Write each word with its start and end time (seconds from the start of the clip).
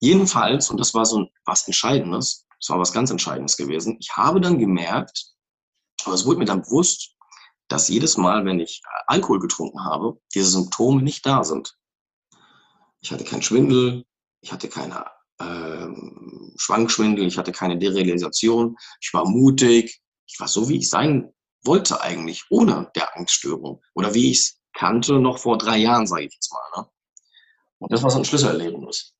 Jedenfalls, 0.00 0.70
und 0.70 0.78
das 0.78 0.94
war 0.94 1.04
so 1.04 1.28
was 1.44 1.66
Entscheidendes, 1.66 2.46
das 2.60 2.70
war 2.70 2.78
was 2.78 2.92
ganz 2.92 3.10
Entscheidendes 3.10 3.56
gewesen, 3.56 3.96
ich 4.00 4.16
habe 4.16 4.40
dann 4.40 4.58
gemerkt, 4.58 5.32
aber 6.04 6.14
es 6.14 6.24
wurde 6.24 6.38
mir 6.38 6.44
dann 6.44 6.62
bewusst, 6.62 7.14
dass 7.68 7.88
jedes 7.88 8.16
Mal, 8.16 8.44
wenn 8.44 8.60
ich 8.60 8.82
Alkohol 9.06 9.40
getrunken 9.40 9.84
habe, 9.84 10.18
diese 10.34 10.50
Symptome 10.50 11.02
nicht 11.02 11.26
da 11.26 11.44
sind. 11.44 11.76
Ich 13.00 13.12
hatte 13.12 13.24
keinen 13.24 13.42
Schwindel, 13.42 14.04
ich 14.40 14.52
hatte 14.52 14.68
keine 14.68 15.04
ähm, 15.40 16.54
Schwankschwindel, 16.56 17.26
ich 17.26 17.38
hatte 17.38 17.52
keine 17.52 17.78
Derealisation, 17.78 18.76
ich 19.00 19.12
war 19.12 19.28
mutig, 19.28 20.00
ich 20.26 20.40
war 20.40 20.48
so, 20.48 20.68
wie 20.68 20.78
ich 20.78 20.88
sein 20.88 21.32
wollte 21.64 22.00
eigentlich, 22.00 22.44
ohne 22.50 22.90
der 22.94 23.16
Angststörung. 23.16 23.82
Oder 23.94 24.14
wie 24.14 24.30
ich 24.30 24.38
es 24.38 24.60
kannte 24.72 25.18
noch 25.18 25.38
vor 25.38 25.58
drei 25.58 25.78
Jahren, 25.78 26.06
sage 26.06 26.26
ich 26.26 26.34
jetzt 26.34 26.52
mal. 26.52 26.82
Ne? 26.82 26.88
Und 27.78 27.92
das 27.92 28.02
war 28.02 28.10
so 28.10 28.18
ein 28.18 28.24
Schlüsselerlebnis. 28.24 29.14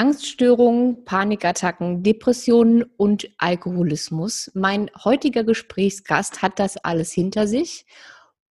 Angststörungen, 0.00 1.04
Panikattacken, 1.04 2.02
Depressionen 2.02 2.84
und 2.96 3.28
Alkoholismus. 3.36 4.50
Mein 4.54 4.90
heutiger 5.04 5.44
Gesprächsgast 5.44 6.40
hat 6.40 6.58
das 6.58 6.78
alles 6.78 7.12
hinter 7.12 7.46
sich 7.46 7.84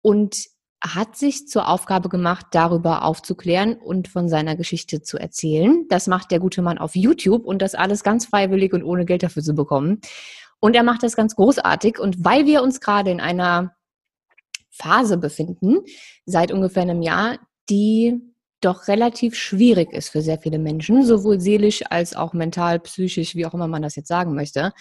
und 0.01 0.47
hat 0.81 1.17
sich 1.17 1.47
zur 1.47 1.67
Aufgabe 1.67 2.09
gemacht, 2.09 2.47
darüber 2.51 3.03
aufzuklären 3.03 3.73
und 3.73 4.07
von 4.07 4.29
seiner 4.29 4.55
Geschichte 4.55 5.01
zu 5.01 5.17
erzählen. 5.17 5.85
Das 5.89 6.07
macht 6.07 6.31
der 6.31 6.39
gute 6.39 6.61
Mann 6.61 6.77
auf 6.77 6.95
YouTube 6.95 7.45
und 7.45 7.61
das 7.61 7.75
alles 7.75 8.03
ganz 8.03 8.25
freiwillig 8.25 8.73
und 8.73 8.83
ohne 8.83 9.05
Geld 9.05 9.23
dafür 9.23 9.43
zu 9.43 9.53
bekommen. 9.53 9.99
Und 10.59 10.75
er 10.75 10.83
macht 10.83 11.03
das 11.03 11.15
ganz 11.15 11.35
großartig. 11.35 11.99
Und 11.99 12.23
weil 12.23 12.45
wir 12.45 12.63
uns 12.63 12.79
gerade 12.79 13.11
in 13.11 13.19
einer 13.19 13.75
Phase 14.69 15.17
befinden, 15.17 15.79
seit 16.25 16.51
ungefähr 16.51 16.83
einem 16.83 17.01
Jahr, 17.01 17.39
die 17.69 18.19
doch 18.61 18.87
relativ 18.87 19.35
schwierig 19.35 19.93
ist 19.93 20.09
für 20.09 20.21
sehr 20.21 20.39
viele 20.39 20.59
Menschen, 20.59 21.05
sowohl 21.05 21.39
seelisch 21.39 21.83
als 21.89 22.15
auch 22.15 22.33
mental, 22.33 22.79
psychisch, 22.79 23.35
wie 23.35 23.45
auch 23.45 23.53
immer 23.53 23.67
man 23.67 23.81
das 23.81 23.95
jetzt 23.95 24.07
sagen 24.07 24.35
möchte, 24.35 24.73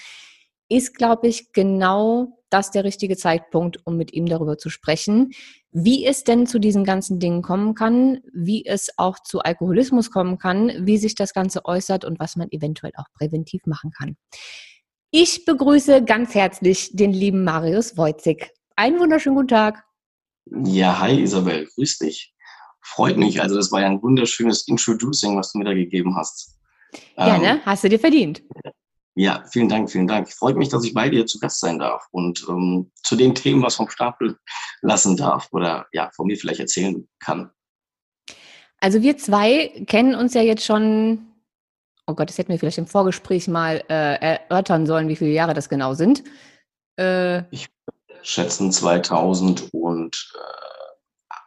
ist, 0.69 0.95
glaube 0.95 1.29
ich, 1.29 1.53
genau 1.53 2.39
das 2.51 2.71
der 2.71 2.85
richtige 2.85 3.17
Zeitpunkt, 3.17 3.79
um 3.85 3.97
mit 3.97 4.13
ihm 4.13 4.27
darüber 4.27 4.57
zu 4.57 4.71
sprechen, 4.71 5.33
wie 5.71 6.07
es 6.07 6.25
denn 6.25 6.47
zu 6.47 6.59
diesen 6.59 6.85
ganzen 6.85 7.21
Dingen 7.21 7.43
kommen 7.43 7.75
kann, 7.75 8.21
wie 8.33 8.65
es 8.65 8.89
auch 8.97 9.19
zu 9.19 9.41
Alkoholismus 9.41 10.11
kommen 10.11 10.39
kann, 10.39 10.73
wie 10.87 10.97
sich 10.97 11.15
das 11.15 11.35
Ganze 11.35 11.65
äußert 11.65 12.05
und 12.05 12.19
was 12.19 12.37
man 12.37 12.49
eventuell 12.51 12.93
auch 12.97 13.07
präventiv 13.15 13.67
machen 13.67 13.91
kann. 13.91 14.17
Ich 15.11 15.45
begrüße 15.45 16.05
ganz 16.05 16.35
herzlich 16.35 16.91
den 16.93 17.13
lieben 17.13 17.45
Marius 17.45 17.97
Wojcik. 17.97 18.51
Einen 18.77 18.99
wunderschönen 18.99 19.37
guten 19.37 19.49
Tag. 19.49 19.85
Ja, 20.65 21.01
hi 21.01 21.23
Isabel, 21.23 21.67
grüß 21.75 21.99
dich 21.99 22.35
freut 22.89 23.17
mich. 23.17 23.41
Also 23.41 23.57
das 23.57 23.71
war 23.71 23.81
ja 23.81 23.87
ein 23.87 24.03
wunderschönes 24.03 24.67
Introducing, 24.67 25.37
was 25.37 25.53
du 25.53 25.59
mir 25.59 25.65
da 25.65 25.75
gegeben 25.75 26.17
hast. 26.17 26.59
Ja, 27.17 27.37
ähm, 27.37 27.43
ne? 27.43 27.61
Hast 27.65 27.85
du 27.85 27.89
dir 27.89 27.99
verdient. 27.99 28.43
Ja, 29.19 29.43
vielen 29.51 29.69
Dank, 29.69 29.91
vielen 29.91 30.07
Dank. 30.07 30.33
Freut 30.33 30.57
mich, 30.57 30.69
dass 30.69 30.85
ich 30.85 30.95
bei 30.95 31.09
dir 31.09 31.27
zu 31.27 31.41
Gast 31.41 31.59
sein 31.59 31.79
darf 31.81 32.07
und 32.13 32.47
ähm, 32.49 32.93
zu 33.03 33.17
den 33.17 33.35
Themen 33.35 33.63
was 33.63 33.75
vom 33.75 33.91
Stapel 33.91 34.39
lassen 34.81 35.17
darf 35.17 35.49
oder 35.51 35.87
ja, 35.93 36.09
von 36.15 36.27
mir 36.27 36.37
vielleicht 36.37 36.61
erzählen 36.61 37.09
kann. 37.19 37.51
Also 38.81 39.03
wir 39.03 39.19
zwei 39.19 39.85
kennen 39.87 40.15
uns 40.15 40.35
ja 40.35 40.43
jetzt 40.43 40.65
schon, 40.65 41.27
oh 42.07 42.15
Gott, 42.15 42.29
das 42.29 42.39
hätten 42.39 42.53
wir 42.53 42.61
vielleicht 42.61 42.79
im 42.79 42.87
Vorgespräch 42.87 43.49
mal 43.49 43.83
äh, 43.89 44.21
erörtern 44.21 44.87
sollen, 44.87 45.09
wie 45.09 45.17
viele 45.17 45.33
Jahre 45.33 45.53
das 45.55 45.69
genau 45.69 45.95
sind. 45.95 46.23
Äh, 46.97 47.43
ich 47.51 47.69
schätzen 48.23 48.71
2000 48.71 49.75
und 49.75 50.33
äh, 50.35 50.69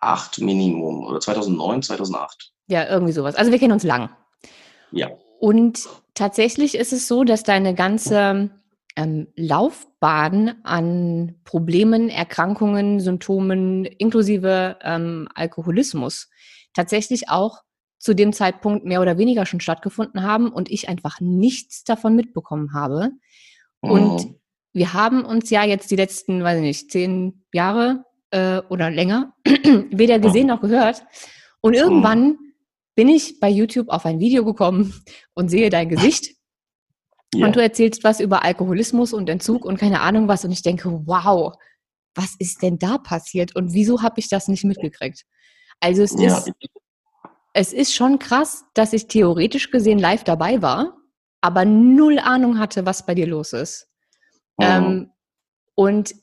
2008 0.02 0.42
Minimum 0.42 1.06
oder 1.06 1.20
2009, 1.20 1.84
2008. 1.84 2.52
Ja, 2.68 2.90
irgendwie 2.90 3.14
sowas. 3.14 3.36
Also 3.36 3.52
wir 3.52 3.60
kennen 3.60 3.74
uns 3.74 3.84
lang. 3.84 4.10
Ja. 4.92 5.10
Und 5.42 5.90
tatsächlich 6.14 6.76
ist 6.76 6.94
es 6.94 7.08
so, 7.08 7.24
dass 7.24 7.42
deine 7.42 7.74
ganze 7.74 8.52
ähm, 8.96 9.28
Laufbahn 9.36 10.54
an 10.62 11.34
Problemen, 11.46 12.10
Erkrankungen, 12.10 13.00
Symptomen 13.00 13.86
inklusive 13.86 14.78
ähm, 14.84 15.28
Alkoholismus 15.34 16.30
tatsächlich 16.76 17.30
auch 17.30 17.64
zu 17.98 18.14
dem 18.14 18.34
Zeitpunkt 18.34 18.86
mehr 18.86 19.02
oder 19.02 19.18
weniger 19.18 19.48
schon 19.48 19.62
stattgefunden 19.62 20.22
haben 20.22 20.52
und 20.52 20.70
ich 20.70 20.88
einfach 20.88 21.20
nichts 21.20 21.84
davon 21.86 22.16
mitbekommen 22.16 22.76
habe. 22.76 23.10
Und 23.80 24.24
mhm. 24.24 24.36
wir 24.74 24.94
haben 24.94 25.26
uns 25.26 25.50
ja 25.50 25.64
jetzt 25.64 25.90
die 25.90 25.96
letzten, 25.96 26.44
weiß 26.44 26.58
ich 26.58 26.64
nicht, 26.64 26.92
zehn 26.92 27.46
Jahre 27.52 28.06
äh, 28.30 28.60
oder 28.70 28.92
länger 28.92 29.34
weder 29.90 30.20
gesehen 30.20 30.48
noch 30.48 30.62
gehört. 30.62 31.04
Und 31.62 31.74
irgendwann 31.74 32.38
bin 33.02 33.10
ich 33.10 33.40
bei 33.40 33.50
YouTube 33.50 33.90
auf 33.90 34.06
ein 34.06 34.20
Video 34.20 34.46
gekommen 34.46 34.94
und 35.34 35.50
sehe 35.50 35.72
dein 35.72 35.90
Gesicht. 35.90 36.36
Yeah. 37.34 37.48
Und 37.48 37.56
du 37.56 37.60
erzählst 37.60 38.04
was 38.04 38.20
über 38.20 38.44
Alkoholismus 38.44 39.12
und 39.12 39.28
Entzug 39.28 39.66
und 39.66 39.80
keine 39.80 40.02
Ahnung 40.02 40.28
was. 40.28 40.46
Und 40.46 40.52
ich 40.52 40.62
denke, 40.62 41.02
wow, 41.08 41.52
was 42.14 42.36
ist 42.38 42.62
denn 42.62 42.78
da 42.78 43.00
passiert? 43.00 43.56
Und 43.56 43.74
wieso 43.74 44.04
habe 44.04 44.20
ich 44.20 44.30
das 44.30 44.48
nicht 44.48 44.66
mitgekriegt? 44.66 45.24
Also 45.80 46.04
es 46.04 46.14
ja. 46.16 46.38
ist, 46.38 46.52
es 47.54 47.74
ist 47.74 47.96
schon 47.96 48.20
krass, 48.20 48.66
dass 48.76 48.94
ich 48.94 49.08
theoretisch 49.08 49.72
gesehen 49.72 49.98
live 49.98 50.24
dabei 50.24 50.62
war, 50.62 50.96
aber 51.42 51.66
null 51.66 52.20
Ahnung 52.20 52.60
hatte, 52.60 52.86
was 52.86 53.08
bei 53.08 53.16
dir 53.16 53.26
los 53.26 53.54
ist. 53.54 53.88
Mhm. 54.60 54.66
Ähm, 54.68 55.12
und 55.74 56.14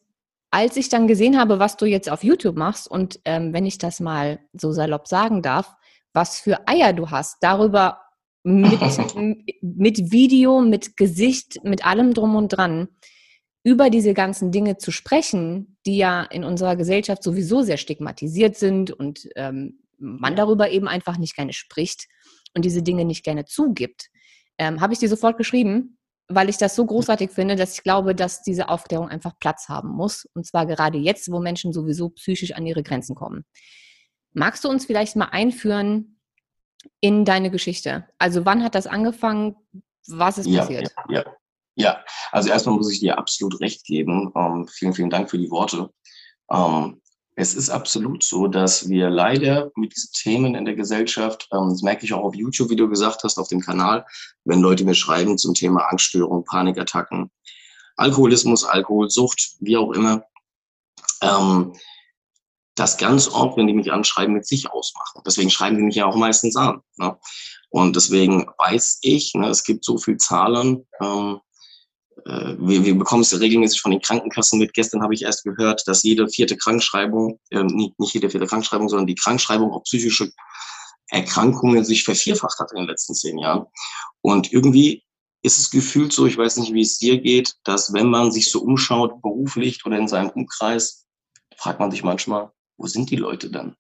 als 0.52 0.76
ich 0.76 0.90
dann 0.90 1.08
gesehen 1.08 1.40
habe, 1.40 1.58
was 1.58 1.76
du 1.76 1.86
jetzt 1.86 2.08
auf 2.08 2.22
YouTube 2.22 2.56
machst 2.56 2.88
und 2.88 3.18
ähm, 3.24 3.52
wenn 3.52 3.66
ich 3.66 3.78
das 3.78 3.98
mal 3.98 4.38
so 4.52 4.70
salopp 4.70 5.08
sagen 5.08 5.42
darf, 5.42 5.74
was 6.18 6.40
für 6.40 6.66
Eier 6.66 6.92
du 6.92 7.10
hast, 7.10 7.36
darüber 7.42 8.00
mit, 8.42 8.80
mit 9.62 10.10
Video, 10.10 10.60
mit 10.60 10.96
Gesicht, 10.96 11.60
mit 11.62 11.86
allem 11.86 12.12
drum 12.12 12.34
und 12.34 12.48
dran, 12.48 12.88
über 13.62 13.88
diese 13.88 14.14
ganzen 14.14 14.50
Dinge 14.50 14.78
zu 14.78 14.90
sprechen, 14.90 15.78
die 15.86 15.96
ja 15.96 16.22
in 16.24 16.42
unserer 16.42 16.74
Gesellschaft 16.74 17.22
sowieso 17.22 17.62
sehr 17.62 17.76
stigmatisiert 17.76 18.56
sind 18.56 18.90
und 18.90 19.28
ähm, 19.36 19.80
man 19.98 20.34
darüber 20.34 20.70
eben 20.70 20.88
einfach 20.88 21.18
nicht 21.18 21.36
gerne 21.36 21.52
spricht 21.52 22.08
und 22.54 22.64
diese 22.64 22.82
Dinge 22.82 23.04
nicht 23.04 23.24
gerne 23.24 23.44
zugibt, 23.44 24.08
ähm, 24.58 24.80
habe 24.80 24.94
ich 24.94 24.98
dir 24.98 25.08
sofort 25.08 25.36
geschrieben, 25.38 25.98
weil 26.26 26.48
ich 26.48 26.56
das 26.56 26.74
so 26.74 26.84
großartig 26.84 27.30
finde, 27.30 27.54
dass 27.54 27.74
ich 27.74 27.84
glaube, 27.84 28.16
dass 28.16 28.42
diese 28.42 28.68
Aufklärung 28.70 29.08
einfach 29.08 29.38
Platz 29.38 29.68
haben 29.68 29.90
muss. 29.90 30.26
Und 30.34 30.46
zwar 30.46 30.66
gerade 30.66 30.98
jetzt, 30.98 31.30
wo 31.30 31.38
Menschen 31.38 31.72
sowieso 31.72 32.10
psychisch 32.10 32.52
an 32.52 32.66
ihre 32.66 32.82
Grenzen 32.82 33.14
kommen. 33.14 33.44
Magst 34.38 34.64
du 34.64 34.68
uns 34.68 34.86
vielleicht 34.86 35.16
mal 35.16 35.26
einführen 35.26 36.20
in 37.00 37.24
deine 37.24 37.50
Geschichte? 37.50 38.06
Also 38.18 38.44
wann 38.44 38.62
hat 38.62 38.74
das 38.74 38.86
angefangen? 38.86 39.56
Was 40.06 40.38
ist 40.38 40.46
ja, 40.46 40.60
passiert? 40.60 40.94
Ja, 41.08 41.14
ja, 41.16 41.24
ja, 41.74 42.04
also 42.30 42.48
erstmal 42.48 42.76
muss 42.76 42.90
ich 42.90 43.00
dir 43.00 43.18
absolut 43.18 43.60
recht 43.60 43.84
geben. 43.84 44.32
Ähm, 44.36 44.68
vielen, 44.68 44.94
vielen 44.94 45.10
Dank 45.10 45.28
für 45.28 45.38
die 45.38 45.50
Worte. 45.50 45.90
Ähm, 46.50 47.00
es 47.34 47.54
ist 47.54 47.70
absolut 47.70 48.22
so, 48.24 48.46
dass 48.46 48.88
wir 48.88 49.10
leider 49.10 49.70
mit 49.76 49.94
diesen 49.94 50.10
Themen 50.12 50.54
in 50.54 50.64
der 50.64 50.74
Gesellschaft, 50.74 51.48
ähm, 51.52 51.70
das 51.70 51.82
merke 51.82 52.04
ich 52.04 52.12
auch 52.12 52.24
auf 52.24 52.34
YouTube, 52.34 52.70
wie 52.70 52.76
du 52.76 52.88
gesagt 52.88 53.22
hast, 53.24 53.38
auf 53.38 53.48
dem 53.48 53.60
Kanal, 53.60 54.06
wenn 54.44 54.60
Leute 54.60 54.84
mir 54.84 54.94
schreiben 54.94 55.36
zum 55.36 55.54
Thema 55.54 55.88
Angststörung, 55.88 56.44
Panikattacken, 56.44 57.30
Alkoholismus, 57.96 58.64
Alkoholsucht, 58.64 59.56
wie 59.60 59.76
auch 59.76 59.92
immer, 59.92 60.24
ähm, 61.22 61.74
das 62.78 62.96
ganz 62.96 63.28
oft, 63.28 63.56
wenn 63.56 63.66
die 63.66 63.72
mich 63.72 63.92
anschreiben, 63.92 64.34
mit 64.34 64.46
sich 64.46 64.70
ausmachen. 64.70 65.22
Deswegen 65.26 65.50
schreiben 65.50 65.76
die 65.76 65.82
mich 65.82 65.96
ja 65.96 66.06
auch 66.06 66.16
meistens 66.16 66.56
an. 66.56 66.80
Ne? 66.96 67.16
Und 67.70 67.96
deswegen 67.96 68.46
weiß 68.58 68.98
ich, 69.02 69.34
ne, 69.34 69.48
es 69.48 69.64
gibt 69.64 69.84
so 69.84 69.98
viele 69.98 70.16
Zahlen, 70.16 70.86
ähm, 71.02 71.40
äh, 72.26 72.56
wir, 72.58 72.84
wir 72.84 72.98
bekommen 72.98 73.22
es 73.22 73.38
regelmäßig 73.38 73.80
von 73.80 73.90
den 73.90 74.00
Krankenkassen 74.00 74.58
mit. 74.58 74.74
Gestern 74.74 75.02
habe 75.02 75.14
ich 75.14 75.22
erst 75.22 75.44
gehört, 75.44 75.86
dass 75.86 76.02
jede 76.02 76.28
vierte 76.28 76.56
Krankschreibung, 76.56 77.38
äh, 77.50 77.62
nicht, 77.62 77.98
nicht 77.98 78.14
jede 78.14 78.30
vierte 78.30 78.46
Krankschreibung, 78.46 78.88
sondern 78.88 79.06
die 79.06 79.14
Krankschreibung 79.14 79.72
auf 79.72 79.84
psychische 79.84 80.30
Erkrankungen 81.08 81.84
sich 81.84 82.04
vervierfacht 82.04 82.58
hat 82.58 82.72
in 82.72 82.78
den 82.78 82.88
letzten 82.88 83.14
zehn 83.14 83.38
Jahren. 83.38 83.66
Und 84.20 84.52
irgendwie 84.52 85.04
ist 85.42 85.58
es 85.58 85.70
gefühlt 85.70 86.12
so, 86.12 86.26
ich 86.26 86.36
weiß 86.36 86.56
nicht, 86.58 86.74
wie 86.74 86.82
es 86.82 86.98
dir 86.98 87.20
geht, 87.20 87.54
dass 87.64 87.92
wenn 87.92 88.10
man 88.10 88.32
sich 88.32 88.50
so 88.50 88.60
umschaut, 88.60 89.22
beruflich 89.22 89.84
oder 89.86 89.96
in 89.96 90.08
seinem 90.08 90.30
Umkreis, 90.30 91.06
fragt 91.56 91.80
man 91.80 91.90
sich 91.90 92.02
manchmal, 92.02 92.50
wo 92.78 92.86
sind 92.86 93.10
die 93.10 93.16
Leute 93.16 93.50
denn? 93.50 93.74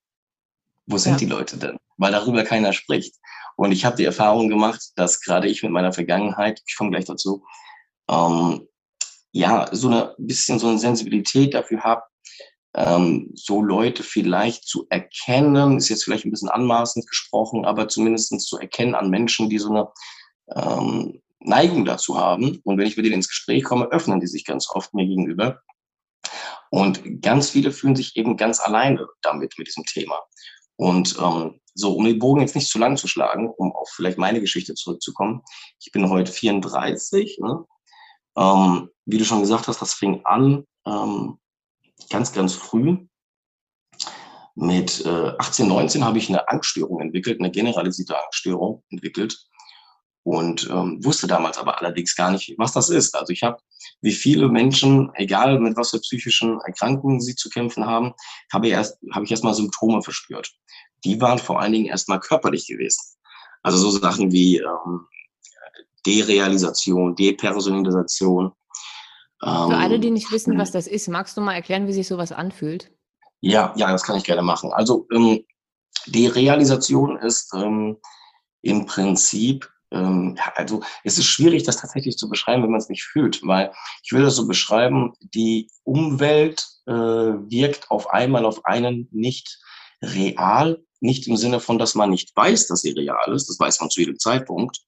Wo 0.86 0.98
sind 0.98 1.12
ja. 1.12 1.18
die 1.18 1.26
Leute 1.26 1.56
denn? 1.56 1.78
Weil 1.96 2.12
darüber 2.12 2.44
keiner 2.44 2.72
spricht. 2.72 3.14
Und 3.56 3.72
ich 3.72 3.84
habe 3.84 3.96
die 3.96 4.04
Erfahrung 4.04 4.48
gemacht, 4.48 4.92
dass 4.96 5.20
gerade 5.20 5.48
ich 5.48 5.62
mit 5.62 5.72
meiner 5.72 5.92
Vergangenheit, 5.92 6.62
ich 6.66 6.76
komme 6.76 6.90
gleich 6.90 7.06
dazu, 7.06 7.44
ähm, 8.10 8.68
ja, 9.32 9.68
so 9.72 9.88
ein 9.88 10.08
bisschen 10.18 10.58
so 10.58 10.68
eine 10.68 10.78
Sensibilität 10.78 11.54
dafür 11.54 11.82
habe, 11.82 12.02
ähm, 12.74 13.30
so 13.34 13.62
Leute 13.62 14.02
vielleicht 14.02 14.66
zu 14.66 14.86
erkennen, 14.90 15.76
ist 15.76 15.88
jetzt 15.88 16.04
vielleicht 16.04 16.24
ein 16.24 16.30
bisschen 16.30 16.48
anmaßend 16.48 17.06
gesprochen, 17.08 17.64
aber 17.64 17.88
zumindest 17.88 18.40
zu 18.40 18.58
erkennen 18.58 18.94
an 18.94 19.10
Menschen, 19.10 19.48
die 19.48 19.58
so 19.58 19.70
eine, 19.70 19.88
ähm, 20.54 21.20
Neigung 21.40 21.84
dazu 21.84 22.18
haben. 22.18 22.60
Und 22.64 22.78
wenn 22.78 22.86
ich 22.86 22.96
mit 22.96 23.06
denen 23.06 23.16
ins 23.16 23.28
Gespräch 23.28 23.64
komme, 23.64 23.86
öffnen 23.86 24.20
die 24.20 24.26
sich 24.26 24.44
ganz 24.44 24.68
oft 24.70 24.94
mir 24.94 25.06
gegenüber. 25.06 25.62
Und 26.70 27.22
ganz 27.22 27.50
viele 27.50 27.72
fühlen 27.72 27.96
sich 27.96 28.16
eben 28.16 28.36
ganz 28.36 28.60
alleine 28.60 29.06
damit, 29.22 29.54
mit 29.58 29.68
diesem 29.68 29.84
Thema. 29.84 30.20
Und 30.76 31.16
ähm, 31.20 31.60
so, 31.74 31.94
um 31.94 32.04
den 32.04 32.18
Bogen 32.18 32.40
jetzt 32.40 32.54
nicht 32.54 32.68
zu 32.68 32.78
lang 32.78 32.96
zu 32.96 33.08
schlagen, 33.08 33.48
um 33.56 33.72
auf 33.72 33.88
vielleicht 33.94 34.18
meine 34.18 34.40
Geschichte 34.40 34.74
zurückzukommen. 34.74 35.42
Ich 35.80 35.92
bin 35.92 36.08
heute 36.08 36.32
34. 36.32 37.38
Ne? 37.40 37.64
Ähm, 38.36 38.90
wie 39.04 39.18
du 39.18 39.24
schon 39.24 39.40
gesagt 39.40 39.68
hast, 39.68 39.80
das 39.80 39.94
fing 39.94 40.22
an 40.24 40.64
ähm, 40.86 41.38
ganz, 42.10 42.32
ganz 42.32 42.54
früh. 42.54 43.06
Mit 44.54 45.06
äh, 45.06 45.32
18, 45.38 45.68
19 45.68 46.04
habe 46.04 46.18
ich 46.18 46.28
eine 46.28 46.48
Angststörung 46.48 47.00
entwickelt, 47.00 47.38
eine 47.38 47.50
generalisierte 47.50 48.20
Angststörung 48.20 48.82
entwickelt 48.90 49.47
und 50.28 50.68
ähm, 50.68 51.02
wusste 51.02 51.26
damals 51.26 51.56
aber 51.56 51.78
allerdings 51.78 52.14
gar 52.14 52.30
nicht, 52.30 52.54
was 52.58 52.72
das 52.72 52.90
ist. 52.90 53.14
Also 53.16 53.32
ich 53.32 53.42
habe, 53.42 53.56
wie 54.02 54.12
viele 54.12 54.50
Menschen, 54.50 55.10
egal 55.14 55.58
mit 55.58 55.74
was 55.78 55.90
für 55.90 56.00
psychischen 56.00 56.60
Erkrankungen 56.66 57.22
sie 57.22 57.34
zu 57.34 57.48
kämpfen 57.48 57.86
haben, 57.86 58.12
habe 58.52 58.66
ich 58.66 58.74
erst, 58.74 58.98
habe 59.14 59.24
ich 59.24 59.30
erstmal 59.30 59.54
Symptome 59.54 60.02
verspürt. 60.02 60.52
Die 61.04 61.18
waren 61.22 61.38
vor 61.38 61.60
allen 61.60 61.72
Dingen 61.72 61.86
erstmal 61.86 62.20
körperlich 62.20 62.66
gewesen. 62.66 63.00
Also 63.62 63.78
so 63.78 63.98
Sachen 63.98 64.30
wie 64.30 64.58
ähm, 64.58 65.06
Derealisation, 66.04 67.16
Depersonalisation. 67.16 68.52
Für 69.40 69.48
alle, 69.48 69.98
die 69.98 70.10
nicht 70.10 70.30
wissen, 70.30 70.58
was 70.58 70.72
das 70.72 70.86
ist, 70.86 71.08
magst 71.08 71.36
du 71.36 71.40
mal 71.40 71.54
erklären, 71.54 71.86
wie 71.86 71.92
sich 71.92 72.08
sowas 72.08 72.32
anfühlt? 72.32 72.90
Ja, 73.40 73.72
ja, 73.76 73.90
das 73.92 74.02
kann 74.02 74.16
ich 74.16 74.24
gerne 74.24 74.42
machen. 74.42 74.72
Also 74.72 75.06
ähm, 75.10 75.44
Derealisation 76.06 77.16
ist 77.16 77.54
ähm, 77.54 77.96
im 78.62 78.84
Prinzip 78.84 79.70
ähm, 79.90 80.36
also 80.54 80.82
es 81.04 81.18
ist 81.18 81.26
schwierig, 81.26 81.62
das 81.62 81.78
tatsächlich 81.78 82.16
zu 82.16 82.28
beschreiben, 82.28 82.62
wenn 82.62 82.70
man 82.70 82.80
es 82.80 82.88
nicht 82.88 83.04
fühlt, 83.04 83.40
weil 83.42 83.72
ich 84.02 84.12
will 84.12 84.22
das 84.22 84.36
so 84.36 84.46
beschreiben, 84.46 85.12
die 85.20 85.70
Umwelt 85.84 86.66
äh, 86.86 86.92
wirkt 86.92 87.90
auf 87.90 88.10
einmal 88.10 88.44
auf 88.44 88.64
einen 88.64 89.08
nicht 89.10 89.58
real, 90.02 90.82
nicht 91.00 91.26
im 91.26 91.36
Sinne 91.36 91.60
von, 91.60 91.78
dass 91.78 91.94
man 91.94 92.10
nicht 92.10 92.34
weiß, 92.36 92.68
dass 92.68 92.82
sie 92.82 92.90
real 92.90 93.32
ist, 93.32 93.48
das 93.48 93.58
weiß 93.58 93.80
man 93.80 93.90
zu 93.90 94.00
jedem 94.00 94.18
Zeitpunkt, 94.18 94.78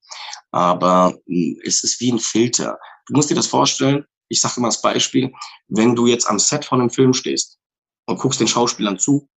aber 0.51 1.17
äh, 1.27 1.57
es 1.65 1.83
ist 1.83 2.01
wie 2.01 2.13
ein 2.13 2.19
Filter. 2.19 2.79
Du 3.07 3.15
musst 3.15 3.31
dir 3.31 3.35
das 3.35 3.47
vorstellen, 3.47 4.05
ich 4.29 4.41
sage 4.41 4.55
immer 4.59 4.69
das 4.69 4.83
Beispiel, 4.83 5.33
wenn 5.69 5.97
du 5.97 6.07
jetzt 6.07 6.29
am 6.29 6.39
Set 6.39 6.65
von 6.65 6.81
einem 6.81 6.91
Film 6.91 7.13
stehst 7.13 7.59
und 8.07 8.19
guckst 8.19 8.41
den 8.41 8.49
Schauspielern 8.49 8.99
zu 8.99 9.29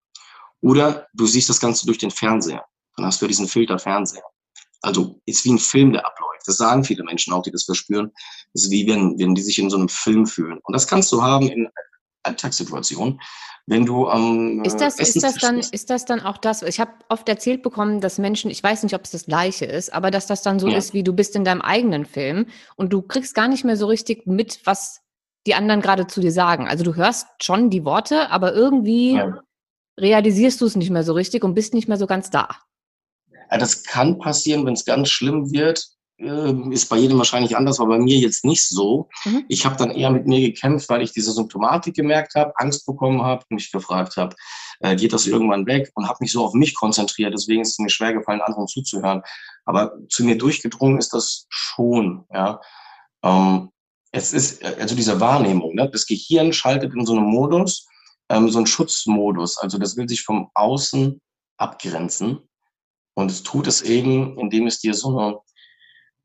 oder 0.61 1.07
du 1.13 1.25
siehst 1.25 1.49
das 1.49 1.59
Ganze 1.59 1.85
durch 1.85 1.97
den 1.97 2.11
Fernseher, 2.11 2.63
dann 2.95 3.05
hast 3.05 3.19
du 3.19 3.25
ja 3.25 3.27
diesen 3.27 3.47
Filter 3.47 3.79
Fernseher. 3.79 4.23
Also 4.83 5.19
ist 5.25 5.45
wie 5.45 5.53
ein 5.53 5.59
Film, 5.59 5.93
der 5.93 6.05
abläuft. 6.05 6.45
Das 6.45 6.57
sagen 6.57 6.83
viele 6.83 7.03
Menschen 7.03 7.33
auch, 7.33 7.41
die 7.41 7.51
das 7.51 7.63
verspüren. 7.63 8.11
Das 8.53 8.63
ist 8.63 8.71
wie 8.71 8.87
wenn, 8.87 9.17
wenn 9.17 9.33
die 9.33 9.41
sich 9.41 9.57
in 9.57 9.69
so 9.69 9.77
einem 9.77 9.89
Film 9.89 10.27
fühlen. 10.27 10.59
Und 10.61 10.73
das 10.73 10.87
kannst 10.87 11.11
du 11.11 11.23
haben 11.23 11.47
in 11.47 11.69
Alltagssituationen. 12.23 13.19
Wenn 13.65 13.85
du 13.85 14.09
am 14.09 14.59
ähm, 14.59 14.63
ist 14.65 14.81
das, 14.81 14.99
ist 14.99 15.23
das 15.23 15.35
dann 15.35 15.59
ist 15.59 15.89
das 15.89 16.03
dann 16.03 16.19
auch 16.19 16.37
das? 16.37 16.63
Ich 16.63 16.81
habe 16.81 16.91
oft 17.07 17.29
erzählt 17.29 17.63
bekommen, 17.63 18.01
dass 18.01 18.17
Menschen, 18.17 18.51
ich 18.51 18.61
weiß 18.61 18.83
nicht, 18.83 18.93
ob 18.93 19.05
es 19.05 19.11
das 19.11 19.25
Gleiche 19.25 19.65
ist, 19.65 19.93
aber 19.93 20.11
dass 20.11 20.27
das 20.27 20.41
dann 20.41 20.59
so 20.59 20.67
ja. 20.67 20.77
ist, 20.77 20.93
wie 20.93 21.03
du 21.03 21.13
bist 21.13 21.33
in 21.37 21.45
deinem 21.45 21.61
eigenen 21.61 22.05
Film 22.05 22.47
und 22.75 22.91
du 22.91 23.01
kriegst 23.01 23.35
gar 23.35 23.47
nicht 23.47 23.63
mehr 23.63 23.77
so 23.77 23.87
richtig 23.87 24.27
mit, 24.27 24.59
was 24.65 24.99
die 25.47 25.55
anderen 25.55 25.81
gerade 25.81 26.07
zu 26.07 26.19
dir 26.19 26.33
sagen. 26.33 26.67
Also 26.67 26.83
du 26.83 26.95
hörst 26.95 27.27
schon 27.41 27.69
die 27.69 27.85
Worte, 27.85 28.29
aber 28.31 28.53
irgendwie 28.53 29.15
ja. 29.15 29.41
realisierst 29.97 30.59
du 30.59 30.65
es 30.65 30.75
nicht 30.75 30.89
mehr 30.89 31.03
so 31.03 31.13
richtig 31.13 31.45
und 31.45 31.53
bist 31.53 31.73
nicht 31.73 31.87
mehr 31.87 31.97
so 31.97 32.07
ganz 32.07 32.29
da. 32.29 32.49
Das 33.57 33.83
kann 33.83 34.19
passieren, 34.19 34.65
wenn 34.65 34.73
es 34.73 34.85
ganz 34.85 35.09
schlimm 35.09 35.51
wird. 35.51 35.87
Äh, 36.17 36.53
ist 36.71 36.89
bei 36.89 36.97
jedem 36.97 37.17
wahrscheinlich 37.17 37.57
anders, 37.57 37.79
aber 37.79 37.97
bei 37.97 38.03
mir 38.03 38.17
jetzt 38.17 38.45
nicht 38.45 38.67
so. 38.67 39.09
Mhm. 39.25 39.45
Ich 39.49 39.65
habe 39.65 39.75
dann 39.77 39.91
eher 39.91 40.11
mit 40.11 40.27
mir 40.27 40.39
gekämpft, 40.39 40.89
weil 40.89 41.01
ich 41.01 41.11
diese 41.11 41.31
Symptomatik 41.31 41.95
gemerkt 41.95 42.35
habe, 42.35 42.53
Angst 42.57 42.85
bekommen 42.85 43.23
habe, 43.23 43.43
mich 43.49 43.71
gefragt 43.71 44.15
habe, 44.17 44.35
äh, 44.79 44.95
geht 44.95 45.11
das 45.11 45.27
irgendwann 45.27 45.65
weg 45.65 45.91
und 45.95 46.07
habe 46.07 46.19
mich 46.21 46.31
so 46.31 46.45
auf 46.45 46.53
mich 46.53 46.75
konzentriert. 46.75 47.33
Deswegen 47.33 47.61
ist 47.61 47.71
es 47.71 47.79
mir 47.79 47.89
schwer 47.89 48.13
gefallen, 48.13 48.41
anderen 48.41 48.67
zuzuhören. 48.67 49.23
Aber 49.65 49.93
zu 50.09 50.23
mir 50.23 50.37
durchgedrungen 50.37 50.97
ist 50.97 51.13
das 51.13 51.45
schon. 51.49 52.25
Ja. 52.31 52.61
Ähm, 53.23 53.69
es 54.11 54.31
ist 54.31 54.63
also 54.63 54.95
diese 54.95 55.19
Wahrnehmung. 55.19 55.73
Ne? 55.73 55.89
Das 55.89 56.05
Gehirn 56.05 56.53
schaltet 56.53 56.93
in 56.93 57.05
so 57.05 57.13
einem 57.13 57.25
Modus, 57.25 57.87
ähm, 58.29 58.49
so 58.49 58.59
einen 58.59 58.67
Schutzmodus. 58.67 59.57
Also 59.57 59.79
das 59.79 59.97
will 59.97 60.07
sich 60.07 60.21
vom 60.21 60.51
Außen 60.53 61.19
abgrenzen. 61.57 62.47
Und 63.15 63.31
es 63.31 63.43
tut 63.43 63.67
es 63.67 63.81
eben, 63.81 64.37
indem 64.39 64.67
es 64.67 64.79
dir 64.79 64.93
so 64.93 65.17
eine, 65.17 65.39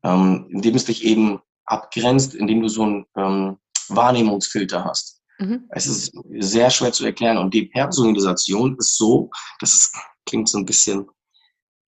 ähm, 0.03 0.47
indem 0.49 0.75
es 0.75 0.85
dich 0.85 1.03
eben 1.03 1.39
abgrenzt, 1.65 2.33
indem 2.33 2.61
du 2.61 2.67
so 2.67 2.83
einen 2.83 3.05
ähm, 3.15 3.57
Wahrnehmungsfilter 3.89 4.83
hast. 4.85 5.21
Mhm. 5.39 5.67
Es 5.69 5.87
ist 5.87 6.13
sehr 6.39 6.69
schwer 6.69 6.91
zu 6.91 7.05
erklären. 7.05 7.37
Und 7.37 7.53
die 7.53 7.67
Personalisation 7.67 8.77
ist 8.77 8.97
so, 8.97 9.29
das 9.59 9.91
klingt 10.25 10.49
so 10.49 10.57
ein 10.57 10.65
bisschen 10.65 11.07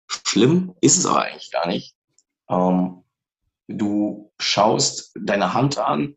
schlimm, 0.08 0.76
ist 0.82 0.98
es 0.98 1.06
aber 1.06 1.24
eigentlich 1.24 1.52
gar 1.52 1.68
nicht. 1.68 1.96
Ähm, 2.50 3.04
du 3.68 4.32
schaust 4.40 5.12
deine 5.20 5.54
Hand 5.54 5.78
an 5.78 6.16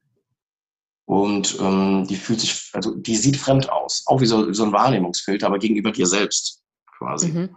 und 1.07 1.59
ähm, 1.61 2.07
die 2.09 2.17
fühlt 2.17 2.41
sich, 2.41 2.71
also 2.73 2.95
die 2.95 3.17
sieht 3.17 3.37
fremd 3.37 3.71
aus, 3.71 4.05
auch 4.07 4.21
wie 4.21 4.27
so, 4.27 4.53
so 4.53 4.65
ein 4.65 4.73
Wahrnehmungsfilter, 4.73 5.47
aber 5.47 5.59
gegenüber 5.59 5.93
dir 5.93 6.07
selbst 6.07 6.63
quasi. 6.99 7.33
Mhm. 7.33 7.57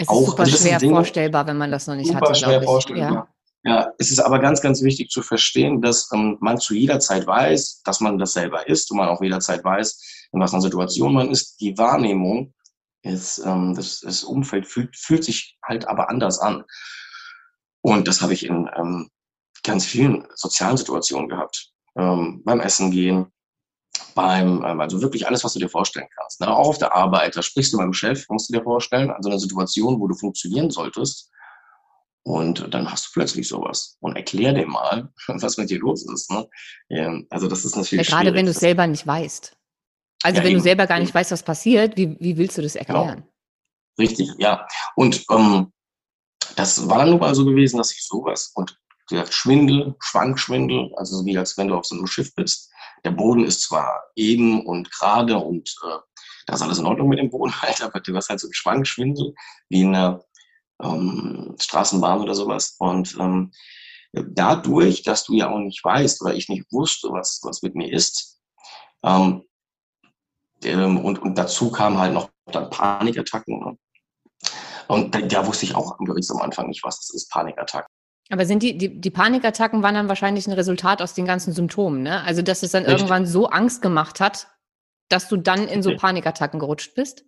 Es 0.00 0.08
ist 0.08 0.08
auch, 0.08 0.26
super 0.26 0.42
also 0.44 0.56
schwer 0.56 0.78
Dinge, 0.78 0.94
vorstellbar, 0.94 1.46
wenn 1.46 1.58
man 1.58 1.70
das 1.70 1.86
noch 1.86 1.94
nicht 1.94 2.06
super 2.08 2.20
hatte. 2.20 2.34
Schwer 2.34 2.62
vorstellbar. 2.62 3.12
Ja. 3.12 3.28
Ja, 3.62 3.92
es 3.98 4.10
ist 4.10 4.20
aber 4.20 4.38
ganz, 4.38 4.62
ganz 4.62 4.80
wichtig 4.82 5.10
zu 5.10 5.20
verstehen, 5.20 5.82
dass 5.82 6.08
ähm, 6.14 6.38
man 6.40 6.58
zu 6.58 6.72
jeder 6.72 6.98
Zeit 6.98 7.26
weiß, 7.26 7.82
dass 7.84 8.00
man 8.00 8.16
das 8.16 8.32
selber 8.32 8.66
ist 8.66 8.90
und 8.90 8.96
man 8.96 9.10
auch 9.10 9.20
jederzeit 9.20 9.62
weiß, 9.62 10.28
in 10.32 10.40
was 10.40 10.54
einer 10.54 10.62
Situation 10.62 11.12
man 11.12 11.30
ist. 11.30 11.60
Die 11.60 11.76
Wahrnehmung, 11.76 12.54
ist, 13.02 13.38
ähm, 13.44 13.74
das, 13.74 14.00
das 14.00 14.24
Umfeld 14.24 14.66
fühlt, 14.66 14.96
fühlt 14.96 15.24
sich 15.24 15.58
halt 15.62 15.88
aber 15.88 16.10
anders 16.10 16.38
an. 16.38 16.64
Und 17.82 18.08
das 18.08 18.20
habe 18.20 18.34
ich 18.34 18.44
in 18.44 18.68
ähm, 18.76 19.10
ganz 19.62 19.86
vielen 19.86 20.26
sozialen 20.34 20.76
Situationen 20.76 21.28
gehabt. 21.28 21.72
Ähm, 21.96 22.42
beim 22.44 22.60
Essen 22.60 22.90
gehen, 22.90 23.26
beim, 24.14 24.64
ähm, 24.64 24.80
also 24.80 25.00
wirklich 25.00 25.26
alles, 25.26 25.44
was 25.44 25.52
du 25.52 25.58
dir 25.58 25.68
vorstellen 25.68 26.08
kannst. 26.16 26.40
Ne? 26.40 26.48
Auch 26.48 26.68
auf 26.68 26.78
der 26.78 26.94
Arbeit, 26.94 27.36
da 27.36 27.42
sprichst 27.42 27.72
du 27.72 27.78
mit 27.78 27.86
dem 27.86 27.92
Chef, 27.92 28.28
musst 28.28 28.48
du 28.48 28.58
dir 28.58 28.62
vorstellen, 28.62 29.10
also 29.10 29.30
eine 29.30 29.38
Situation, 29.38 30.00
wo 30.00 30.08
du 30.08 30.14
funktionieren 30.14 30.70
solltest. 30.70 31.30
Und 32.22 32.72
dann 32.74 32.90
hast 32.90 33.06
du 33.06 33.10
plötzlich 33.14 33.48
sowas. 33.48 33.96
Und 34.00 34.16
erklär 34.16 34.52
dir 34.52 34.66
mal, 34.66 35.10
was 35.28 35.56
mit 35.56 35.70
dir 35.70 35.78
los 35.78 36.06
ist. 36.06 36.30
Ne? 36.30 37.26
Also 37.30 37.48
das 37.48 37.64
ist 37.64 37.76
natürlich. 37.76 38.08
Ja, 38.08 38.16
gerade 38.16 38.34
wenn 38.34 38.44
du 38.44 38.50
es 38.50 38.60
selber 38.60 38.86
nicht 38.86 39.06
weißt. 39.06 39.56
Also 40.22 40.36
ja, 40.36 40.44
wenn 40.44 40.50
eben, 40.50 40.58
du 40.58 40.62
selber 40.62 40.86
gar 40.86 40.98
nicht 40.98 41.08
eben. 41.08 41.14
weißt, 41.14 41.30
was 41.30 41.42
passiert, 41.42 41.96
wie, 41.96 42.16
wie 42.20 42.36
willst 42.36 42.58
du 42.58 42.62
das 42.62 42.74
genau. 42.74 43.00
erklären? 43.00 43.16
Genau. 43.16 43.30
Richtig, 43.98 44.30
ja. 44.38 44.66
Und 44.96 45.24
ähm, 45.30 45.72
das 46.56 46.88
war 46.88 46.98
dann 46.98 47.10
nun 47.10 47.20
mal 47.20 47.34
so 47.34 47.44
gewesen, 47.44 47.78
dass 47.78 47.92
ich 47.92 48.04
sowas 48.04 48.52
und 48.54 48.76
wie 49.08 49.16
gesagt, 49.16 49.34
Schwindel, 49.34 49.96
Schwankschwindel, 49.98 50.92
also 50.96 51.24
wie 51.24 51.36
als 51.36 51.56
wenn 51.58 51.68
du 51.68 51.74
auf 51.74 51.84
so 51.84 51.96
einem 51.96 52.06
Schiff 52.06 52.34
bist, 52.34 52.69
der 53.04 53.10
Boden 53.12 53.44
ist 53.44 53.62
zwar 53.62 54.04
eben 54.14 54.64
und 54.66 54.90
gerade 54.90 55.38
und 55.38 55.74
äh, 55.84 55.98
da 56.46 56.54
ist 56.54 56.62
alles 56.62 56.78
in 56.78 56.86
Ordnung 56.86 57.08
mit 57.08 57.18
dem 57.18 57.30
Boden 57.30 57.52
halt, 57.62 57.82
aber 57.82 58.00
du 58.00 58.14
hast 58.14 58.28
halt 58.28 58.40
so 58.40 58.46
einen 58.46 58.54
Schwankschwindel 58.54 59.34
wie 59.68 59.82
in 59.82 59.94
einer 59.94 60.24
ähm, 60.82 61.56
Straßenbahn 61.58 62.20
oder 62.20 62.34
sowas. 62.34 62.76
Und 62.78 63.16
ähm, 63.18 63.52
dadurch, 64.12 65.02
dass 65.02 65.24
du 65.24 65.34
ja 65.34 65.50
auch 65.50 65.58
nicht 65.58 65.84
weißt 65.84 66.22
oder 66.22 66.34
ich 66.34 66.48
nicht 66.48 66.66
wusste, 66.72 67.10
was, 67.10 67.40
was 67.42 67.62
mit 67.62 67.74
mir 67.74 67.92
ist, 67.92 68.40
ähm, 69.02 69.44
ähm, 70.64 70.98
und, 71.04 71.20
und 71.20 71.38
dazu 71.38 71.70
kamen 71.70 71.98
halt 71.98 72.12
noch 72.12 72.30
dann 72.46 72.68
Panikattacken. 72.70 73.60
Ne? 73.60 73.78
Und 74.88 75.14
da, 75.14 75.20
da, 75.20 75.46
wusste 75.46 75.64
ich 75.64 75.74
auch 75.74 75.98
am 75.98 76.10
am 76.10 76.40
Anfang 76.42 76.68
nicht, 76.68 76.82
was 76.84 76.98
das 76.98 77.10
ist, 77.10 77.30
Panikattacken. 77.30 77.94
Aber 78.30 78.46
sind 78.46 78.62
die, 78.62 78.78
die, 78.78 79.00
die 79.00 79.10
Panikattacken 79.10 79.82
waren 79.82 79.94
dann 79.94 80.08
wahrscheinlich 80.08 80.46
ein 80.46 80.52
Resultat 80.52 81.02
aus 81.02 81.14
den 81.14 81.26
ganzen 81.26 81.52
Symptomen, 81.52 82.02
ne? 82.02 82.22
Also, 82.22 82.42
dass 82.42 82.62
es 82.62 82.70
dann 82.70 82.84
Richtig. 82.84 83.00
irgendwann 83.00 83.26
so 83.26 83.48
Angst 83.48 83.82
gemacht 83.82 84.20
hat, 84.20 84.46
dass 85.08 85.28
du 85.28 85.36
dann 85.36 85.66
in 85.66 85.82
so 85.82 85.96
Panikattacken 85.96 86.60
gerutscht 86.60 86.94
bist? 86.94 87.24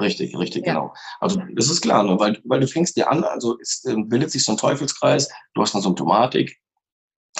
Richtig, 0.00 0.36
richtig, 0.36 0.66
ja. 0.66 0.74
genau. 0.74 0.94
Also 1.20 1.40
das 1.54 1.70
ist 1.70 1.80
klar, 1.80 2.02
ne? 2.02 2.18
weil, 2.18 2.40
weil 2.44 2.60
du 2.60 2.66
fängst 2.66 2.96
dir 2.96 3.10
an, 3.10 3.24
also 3.24 3.58
es 3.60 3.82
äh, 3.84 3.94
bildet 3.96 4.30
sich 4.30 4.44
so 4.44 4.52
ein 4.52 4.58
Teufelskreis, 4.58 5.30
du 5.54 5.62
hast 5.62 5.74
eine 5.74 5.82
Symptomatik, 5.82 6.58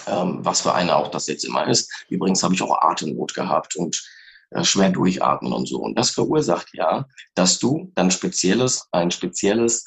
ähm, 0.06 0.38
was 0.40 0.62
für 0.62 0.74
eine 0.74 0.96
auch 0.96 1.08
das 1.08 1.26
jetzt 1.26 1.44
immer 1.44 1.66
ist. 1.66 1.90
Übrigens 2.08 2.42
habe 2.42 2.54
ich 2.54 2.62
auch 2.62 2.80
Atemnot 2.80 3.34
gehabt 3.34 3.76
und 3.76 4.02
äh, 4.50 4.64
schwer 4.64 4.90
durchatmen 4.90 5.52
und 5.52 5.68
so. 5.68 5.80
Und 5.80 5.98
das 5.98 6.10
verursacht 6.10 6.68
ja, 6.72 7.06
dass 7.34 7.58
du 7.58 7.92
dann 7.94 8.10
spezielles, 8.10 8.88
ein 8.90 9.10
spezielles 9.10 9.84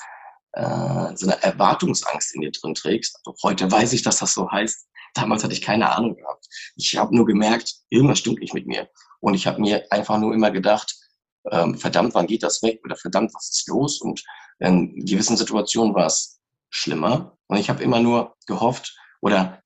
äh, 0.54 1.16
so 1.16 1.28
eine 1.28 1.42
Erwartungsangst 1.44 2.36
in 2.36 2.42
dir 2.42 2.52
drin 2.52 2.74
trägst. 2.74 3.20
Also 3.24 3.38
heute 3.44 3.72
weiß 3.72 3.94
ich, 3.94 4.02
dass 4.02 4.20
das 4.20 4.34
so 4.34 4.50
heißt. 4.50 4.88
Damals 5.14 5.44
hatte 5.44 5.54
ich 5.54 5.62
keine 5.62 5.92
Ahnung 5.92 6.16
gehabt. 6.16 6.46
Ich 6.76 6.96
habe 6.98 7.16
nur 7.16 7.26
gemerkt, 7.26 7.74
irgendwas 7.90 8.20
stimmt 8.20 8.40
nicht 8.40 8.54
mit 8.54 8.68
mir. 8.68 8.90
Und 9.22 9.34
ich 9.34 9.48
habe 9.48 9.60
mir 9.60 9.86
einfach 9.92 10.18
nur 10.20 10.34
immer 10.34 10.52
gedacht, 10.52 10.96
ähm, 11.52 11.78
verdammt, 11.78 12.14
wann 12.14 12.28
geht 12.28 12.44
das 12.44 12.62
weg? 12.62 12.80
Oder 12.84 12.96
verdammt, 12.96 13.34
was 13.34 13.50
ist 13.50 13.68
los? 13.68 14.02
Und 14.02 14.24
in 14.60 15.06
gewissen 15.06 15.38
Situationen 15.38 15.96
war 15.96 16.06
es 16.06 16.40
schlimmer. 16.70 17.38
Und 17.48 17.58
ich 17.58 17.70
habe 17.70 17.84
immer 17.84 18.00
nur 18.00 18.36
gehofft 18.46 18.96
Oder 19.22 19.62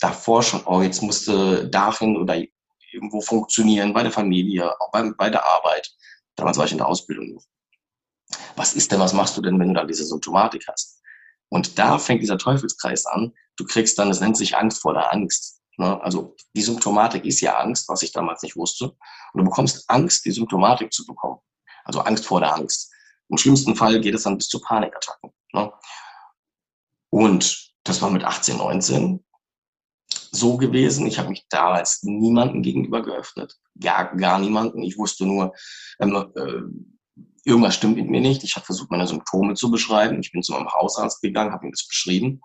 davor 0.00 0.42
schon, 0.42 0.62
oh, 0.66 0.82
jetzt 0.82 1.02
musste 1.02 1.68
dahin 1.68 2.16
oder 2.16 2.40
irgendwo 2.92 3.20
funktionieren, 3.20 3.92
bei 3.92 4.02
der 4.02 4.12
Familie, 4.12 4.70
auch 4.80 4.90
bei, 4.92 5.10
bei 5.16 5.30
der 5.30 5.44
Arbeit. 5.44 5.90
Damals 6.36 6.58
war 6.58 6.64
ich 6.64 6.72
in 6.72 6.78
der 6.78 6.88
Ausbildung. 6.88 7.40
Was 8.56 8.74
ist 8.74 8.92
denn, 8.92 9.00
was 9.00 9.12
machst 9.12 9.36
du 9.36 9.42
denn, 9.42 9.58
wenn 9.58 9.68
du 9.68 9.74
da 9.74 9.84
diese 9.84 10.04
Symptomatik 10.04 10.66
hast? 10.68 11.00
Und 11.48 11.78
da 11.78 11.98
fängt 11.98 12.22
dieser 12.22 12.38
Teufelskreis 12.38 13.06
an. 13.06 13.32
Du 13.56 13.64
kriegst 13.64 13.98
dann, 13.98 14.10
es 14.10 14.20
nennt 14.20 14.36
sich 14.36 14.56
Angst 14.56 14.82
vor 14.82 14.94
der 14.94 15.12
Angst. 15.12 15.60
Ne? 15.76 16.00
Also 16.02 16.36
die 16.54 16.62
Symptomatik 16.62 17.24
ist 17.24 17.40
ja 17.40 17.58
Angst, 17.58 17.88
was 17.88 18.02
ich 18.02 18.12
damals 18.12 18.42
nicht 18.42 18.56
wusste. 18.56 18.86
Und 18.86 19.38
du 19.38 19.44
bekommst 19.44 19.88
Angst, 19.88 20.24
die 20.24 20.30
Symptomatik 20.30 20.92
zu 20.92 21.06
bekommen. 21.06 21.38
Also 21.84 22.00
Angst 22.00 22.26
vor 22.26 22.40
der 22.40 22.54
Angst. 22.54 22.92
Im 23.28 23.36
schlimmsten 23.36 23.76
Fall 23.76 24.00
geht 24.00 24.14
es 24.14 24.24
dann 24.24 24.36
bis 24.36 24.48
zu 24.48 24.60
Panikattacken. 24.60 25.30
Ne? 25.52 25.72
Und 27.10 27.72
das 27.84 28.00
war 28.02 28.10
mit 28.10 28.24
18, 28.24 28.56
19 28.56 29.24
so 30.30 30.56
gewesen. 30.56 31.06
Ich 31.06 31.18
habe 31.18 31.28
mich 31.28 31.46
damals 31.48 32.02
niemandem 32.02 32.62
gegenüber 32.62 33.02
geöffnet. 33.02 33.56
Gar, 33.80 34.16
gar 34.16 34.38
niemanden. 34.38 34.82
Ich 34.82 34.98
wusste 34.98 35.26
nur, 35.26 35.54
ähm, 36.00 36.14
äh, 36.14 36.62
irgendwas 37.44 37.74
stimmt 37.74 37.96
mit 37.96 38.08
mir 38.08 38.20
nicht. 38.20 38.44
Ich 38.44 38.56
habe 38.56 38.66
versucht, 38.66 38.90
meine 38.90 39.06
Symptome 39.06 39.54
zu 39.54 39.70
beschreiben. 39.70 40.20
Ich 40.20 40.32
bin 40.32 40.42
zu 40.42 40.52
meinem 40.52 40.72
Hausarzt 40.72 41.20
gegangen, 41.22 41.52
habe 41.52 41.66
ihm 41.66 41.72
das 41.72 41.86
beschrieben 41.86 42.40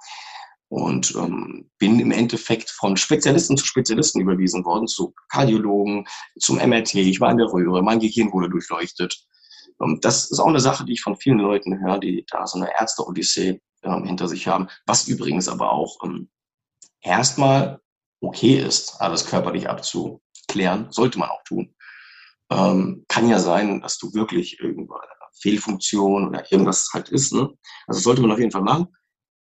und 0.69 1.15
ähm, 1.15 1.69
bin 1.79 1.99
im 1.99 2.11
Endeffekt 2.11 2.69
von 2.69 2.95
Spezialisten 2.95 3.57
zu 3.57 3.65
Spezialisten 3.65 4.21
überwiesen 4.21 4.63
worden, 4.65 4.87
zu 4.87 5.13
Kardiologen, 5.29 6.05
zum 6.39 6.57
MRT. 6.57 6.95
Ich 6.95 7.19
war 7.19 7.31
in 7.31 7.37
der 7.37 7.47
Röhre, 7.47 7.81
mein 7.81 7.99
Gehirn 7.99 8.31
wurde 8.31 8.49
durchleuchtet. 8.49 9.25
Ähm, 9.81 9.99
das 10.01 10.29
ist 10.29 10.39
auch 10.39 10.47
eine 10.47 10.59
Sache, 10.59 10.85
die 10.85 10.93
ich 10.93 11.01
von 11.01 11.15
vielen 11.15 11.39
Leuten 11.39 11.79
höre, 11.79 11.99
die 11.99 12.25
da 12.29 12.45
so 12.45 12.59
eine 12.59 12.69
Ärzte-Odyssee 12.79 13.59
ähm, 13.83 14.05
hinter 14.05 14.27
sich 14.27 14.47
haben, 14.47 14.67
was 14.85 15.07
übrigens 15.07 15.47
aber 15.47 15.71
auch 15.71 15.97
ähm, 16.03 16.29
erstmal 17.01 17.79
okay 18.21 18.59
ist, 18.59 18.99
alles 18.99 19.25
körperlich 19.25 19.69
abzuklären, 19.69 20.91
sollte 20.91 21.17
man 21.17 21.29
auch 21.29 21.43
tun. 21.45 21.73
Ähm, 22.51 23.05
kann 23.07 23.29
ja 23.29 23.39
sein, 23.39 23.81
dass 23.81 23.97
du 23.97 24.13
wirklich 24.13 24.59
irgendwo 24.59 24.95
Fehlfunktion 25.39 26.27
oder 26.27 26.51
irgendwas 26.51 26.89
halt 26.93 27.09
ist. 27.09 27.33
Ne? 27.33 27.49
Also 27.87 28.01
sollte 28.01 28.21
man 28.21 28.31
auf 28.31 28.39
jeden 28.39 28.51
Fall 28.51 28.61
machen. 28.61 28.87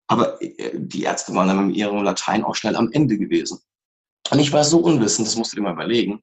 Aber 0.07 0.41
äh, 0.41 0.71
die 0.73 1.03
Ärzte 1.03 1.33
waren 1.33 1.47
dann 1.47 1.67
mit 1.67 1.75
ihrem 1.75 2.03
Latein 2.03 2.43
auch 2.43 2.55
schnell 2.55 2.75
am 2.75 2.91
Ende 2.91 3.17
gewesen. 3.17 3.59
Und 4.29 4.39
ich 4.39 4.51
war 4.51 4.63
so 4.63 4.79
unwissend, 4.79 5.27
das 5.27 5.35
musst 5.35 5.51
du 5.51 5.57
dir 5.57 5.63
mal 5.63 5.73
überlegen, 5.73 6.21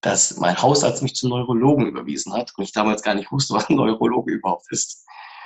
dass 0.00 0.36
mein 0.38 0.60
Hausarzt 0.60 1.02
mich 1.02 1.14
zum 1.14 1.30
Neurologen 1.30 1.86
überwiesen 1.86 2.32
hat 2.32 2.52
und 2.56 2.64
ich 2.64 2.72
damals 2.72 3.02
gar 3.02 3.14
nicht 3.14 3.30
wusste, 3.32 3.54
was 3.54 3.68
ein 3.68 3.76
Neurologe 3.76 4.32
überhaupt 4.32 4.66
ist. 4.70 5.04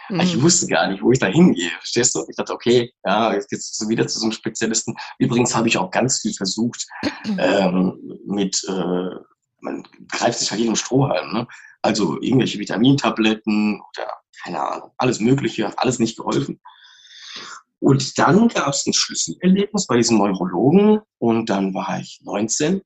Mhm. 0.08 0.20
Ich 0.20 0.42
wusste 0.42 0.66
gar 0.66 0.88
nicht, 0.88 1.02
wo 1.02 1.12
ich 1.12 1.18
da 1.18 1.26
hingehe. 1.26 1.70
Verstehst 1.78 2.14
du? 2.14 2.24
Ich 2.28 2.36
dachte, 2.36 2.52
okay, 2.52 2.92
ja, 3.04 3.32
jetzt 3.32 3.48
geht's 3.48 3.88
wieder 3.88 4.06
zu 4.06 4.18
so 4.18 4.26
einem 4.26 4.32
Spezialisten. 4.32 4.96
Übrigens 5.18 5.54
habe 5.54 5.68
ich 5.68 5.78
auch 5.78 5.90
ganz 5.90 6.20
viel 6.20 6.34
versucht 6.34 6.86
ähm, 7.38 8.18
mit, 8.26 8.62
äh, 8.68 9.14
man 9.60 9.86
greift 10.08 10.38
sich 10.38 10.50
halt 10.50 10.60
jedem 10.60 10.76
Strohhalm, 10.76 11.32
ne? 11.32 11.46
Also 11.82 12.20
irgendwelche 12.20 12.58
Vitamintabletten 12.58 13.80
oder 13.80 14.12
keine 14.42 14.60
Ahnung, 14.60 14.90
alles 14.98 15.20
Mögliche, 15.20 15.66
hat 15.66 15.78
alles 15.78 15.98
nicht 15.98 16.16
geholfen. 16.16 16.60
Und 17.78 18.18
dann 18.18 18.48
gab 18.48 18.68
es 18.68 18.86
ein 18.86 18.92
Schlüsselerlebnis 18.92 19.86
bei 19.86 19.96
diesem 19.96 20.18
Neurologen 20.18 21.00
und 21.18 21.48
dann 21.48 21.72
war 21.72 21.98
ich 21.98 22.20
19 22.22 22.82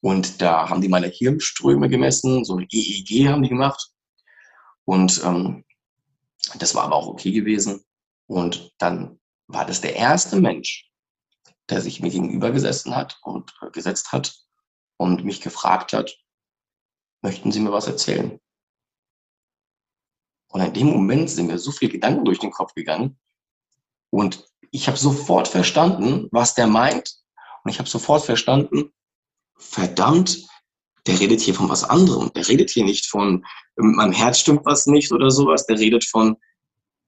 und 0.00 0.42
da 0.42 0.68
haben 0.68 0.80
die 0.80 0.88
meine 0.88 1.06
Hirnströme 1.06 1.88
gemessen, 1.88 2.44
so 2.44 2.56
eine 2.56 2.66
EEG 2.70 3.28
haben 3.28 3.42
die 3.42 3.48
gemacht 3.48 3.92
und 4.84 5.22
ähm, 5.24 5.64
das 6.58 6.74
war 6.74 6.84
aber 6.84 6.96
auch 6.96 7.06
okay 7.06 7.30
gewesen. 7.32 7.84
Und 8.26 8.72
dann 8.78 9.20
war 9.46 9.66
das 9.66 9.80
der 9.80 9.96
erste 9.96 10.40
Mensch, 10.40 10.90
der 11.68 11.80
sich 11.80 12.00
mir 12.00 12.10
gegenüber 12.10 12.50
gesessen 12.50 12.96
hat 12.96 13.18
und 13.22 13.52
äh, 13.62 13.70
gesetzt 13.70 14.12
hat 14.12 14.34
und 15.00 15.24
mich 15.24 15.40
gefragt 15.40 15.94
hat, 15.94 16.14
möchten 17.22 17.50
Sie 17.52 17.60
mir 17.60 17.72
was 17.72 17.86
erzählen? 17.86 18.38
Und 20.48 20.60
in 20.60 20.74
dem 20.74 20.88
Moment 20.88 21.30
sind 21.30 21.46
mir 21.46 21.58
so 21.58 21.72
viele 21.72 21.92
Gedanken 21.92 22.26
durch 22.26 22.38
den 22.38 22.50
Kopf 22.50 22.74
gegangen. 22.74 23.18
Und 24.10 24.46
ich 24.70 24.88
habe 24.88 24.98
sofort 24.98 25.48
verstanden, 25.48 26.28
was 26.32 26.54
der 26.54 26.66
meint. 26.66 27.16
Und 27.64 27.70
ich 27.70 27.78
habe 27.78 27.88
sofort 27.88 28.26
verstanden, 28.26 28.92
verdammt, 29.56 30.46
der 31.06 31.18
redet 31.18 31.40
hier 31.40 31.54
von 31.54 31.70
was 31.70 31.84
anderem. 31.84 32.30
Der 32.34 32.46
redet 32.46 32.68
hier 32.68 32.84
nicht 32.84 33.06
von, 33.06 33.46
in 33.76 33.92
meinem 33.92 34.12
Herz 34.12 34.40
stimmt 34.40 34.66
was 34.66 34.84
nicht 34.84 35.12
oder 35.12 35.30
sowas. 35.30 35.64
Der 35.64 35.78
redet 35.78 36.04
von, 36.04 36.36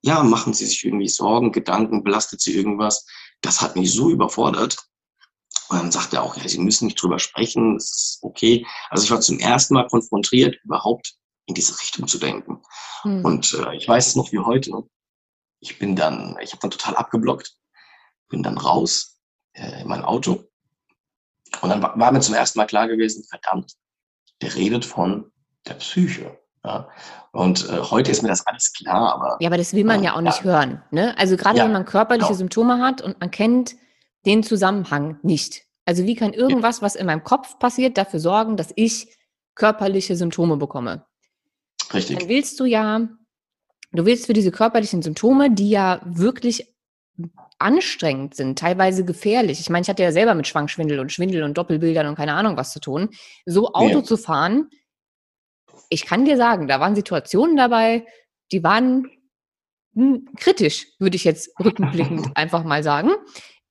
ja, 0.01 0.23
machen 0.23 0.55
Sie 0.55 0.65
sich 0.65 0.83
irgendwie 0.83 1.09
Sorgen, 1.09 1.53
Gedanken, 1.53 2.05
belastet 2.05 2.41
Sie 2.41 2.57
irgendwas. 2.57 3.05
Das 3.43 3.61
hat 3.61 3.77
mich 3.77 3.93
so 3.93 4.09
überfordert. 4.09 4.79
Und 5.73 5.79
dann 5.79 5.91
sagt 5.91 6.13
er 6.13 6.23
auch, 6.23 6.37
ja, 6.37 6.47
Sie 6.47 6.59
müssen 6.59 6.85
nicht 6.85 7.03
drüber 7.03 7.19
sprechen, 7.19 7.77
das 7.79 7.85
ist 7.85 8.19
okay. 8.21 8.67
Also 8.91 9.05
ich 9.05 9.11
war 9.11 9.23
zum 9.23 9.39
ersten 9.39 9.73
Mal 9.73 9.87
konfrontiert, 9.87 10.57
überhaupt 10.65 11.15
in 11.47 11.55
diese 11.55 11.81
Richtung 11.81 12.07
zu 12.07 12.19
denken. 12.19 12.63
Hm. 13.03 13.25
Und 13.25 13.55
äh, 13.55 13.75
ich 13.77 13.89
weiß 13.89 14.09
es 14.09 14.17
noch 14.17 14.31
wie 14.33 14.39
heute. 14.39 14.71
Ich 15.61 15.79
bin 15.79 15.97
dann, 15.97 16.37
ich 16.43 16.53
habe 16.53 16.61
dann 16.61 16.73
total 16.73 16.95
abgeblockt, 16.97 17.57
bin 18.29 18.43
dann 18.43 18.59
raus 18.59 19.19
äh, 19.55 19.81
in 19.81 19.89
mein 19.89 20.05
Auto. 20.05 20.45
Und 21.63 21.71
dann 21.71 21.83
war, 21.83 21.99
war 21.99 22.13
mir 22.13 22.21
zum 22.21 22.35
ersten 22.35 22.59
Mal 22.59 22.67
klar 22.67 22.87
gewesen, 22.87 23.25
verdammt, 23.25 23.73
der 24.43 24.55
redet 24.55 24.85
von 24.85 25.33
der 25.67 25.75
Psyche. 25.75 26.39
Ja. 26.67 26.87
Und 27.33 27.67
äh, 27.71 27.79
heute 27.81 28.11
ist 28.11 28.21
mir 28.21 28.29
das 28.29 28.47
alles 28.47 28.75
klar, 28.75 29.15
aber. 29.15 29.39
Ja, 29.41 29.49
aber 29.49 29.57
das 29.57 29.73
will 29.73 29.85
man 29.85 30.03
äh, 30.03 30.07
ja 30.07 30.17
auch 30.17 30.21
nicht 30.21 30.41
ja. 30.41 30.45
hören. 30.45 30.83
Ne? 30.91 31.17
Also 31.17 31.39
gerade 31.39 31.57
ja, 31.57 31.65
wenn 31.65 31.73
man 31.73 31.87
körperliche 31.87 32.27
genau. 32.29 32.39
Symptome 32.39 32.85
hat 32.85 33.01
und 33.01 33.19
man 33.21 33.31
kennt 33.31 33.75
den 34.27 34.43
Zusammenhang 34.43 35.19
nicht. 35.23 35.65
Also 35.85 36.05
wie 36.05 36.15
kann 36.15 36.33
irgendwas, 36.33 36.83
was 36.83 36.95
in 36.95 37.07
meinem 37.07 37.25
Kopf 37.25 37.59
passiert, 37.59 37.99
dafür 37.99 38.21
sorgen, 38.21 38.57
dass 38.57 38.73
ich 38.77 39.09
körperliche 39.55 40.17
Symptome 40.17 40.57
bekomme? 40.57 41.05
Richtig. 41.93 42.19
Dann 42.19 42.29
willst 42.29 42.59
du 42.61 42.65
ja, 42.65 43.09
du 43.93 44.07
willst 44.07 44.27
für 44.27 44.33
diese 44.33 44.53
körperlichen 44.53 45.03
Symptome, 45.03 45.51
die 45.51 45.71
ja 45.71 46.01
wirklich 46.05 46.73
anstrengend 47.59 48.35
sind, 48.35 48.59
teilweise 48.59 49.05
gefährlich. 49.05 49.61
Ich 49.61 49.71
meine, 49.71 49.83
ich 49.83 49.89
hatte 49.89 50.03
ja 50.03 50.13
selber 50.13 50.35
mit 50.35 50.47
Schwankschwindel 50.47 50.99
und 50.99 51.13
Schwindel 51.13 51.43
und 51.43 51.57
Doppelbildern 51.57 52.07
und 52.07 52.17
keine 52.17 52.35
Ahnung 52.35 52.57
was 52.57 52.73
zu 52.73 52.81
tun. 52.81 53.11
So 53.47 53.73
Auto 53.73 53.99
ja. 53.99 54.05
zu 54.05 54.17
fahren, 54.17 54.71
ich 55.89 56.07
kann 56.07 56.25
dir 56.25 56.37
sagen, 56.37 56.69
da 56.69 56.81
waren 56.81 56.97
Situationen 56.97 57.57
dabei, 57.57 58.07
die 58.51 58.65
waren 58.65 59.11
hm, 59.95 60.27
kritisch, 60.37 60.87
würde 60.99 61.17
ich 61.17 61.25
jetzt 61.25 61.51
rückblickend 61.61 62.31
einfach 62.35 62.65
mal 62.65 62.83
sagen. 62.83 63.11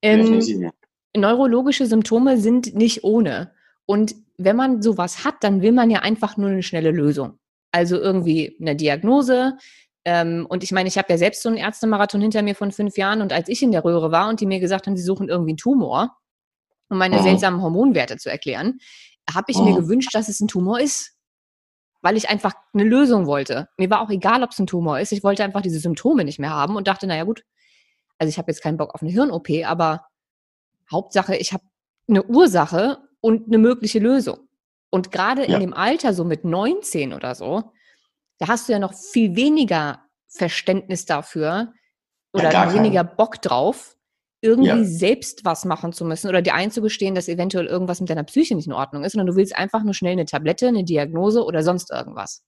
Ähm, 0.01 0.71
neurologische 1.15 1.85
Symptome 1.85 2.37
sind 2.37 2.75
nicht 2.75 3.03
ohne. 3.03 3.53
Und 3.85 4.15
wenn 4.37 4.55
man 4.55 4.81
sowas 4.81 5.23
hat, 5.25 5.35
dann 5.41 5.61
will 5.61 5.71
man 5.71 5.89
ja 5.89 5.99
einfach 5.99 6.37
nur 6.37 6.49
eine 6.49 6.63
schnelle 6.63 6.91
Lösung. 6.91 7.39
Also 7.71 7.97
irgendwie 7.97 8.57
eine 8.59 8.75
Diagnose, 8.75 9.57
ähm, 10.03 10.47
und 10.49 10.63
ich 10.63 10.71
meine, 10.71 10.89
ich 10.89 10.97
habe 10.97 11.07
ja 11.11 11.17
selbst 11.17 11.43
so 11.43 11.49
einen 11.49 11.57
Ärztemarathon 11.57 12.21
hinter 12.21 12.41
mir 12.41 12.55
von 12.55 12.71
fünf 12.71 12.97
Jahren 12.97 13.21
und 13.21 13.31
als 13.33 13.49
ich 13.49 13.61
in 13.61 13.71
der 13.71 13.83
Röhre 13.83 14.11
war 14.11 14.29
und 14.29 14.39
die 14.39 14.45
mir 14.45 14.59
gesagt 14.59 14.87
haben, 14.87 14.97
sie 14.97 15.03
suchen 15.03 15.29
irgendwie 15.29 15.51
einen 15.51 15.57
Tumor, 15.57 16.17
um 16.89 16.97
meine 16.97 17.19
mhm. 17.19 17.23
seltsamen 17.23 17.61
Hormonwerte 17.61 18.17
zu 18.17 18.29
erklären, 18.29 18.79
habe 19.31 19.51
ich 19.51 19.57
mhm. 19.57 19.65
mir 19.65 19.75
gewünscht, 19.75 20.13
dass 20.13 20.27
es 20.27 20.39
ein 20.39 20.47
Tumor 20.47 20.79
ist. 20.79 21.15
Weil 22.03 22.17
ich 22.17 22.29
einfach 22.29 22.53
eine 22.73 22.83
Lösung 22.83 23.27
wollte. 23.27 23.69
Mir 23.77 23.91
war 23.91 24.01
auch 24.01 24.09
egal, 24.09 24.41
ob 24.41 24.49
es 24.49 24.57
ein 24.57 24.65
Tumor 24.65 24.99
ist. 24.99 25.11
Ich 25.11 25.23
wollte 25.23 25.43
einfach 25.43 25.61
diese 25.61 25.79
Symptome 25.79 26.25
nicht 26.25 26.39
mehr 26.39 26.49
haben 26.49 26.75
und 26.75 26.87
dachte, 26.87 27.05
naja 27.05 27.25
gut, 27.25 27.43
also 28.21 28.29
ich 28.29 28.37
habe 28.37 28.51
jetzt 28.51 28.61
keinen 28.61 28.77
Bock 28.77 28.93
auf 28.93 29.01
eine 29.01 29.09
Hirn-OP, 29.09 29.49
aber 29.65 30.05
Hauptsache, 30.91 31.35
ich 31.35 31.53
habe 31.53 31.63
eine 32.07 32.23
Ursache 32.23 32.99
und 33.19 33.47
eine 33.47 33.57
mögliche 33.57 33.97
Lösung. 33.97 34.47
Und 34.91 35.11
gerade 35.11 35.49
ja. 35.49 35.55
in 35.55 35.59
dem 35.59 35.73
Alter, 35.73 36.13
so 36.13 36.23
mit 36.23 36.45
19 36.45 37.13
oder 37.13 37.33
so, 37.33 37.71
da 38.37 38.47
hast 38.47 38.69
du 38.69 38.73
ja 38.73 38.79
noch 38.79 38.93
viel 38.93 39.35
weniger 39.35 40.03
Verständnis 40.27 41.05
dafür 41.05 41.73
oder 42.31 42.51
ja, 42.51 42.71
weniger 42.71 43.03
Bock 43.03 43.41
drauf, 43.41 43.97
irgendwie 44.39 44.69
ja. 44.69 44.83
selbst 44.83 45.43
was 45.43 45.65
machen 45.65 45.91
zu 45.91 46.05
müssen 46.05 46.27
oder 46.29 46.43
dir 46.43 46.53
einzugestehen, 46.53 47.15
dass 47.15 47.27
eventuell 47.27 47.65
irgendwas 47.65 48.01
mit 48.01 48.11
deiner 48.11 48.23
Psyche 48.23 48.53
nicht 48.53 48.67
in 48.67 48.73
Ordnung 48.73 49.03
ist, 49.03 49.13
sondern 49.13 49.27
du 49.27 49.35
willst 49.35 49.55
einfach 49.55 49.81
nur 49.81 49.95
schnell 49.95 50.13
eine 50.13 50.25
Tablette, 50.25 50.67
eine 50.67 50.83
Diagnose 50.83 51.43
oder 51.43 51.63
sonst 51.63 51.89
irgendwas. 51.89 52.43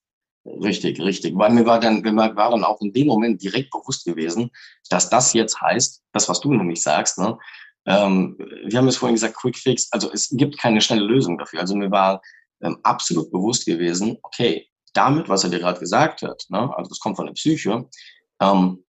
Richtig, 0.46 1.00
richtig. 1.00 1.34
Weil 1.38 1.52
mir 1.52 1.66
war 1.66 1.80
dann, 1.80 2.02
mir 2.02 2.16
war 2.16 2.52
dann 2.52 2.64
auch 2.66 2.82
in 2.82 2.92
dem 2.92 3.08
Moment 3.08 3.42
direkt 3.42 3.72
bewusst 3.72 4.04
gewesen, 4.04 4.52
dass 4.90 5.10
das 5.10 5.34
jetzt 5.34 5.62
heißt, 5.62 6.04
das, 6.12 6.28
was 6.28 6.42
du 6.42 6.54
nämlich 6.54 6.82
sagst, 6.82 7.18
ne, 7.18 7.38
ähm, 7.86 8.38
wir 8.66 8.78
haben 8.78 8.88
es 8.88 8.98
vorhin 8.98 9.16
gesagt, 9.16 9.38
Quick 9.38 9.58
Fix, 9.58 9.88
also 9.92 10.12
es 10.12 10.30
gibt 10.32 10.58
keine 10.58 10.82
schnelle 10.82 11.06
Lösung 11.06 11.38
dafür. 11.38 11.62
Also 11.62 11.76
mir 11.76 11.92
war 11.92 12.22
ähm, 12.62 12.78
absolut 12.84 13.32
bewusst 13.32 13.66
gewesen, 13.66 14.18
okay, 14.24 14.68
damit, 14.94 15.30
was 15.30 15.44
er 15.44 15.50
dir 15.50 15.60
gerade 15.60 15.80
gesagt 15.80 16.22
hat, 16.22 16.44
ne, 16.50 16.72
also 16.76 16.90
das 16.90 17.00
kommt 17.00 17.16
von 17.16 17.26
der 17.26 17.34
Psyche, 17.34 17.88
ähm, 18.42 18.84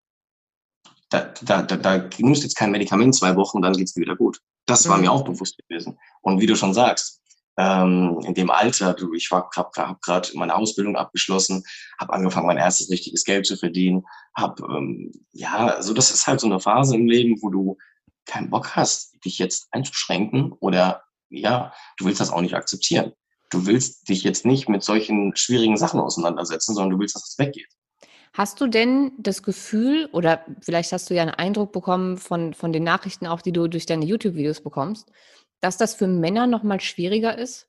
da, 1.10 1.32
da, 1.42 1.62
da, 1.62 1.76
da 1.76 2.08
nimmst 2.18 2.42
du 2.42 2.46
jetzt 2.46 2.56
kein 2.56 2.72
Medikament 2.72 3.14
zwei 3.14 3.36
Wochen, 3.36 3.62
dann 3.62 3.74
geht's 3.74 3.94
dir 3.94 4.00
wieder 4.00 4.16
gut. 4.16 4.40
Das 4.66 4.88
war 4.88 4.96
mhm. 4.96 5.02
mir 5.02 5.12
auch 5.12 5.24
bewusst 5.24 5.56
gewesen. 5.58 5.98
Und 6.22 6.40
wie 6.40 6.46
du 6.46 6.56
schon 6.56 6.74
sagst, 6.74 7.20
ähm, 7.56 8.20
in 8.24 8.34
dem 8.34 8.50
Alter, 8.50 8.94
du, 8.94 9.14
ich 9.14 9.30
habe 9.30 9.48
hab 9.56 10.02
gerade 10.02 10.28
meine 10.34 10.54
Ausbildung 10.54 10.96
abgeschlossen, 10.96 11.62
habe 12.00 12.12
angefangen, 12.12 12.46
mein 12.46 12.58
erstes 12.58 12.90
richtiges 12.90 13.24
Geld 13.24 13.46
zu 13.46 13.56
verdienen, 13.56 14.04
habe, 14.36 14.62
ähm, 14.68 15.12
ja, 15.32 15.66
also 15.68 15.94
das 15.94 16.10
ist 16.10 16.26
halt 16.26 16.40
so 16.40 16.46
eine 16.46 16.60
Phase 16.60 16.96
im 16.96 17.06
Leben, 17.06 17.40
wo 17.42 17.50
du 17.50 17.76
keinen 18.26 18.50
Bock 18.50 18.74
hast, 18.74 19.24
dich 19.24 19.38
jetzt 19.38 19.68
einzuschränken 19.70 20.52
oder 20.52 21.02
ja, 21.28 21.72
du 21.98 22.06
willst 22.06 22.20
das 22.20 22.30
auch 22.30 22.40
nicht 22.40 22.54
akzeptieren. 22.54 23.12
Du 23.50 23.66
willst 23.66 24.08
dich 24.08 24.24
jetzt 24.24 24.44
nicht 24.44 24.68
mit 24.68 24.82
solchen 24.82 25.36
schwierigen 25.36 25.76
Sachen 25.76 26.00
auseinandersetzen, 26.00 26.74
sondern 26.74 26.90
du 26.92 26.98
willst, 26.98 27.14
dass 27.14 27.28
es 27.28 27.38
weggeht. 27.38 27.68
Hast 28.32 28.60
du 28.60 28.66
denn 28.66 29.12
das 29.16 29.44
Gefühl, 29.44 30.08
oder 30.12 30.44
vielleicht 30.60 30.90
hast 30.90 31.08
du 31.08 31.14
ja 31.14 31.22
einen 31.22 31.30
Eindruck 31.30 31.70
bekommen 31.70 32.18
von, 32.18 32.52
von 32.52 32.72
den 32.72 32.82
Nachrichten 32.82 33.28
auch, 33.28 33.40
die 33.40 33.52
du 33.52 33.68
durch 33.68 33.86
deine 33.86 34.04
YouTube-Videos 34.04 34.60
bekommst, 34.60 35.08
dass 35.64 35.78
das 35.78 35.94
für 35.94 36.06
Männer 36.06 36.46
nochmal 36.46 36.78
schwieriger 36.82 37.38
ist, 37.38 37.68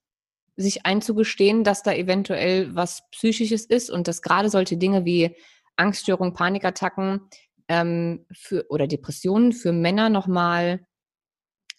sich 0.57 0.85
einzugestehen, 0.85 1.63
dass 1.63 1.81
da 1.81 1.93
eventuell 1.93 2.75
was 2.75 3.09
Psychisches 3.11 3.65
ist 3.65 3.89
und 3.89 4.09
dass 4.09 4.21
gerade 4.21 4.49
solche 4.49 4.75
Dinge 4.75 5.05
wie 5.05 5.33
Angststörung, 5.77 6.33
Panikattacken 6.33 7.21
ähm, 7.69 8.25
für, 8.33 8.65
oder 8.69 8.87
Depressionen 8.87 9.53
für 9.53 9.71
Männer 9.71 10.09
nochmal 10.09 10.85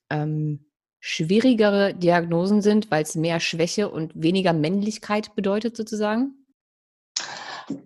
ähm, 0.08 0.70
schwierigere 1.00 1.92
Diagnosen 1.92 2.62
sind, 2.62 2.90
weil 2.90 3.02
es 3.02 3.14
mehr 3.14 3.38
Schwäche 3.38 3.90
und 3.90 4.12
weniger 4.14 4.54
Männlichkeit 4.54 5.34
bedeutet 5.34 5.76
sozusagen? 5.76 6.46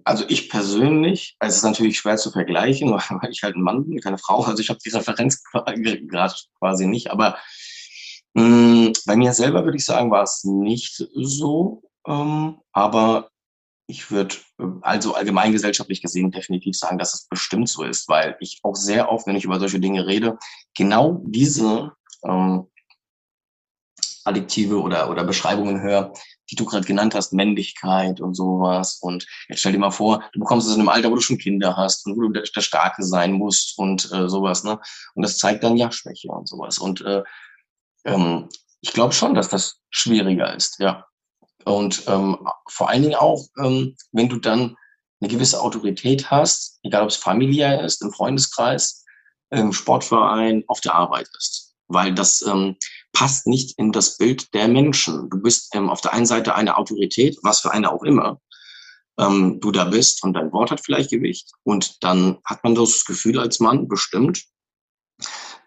Also 0.04 0.24
ich 0.28 0.48
persönlich, 0.50 1.36
es 1.40 1.56
ist 1.56 1.64
natürlich 1.64 1.98
schwer 1.98 2.16
zu 2.16 2.30
vergleichen, 2.30 2.90
weil 2.92 3.30
ich 3.32 3.42
halt 3.42 3.56
ein 3.56 3.62
Mann 3.62 3.86
bin, 3.88 3.98
keine 4.00 4.18
Frau, 4.18 4.44
also 4.44 4.62
ich 4.62 4.68
habe 4.68 4.78
die 4.84 4.90
Referenz 4.90 5.42
gerade 5.52 6.34
quasi 6.60 6.86
nicht, 6.86 7.10
aber 7.10 7.38
bei 8.32 9.16
mir 9.16 9.32
selber 9.32 9.64
würde 9.64 9.76
ich 9.76 9.84
sagen, 9.84 10.10
war 10.10 10.22
es 10.22 10.44
nicht 10.44 11.04
so, 11.14 11.82
ähm, 12.06 12.58
aber 12.72 13.30
ich 13.86 14.10
würde 14.10 14.36
also 14.82 15.14
allgemeingesellschaftlich 15.14 16.00
gesehen 16.00 16.30
definitiv 16.30 16.76
sagen, 16.76 16.98
dass 16.98 17.14
es 17.14 17.26
bestimmt 17.28 17.68
so 17.68 17.82
ist, 17.82 18.08
weil 18.08 18.36
ich 18.40 18.60
auch 18.62 18.76
sehr 18.76 19.10
oft, 19.10 19.26
wenn 19.26 19.36
ich 19.36 19.44
über 19.44 19.58
solche 19.58 19.80
Dinge 19.80 20.06
rede, 20.06 20.38
genau 20.74 21.20
diese 21.24 21.92
ähm, 22.24 22.68
Adjektive 24.24 24.80
oder, 24.80 25.10
oder 25.10 25.24
Beschreibungen 25.24 25.80
höre, 25.80 26.12
die 26.50 26.56
du 26.56 26.64
gerade 26.64 26.86
genannt 26.86 27.14
hast, 27.14 27.32
Männlichkeit 27.32 28.20
und 28.20 28.34
sowas. 28.34 28.98
Und 29.00 29.26
jetzt 29.48 29.60
stell 29.60 29.72
dir 29.72 29.78
mal 29.78 29.90
vor, 29.90 30.22
du 30.32 30.40
bekommst 30.40 30.68
es 30.68 30.74
in 30.74 30.80
einem 30.80 30.88
Alter, 30.88 31.10
wo 31.10 31.14
du 31.14 31.20
schon 31.20 31.38
Kinder 31.38 31.76
hast 31.76 32.06
und 32.06 32.16
wo 32.16 32.22
du 32.22 32.28
der, 32.30 32.42
der 32.42 32.60
Starke 32.60 33.02
sein 33.02 33.32
musst 33.32 33.78
und 33.78 34.10
äh, 34.12 34.28
sowas. 34.28 34.62
Ne? 34.62 34.78
Und 35.14 35.22
das 35.22 35.38
zeigt 35.38 35.64
dann 35.64 35.76
ja 35.76 35.90
Schwäche 35.90 36.28
und 36.28 36.48
sowas. 36.48 36.78
Und 36.78 37.00
äh, 37.02 37.22
ähm, 38.04 38.48
ich 38.80 38.92
glaube 38.92 39.12
schon, 39.12 39.34
dass 39.34 39.48
das 39.48 39.80
schwieriger 39.90 40.54
ist, 40.54 40.78
ja. 40.78 41.06
Und 41.64 42.04
ähm, 42.06 42.38
vor 42.68 42.88
allen 42.88 43.02
Dingen 43.02 43.14
auch, 43.14 43.44
ähm, 43.58 43.96
wenn 44.12 44.28
du 44.28 44.36
dann 44.36 44.76
eine 45.20 45.30
gewisse 45.30 45.60
Autorität 45.60 46.30
hast, 46.30 46.78
egal 46.82 47.02
ob 47.02 47.10
es 47.10 47.16
familiär 47.16 47.84
ist, 47.84 48.02
im 48.02 48.12
Freundeskreis, 48.12 49.04
im 49.50 49.72
Sportverein, 49.72 50.64
auf 50.68 50.80
der 50.80 50.94
Arbeit 50.94 51.28
ist. 51.36 51.74
Weil 51.88 52.14
das 52.14 52.42
ähm, 52.42 52.76
passt 53.12 53.46
nicht 53.46 53.78
in 53.78 53.92
das 53.92 54.16
Bild 54.16 54.54
der 54.54 54.68
Menschen. 54.68 55.28
Du 55.28 55.42
bist 55.42 55.74
ähm, 55.74 55.90
auf 55.90 56.00
der 56.00 56.14
einen 56.14 56.26
Seite 56.26 56.54
eine 56.54 56.76
Autorität, 56.76 57.36
was 57.42 57.60
für 57.60 57.72
eine 57.72 57.92
auch 57.92 58.04
immer 58.04 58.40
ähm, 59.18 59.60
du 59.60 59.70
da 59.70 59.84
bist 59.84 60.22
und 60.22 60.34
dein 60.34 60.52
Wort 60.52 60.70
hat 60.70 60.80
vielleicht 60.82 61.10
Gewicht. 61.10 61.50
Und 61.64 62.02
dann 62.02 62.38
hat 62.44 62.64
man 62.64 62.74
das 62.74 63.04
Gefühl 63.04 63.38
als 63.38 63.60
Mann 63.60 63.88
bestimmt, 63.88 64.44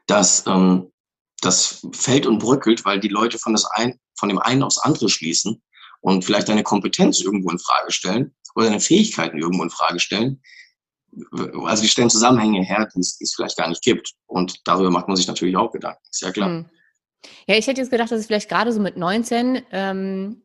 dass 0.08 0.46
ähm, 0.48 0.92
das 1.46 1.86
fällt 1.94 2.26
und 2.26 2.40
bröckelt, 2.40 2.86
weil 2.86 3.00
die 3.00 3.10
Leute 3.10 3.38
von, 3.38 3.54
das 3.54 3.66
ein, 3.72 4.00
von 4.18 4.30
dem 4.30 4.40
einen 4.40 4.64
aufs 4.64 4.80
andere 4.80 5.10
schließen 5.10 5.62
und 6.02 6.26
vielleicht 6.26 6.50
deine 6.50 6.64
Kompetenz 6.64 7.22
irgendwo 7.22 7.50
in 7.50 7.60
Frage 7.60 7.92
stellen 7.92 8.36
oder 8.56 8.68
deine 8.68 8.80
Fähigkeiten 8.80 9.38
irgendwo 9.38 9.64
in 9.64 9.70
Frage 9.70 10.00
stellen. 10.00 10.42
Also 11.66 11.84
die 11.84 11.90
stellen 11.90 12.10
Zusammenhänge 12.10 12.64
her, 12.64 12.90
die 12.94 13.00
es, 13.00 13.18
die 13.18 13.24
es 13.24 13.36
vielleicht 13.36 13.58
gar 13.58 13.70
nicht 13.70 13.84
gibt. 13.84 14.14
Und 14.26 14.62
darüber 14.66 14.90
macht 14.90 15.08
man 15.08 15.16
sich 15.16 15.28
natürlich 15.28 15.56
auch 15.56 15.72
Gedanken, 15.72 16.02
ist 16.10 16.22
ja 16.22 16.32
klar. 16.32 16.50
Hm. 16.50 16.70
Ja, 17.48 17.56
ich 17.56 17.68
hätte 17.68 17.80
jetzt 17.80 17.92
gedacht, 17.92 18.12
dass 18.12 18.20
es 18.20 18.26
vielleicht 18.26 18.50
gerade 18.50 18.72
so 18.74 18.82
mit 18.82 18.98
19 18.98 19.62
ähm, 19.72 20.42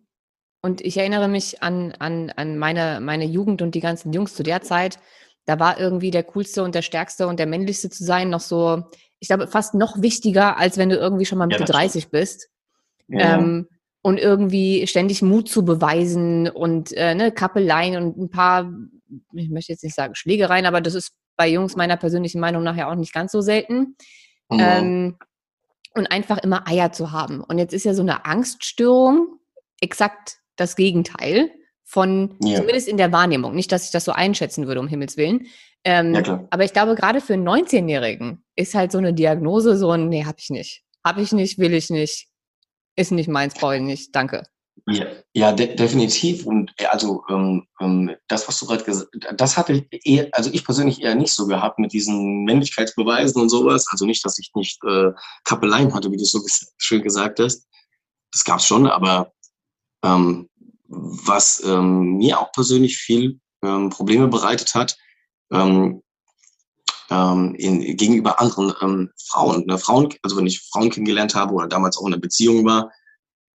und 0.62 0.80
ich 0.80 0.96
erinnere 0.96 1.28
mich 1.28 1.62
an, 1.62 1.92
an, 1.98 2.30
an 2.30 2.58
meine, 2.58 3.00
meine 3.00 3.24
Jugend 3.24 3.62
und 3.62 3.74
die 3.74 3.80
ganzen 3.80 4.12
Jungs 4.12 4.34
zu 4.34 4.42
der 4.42 4.62
Zeit, 4.62 4.98
da 5.46 5.58
war 5.58 5.80
irgendwie 5.80 6.10
der 6.10 6.24
coolste 6.24 6.62
und 6.62 6.74
der 6.74 6.82
stärkste 6.82 7.26
und 7.26 7.38
der 7.38 7.46
männlichste 7.46 7.90
zu 7.90 8.04
sein 8.04 8.28
noch 8.30 8.40
so, 8.40 8.84
ich 9.20 9.28
glaube, 9.28 9.46
fast 9.46 9.74
noch 9.74 10.00
wichtiger, 10.00 10.56
als 10.58 10.78
wenn 10.78 10.88
du 10.88 10.96
irgendwie 10.96 11.26
schon 11.26 11.38
mal 11.38 11.46
Mitte 11.46 11.60
ja, 11.60 11.66
30 11.66 12.10
bist. 12.10 12.48
Ja. 13.08 13.38
Ähm, 13.38 13.68
und 14.00 14.18
irgendwie 14.18 14.86
ständig 14.86 15.22
Mut 15.22 15.48
zu 15.48 15.64
beweisen 15.64 16.48
und 16.48 16.92
äh, 16.92 17.14
ne, 17.14 17.32
Kappeleien 17.32 17.96
und 17.96 18.16
ein 18.16 18.30
paar, 18.30 18.72
ich 19.32 19.50
möchte 19.50 19.72
jetzt 19.72 19.82
nicht 19.82 19.94
sagen 19.94 20.14
Schlägereien, 20.14 20.66
aber 20.66 20.80
das 20.80 20.94
ist 20.94 21.12
bei 21.36 21.48
Jungs 21.48 21.76
meiner 21.76 21.96
persönlichen 21.96 22.40
Meinung 22.40 22.62
nach 22.62 22.76
ja 22.76 22.90
auch 22.90 22.94
nicht 22.94 23.12
ganz 23.12 23.32
so 23.32 23.40
selten. 23.40 23.96
Mhm. 24.50 24.58
Ähm, 24.60 25.16
und 25.94 26.06
einfach 26.06 26.38
immer 26.38 26.68
Eier 26.68 26.92
zu 26.92 27.12
haben. 27.12 27.42
Und 27.42 27.58
jetzt 27.58 27.74
ist 27.74 27.84
ja 27.84 27.94
so 27.94 28.02
eine 28.02 28.24
Angststörung 28.24 29.38
exakt 29.80 30.38
das 30.56 30.76
Gegenteil 30.76 31.50
von, 31.84 32.36
ja. 32.42 32.56
zumindest 32.56 32.88
in 32.88 32.98
der 32.98 33.12
Wahrnehmung. 33.12 33.54
Nicht, 33.54 33.72
dass 33.72 33.86
ich 33.86 33.90
das 33.90 34.04
so 34.04 34.12
einschätzen 34.12 34.66
würde, 34.66 34.80
um 34.80 34.88
Himmels 34.88 35.16
Willen. 35.16 35.46
Ähm, 35.84 36.14
ja, 36.14 36.46
aber 36.50 36.64
ich 36.64 36.72
glaube, 36.72 36.94
gerade 36.94 37.20
für 37.20 37.34
einen 37.34 37.48
19-Jährigen 37.48 38.44
ist 38.56 38.74
halt 38.74 38.92
so 38.92 38.98
eine 38.98 39.14
Diagnose 39.14 39.76
so 39.76 39.90
ein, 39.90 40.08
nee, 40.08 40.24
hab 40.24 40.38
ich 40.38 40.50
nicht. 40.50 40.82
Hab 41.04 41.18
ich 41.18 41.32
nicht, 41.32 41.58
will 41.58 41.74
ich 41.74 41.90
nicht. 41.90 42.28
Ist 42.96 43.12
nicht 43.12 43.28
meins, 43.28 43.54
brauche 43.54 43.76
ich 43.76 43.82
nicht. 43.82 44.14
Danke. 44.14 44.42
Ja, 44.86 45.06
ja 45.34 45.52
de 45.52 45.74
definitiv. 45.74 46.46
Und 46.46 46.72
äh, 46.78 46.86
also 46.86 47.22
ähm, 47.28 47.66
ähm, 47.80 48.10
das, 48.26 48.48
was 48.48 48.58
du 48.58 48.66
gerade 48.66 48.84
gesagt 48.84 49.08
hast, 49.24 49.40
das 49.40 49.56
hatte 49.56 49.72
ich 49.90 50.06
eher, 50.06 50.28
also 50.32 50.50
ich 50.52 50.64
persönlich 50.64 51.02
eher 51.02 51.14
nicht 51.14 51.32
so 51.32 51.46
gehabt 51.46 51.78
mit 51.78 51.92
diesen 51.92 52.44
Männlichkeitsbeweisen 52.44 53.40
und 53.40 53.48
sowas. 53.48 53.86
Also 53.90 54.06
nicht, 54.06 54.24
dass 54.24 54.38
ich 54.38 54.50
nicht 54.54 54.82
äh, 54.84 55.10
Kappeleien 55.44 55.94
hatte, 55.94 56.10
wie 56.10 56.16
du 56.16 56.24
so 56.24 56.40
ges 56.42 56.72
schön 56.78 57.02
gesagt 57.02 57.38
hast. 57.40 57.66
Das 58.32 58.44
gab 58.44 58.58
es 58.58 58.66
schon, 58.66 58.86
aber 58.86 59.32
ähm, 60.04 60.48
was 60.88 61.62
ähm, 61.64 62.16
mir 62.16 62.40
auch 62.40 62.52
persönlich 62.52 62.96
viel 62.96 63.40
ähm, 63.62 63.90
Probleme 63.90 64.28
bereitet 64.28 64.74
hat, 64.74 64.96
ähm, 65.52 66.02
ähm, 67.10 67.54
in, 67.56 67.96
gegenüber 67.96 68.40
anderen 68.40 68.74
ähm, 68.82 69.10
Frauen. 69.26 69.64
Ne? 69.66 69.78
Frauen, 69.78 70.14
also 70.22 70.36
wenn 70.36 70.46
ich 70.46 70.68
Frauen 70.70 70.90
kennengelernt 70.90 71.34
habe 71.34 71.54
oder 71.54 71.66
damals 71.66 71.96
auch 71.96 72.06
in 72.06 72.12
einer 72.12 72.20
Beziehung 72.20 72.64
war, 72.64 72.90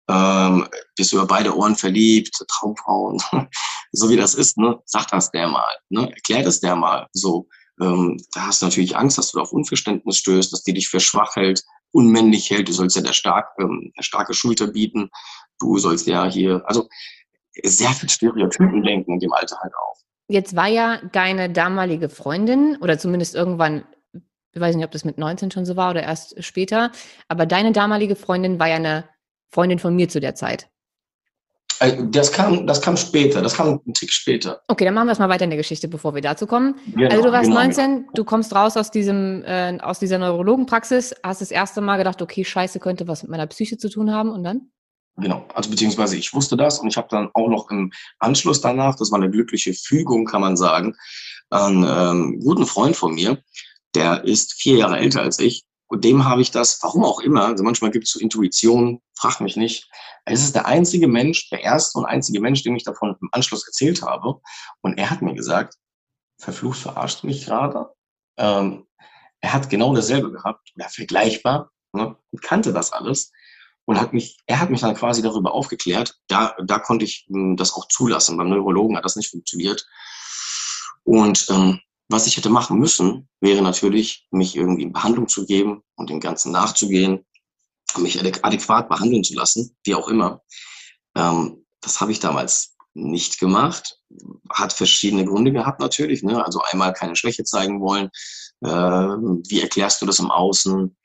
ähm, 0.08 0.66
bist 0.96 1.12
du 1.12 1.16
über 1.16 1.26
beide 1.26 1.56
Ohren 1.56 1.76
verliebt, 1.76 2.36
Traumfrauen, 2.48 3.18
so 3.92 4.08
wie 4.10 4.16
das 4.16 4.34
ist, 4.34 4.58
ne? 4.58 4.78
Sag 4.84 5.08
das 5.08 5.30
der 5.30 5.48
mal, 5.48 5.76
ne? 5.90 6.10
Erklär 6.10 6.42
das 6.42 6.60
der 6.60 6.76
mal. 6.76 7.06
So, 7.12 7.48
ähm, 7.80 8.18
da 8.32 8.46
hast 8.46 8.62
du 8.62 8.66
natürlich 8.66 8.96
Angst, 8.96 9.18
dass 9.18 9.32
du 9.32 9.40
auf 9.40 9.52
Unverständnis 9.52 10.18
stößt, 10.18 10.52
dass 10.52 10.64
die 10.64 10.74
dich 10.74 10.88
für 10.88 11.00
schwach 11.00 11.36
hält, 11.36 11.62
unmännlich 11.92 12.50
hält. 12.50 12.68
Du 12.68 12.72
sollst 12.72 12.96
ja 12.96 13.02
der, 13.02 13.12
stark, 13.12 13.48
ähm, 13.58 13.92
der 13.96 14.02
starke 14.02 14.34
Schulter 14.34 14.66
bieten. 14.66 15.10
Du 15.60 15.78
sollst 15.78 16.06
ja 16.06 16.24
hier, 16.24 16.62
also 16.66 16.88
sehr 17.62 17.90
viel 17.90 18.08
Stereotypen 18.08 18.82
denken 18.82 19.12
in 19.12 19.20
dem 19.20 19.32
Alter 19.32 19.58
halt 19.60 19.72
auch. 19.74 20.01
Jetzt 20.32 20.56
war 20.56 20.68
ja 20.68 20.98
deine 21.12 21.50
damalige 21.50 22.08
Freundin 22.08 22.76
oder 22.80 22.98
zumindest 22.98 23.34
irgendwann 23.34 23.84
ich 24.54 24.60
weiß 24.60 24.76
nicht, 24.76 24.84
ob 24.84 24.90
das 24.90 25.04
mit 25.04 25.18
19 25.18 25.50
schon 25.50 25.64
so 25.64 25.76
war 25.76 25.90
oder 25.90 26.02
erst 26.02 26.42
später, 26.44 26.92
aber 27.28 27.46
deine 27.46 27.72
damalige 27.72 28.16
Freundin 28.16 28.58
war 28.58 28.68
ja 28.68 28.76
eine 28.76 29.04
Freundin 29.50 29.78
von 29.78 29.96
mir 29.96 30.08
zu 30.08 30.20
der 30.20 30.34
Zeit. 30.34 30.68
Äh, 31.80 32.04
das 32.10 32.32
kam, 32.32 32.66
das 32.66 32.80
kam 32.80 32.96
später, 32.96 33.42
das 33.42 33.54
kam 33.54 33.80
einen 33.84 33.94
Tick 33.94 34.12
später. 34.12 34.60
Okay, 34.68 34.84
dann 34.84 34.94
machen 34.94 35.08
wir 35.08 35.12
es 35.12 35.18
mal 35.18 35.28
weiter 35.28 35.44
in 35.44 35.50
der 35.50 35.56
Geschichte, 35.56 35.88
bevor 35.88 36.14
wir 36.14 36.22
dazu 36.22 36.46
kommen. 36.46 36.76
Genau, 36.94 37.10
also 37.10 37.24
du 37.24 37.32
warst 37.32 37.48
genau, 37.48 37.60
19, 37.60 37.96
genau. 37.96 38.10
du 38.14 38.24
kommst 38.24 38.54
raus 38.54 38.76
aus 38.76 38.90
diesem, 38.90 39.42
äh, 39.44 39.78
aus 39.80 39.98
dieser 39.98 40.18
Neurologenpraxis, 40.18 41.14
hast 41.22 41.40
das 41.40 41.50
erste 41.50 41.80
Mal 41.80 41.96
gedacht, 41.96 42.20
okay, 42.22 42.44
Scheiße 42.44 42.78
könnte 42.78 43.08
was 43.08 43.22
mit 43.22 43.30
meiner 43.30 43.46
Psyche 43.46 43.78
zu 43.78 43.88
tun 43.88 44.12
haben 44.12 44.30
und 44.30 44.44
dann? 44.44 44.70
Genau, 45.16 45.46
also 45.54 45.70
beziehungsweise 45.70 46.16
ich 46.16 46.32
wusste 46.32 46.56
das 46.56 46.78
und 46.78 46.88
ich 46.88 46.96
habe 46.96 47.08
dann 47.10 47.30
auch 47.34 47.48
noch 47.48 47.70
im 47.70 47.92
Anschluss 48.18 48.60
danach, 48.60 48.96
das 48.96 49.10
war 49.12 49.18
eine 49.18 49.30
glückliche 49.30 49.74
Fügung, 49.74 50.24
kann 50.24 50.40
man 50.40 50.56
sagen, 50.56 50.96
einen 51.50 51.84
ähm, 51.86 52.40
guten 52.40 52.66
Freund 52.66 52.96
von 52.96 53.14
mir, 53.14 53.42
der 53.94 54.24
ist 54.24 54.54
vier 54.54 54.78
Jahre 54.78 54.98
älter 54.98 55.20
als 55.20 55.38
ich 55.38 55.64
und 55.92 56.04
dem 56.04 56.24
habe 56.24 56.40
ich 56.40 56.50
das, 56.50 56.82
warum 56.82 57.04
auch 57.04 57.20
immer, 57.20 57.44
also 57.44 57.62
manchmal 57.62 57.90
gibt 57.90 58.06
es 58.06 58.12
so 58.12 58.18
Intuition, 58.18 59.02
frag 59.14 59.42
mich 59.42 59.56
nicht. 59.56 59.90
Es 60.24 60.42
ist 60.42 60.54
der 60.54 60.64
einzige 60.64 61.06
Mensch, 61.06 61.50
der 61.50 61.60
erste 61.60 61.98
und 61.98 62.06
einzige 62.06 62.40
Mensch, 62.40 62.62
dem 62.62 62.74
ich 62.74 62.84
davon 62.84 63.14
im 63.20 63.28
Anschluss 63.32 63.66
erzählt 63.66 64.00
habe. 64.00 64.40
Und 64.80 64.96
er 64.96 65.10
hat 65.10 65.20
mir 65.20 65.34
gesagt, 65.34 65.74
verflucht, 66.38 66.78
verarscht 66.78 67.24
mich 67.24 67.44
gerade. 67.44 67.90
Ähm, 68.38 68.86
er 69.42 69.52
hat 69.52 69.68
genau 69.68 69.94
dasselbe 69.94 70.32
gehabt 70.32 70.72
oder 70.74 70.88
vergleichbar 70.88 71.70
ne, 71.92 72.16
und 72.30 72.40
kannte 72.40 72.72
das 72.72 72.94
alles 72.94 73.30
und 73.84 74.00
hat 74.00 74.12
mich, 74.12 74.38
er 74.46 74.60
hat 74.60 74.70
mich 74.70 74.80
dann 74.80 74.94
quasi 74.94 75.22
darüber 75.22 75.52
aufgeklärt. 75.52 76.18
Da, 76.28 76.54
da 76.64 76.78
konnte 76.78 77.04
ich 77.04 77.26
hm, 77.28 77.56
das 77.56 77.72
auch 77.72 77.88
zulassen. 77.88 78.36
Beim 78.36 78.48
Neurologen 78.48 78.96
hat 78.96 79.04
das 79.04 79.16
nicht 79.16 79.30
funktioniert. 79.30 79.86
Und 81.04 81.46
ähm, 81.50 81.80
was 82.08 82.26
ich 82.26 82.36
hätte 82.36 82.50
machen 82.50 82.78
müssen, 82.78 83.28
wäre 83.40 83.62
natürlich, 83.62 84.26
mich 84.30 84.56
irgendwie 84.56 84.82
in 84.82 84.92
Behandlung 84.92 85.28
zu 85.28 85.46
geben 85.46 85.82
und 85.96 86.10
dem 86.10 86.20
Ganzen 86.20 86.52
nachzugehen. 86.52 87.24
mich 87.98 88.20
adäquat 88.20 88.88
behandeln 88.88 89.24
zu 89.24 89.34
lassen, 89.34 89.76
wie 89.84 89.94
auch 89.94 90.08
immer. 90.08 90.42
Ähm, 91.16 91.64
das 91.80 92.00
habe 92.00 92.12
ich 92.12 92.20
damals 92.20 92.76
nicht 92.94 93.40
gemacht. 93.40 93.98
Hat 94.50 94.72
verschiedene 94.72 95.24
Gründe 95.24 95.52
gehabt 95.52 95.80
natürlich. 95.80 96.22
Ne? 96.22 96.44
Also 96.44 96.62
einmal 96.62 96.92
keine 96.92 97.16
Schwäche 97.16 97.44
zeigen 97.44 97.80
wollen. 97.80 98.10
Äh, 98.60 98.68
wie 98.68 99.60
erklärst 99.60 100.00
du 100.02 100.06
das 100.06 100.18
im 100.18 100.30
Außen 100.30 100.96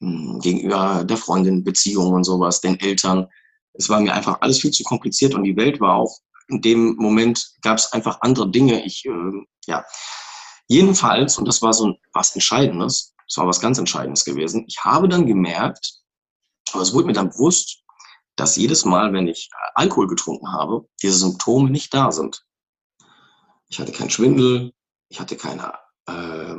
gegenüber 0.00 1.04
der 1.04 1.16
Freundin, 1.16 1.64
Beziehungen 1.64 2.14
und 2.14 2.24
sowas, 2.24 2.60
den 2.60 2.78
Eltern? 2.80 3.28
Es 3.74 3.88
war 3.88 4.00
mir 4.00 4.14
einfach 4.14 4.40
alles 4.40 4.60
viel 4.60 4.70
zu 4.70 4.82
kompliziert 4.84 5.34
und 5.34 5.44
die 5.44 5.56
Welt 5.56 5.80
war 5.80 5.96
auch 5.96 6.18
in 6.48 6.62
dem 6.62 6.96
Moment 6.96 7.52
gab 7.62 7.78
es 7.78 7.92
einfach 7.92 8.20
andere 8.22 8.50
Dinge. 8.50 8.84
Ich 8.84 9.04
äh, 9.04 9.46
ja 9.66 9.84
jedenfalls 10.66 11.38
und 11.38 11.46
das 11.46 11.62
war 11.62 11.72
so 11.72 11.96
was 12.12 12.34
Entscheidendes. 12.34 13.14
Das 13.26 13.36
war 13.36 13.46
was 13.46 13.60
ganz 13.60 13.78
Entscheidendes 13.78 14.24
gewesen. 14.24 14.64
Ich 14.66 14.84
habe 14.84 15.08
dann 15.08 15.26
gemerkt, 15.26 16.00
aber 16.72 16.82
es 16.82 16.94
wurde 16.94 17.06
mir 17.06 17.12
dann 17.12 17.30
bewusst, 17.30 17.82
dass 18.36 18.56
jedes 18.56 18.84
Mal, 18.84 19.12
wenn 19.12 19.26
ich 19.26 19.50
Alkohol 19.74 20.06
getrunken 20.06 20.52
habe, 20.52 20.88
diese 21.02 21.18
Symptome 21.18 21.70
nicht 21.70 21.92
da 21.92 22.10
sind. 22.12 22.44
Ich 23.68 23.78
hatte 23.78 23.92
keinen 23.92 24.10
Schwindel, 24.10 24.72
ich 25.10 25.20
hatte 25.20 25.36
keine 25.36 25.74
äh, 26.08 26.56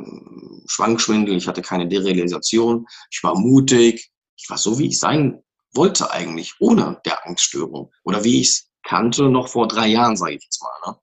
Schwankschwindel, 0.66 1.36
ich 1.36 1.48
hatte 1.48 1.62
keine 1.62 1.88
Derealisation, 1.88 2.86
ich 3.10 3.22
war 3.22 3.38
mutig, 3.38 4.10
ich 4.36 4.48
war 4.48 4.58
so, 4.58 4.78
wie 4.78 4.86
ich 4.86 4.98
sein 4.98 5.42
wollte 5.72 6.10
eigentlich, 6.10 6.54
ohne 6.58 7.00
der 7.04 7.26
Angststörung. 7.26 7.92
Oder 8.04 8.24
wie 8.24 8.40
ich 8.40 8.48
es 8.48 8.70
kannte 8.82 9.28
noch 9.28 9.48
vor 9.48 9.68
drei 9.68 9.88
Jahren, 9.88 10.16
sage 10.16 10.34
ich 10.34 10.42
jetzt 10.42 10.62
mal. 10.62 10.90
Ne? 10.90 10.98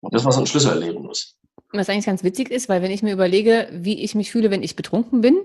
Und 0.00 0.14
das 0.14 0.24
war 0.24 0.32
so 0.32 0.40
ein 0.40 0.46
Schlüsselerlebnis. 0.46 1.36
Was 1.72 1.88
eigentlich 1.88 2.06
ganz 2.06 2.22
witzig 2.22 2.50
ist, 2.50 2.68
weil 2.68 2.82
wenn 2.82 2.90
ich 2.90 3.02
mir 3.02 3.12
überlege, 3.12 3.68
wie 3.72 4.02
ich 4.02 4.14
mich 4.14 4.30
fühle, 4.30 4.50
wenn 4.50 4.62
ich 4.62 4.76
betrunken 4.76 5.20
bin, 5.20 5.40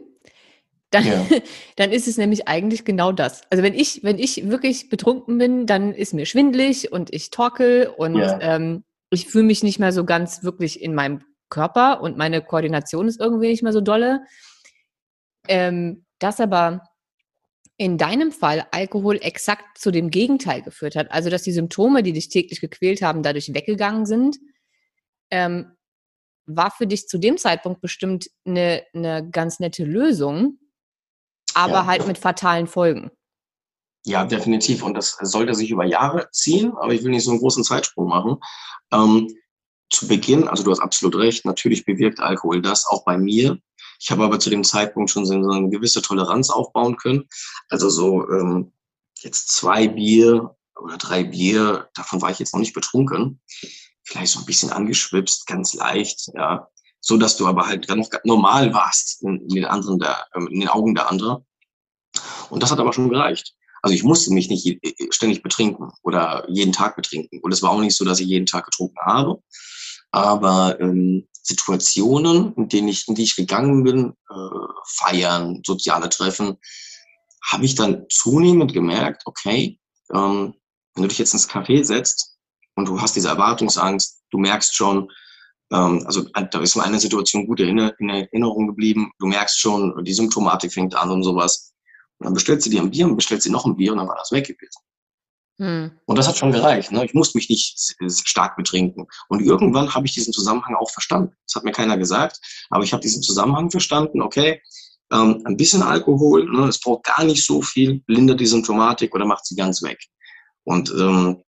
dann, 0.91 1.05
ja. 1.05 1.25
dann 1.77 1.91
ist 1.91 2.07
es 2.07 2.17
nämlich 2.17 2.47
eigentlich 2.47 2.85
genau 2.85 3.11
das. 3.11 3.41
Also 3.49 3.63
wenn 3.63 3.73
ich, 3.73 4.03
wenn 4.03 4.19
ich 4.19 4.49
wirklich 4.49 4.89
betrunken 4.89 5.37
bin, 5.37 5.65
dann 5.65 5.93
ist 5.93 6.13
mir 6.13 6.25
schwindlig 6.25 6.91
und 6.91 7.13
ich 7.13 7.29
torkel 7.29 7.91
und 7.95 8.17
ja. 8.17 8.39
ähm, 8.41 8.83
ich 9.09 9.27
fühle 9.27 9.45
mich 9.45 9.63
nicht 9.63 9.79
mehr 9.79 9.93
so 9.93 10.03
ganz 10.03 10.43
wirklich 10.43 10.81
in 10.81 10.93
meinem 10.93 11.21
Körper 11.49 12.01
und 12.01 12.17
meine 12.17 12.41
Koordination 12.41 13.07
ist 13.07 13.19
irgendwie 13.19 13.47
nicht 13.47 13.63
mehr 13.63 13.73
so 13.73 13.81
dolle. 13.81 14.23
Ähm, 15.47 16.05
das 16.19 16.39
aber 16.39 16.81
in 17.77 17.97
deinem 17.97 18.31
Fall 18.31 18.65
Alkohol 18.71 19.17
exakt 19.21 19.77
zu 19.77 19.91
dem 19.91 20.09
Gegenteil 20.09 20.63
geführt 20.63 20.95
hat, 20.95 21.11
also 21.11 21.29
dass 21.29 21.43
die 21.43 21.51
Symptome, 21.51 22.01
die 22.01 22.13
dich 22.13 22.29
täglich 22.29 22.59
gequält 22.59 23.01
haben, 23.01 23.21
dadurch 23.21 23.53
weggegangen 23.53 24.05
sind, 24.05 24.37
ähm, 25.29 25.77
war 26.47 26.71
für 26.71 26.87
dich 26.87 27.07
zu 27.07 27.17
dem 27.17 27.37
Zeitpunkt 27.37 27.81
bestimmt 27.81 28.29
eine, 28.45 28.83
eine 28.93 29.29
ganz 29.29 29.59
nette 29.59 29.83
Lösung, 29.83 30.59
aber 31.53 31.73
ja. 31.73 31.85
halt 31.85 32.07
mit 32.07 32.17
fatalen 32.17 32.67
Folgen. 32.67 33.11
Ja, 34.05 34.23
definitiv. 34.25 34.83
Und 34.83 34.93
das 34.93 35.17
sollte 35.21 35.53
sich 35.53 35.69
über 35.69 35.85
Jahre 35.85 36.29
ziehen, 36.31 36.71
aber 36.77 36.93
ich 36.93 37.03
will 37.03 37.11
nicht 37.11 37.25
so 37.25 37.31
einen 37.31 37.41
großen 37.41 37.63
Zeitsprung 37.63 38.07
machen. 38.07 38.37
Ähm, 38.91 39.27
zu 39.89 40.07
Beginn, 40.07 40.47
also 40.47 40.63
du 40.63 40.71
hast 40.71 40.79
absolut 40.79 41.15
recht, 41.15 41.45
natürlich 41.45 41.85
bewirkt 41.85 42.19
Alkohol 42.19 42.61
das 42.61 42.85
auch 42.85 43.05
bei 43.05 43.17
mir. 43.17 43.57
Ich 43.99 44.11
habe 44.11 44.23
aber 44.23 44.39
zu 44.39 44.49
dem 44.49 44.63
Zeitpunkt 44.63 45.09
schon 45.09 45.25
so 45.25 45.33
eine 45.33 45.69
gewisse 45.69 46.01
Toleranz 46.01 46.49
aufbauen 46.49 46.97
können. 46.97 47.27
Also 47.69 47.89
so 47.89 48.29
ähm, 48.29 48.73
jetzt 49.21 49.49
zwei 49.49 49.87
Bier 49.87 50.55
oder 50.79 50.97
drei 50.97 51.23
Bier, 51.23 51.89
davon 51.95 52.21
war 52.21 52.29
ich 52.29 52.39
jetzt 52.39 52.53
noch 52.53 52.59
nicht 52.59 52.73
betrunken. 52.73 53.41
Vielleicht 54.03 54.33
so 54.33 54.39
ein 54.39 54.45
bisschen 54.45 54.71
angeschwipst, 54.71 55.47
ganz 55.47 55.73
leicht, 55.73 56.29
ja. 56.35 56.67
So 56.99 57.17
dass 57.17 57.37
du 57.37 57.47
aber 57.47 57.67
halt 57.67 57.87
ganz 57.87 58.09
normal 58.23 58.73
warst 58.73 59.23
in, 59.23 59.47
den 59.47 59.65
anderen 59.65 59.99
der, 59.99 60.25
ähm, 60.35 60.47
in 60.47 60.59
den 60.59 60.69
Augen 60.69 60.93
der 60.93 61.09
anderen. 61.09 61.45
Und 62.49 62.63
das 62.63 62.71
hat 62.71 62.79
aber 62.79 62.93
schon 62.93 63.09
gereicht. 63.09 63.53
Also 63.81 63.95
ich 63.95 64.03
musste 64.03 64.33
mich 64.33 64.49
nicht 64.49 64.65
äh, 64.65 65.07
ständig 65.11 65.43
betrinken 65.43 65.91
oder 66.03 66.45
jeden 66.49 66.73
Tag 66.73 66.95
betrinken. 66.95 67.39
Und 67.41 67.51
es 67.51 67.61
war 67.61 67.71
auch 67.71 67.79
nicht 67.79 67.95
so, 67.95 68.05
dass 68.05 68.19
ich 68.19 68.27
jeden 68.27 68.45
Tag 68.45 68.65
getrunken 68.65 68.99
habe. 69.05 69.41
Aber 70.17 70.79
ähm, 70.79 71.27
Situationen, 71.43 72.53
in 72.55 72.67
denen 72.69 72.87
ich, 72.87 73.07
in 73.07 73.13
die 73.13 73.21
ich 73.21 73.35
gegangen 73.35 73.83
bin, 73.83 74.13
äh, 74.31 74.67
feiern, 74.87 75.61
soziale 75.63 76.09
Treffen, 76.09 76.57
habe 77.45 77.65
ich 77.65 77.75
dann 77.75 78.05
zunehmend 78.09 78.73
gemerkt, 78.73 79.21
okay, 79.25 79.79
ähm, 80.11 80.55
wenn 80.95 81.03
du 81.03 81.07
dich 81.07 81.19
jetzt 81.19 81.33
ins 81.33 81.47
Café 81.47 81.83
setzt 81.83 82.35
und 82.75 82.87
du 82.87 82.99
hast 82.99 83.15
diese 83.15 83.29
Erwartungsangst, 83.29 84.23
du 84.31 84.39
merkst 84.39 84.75
schon, 84.75 85.11
ähm, 85.71 86.03
also 86.07 86.23
da 86.23 86.61
ist 86.61 86.75
mir 86.75 86.83
eine 86.83 86.99
Situation 86.99 87.45
gut 87.45 87.59
in 87.59 87.77
Erinnerung 87.77 88.65
geblieben, 88.65 89.11
du 89.19 89.27
merkst 89.27 89.59
schon, 89.59 90.03
die 90.03 90.13
Symptomatik 90.13 90.73
fängt 90.73 90.95
an 90.95 91.11
und 91.11 91.21
sowas. 91.21 91.75
Und 92.17 92.25
dann 92.25 92.33
bestellst 92.33 92.65
du 92.65 92.71
dir 92.71 92.81
ein 92.81 92.89
Bier 92.89 93.05
und 93.05 93.17
bestellst 93.17 93.45
dir 93.45 93.51
noch 93.51 93.67
ein 93.67 93.75
Bier 93.75 93.91
und 93.91 93.99
dann 93.99 94.07
war 94.07 94.17
das 94.17 94.31
weg 94.31 94.47
gewesen. 94.47 94.81
Hm. 95.59 95.91
Und 96.05 96.17
das 96.17 96.27
hat 96.27 96.37
schon 96.37 96.51
gereicht. 96.51 96.91
Ne? 96.91 97.03
Ich 97.05 97.13
musste 97.13 97.37
mich 97.37 97.49
nicht 97.49 97.95
stark 98.25 98.55
betrinken. 98.57 99.07
Und 99.27 99.41
irgendwann 99.41 99.93
habe 99.93 100.05
ich 100.05 100.13
diesen 100.13 100.33
Zusammenhang 100.33 100.75
auch 100.75 100.91
verstanden. 100.91 101.35
Das 101.45 101.55
hat 101.55 101.63
mir 101.63 101.71
keiner 101.71 101.97
gesagt, 101.97 102.39
aber 102.69 102.83
ich 102.83 102.93
habe 102.93 103.01
diesen 103.01 103.23
Zusammenhang 103.23 103.71
verstanden. 103.71 104.21
Okay, 104.21 104.61
ähm, 105.11 105.41
ein 105.45 105.57
bisschen 105.57 105.81
Alkohol, 105.81 106.45
ne? 106.49 106.67
es 106.67 106.79
braucht 106.79 107.05
gar 107.05 107.23
nicht 107.23 107.45
so 107.45 107.61
viel, 107.61 108.03
lindert 108.07 108.39
die 108.39 108.45
Symptomatik 108.45 109.15
oder 109.15 109.25
macht 109.25 109.45
sie 109.45 109.55
ganz 109.55 109.81
weg. 109.81 109.99
Und 110.63 110.91
ähm, 110.91 111.43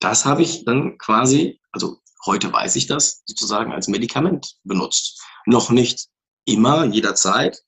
das 0.00 0.24
habe 0.24 0.42
ich 0.42 0.64
dann 0.64 0.96
quasi, 0.98 1.60
also 1.72 1.98
heute 2.24 2.52
weiß 2.52 2.76
ich 2.76 2.86
das, 2.86 3.22
sozusagen 3.26 3.72
als 3.72 3.88
Medikament 3.88 4.56
benutzt. 4.64 5.22
Noch 5.46 5.70
nicht 5.70 6.08
immer, 6.46 6.86
jederzeit, 6.86 7.62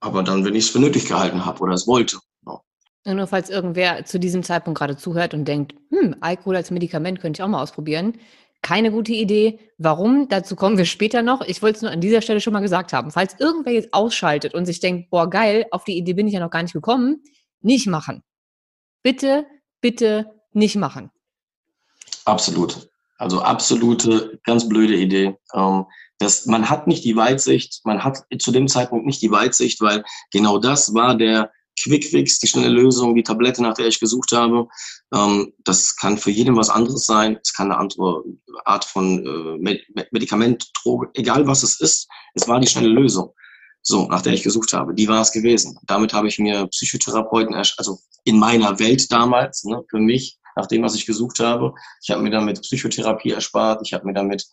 aber 0.00 0.22
dann, 0.22 0.44
wenn 0.44 0.54
ich 0.54 0.66
es 0.66 0.70
für 0.70 0.80
nötig 0.80 1.06
gehalten 1.06 1.46
habe 1.46 1.60
oder 1.60 1.74
es 1.74 1.86
wollte. 1.86 2.18
Nur 3.06 3.28
falls 3.28 3.50
irgendwer 3.50 4.04
zu 4.04 4.18
diesem 4.18 4.42
Zeitpunkt 4.42 4.78
gerade 4.78 4.96
zuhört 4.96 5.32
und 5.32 5.46
denkt, 5.46 5.74
hm, 5.90 6.16
Alkohol 6.20 6.56
als 6.56 6.72
Medikament 6.72 7.20
könnte 7.20 7.38
ich 7.38 7.42
auch 7.44 7.48
mal 7.48 7.62
ausprobieren. 7.62 8.18
Keine 8.62 8.90
gute 8.90 9.12
Idee. 9.12 9.60
Warum? 9.78 10.28
Dazu 10.28 10.56
kommen 10.56 10.76
wir 10.76 10.86
später 10.86 11.22
noch. 11.22 11.40
Ich 11.42 11.62
wollte 11.62 11.76
es 11.76 11.82
nur 11.82 11.92
an 11.92 12.00
dieser 12.00 12.20
Stelle 12.20 12.40
schon 12.40 12.52
mal 12.52 12.60
gesagt 12.60 12.92
haben. 12.92 13.12
Falls 13.12 13.38
irgendwer 13.38 13.72
jetzt 13.72 13.94
ausschaltet 13.94 14.54
und 14.54 14.66
sich 14.66 14.80
denkt, 14.80 15.10
boah, 15.10 15.30
geil, 15.30 15.66
auf 15.70 15.84
die 15.84 15.96
Idee 15.96 16.14
bin 16.14 16.26
ich 16.26 16.34
ja 16.34 16.40
noch 16.40 16.50
gar 16.50 16.62
nicht 16.62 16.72
gekommen, 16.72 17.22
nicht 17.60 17.86
machen. 17.86 18.24
Bitte, 19.04 19.46
bitte 19.80 20.32
nicht 20.52 20.74
machen. 20.74 21.10
Absolut. 22.24 22.90
Also 23.18 23.40
absolute, 23.40 24.40
ganz 24.42 24.68
blöde 24.68 24.96
Idee. 24.96 25.36
Ähm, 25.54 25.84
das, 26.18 26.46
man 26.46 26.68
hat 26.68 26.86
nicht 26.86 27.04
die 27.04 27.16
Weitsicht, 27.16 27.82
man 27.84 28.02
hat 28.02 28.24
zu 28.38 28.50
dem 28.50 28.68
Zeitpunkt 28.68 29.06
nicht 29.06 29.22
die 29.22 29.30
Weitsicht, 29.30 29.80
weil 29.80 30.02
genau 30.32 30.58
das 30.58 30.92
war 30.94 31.14
der 31.14 31.52
Quickfix, 31.80 32.38
die 32.38 32.46
schnelle 32.46 32.68
Lösung, 32.68 33.14
die 33.14 33.22
Tablette, 33.22 33.62
nach 33.62 33.74
der 33.74 33.86
ich 33.86 34.00
gesucht 34.00 34.32
habe. 34.32 34.68
Ähm, 35.14 35.52
das 35.64 35.96
kann 35.96 36.18
für 36.18 36.30
jeden 36.30 36.56
was 36.56 36.70
anderes 36.70 37.06
sein. 37.06 37.38
Es 37.42 37.52
kann 37.52 37.70
eine 37.70 37.78
andere 37.78 38.24
Art 38.64 38.84
von 38.84 39.58
äh, 39.60 40.04
Medikament, 40.10 40.70
Droge, 40.82 41.10
egal 41.14 41.46
was 41.46 41.62
es 41.62 41.80
ist. 41.80 42.08
Es 42.34 42.48
war 42.48 42.60
die 42.60 42.66
schnelle 42.66 42.88
Lösung. 42.88 43.32
So, 43.82 44.08
nach 44.08 44.22
der 44.22 44.32
ich 44.32 44.42
gesucht 44.42 44.72
habe. 44.72 44.94
Die 44.94 45.06
war 45.06 45.20
es 45.20 45.30
gewesen. 45.30 45.78
Damit 45.86 46.12
habe 46.12 46.26
ich 46.26 46.40
mir 46.40 46.66
Psychotherapeuten, 46.66 47.54
also 47.54 48.00
in 48.24 48.38
meiner 48.38 48.80
Welt 48.80 49.12
damals, 49.12 49.62
ne, 49.62 49.84
für 49.88 50.00
mich, 50.00 50.38
nach 50.56 50.66
dem, 50.66 50.82
was 50.82 50.96
ich 50.96 51.06
gesucht 51.06 51.38
habe. 51.38 51.72
Ich 52.02 52.10
habe 52.10 52.22
mir 52.22 52.30
damit 52.30 52.60
Psychotherapie 52.62 53.30
erspart. 53.30 53.82
Ich 53.84 53.92
habe 53.92 54.06
mir 54.06 54.14
damit 54.14 54.44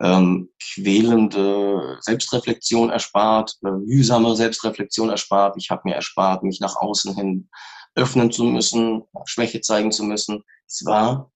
ähm, 0.00 0.50
quälende 0.62 1.98
Selbstreflexion 2.00 2.90
erspart, 2.90 3.56
äh, 3.64 3.70
mühsame 3.70 4.36
Selbstreflexion 4.36 5.10
erspart. 5.10 5.56
Ich 5.58 5.70
habe 5.70 5.82
mir 5.84 5.94
erspart, 5.94 6.42
mich 6.42 6.60
nach 6.60 6.76
außen 6.76 7.14
hin 7.14 7.48
öffnen 7.94 8.30
zu 8.30 8.44
müssen, 8.44 9.04
Schwäche 9.24 9.60
zeigen 9.62 9.90
zu 9.90 10.04
müssen. 10.04 10.44
Es 10.66 10.84
war 10.84 11.32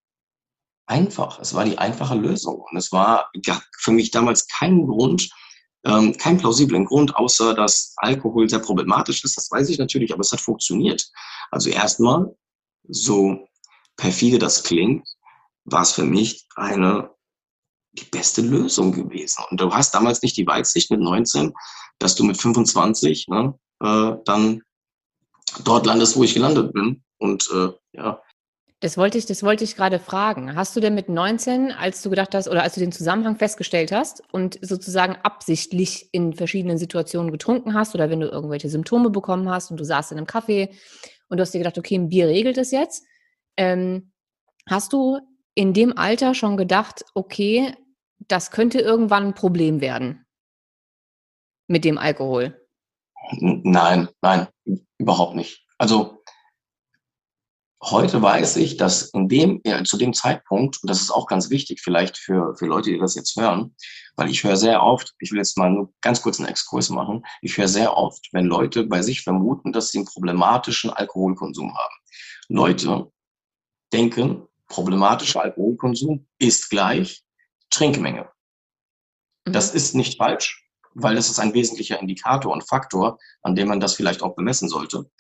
einfach. 0.86 1.38
Es 1.40 1.54
war 1.54 1.64
die 1.64 1.78
einfache 1.78 2.14
Lösung. 2.14 2.62
Und 2.70 2.76
es 2.76 2.92
war 2.92 3.30
für 3.78 3.92
mich 3.92 4.10
damals 4.10 4.46
kein 4.46 4.86
Grund, 4.86 5.30
ähm, 5.84 6.16
keinen 6.18 6.38
plausiblen 6.38 6.84
Grund, 6.84 7.16
außer 7.16 7.54
dass 7.54 7.94
Alkohol 7.96 8.48
sehr 8.50 8.58
problematisch 8.58 9.24
ist. 9.24 9.36
Das 9.36 9.50
weiß 9.50 9.70
ich 9.70 9.78
natürlich, 9.78 10.12
aber 10.12 10.20
es 10.20 10.32
hat 10.32 10.40
funktioniert. 10.40 11.10
Also 11.50 11.70
erstmal, 11.70 12.34
so 12.88 13.46
perfide 13.96 14.38
das 14.38 14.62
klingt, 14.62 15.08
war 15.64 15.82
es 15.82 15.92
für 15.92 16.04
mich 16.04 16.46
eine 16.56 17.10
die 17.92 18.04
beste 18.04 18.42
Lösung 18.42 18.92
gewesen. 18.92 19.44
Und 19.50 19.60
du 19.60 19.72
hast 19.72 19.94
damals 19.94 20.22
nicht 20.22 20.36
die 20.36 20.46
Weitsicht 20.46 20.90
mit 20.90 21.00
19, 21.00 21.52
dass 21.98 22.14
du 22.14 22.24
mit 22.24 22.40
25 22.40 23.28
ne, 23.28 23.54
äh, 23.82 24.12
dann 24.24 24.62
dort 25.64 25.86
landest, 25.86 26.16
wo 26.16 26.22
ich 26.22 26.34
gelandet 26.34 26.72
bin. 26.72 27.02
Und 27.18 27.48
äh, 27.52 27.70
ja. 27.92 28.22
Das 28.80 28.96
wollte 28.96 29.18
ich, 29.18 29.26
das 29.26 29.42
wollte 29.42 29.64
ich 29.64 29.76
gerade 29.76 29.98
fragen. 29.98 30.56
Hast 30.56 30.74
du 30.74 30.80
denn 30.80 30.94
mit 30.94 31.10
19, 31.10 31.70
als 31.72 32.00
du 32.00 32.08
gedacht 32.08 32.34
hast 32.34 32.48
oder 32.48 32.62
als 32.62 32.74
du 32.74 32.80
den 32.80 32.92
Zusammenhang 32.92 33.36
festgestellt 33.36 33.92
hast 33.92 34.22
und 34.32 34.58
sozusagen 34.62 35.16
absichtlich 35.22 36.08
in 36.12 36.32
verschiedenen 36.32 36.78
Situationen 36.78 37.30
getrunken 37.30 37.74
hast 37.74 37.94
oder 37.94 38.08
wenn 38.08 38.20
du 38.20 38.28
irgendwelche 38.28 38.70
Symptome 38.70 39.10
bekommen 39.10 39.50
hast 39.50 39.70
und 39.70 39.78
du 39.78 39.84
saßt 39.84 40.12
in 40.12 40.18
einem 40.18 40.26
Café 40.26 40.70
und 41.28 41.36
du 41.36 41.42
hast 41.42 41.52
dir 41.52 41.58
gedacht, 41.58 41.76
okay, 41.76 41.96
ein 41.96 42.08
Bier 42.08 42.28
regelt 42.28 42.56
es 42.56 42.70
jetzt, 42.70 43.04
ähm, 43.58 44.12
hast 44.66 44.94
du 44.94 45.18
in 45.54 45.72
dem 45.72 45.96
Alter 45.96 46.34
schon 46.34 46.56
gedacht, 46.56 47.04
okay, 47.14 47.74
das 48.28 48.50
könnte 48.50 48.80
irgendwann 48.80 49.28
ein 49.28 49.34
Problem 49.34 49.80
werden 49.80 50.26
mit 51.66 51.84
dem 51.84 51.98
Alkohol? 51.98 52.60
Nein, 53.32 54.08
nein, 54.22 54.48
überhaupt 54.98 55.36
nicht. 55.36 55.64
Also 55.78 56.22
heute 57.82 58.20
weiß 58.20 58.56
ich, 58.56 58.76
dass 58.76 59.10
in 59.10 59.28
dem, 59.28 59.60
ja, 59.64 59.82
zu 59.84 59.96
dem 59.96 60.12
Zeitpunkt, 60.12 60.82
und 60.82 60.90
das 60.90 61.00
ist 61.00 61.10
auch 61.10 61.26
ganz 61.26 61.50
wichtig 61.50 61.80
vielleicht 61.80 62.18
für, 62.18 62.54
für 62.56 62.66
Leute, 62.66 62.90
die 62.90 62.98
das 62.98 63.14
jetzt 63.14 63.36
hören, 63.36 63.74
weil 64.16 64.30
ich 64.30 64.44
höre 64.44 64.56
sehr 64.56 64.82
oft, 64.82 65.14
ich 65.18 65.30
will 65.30 65.38
jetzt 65.38 65.56
mal 65.56 65.70
nur 65.70 65.92
ganz 66.00 66.20
kurz 66.20 66.38
einen 66.38 66.48
Exkurs 66.48 66.90
machen, 66.90 67.24
ich 67.40 67.56
höre 67.56 67.68
sehr 67.68 67.96
oft, 67.96 68.28
wenn 68.32 68.44
Leute 68.44 68.84
bei 68.84 69.02
sich 69.02 69.22
vermuten, 69.22 69.72
dass 69.72 69.90
sie 69.90 69.98
einen 69.98 70.06
problematischen 70.06 70.90
Alkoholkonsum 70.90 71.74
haben. 71.76 71.94
Leute 72.48 73.10
denken, 73.92 74.46
problematischer 74.70 75.42
Alkoholkonsum 75.42 76.26
ist 76.38 76.70
gleich 76.70 77.22
Trinkmenge. 77.68 78.30
Das 79.44 79.72
mhm. 79.72 79.76
ist 79.76 79.94
nicht 79.94 80.16
falsch, 80.16 80.66
weil 80.94 81.16
das 81.16 81.28
ist 81.28 81.38
ein 81.38 81.52
wesentlicher 81.52 82.00
Indikator 82.00 82.50
und 82.50 82.66
Faktor, 82.66 83.18
an 83.42 83.54
dem 83.54 83.68
man 83.68 83.80
das 83.80 83.94
vielleicht 83.94 84.22
auch 84.22 84.34
bemessen 84.34 84.70
sollte. 84.70 85.10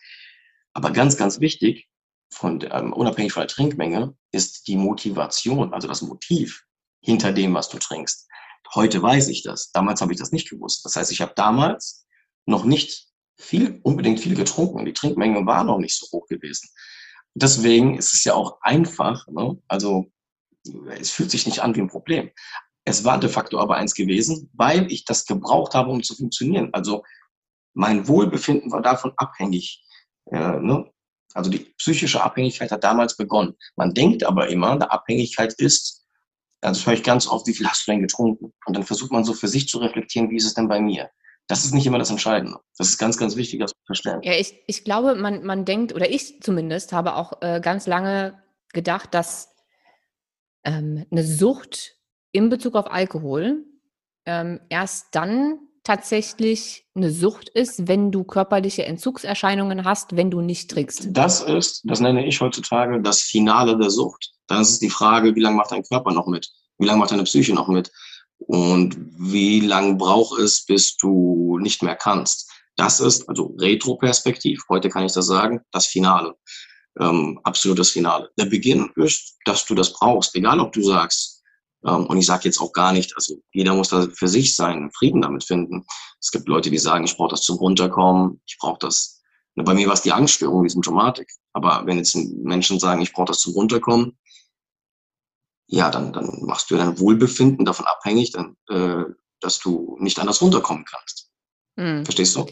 Aber 0.72 0.92
ganz, 0.92 1.18
ganz 1.18 1.40
wichtig, 1.40 1.88
von, 2.32 2.60
ähm, 2.70 2.92
unabhängig 2.92 3.32
von 3.32 3.42
der 3.42 3.48
Trinkmenge, 3.48 4.16
ist 4.30 4.68
die 4.68 4.76
Motivation, 4.76 5.74
also 5.74 5.88
das 5.88 6.00
Motiv 6.00 6.64
hinter 7.02 7.32
dem, 7.32 7.52
was 7.54 7.68
du 7.68 7.78
trinkst. 7.78 8.28
Heute 8.74 9.02
weiß 9.02 9.28
ich 9.28 9.42
das. 9.42 9.72
Damals 9.72 10.00
habe 10.00 10.12
ich 10.12 10.18
das 10.18 10.30
nicht 10.30 10.48
gewusst. 10.48 10.84
Das 10.84 10.94
heißt, 10.94 11.10
ich 11.10 11.20
habe 11.20 11.32
damals 11.34 12.06
noch 12.46 12.64
nicht 12.64 13.08
viel, 13.36 13.80
unbedingt 13.82 14.20
viel 14.20 14.36
getrunken. 14.36 14.84
Die 14.84 14.92
Trinkmenge 14.92 15.44
war 15.44 15.64
noch 15.64 15.78
nicht 15.78 15.98
so 15.98 16.06
hoch 16.12 16.28
gewesen. 16.28 16.68
Deswegen 17.34 17.96
ist 17.96 18.14
es 18.14 18.24
ja 18.24 18.34
auch 18.34 18.58
einfach, 18.62 19.26
ne? 19.28 19.58
also 19.68 20.10
es 20.98 21.10
fühlt 21.10 21.30
sich 21.30 21.46
nicht 21.46 21.60
an 21.60 21.74
wie 21.74 21.80
ein 21.80 21.88
Problem. 21.88 22.30
Es 22.84 23.04
war 23.04 23.18
de 23.20 23.30
facto 23.30 23.58
aber 23.58 23.76
eins 23.76 23.94
gewesen, 23.94 24.50
weil 24.54 24.90
ich 24.90 25.04
das 25.04 25.26
gebraucht 25.26 25.74
habe, 25.74 25.90
um 25.90 26.02
zu 26.02 26.14
funktionieren. 26.14 26.70
Also 26.72 27.04
mein 27.74 28.08
Wohlbefinden 28.08 28.72
war 28.72 28.82
davon 28.82 29.12
abhängig. 29.16 29.84
Äh, 30.30 30.58
ne? 30.58 30.90
Also 31.34 31.50
die 31.50 31.72
psychische 31.78 32.22
Abhängigkeit 32.22 32.72
hat 32.72 32.84
damals 32.84 33.16
begonnen. 33.16 33.54
Man 33.76 33.94
denkt 33.94 34.24
aber 34.24 34.48
immer, 34.48 34.72
eine 34.72 34.90
Abhängigkeit 34.90 35.52
ist, 35.54 36.04
also 36.60 36.78
das 36.78 36.86
höre 36.86 36.94
ich 36.94 37.02
ganz 37.02 37.26
oft, 37.26 37.46
wie 37.46 37.54
viel 37.54 37.68
hast 37.68 37.86
du 37.86 37.92
denn 37.92 38.02
getrunken? 38.02 38.52
Und 38.66 38.76
dann 38.76 38.82
versucht 38.82 39.12
man 39.12 39.24
so 39.24 39.32
für 39.32 39.48
sich 39.48 39.68
zu 39.68 39.78
reflektieren, 39.78 40.30
wie 40.30 40.36
ist 40.36 40.46
es 40.46 40.54
denn 40.54 40.68
bei 40.68 40.80
mir? 40.80 41.10
Das 41.50 41.64
ist 41.64 41.74
nicht 41.74 41.84
immer 41.84 41.98
das 41.98 42.10
Entscheidende. 42.10 42.60
Das 42.78 42.90
ist 42.90 42.98
ganz, 42.98 43.18
ganz 43.18 43.34
wichtig, 43.34 43.58
das 43.58 43.72
zu 43.72 43.84
verstehen. 43.84 44.20
Ja, 44.22 44.34
ich, 44.34 44.62
ich 44.68 44.84
glaube, 44.84 45.16
man, 45.16 45.44
man 45.44 45.64
denkt, 45.64 45.92
oder 45.92 46.08
ich 46.08 46.40
zumindest, 46.40 46.92
habe 46.92 47.16
auch 47.16 47.42
äh, 47.42 47.60
ganz 47.60 47.88
lange 47.88 48.40
gedacht, 48.72 49.14
dass 49.14 49.52
ähm, 50.62 51.06
eine 51.10 51.24
Sucht 51.24 51.96
in 52.30 52.50
Bezug 52.50 52.76
auf 52.76 52.88
Alkohol 52.88 53.64
ähm, 54.26 54.60
erst 54.68 55.08
dann 55.10 55.58
tatsächlich 55.82 56.84
eine 56.94 57.10
Sucht 57.10 57.48
ist, 57.48 57.88
wenn 57.88 58.12
du 58.12 58.22
körperliche 58.22 58.84
Entzugserscheinungen 58.84 59.84
hast, 59.84 60.14
wenn 60.14 60.30
du 60.30 60.42
nicht 60.42 60.70
trinkst? 60.70 61.08
Das 61.10 61.42
ist, 61.42 61.82
das 61.82 61.98
nenne 61.98 62.26
ich 62.26 62.40
heutzutage 62.40 63.02
das 63.02 63.22
Finale 63.22 63.76
der 63.76 63.90
Sucht. 63.90 64.30
Dann 64.46 64.62
ist 64.62 64.70
es 64.70 64.78
die 64.78 64.90
Frage, 64.90 65.34
wie 65.34 65.40
lange 65.40 65.56
macht 65.56 65.72
dein 65.72 65.82
Körper 65.82 66.12
noch 66.12 66.28
mit? 66.28 66.48
Wie 66.78 66.86
lange 66.86 67.00
macht 67.00 67.10
deine 67.10 67.24
Psyche 67.24 67.54
noch 67.54 67.66
mit? 67.66 67.90
Und 68.46 68.96
wie 69.18 69.60
lange 69.60 69.94
braucht 69.94 70.38
es, 70.40 70.64
bis 70.64 70.96
du 70.96 71.58
nicht 71.60 71.82
mehr 71.82 71.96
kannst? 71.96 72.50
Das 72.76 73.00
ist, 73.00 73.28
also 73.28 73.54
Retroperspektiv, 73.58 74.62
heute 74.68 74.88
kann 74.88 75.04
ich 75.04 75.12
das 75.12 75.26
sagen, 75.26 75.60
das 75.70 75.86
Finale. 75.86 76.34
Ähm, 76.98 77.38
absolutes 77.44 77.90
Finale. 77.90 78.30
Der 78.38 78.46
Beginn 78.46 78.90
ist, 78.96 79.36
dass 79.44 79.66
du 79.66 79.74
das 79.74 79.92
brauchst, 79.92 80.34
egal 80.34 80.60
ob 80.60 80.72
du 80.72 80.82
sagst, 80.82 81.40
ähm, 81.86 82.06
und 82.06 82.16
ich 82.16 82.26
sage 82.26 82.44
jetzt 82.44 82.60
auch 82.60 82.72
gar 82.72 82.92
nicht, 82.92 83.14
also 83.16 83.36
jeder 83.52 83.74
muss 83.74 83.88
da 83.88 84.06
für 84.12 84.28
sich 84.28 84.56
seinen 84.56 84.90
Frieden 84.92 85.22
damit 85.22 85.44
finden. 85.44 85.84
Es 86.20 86.30
gibt 86.30 86.48
Leute, 86.48 86.70
die 86.70 86.78
sagen, 86.78 87.04
ich 87.04 87.16
brauche 87.16 87.30
das 87.30 87.42
zum 87.42 87.56
Runterkommen, 87.58 88.40
ich 88.46 88.56
brauche 88.58 88.78
das. 88.80 89.22
Bei 89.56 89.74
mir 89.74 89.86
war 89.86 89.94
es 89.94 90.02
die 90.02 90.12
Angststörung, 90.12 90.62
die 90.62 90.70
Symptomatik. 90.70 91.30
Aber 91.52 91.82
wenn 91.84 91.98
jetzt 91.98 92.14
Menschen 92.16 92.78
sagen, 92.78 93.02
ich 93.02 93.12
brauche 93.12 93.26
das 93.26 93.40
zum 93.40 93.52
Runterkommen, 93.54 94.16
ja, 95.70 95.90
dann, 95.90 96.12
dann 96.12 96.40
machst 96.42 96.70
du 96.70 96.76
dein 96.76 96.98
Wohlbefinden 96.98 97.64
davon 97.64 97.86
abhängig, 97.86 98.32
dann, 98.32 98.56
äh, 98.68 99.04
dass 99.40 99.60
du 99.60 99.96
nicht 100.00 100.18
anders 100.18 100.42
runterkommen 100.42 100.84
kannst. 100.84 101.30
Hm. 101.78 102.04
Verstehst 102.04 102.36
du? 102.36 102.46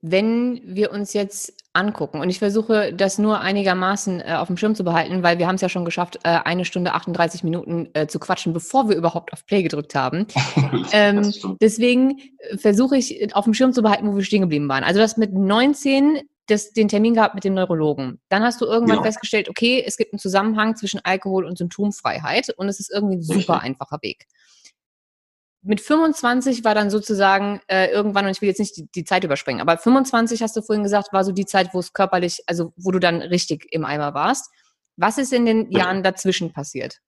Wenn 0.00 0.62
wir 0.64 0.92
uns 0.92 1.12
jetzt 1.12 1.52
angucken, 1.72 2.20
und 2.20 2.30
ich 2.30 2.38
versuche 2.38 2.94
das 2.94 3.18
nur 3.18 3.40
einigermaßen 3.40 4.20
äh, 4.20 4.34
auf 4.34 4.46
dem 4.46 4.56
Schirm 4.56 4.76
zu 4.76 4.84
behalten, 4.84 5.24
weil 5.24 5.40
wir 5.40 5.48
haben 5.48 5.56
es 5.56 5.60
ja 5.60 5.68
schon 5.68 5.84
geschafft, 5.84 6.20
äh, 6.22 6.28
eine 6.44 6.64
Stunde 6.64 6.94
38 6.94 7.42
Minuten 7.42 7.88
äh, 7.94 8.06
zu 8.06 8.20
quatschen, 8.20 8.52
bevor 8.52 8.88
wir 8.88 8.94
überhaupt 8.94 9.32
auf 9.32 9.44
Play 9.44 9.64
gedrückt 9.64 9.96
haben. 9.96 10.28
ähm, 10.92 11.34
deswegen 11.60 12.20
äh, 12.38 12.56
versuche 12.56 12.96
ich 12.96 13.20
äh, 13.20 13.32
auf 13.32 13.44
dem 13.44 13.54
Schirm 13.54 13.72
zu 13.72 13.82
behalten, 13.82 14.06
wo 14.06 14.16
wir 14.16 14.22
stehen 14.22 14.42
geblieben 14.42 14.68
waren. 14.68 14.84
Also 14.84 15.00
das 15.00 15.16
mit 15.16 15.34
19 15.34 16.20
das, 16.48 16.72
den 16.72 16.88
Termin 16.88 17.14
gehabt 17.14 17.34
mit 17.34 17.44
dem 17.44 17.54
Neurologen. 17.54 18.20
Dann 18.28 18.42
hast 18.42 18.60
du 18.60 18.66
irgendwann 18.66 18.98
ja. 18.98 19.02
festgestellt, 19.02 19.48
okay, 19.48 19.82
es 19.86 19.96
gibt 19.96 20.12
einen 20.12 20.18
Zusammenhang 20.18 20.76
zwischen 20.76 21.00
Alkohol 21.04 21.44
und 21.44 21.58
Symptomfreiheit 21.58 22.50
und 22.56 22.68
es 22.68 22.80
ist 22.80 22.90
irgendwie 22.92 23.16
ein 23.16 23.22
super 23.22 23.60
einfacher 23.60 23.98
Weg 24.02 24.26
mit 25.62 25.80
25 25.80 26.64
war 26.64 26.74
dann 26.74 26.90
sozusagen 26.90 27.60
äh, 27.66 27.90
irgendwann, 27.90 28.24
und 28.24 28.30
ich 28.30 28.40
will 28.40 28.48
jetzt 28.48 28.58
nicht 28.58 28.76
die, 28.76 28.86
die, 28.90 29.04
Zeit 29.04 29.24
überspringen, 29.24 29.60
aber 29.60 29.76
25 29.76 30.42
hast 30.42 30.56
du 30.56 30.62
vorhin 30.62 30.84
gesagt, 30.84 31.12
war 31.12 31.24
so 31.24 31.32
die 31.32 31.46
Zeit, 31.46 31.74
wo 31.74 31.80
es 31.80 31.92
körperlich, 31.92 32.42
also 32.46 32.72
wo 32.76 32.90
du 32.90 32.98
dann 32.98 33.20
richtig 33.20 33.66
im 33.70 33.84
Eimer 33.84 34.14
warst. 34.14 34.50
Was 34.96 35.18
ist 35.18 35.32
in 35.32 35.46
den 35.46 35.70
Jahren 35.70 36.02
dazwischen 36.02 36.52
passiert? 36.52 37.00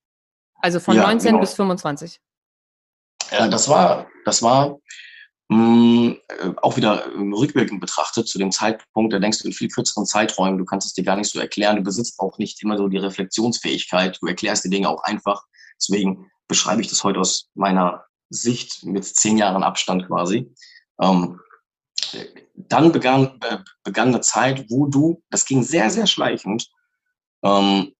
Also 0.56 0.78
von 0.80 0.96
ja, 0.96 1.02
19 1.02 1.30
genau. 1.30 1.40
bis 1.40 1.54
25? 1.54 2.20
Ja, 3.30 3.48
das 3.48 3.68
war, 3.68 4.08
das 4.24 4.42
war 4.42 4.78
mh, 5.50 5.56
mm, 5.56 6.16
äh, 6.28 6.52
auch 6.62 6.76
wieder 6.76 7.06
rückwirkend 7.14 7.80
betrachtet 7.80 8.28
zu 8.28 8.38
dem 8.38 8.52
Zeitpunkt, 8.52 9.12
da 9.12 9.18
denkst 9.18 9.40
du 9.40 9.48
in 9.48 9.52
viel 9.52 9.68
kürzeren 9.68 10.06
Zeiträumen, 10.06 10.58
du 10.58 10.64
kannst 10.64 10.86
es 10.86 10.94
dir 10.94 11.04
gar 11.04 11.16
nicht 11.16 11.30
so 11.30 11.40
erklären, 11.40 11.76
du 11.76 11.82
besitzt 11.82 12.18
auch 12.20 12.38
nicht 12.38 12.62
immer 12.62 12.78
so 12.78 12.88
die 12.88 12.98
Reflexionsfähigkeit, 12.98 14.18
du 14.20 14.26
erklärst 14.26 14.64
die 14.64 14.70
Dinge 14.70 14.88
auch 14.88 15.02
einfach. 15.02 15.44
Deswegen 15.76 16.30
beschreibe 16.48 16.80
ich 16.82 16.88
das 16.88 17.04
heute 17.04 17.20
aus 17.20 17.48
meiner 17.54 18.04
Sicht 18.30 18.84
mit 18.84 19.04
zehn 19.04 19.38
Jahren 19.38 19.62
Abstand 19.62 20.06
quasi. 20.06 20.52
Ähm, 21.00 21.40
dann 22.54 22.92
begann, 22.92 23.38
äh, 23.42 23.58
begann 23.82 24.08
eine 24.08 24.20
Zeit, 24.20 24.66
wo 24.68 24.86
du, 24.86 25.22
das 25.30 25.46
ging 25.46 25.62
sehr, 25.62 25.90
sehr 25.90 26.06
schleichend, 26.06 26.68
ähm, 27.42 27.92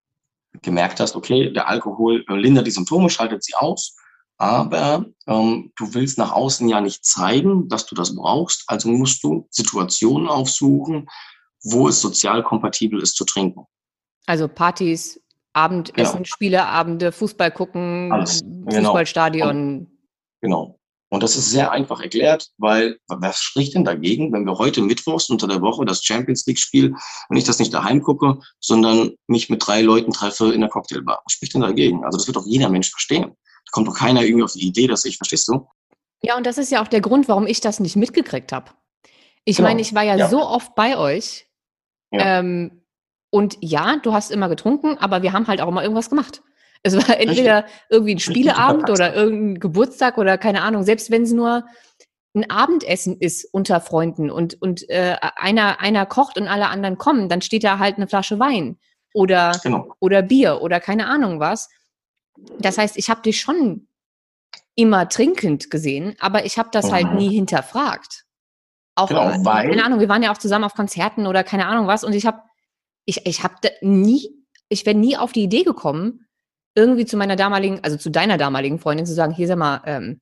gemerkt 0.62 1.00
hast, 1.00 1.16
okay, 1.16 1.52
der 1.52 1.68
Alkohol 1.68 2.24
äh, 2.28 2.34
lindert 2.34 2.66
die 2.66 2.72
Symptome, 2.72 3.10
schaltet 3.10 3.42
sie 3.42 3.54
aus, 3.54 3.96
aber 4.40 5.05
ähm, 5.26 5.70
du 5.76 5.92
willst 5.92 6.16
nach 6.16 6.33
außen 6.33 6.66
ja 6.66 6.81
nicht 6.81 7.05
zeigen, 7.05 7.68
dass 7.68 7.85
du 7.85 7.94
das 7.94 8.16
brauchst, 8.16 8.64
also 8.68 8.88
musst 8.88 9.22
du 9.22 9.46
Situationen 9.50 10.29
aufsuchen, 10.29 11.11
wo 11.62 11.88
es 11.88 12.00
sozial 12.00 12.42
kompatibel 12.42 13.03
ist 13.03 13.16
zu 13.16 13.26
trinken. 13.26 13.66
Also 14.24 14.48
Partys, 14.48 15.20
Abendessen, 15.53 16.12
genau. 16.18 16.24
Spieleabende, 16.24 17.12
Fußball 17.12 17.50
gucken, 17.50 18.11
Alles. 18.11 18.40
Genau. 18.40 18.88
Fußballstadion. 18.88 19.87
Genau. 20.40 20.70
Genau. 20.70 20.76
Und 21.12 21.22
das 21.22 21.37
ist 21.37 21.50
sehr 21.50 21.72
einfach 21.72 22.00
erklärt, 22.00 22.48
weil 22.57 22.96
was 23.09 23.42
spricht 23.42 23.74
denn 23.74 23.85
dagegen, 23.85 24.33
wenn 24.33 24.46
wir 24.46 24.57
heute 24.57 24.81
Mittwochs 24.81 25.29
unter 25.29 25.48
der 25.48 25.61
Woche 25.61 25.85
das 25.85 26.03
Champions 26.03 26.46
League 26.46 26.61
Spiel 26.61 26.94
und 27.29 27.37
ich 27.37 27.44
das 27.44 27.59
nicht 27.59 27.74
daheim 27.74 28.00
gucke, 28.00 28.38
sondern 28.61 29.11
mich 29.26 29.50
mit 29.50 29.66
drei 29.66 29.83
Leuten 29.83 30.12
treffe 30.12 30.50
in 30.55 30.61
der 30.61 30.70
Cocktailbar? 30.70 31.20
Was 31.24 31.33
spricht 31.33 31.53
denn 31.53 31.62
dagegen? 31.62 32.05
Also 32.05 32.16
das 32.16 32.26
wird 32.26 32.37
doch 32.37 32.46
jeder 32.46 32.70
Mensch 32.70 32.90
verstehen. 32.90 33.37
Kommt 33.70 33.88
doch 33.88 33.96
keiner 33.96 34.22
irgendwie 34.22 34.44
auf 34.44 34.52
die 34.52 34.66
Idee, 34.66 34.87
dass 34.87 35.04
ich, 35.04 35.16
verstehst 35.16 35.48
du? 35.48 35.66
Ja, 36.22 36.37
und 36.37 36.46
das 36.46 36.59
ist 36.59 36.70
ja 36.70 36.83
auch 36.83 36.88
der 36.88 37.00
Grund, 37.00 37.28
warum 37.28 37.46
ich 37.46 37.61
das 37.61 37.80
nicht 37.80 37.96
mitgekriegt 37.96 38.52
habe. 38.52 38.70
Ich 39.44 39.56
genau. 39.56 39.68
meine, 39.68 39.80
ich 39.80 39.94
war 39.94 40.02
ja, 40.02 40.16
ja, 40.16 40.28
so 40.28 40.42
oft 40.42 40.74
bei 40.74 40.98
euch. 40.98 41.46
Ja. 42.11 42.38
Ähm, 42.38 42.85
und 43.30 43.56
ja, 43.61 43.96
du 43.96 44.12
hast 44.12 44.30
immer 44.30 44.48
getrunken, 44.48 44.98
aber 44.98 45.22
wir 45.22 45.33
haben 45.33 45.46
halt 45.46 45.61
auch 45.61 45.68
immer 45.68 45.83
irgendwas 45.83 46.11
gemacht. 46.11 46.42
Es 46.83 46.96
war 46.96 47.18
entweder 47.18 47.66
irgendwie 47.88 48.14
ein 48.14 48.20
Spieleabend 48.20 48.90
oder 48.90 49.14
irgendein 49.14 49.61
Geburtstag 49.61 50.18
oder 50.18 50.38
keine 50.38 50.62
Ahnung, 50.62 50.83
selbst 50.83 51.11
wenn 51.11 51.22
es 51.22 51.33
nur 51.33 51.64
ein 52.35 52.48
Abendessen 52.48 53.16
ist 53.18 53.44
unter 53.52 53.80
Freunden 53.80 54.30
und, 54.30 54.61
und 54.62 54.88
äh, 54.88 55.16
einer, 55.20 55.80
einer 55.80 56.06
kocht 56.06 56.38
und 56.38 56.48
alle 56.48 56.68
anderen 56.68 56.96
kommen, 56.96 57.28
dann 57.28 57.42
steht 57.42 57.64
da 57.64 57.78
halt 57.78 57.96
eine 57.96 58.06
Flasche 58.06 58.38
Wein 58.38 58.78
oder, 59.14 59.52
genau. 59.62 59.94
oder 59.98 60.22
Bier 60.22 60.61
oder 60.62 60.80
keine 60.80 61.06
Ahnung 61.06 61.40
was. 61.40 61.68
Das 62.59 62.79
heißt, 62.79 62.96
ich 62.96 63.11
habe 63.11 63.22
dich 63.22 63.40
schon 63.40 63.87
immer 64.74 65.09
trinkend 65.09 65.70
gesehen, 65.70 66.16
aber 66.20 66.44
ich 66.44 66.59
habe 66.59 66.70
das 66.72 66.87
mhm. 66.87 66.92
halt 66.92 67.14
nie 67.14 67.35
hinterfragt. 67.35 68.24
Auch, 68.94 69.09
genau, 69.09 69.31
äh, 69.31 69.44
weil, 69.44 69.70
keine 69.70 69.85
Ahnung, 69.85 70.00
wir 70.00 70.09
waren 70.09 70.22
ja 70.22 70.33
auch 70.33 70.38
zusammen 70.38 70.64
auf 70.64 70.74
Konzerten 70.74 71.26
oder 71.26 71.44
keine 71.44 71.66
Ahnung 71.66 71.87
was 71.87 72.05
und 72.05 72.12
ich 72.12 72.26
habe 72.26 72.42
ich, 73.05 73.26
ich 73.26 73.42
hab 73.42 73.61
nie, 73.83 74.31
ich 74.68 74.87
wäre 74.87 74.96
nie 74.96 75.16
auf 75.16 75.33
die 75.33 75.42
Idee 75.42 75.62
gekommen, 75.62 76.26
irgendwie 76.74 77.07
zu 77.07 77.16
meiner 77.16 77.37
damaligen, 77.37 77.81
also 77.83 77.96
zu 77.96 78.11
deiner 78.11 78.38
damaligen 78.38 78.79
Freundin 78.79 79.07
zu 79.07 79.14
sagen, 79.14 79.33
hier 79.35 79.46
sag 79.46 79.59
mal, 79.59 79.83
ähm, 79.87 80.20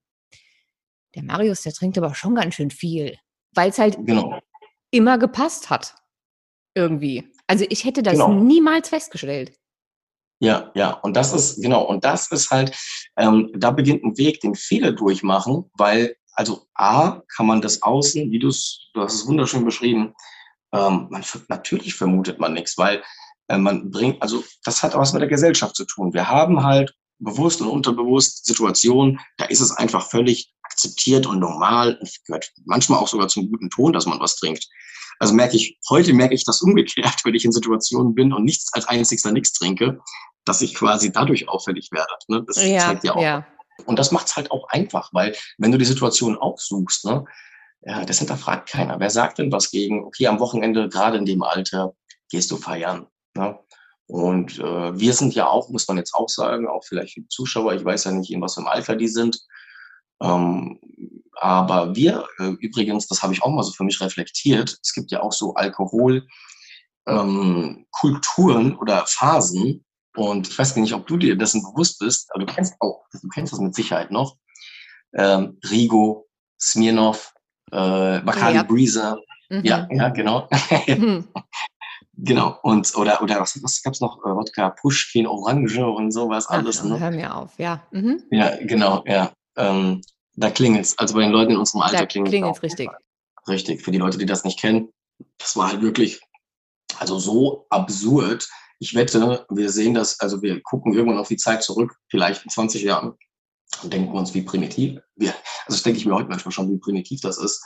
der 1.14 1.22
Marius, 1.22 1.62
der 1.62 1.72
trinkt 1.72 1.98
aber 1.98 2.14
schon 2.14 2.34
ganz 2.34 2.54
schön 2.54 2.70
viel, 2.70 3.16
weil 3.54 3.70
es 3.70 3.78
halt 3.78 3.98
genau. 4.06 4.38
immer 4.90 5.18
gepasst 5.18 5.70
hat. 5.70 5.94
Irgendwie. 6.74 7.32
Also 7.46 7.64
ich 7.68 7.84
hätte 7.84 8.02
das 8.02 8.14
genau. 8.14 8.32
niemals 8.32 8.90
festgestellt. 8.90 9.57
Ja, 10.40 10.70
ja, 10.74 10.90
und 10.90 11.16
das 11.16 11.32
ist, 11.32 11.60
genau, 11.60 11.82
und 11.82 12.04
das 12.04 12.30
ist 12.30 12.50
halt, 12.50 12.76
ähm, 13.16 13.50
da 13.54 13.72
beginnt 13.72 14.04
ein 14.04 14.16
Weg, 14.18 14.40
den 14.40 14.54
viele 14.54 14.94
durchmachen, 14.94 15.64
weil 15.76 16.14
also 16.38 16.68
A, 16.74 17.22
kann 17.34 17.46
man 17.46 17.60
das 17.60 17.82
außen, 17.82 18.30
wie 18.30 18.38
du 18.38 18.46
es, 18.46 18.90
du 18.94 19.02
hast 19.02 19.14
es 19.14 19.26
wunderschön 19.26 19.64
beschrieben, 19.64 20.14
ähm, 20.72 21.08
man, 21.10 21.24
natürlich 21.48 21.94
vermutet 21.94 22.38
man 22.38 22.54
nichts, 22.54 22.78
weil 22.78 23.02
äh, 23.48 23.58
man 23.58 23.90
bringt, 23.90 24.22
also 24.22 24.44
das 24.62 24.84
hat 24.84 24.94
auch 24.94 25.00
was 25.00 25.12
mit 25.12 25.20
der 25.20 25.28
Gesellschaft 25.28 25.74
zu 25.74 25.84
tun. 25.84 26.14
Wir 26.14 26.28
haben 26.28 26.62
halt 26.62 26.94
bewusst 27.18 27.60
und 27.60 27.66
unterbewusst 27.68 28.46
Situationen, 28.46 29.18
da 29.36 29.46
ist 29.46 29.60
es 29.60 29.72
einfach 29.72 30.08
völlig 30.08 30.52
akzeptiert 30.62 31.26
und 31.26 31.40
normal 31.40 31.98
und 32.00 32.10
gehört 32.24 32.52
manchmal 32.64 33.00
auch 33.00 33.08
sogar 33.08 33.26
zum 33.26 33.50
guten 33.50 33.70
Ton, 33.70 33.92
dass 33.92 34.06
man 34.06 34.20
was 34.20 34.36
trinkt. 34.36 34.64
Also 35.18 35.34
merke 35.34 35.56
ich, 35.56 35.78
heute 35.90 36.12
merke 36.12 36.34
ich 36.34 36.44
das 36.44 36.62
umgekehrt, 36.62 37.20
wenn 37.24 37.34
ich 37.34 37.44
in 37.44 37.52
Situationen 37.52 38.14
bin 38.14 38.32
und 38.32 38.44
nichts 38.44 38.72
als 38.72 38.86
einzigster 38.86 39.32
nichts 39.32 39.52
trinke, 39.52 40.00
dass 40.44 40.62
ich 40.62 40.74
quasi 40.74 41.12
dadurch 41.12 41.48
auffällig 41.48 41.90
werde. 41.92 42.12
Ne? 42.28 42.44
Das 42.46 42.64
ja, 42.64 42.80
zeigt 42.80 43.04
ja 43.04 43.14
auch. 43.14 43.22
Ja. 43.22 43.46
Und 43.86 43.98
das 43.98 44.10
macht 44.10 44.26
es 44.26 44.36
halt 44.36 44.50
auch 44.50 44.68
einfach, 44.70 45.10
weil 45.12 45.36
wenn 45.58 45.70
du 45.70 45.78
die 45.78 45.84
Situation 45.84 46.36
aufsuchst, 46.36 47.04
ne, 47.04 47.24
ja, 47.82 48.04
das 48.04 48.18
hinterfragt 48.18 48.70
keiner. 48.70 48.98
Wer 48.98 49.10
sagt 49.10 49.38
denn 49.38 49.52
was 49.52 49.70
gegen, 49.70 50.04
okay, 50.04 50.26
am 50.26 50.40
Wochenende, 50.40 50.88
gerade 50.88 51.16
in 51.18 51.26
dem 51.26 51.42
Alter, 51.42 51.94
gehst 52.28 52.50
du 52.50 52.56
feiern. 52.56 53.06
Ne? 53.36 53.58
Und 54.06 54.58
äh, 54.58 54.98
wir 54.98 55.12
sind 55.12 55.34
ja 55.34 55.48
auch, 55.48 55.68
muss 55.68 55.86
man 55.86 55.98
jetzt 55.98 56.14
auch 56.14 56.28
sagen, 56.28 56.66
auch 56.66 56.84
vielleicht 56.84 57.14
für 57.14 57.20
die 57.20 57.28
Zuschauer, 57.28 57.74
ich 57.74 57.84
weiß 57.84 58.04
ja 58.04 58.12
nicht, 58.12 58.32
in 58.32 58.40
was 58.40 58.54
für 58.54 58.60
einem 58.60 58.68
Alter 58.68 58.96
die 58.96 59.08
sind. 59.08 59.38
Ähm, 60.20 60.78
aber 61.40 61.94
wir 61.94 62.26
äh, 62.38 62.56
übrigens, 62.60 63.06
das 63.06 63.22
habe 63.22 63.32
ich 63.32 63.42
auch 63.42 63.50
mal 63.50 63.62
so 63.62 63.72
für 63.72 63.84
mich 63.84 64.00
reflektiert, 64.00 64.78
es 64.82 64.92
gibt 64.92 65.10
ja 65.10 65.22
auch 65.22 65.32
so 65.32 65.54
Alkoholkulturen 65.54 66.26
ähm, 67.06 68.78
oder 68.80 69.04
Phasen. 69.06 69.84
Und 70.16 70.48
ich 70.48 70.58
weiß 70.58 70.74
nicht, 70.76 70.94
ob 70.94 71.06
du 71.06 71.16
dir 71.16 71.36
dessen 71.36 71.62
bewusst 71.62 72.00
bist, 72.00 72.28
aber 72.34 72.44
du 72.44 72.52
kennst 72.52 72.74
auch, 72.80 73.04
du 73.12 73.28
kennst 73.28 73.52
das 73.52 73.60
mit 73.60 73.74
Sicherheit 73.74 74.10
noch. 74.10 74.36
Ähm, 75.14 75.58
Rigo, 75.70 76.26
Smirnov, 76.60 77.32
äh, 77.70 78.20
Bacardi 78.20 78.56
ja. 78.56 78.62
Breezer. 78.64 79.18
Mhm. 79.48 79.64
Ja, 79.64 79.88
ja, 79.90 80.08
genau. 80.08 80.48
Mhm. 80.86 81.28
Genau. 82.20 82.58
Und, 82.62 82.96
oder, 82.96 83.22
oder 83.22 83.38
was, 83.38 83.62
was 83.62 83.80
gab's 83.80 84.00
noch? 84.00 84.18
Äh, 84.24 84.34
Wodka, 84.34 84.70
Pushkin, 84.70 85.24
Orange 85.26 85.86
und 85.86 86.10
sowas 86.10 86.48
alles. 86.48 86.82
Ne? 86.82 86.98
Hör 86.98 87.12
mir 87.12 87.34
auf, 87.34 87.56
ja. 87.58 87.80
Mhm. 87.92 88.24
Ja, 88.32 88.56
genau, 88.60 89.04
ja. 89.06 89.30
Ähm, 89.58 90.02
da 90.34 90.50
klingelt's. 90.50 90.96
Also 90.98 91.14
bei 91.14 91.22
den 91.22 91.32
Leuten 91.32 91.52
in 91.52 91.58
unserem 91.58 91.82
Alter 91.82 92.06
klingelt 92.06 92.30
klingelt's 92.30 92.62
richtig. 92.62 92.88
Richtig. 93.46 93.82
Für 93.82 93.90
die 93.90 93.98
Leute, 93.98 94.18
die 94.18 94.26
das 94.26 94.44
nicht 94.44 94.58
kennen, 94.58 94.88
das 95.38 95.56
war 95.56 95.68
halt 95.68 95.82
wirklich, 95.82 96.20
also 96.98 97.18
so 97.18 97.66
absurd. 97.70 98.48
Ich 98.78 98.94
wette, 98.94 99.44
wir 99.50 99.70
sehen 99.70 99.94
das, 99.94 100.20
also 100.20 100.40
wir 100.40 100.62
gucken 100.62 100.94
irgendwann 100.94 101.18
auf 101.18 101.28
die 101.28 101.36
Zeit 101.36 101.64
zurück, 101.64 101.96
vielleicht 102.08 102.44
in 102.44 102.50
20 102.50 102.82
Jahren, 102.82 103.14
und 103.82 103.92
denken 103.92 104.12
uns, 104.12 104.34
wie 104.34 104.42
primitiv. 104.42 105.00
Wir, 105.16 105.30
also 105.66 105.76
das 105.76 105.82
denke 105.82 105.98
ich 105.98 106.06
mir 106.06 106.14
heute 106.14 106.28
manchmal 106.28 106.52
schon, 106.52 106.70
wie 106.70 106.78
primitiv 106.78 107.20
das 107.20 107.38
ist. 107.38 107.62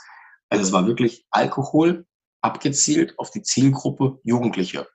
Also 0.49 0.63
es 0.63 0.71
war 0.71 0.87
wirklich 0.87 1.25
Alkohol, 1.31 2.05
abgezielt 2.41 3.17
auf 3.17 3.31
die 3.31 3.41
Zielgruppe 3.41 4.19
Jugendliche. 4.23 4.87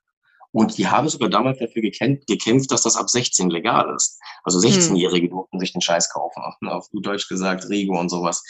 Und 0.53 0.79
die 0.79 0.87
haben 0.87 1.09
sogar 1.09 1.29
damals 1.29 1.59
dafür 1.59 1.83
gekämpft, 1.83 2.71
dass 2.71 2.83
das 2.83 2.97
ab 2.97 3.11
16 3.11 3.51
legal 3.51 3.95
ist. 3.95 4.19
Also 4.45 4.59
16-Jährige 4.59 5.27
hm. 5.27 5.31
durften 5.31 5.61
sich 5.61 5.73
den 5.73 5.83
Scheiß 5.83 6.11
kaufen, 6.11 6.43
auf 6.69 6.89
gut 6.91 7.07
Deutsch 7.07 7.29
gesagt, 7.29 7.69
Rego 7.69 7.99
und 7.99 8.09
sowas. 8.09 8.43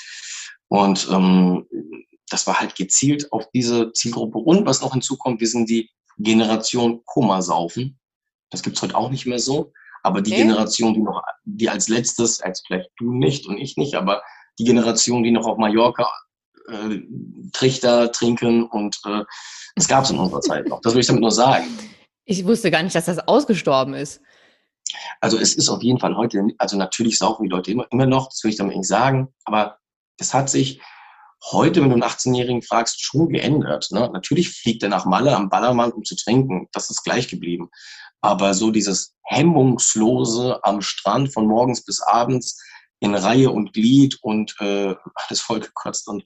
Und 0.69 1.09
ähm, 1.11 1.67
das 2.31 2.47
war 2.47 2.61
halt 2.61 2.77
gezielt 2.77 3.33
auf 3.33 3.49
diese 3.53 3.93
Zielgruppe. 3.93 4.39
Und 4.39 4.67
was 4.67 4.83
noch 4.83 4.93
hinzukommt, 4.93 5.41
wir 5.41 5.49
sind 5.49 5.69
die 5.69 5.91
Generation 6.19 7.03
Kummersaufen. 7.05 7.99
Das 8.51 8.63
gibt's 8.63 8.83
heute 8.83 8.97
auch 8.97 9.11
nicht 9.11 9.27
mehr 9.27 9.39
so. 9.39 9.73
Aber 10.03 10.21
die 10.23 10.33
okay. 10.33 10.43
Generation, 10.43 10.95
die 10.95 11.01
noch, 11.01 11.23
die 11.45 11.69
als 11.69 11.89
letztes, 11.89 12.41
als 12.41 12.63
vielleicht 12.67 12.91
du 12.99 13.13
nicht 13.13 13.47
und 13.47 13.59
ich 13.59 13.77
nicht, 13.77 13.95
aber 13.95 14.23
die 14.59 14.65
Generation, 14.65 15.23
die 15.23 15.31
noch 15.31 15.47
auf 15.47 15.59
Mallorca 15.59 16.11
äh, 16.69 17.03
Trichter 17.53 18.13
trinken 18.13 18.65
und 18.65 19.01
äh, 19.07 19.25
das 19.75 19.89
gab 19.89 20.05
es 20.05 20.11
in 20.11 20.19
unserer 20.19 20.41
Zeit 20.41 20.69
noch. 20.69 20.81
Das 20.81 20.95
will 20.95 21.01
ich 21.01 21.07
damit 21.07 21.23
nur 21.23 21.33
sagen. 21.33 21.67
Ich 22.25 22.45
wusste 22.45 22.71
gar 22.71 22.83
nicht, 22.83 22.95
dass 22.95 23.07
das 23.07 23.21
ausgestorben 23.21 23.95
ist. 23.95 24.21
Also 25.21 25.39
es 25.39 25.55
ist 25.55 25.69
auf 25.69 25.83
jeden 25.83 25.99
Fall 25.99 26.17
heute, 26.17 26.43
also 26.59 26.77
natürlich 26.77 27.19
saufen 27.19 27.45
die 27.45 27.49
Leute 27.51 27.71
immer, 27.71 27.87
immer 27.91 28.07
noch, 28.07 28.29
das 28.29 28.43
will 28.43 28.51
ich 28.51 28.57
damit 28.57 28.77
nicht 28.77 28.89
sagen, 28.89 29.29
aber 29.45 29.79
es 30.19 30.35
hat 30.35 30.49
sich 30.51 30.81
heute, 31.53 31.81
wenn 31.81 31.91
du 31.91 31.95
einen 31.95 32.05
18-Jährigen 32.05 32.63
fragst, 32.63 33.03
schon 33.03 33.29
geändert. 33.29 33.89
Ne? 33.91 34.11
Natürlich 34.13 34.51
fliegt 34.51 34.83
er 34.83 34.89
nach 34.89 35.05
Malle 35.05 35.37
am 35.37 35.49
Ballermann, 35.49 35.93
um 35.93 36.05
zu 36.05 36.17
trinken, 36.17 36.69
das 36.73 36.91
ist 36.91 37.05
gleich 37.05 37.29
geblieben. 37.29 37.71
Aber 38.21 38.55
so 38.55 38.71
dieses 38.71 39.15
hemmungslose 39.25 40.59
am 40.65 40.81
Strand 40.83 41.33
von 41.33 41.47
morgens 41.47 41.85
bis 41.85 42.01
abends 42.01 42.61
in 43.01 43.15
Reihe 43.15 43.51
und 43.51 43.73
Glied 43.73 44.19
und 44.23 44.57
äh, 44.59 44.95
alles 45.15 45.41
vollgekotzt 45.41 46.09
und 46.09 46.25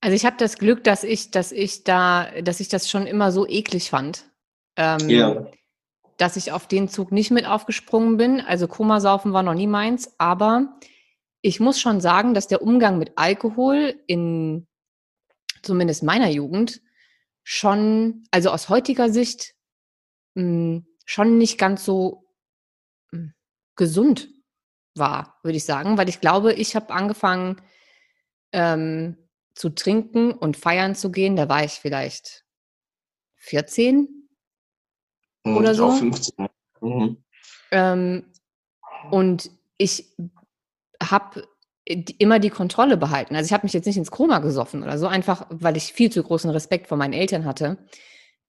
also 0.00 0.14
ich 0.14 0.24
habe 0.24 0.36
das 0.38 0.58
Glück, 0.58 0.82
dass 0.84 1.04
ich, 1.04 1.30
dass 1.30 1.52
ich 1.52 1.84
da, 1.84 2.30
dass 2.42 2.60
ich 2.60 2.68
das 2.68 2.88
schon 2.88 3.06
immer 3.06 3.32
so 3.32 3.46
eklig 3.46 3.90
fand. 3.90 4.24
Ähm, 4.76 5.08
ja. 5.08 5.46
Dass 6.16 6.36
ich 6.36 6.52
auf 6.52 6.66
den 6.66 6.88
Zug 6.88 7.12
nicht 7.12 7.30
mit 7.30 7.46
aufgesprungen 7.46 8.16
bin. 8.16 8.40
Also 8.40 8.66
Komasaufen 8.66 9.32
war 9.32 9.42
noch 9.42 9.54
nie 9.54 9.66
meins, 9.66 10.14
aber 10.18 10.78
ich 11.42 11.60
muss 11.60 11.80
schon 11.80 12.00
sagen, 12.00 12.34
dass 12.34 12.48
der 12.48 12.62
Umgang 12.62 12.98
mit 12.98 13.12
Alkohol 13.16 13.94
in 14.06 14.66
zumindest 15.62 16.02
meiner 16.02 16.28
Jugend 16.28 16.80
schon, 17.42 18.24
also 18.30 18.50
aus 18.50 18.68
heutiger 18.68 19.10
Sicht, 19.10 19.54
mh, 20.34 20.42
hm, 20.42 20.86
schon 21.04 21.38
nicht 21.38 21.58
ganz 21.58 21.84
so 21.84 22.24
mh, 23.12 23.18
hm, 23.18 23.34
gesund 23.76 24.28
war, 24.94 25.38
würde 25.42 25.56
ich 25.56 25.64
sagen, 25.64 25.98
weil 25.98 26.08
ich 26.08 26.20
glaube, 26.20 26.52
ich 26.54 26.76
habe 26.76 26.92
angefangen, 26.92 27.60
ähm, 28.52 29.16
zu 29.54 29.70
trinken 29.70 30.32
und 30.32 30.56
feiern 30.56 30.94
zu 30.94 31.10
gehen, 31.10 31.36
da 31.36 31.48
war 31.48 31.64
ich 31.64 31.72
vielleicht 31.72 32.44
14 33.36 34.28
mhm, 35.44 35.56
oder 35.56 35.74
so. 35.74 35.86
Auch 35.86 35.98
15. 35.98 36.48
Mhm. 36.80 37.16
Ähm, 37.72 38.24
und 39.10 39.50
ich 39.78 40.16
habe 41.02 41.46
immer 41.84 42.38
die 42.38 42.50
Kontrolle 42.50 42.96
behalten. 42.96 43.34
Also 43.34 43.46
ich 43.46 43.52
habe 43.52 43.64
mich 43.64 43.72
jetzt 43.72 43.86
nicht 43.86 43.96
ins 43.96 44.10
Koma 44.10 44.38
gesoffen 44.38 44.82
oder 44.82 44.98
so, 44.98 45.06
einfach 45.06 45.46
weil 45.50 45.76
ich 45.76 45.92
viel 45.92 46.10
zu 46.10 46.22
großen 46.22 46.50
Respekt 46.50 46.86
vor 46.86 46.98
meinen 46.98 47.14
Eltern 47.14 47.44
hatte. 47.44 47.78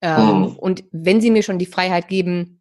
Ähm, 0.02 0.40
mhm. 0.40 0.56
Und 0.58 0.84
wenn 0.92 1.22
sie 1.22 1.32
mir 1.32 1.44
schon 1.44 1.60
die 1.60 1.66
Freiheit 1.66 2.08
geben, 2.08 2.61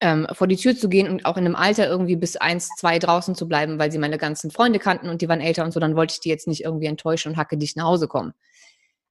ähm, 0.00 0.26
vor 0.32 0.46
die 0.46 0.56
Tür 0.56 0.76
zu 0.76 0.88
gehen 0.88 1.08
und 1.08 1.26
auch 1.26 1.36
in 1.36 1.44
einem 1.44 1.56
Alter 1.56 1.88
irgendwie 1.88 2.16
bis 2.16 2.36
eins, 2.36 2.68
zwei 2.78 2.98
draußen 2.98 3.34
zu 3.34 3.48
bleiben, 3.48 3.78
weil 3.78 3.90
sie 3.90 3.98
meine 3.98 4.18
ganzen 4.18 4.50
Freunde 4.50 4.78
kannten 4.78 5.08
und 5.08 5.22
die 5.22 5.28
waren 5.28 5.40
älter 5.40 5.64
und 5.64 5.72
so, 5.72 5.80
dann 5.80 5.96
wollte 5.96 6.14
ich 6.14 6.20
die 6.20 6.28
jetzt 6.28 6.46
nicht 6.46 6.64
irgendwie 6.64 6.86
enttäuschen 6.86 7.32
und 7.32 7.36
hacke 7.36 7.56
dich 7.56 7.76
nach 7.76 7.84
Hause 7.84 8.08
kommen. 8.08 8.32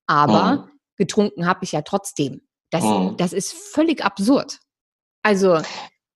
Aber 0.07 0.67
oh. 0.67 0.77
getrunken 0.97 1.45
habe 1.45 1.63
ich 1.63 1.73
ja 1.73 1.81
trotzdem. 1.81 2.41
Das, 2.69 2.83
oh. 2.83 3.13
das 3.17 3.33
ist 3.33 3.53
völlig 3.53 4.03
absurd. 4.03 4.59
Also, 5.23 5.61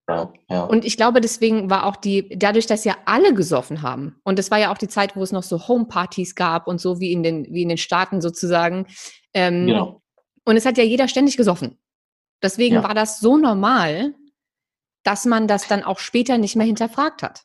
ja, 0.08 0.32
ja. 0.50 0.64
und 0.64 0.86
ich 0.86 0.98
glaube, 0.98 1.20
deswegen 1.20 1.70
war 1.70 1.86
auch 1.86 1.96
die, 1.96 2.30
dadurch, 2.38 2.66
dass 2.66 2.86
ja 2.86 2.96
alle 3.06 3.34
gesoffen 3.34 3.82
haben, 3.82 4.20
und 4.24 4.40
das 4.40 4.52
war 4.52 4.60
ja 4.60 4.72
auch 4.72 4.78
die 4.78 4.88
Zeit, 4.88 5.16
wo 5.16 5.24
es 5.24 5.32
noch 5.32 5.44
so 5.44 5.68
Homepartys 5.68 6.36
gab 6.36 6.68
und 6.68 6.80
so 6.80 7.00
wie 7.00 7.12
in 7.12 7.24
den, 7.24 7.46
wie 7.54 7.64
in 7.64 7.70
den 7.70 7.78
Staaten 7.78 8.22
sozusagen. 8.22 8.88
Ähm, 9.34 9.68
genau. 9.68 10.02
Und 10.46 10.58
es 10.58 10.66
hat 10.66 10.78
ja 10.78 10.84
jeder 10.84 11.08
ständig 11.08 11.38
gesoffen. 11.38 11.78
Deswegen 12.42 12.76
ja. 12.76 12.84
war 12.84 12.94
das 12.94 13.20
so 13.20 13.38
normal, 13.38 14.14
dass 15.06 15.26
man 15.26 15.48
das 15.48 15.68
dann 15.68 15.84
auch 15.84 16.00
später 16.00 16.38
nicht 16.38 16.56
mehr 16.56 16.66
hinterfragt 16.66 17.24
hat. 17.24 17.44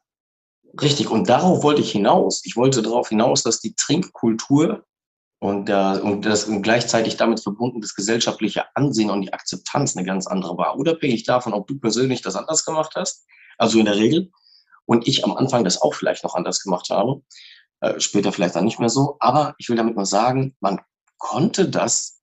Richtig, 0.81 1.11
und 1.11 1.29
darauf 1.29 1.63
wollte 1.63 1.81
ich 1.81 1.93
hinaus. 1.93 2.43
Ich 2.45 2.57
wollte 2.57 2.83
darauf 2.83 3.09
hinaus, 3.09 3.43
dass 3.43 3.61
die 3.61 3.75
Trinkkultur 3.75 4.85
und, 5.41 5.69
äh, 5.69 6.01
und 6.01 6.25
das 6.25 6.45
und 6.45 6.63
gleichzeitig 6.63 7.17
damit 7.17 7.41
verbunden 7.41 7.81
das 7.81 7.95
gesellschaftliche 7.95 8.65
Ansehen 8.75 9.11
und 9.11 9.23
die 9.23 9.33
Akzeptanz 9.33 9.97
eine 9.97 10.07
ganz 10.07 10.27
andere 10.27 10.57
war. 10.57 10.77
Unabhängig 10.77 11.25
davon, 11.25 11.55
ob 11.55 11.67
du 11.67 11.79
persönlich 11.79 12.23
das 12.23 12.37
anders 12.37 12.65
gemacht 12.65 12.93
hast, 12.95 13.27
also 13.59 13.79
in 13.79 13.87
der 13.87 13.97
Regel, 13.97 14.31
und 14.87 15.07
ich 15.07 15.25
am 15.25 15.37
Anfang 15.37 15.65
das 15.65 15.81
auch 15.83 15.95
vielleicht 15.95 16.25
noch 16.25 16.35
anders 16.35 16.63
gemacht 16.63 16.91
habe, 16.91 17.23
äh, 17.81 17.99
später 18.01 18.33
vielleicht 18.33 18.55
dann 18.55 18.65
nicht 18.65 18.81
mehr 18.81 18.89
so. 18.89 19.17
Aber 19.21 19.55
ich 19.59 19.69
will 19.69 19.77
damit 19.77 19.97
nur 19.97 20.07
sagen, 20.07 20.57
man 20.61 20.81
konnte 21.19 21.69
das 21.69 22.20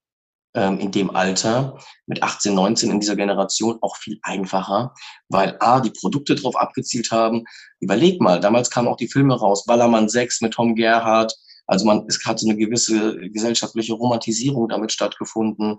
ähm, 0.54 0.80
in 0.80 0.92
dem 0.92 1.16
Alter 1.16 1.78
mit 2.06 2.24
18, 2.24 2.54
19 2.54 2.92
in 2.92 3.00
dieser 3.00 3.16
Generation 3.16 3.78
auch 3.82 3.98
viel 3.98 4.20
einfacher, 4.24 4.94
weil 5.30 5.58
A, 5.60 5.80
die 5.80 5.92
Produkte 5.92 6.36
darauf 6.36 6.56
abgezielt 6.56 7.12
haben. 7.12 7.44
Überleg 7.80 8.22
mal, 8.22 8.40
damals 8.40 8.70
kamen 8.70 8.88
auch 8.88 8.98
die 8.98 9.10
Filme 9.10 9.38
raus, 9.38 9.66
Ballermann 9.66 10.10
6 10.10 10.42
mit 10.42 10.54
Tom 10.54 10.76
Gerhardt. 10.76 11.36
Also 11.68 11.86
man, 11.86 12.06
es 12.08 12.24
hat 12.26 12.40
so 12.40 12.48
eine 12.48 12.58
gewisse 12.58 13.18
gesellschaftliche 13.30 13.94
Romantisierung 13.94 14.70
damit 14.70 14.92
stattgefunden. 14.92 15.78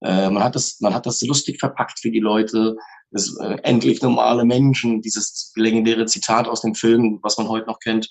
Äh, 0.00 0.30
man 0.30 0.42
hat 0.42 0.56
das, 0.56 0.80
man 0.80 0.94
hat 0.94 1.06
das 1.06 1.22
lustig 1.22 1.60
verpackt 1.60 2.00
für 2.00 2.10
die 2.10 2.20
Leute. 2.20 2.76
Das, 3.10 3.34
äh, 3.40 3.56
endlich 3.62 4.02
normale 4.02 4.44
Menschen, 4.44 5.00
dieses 5.00 5.52
legendäre 5.54 6.06
Zitat 6.06 6.48
aus 6.48 6.60
dem 6.60 6.74
Film, 6.74 7.20
was 7.22 7.38
man 7.38 7.48
heute 7.48 7.66
noch 7.66 7.78
kennt, 7.78 8.10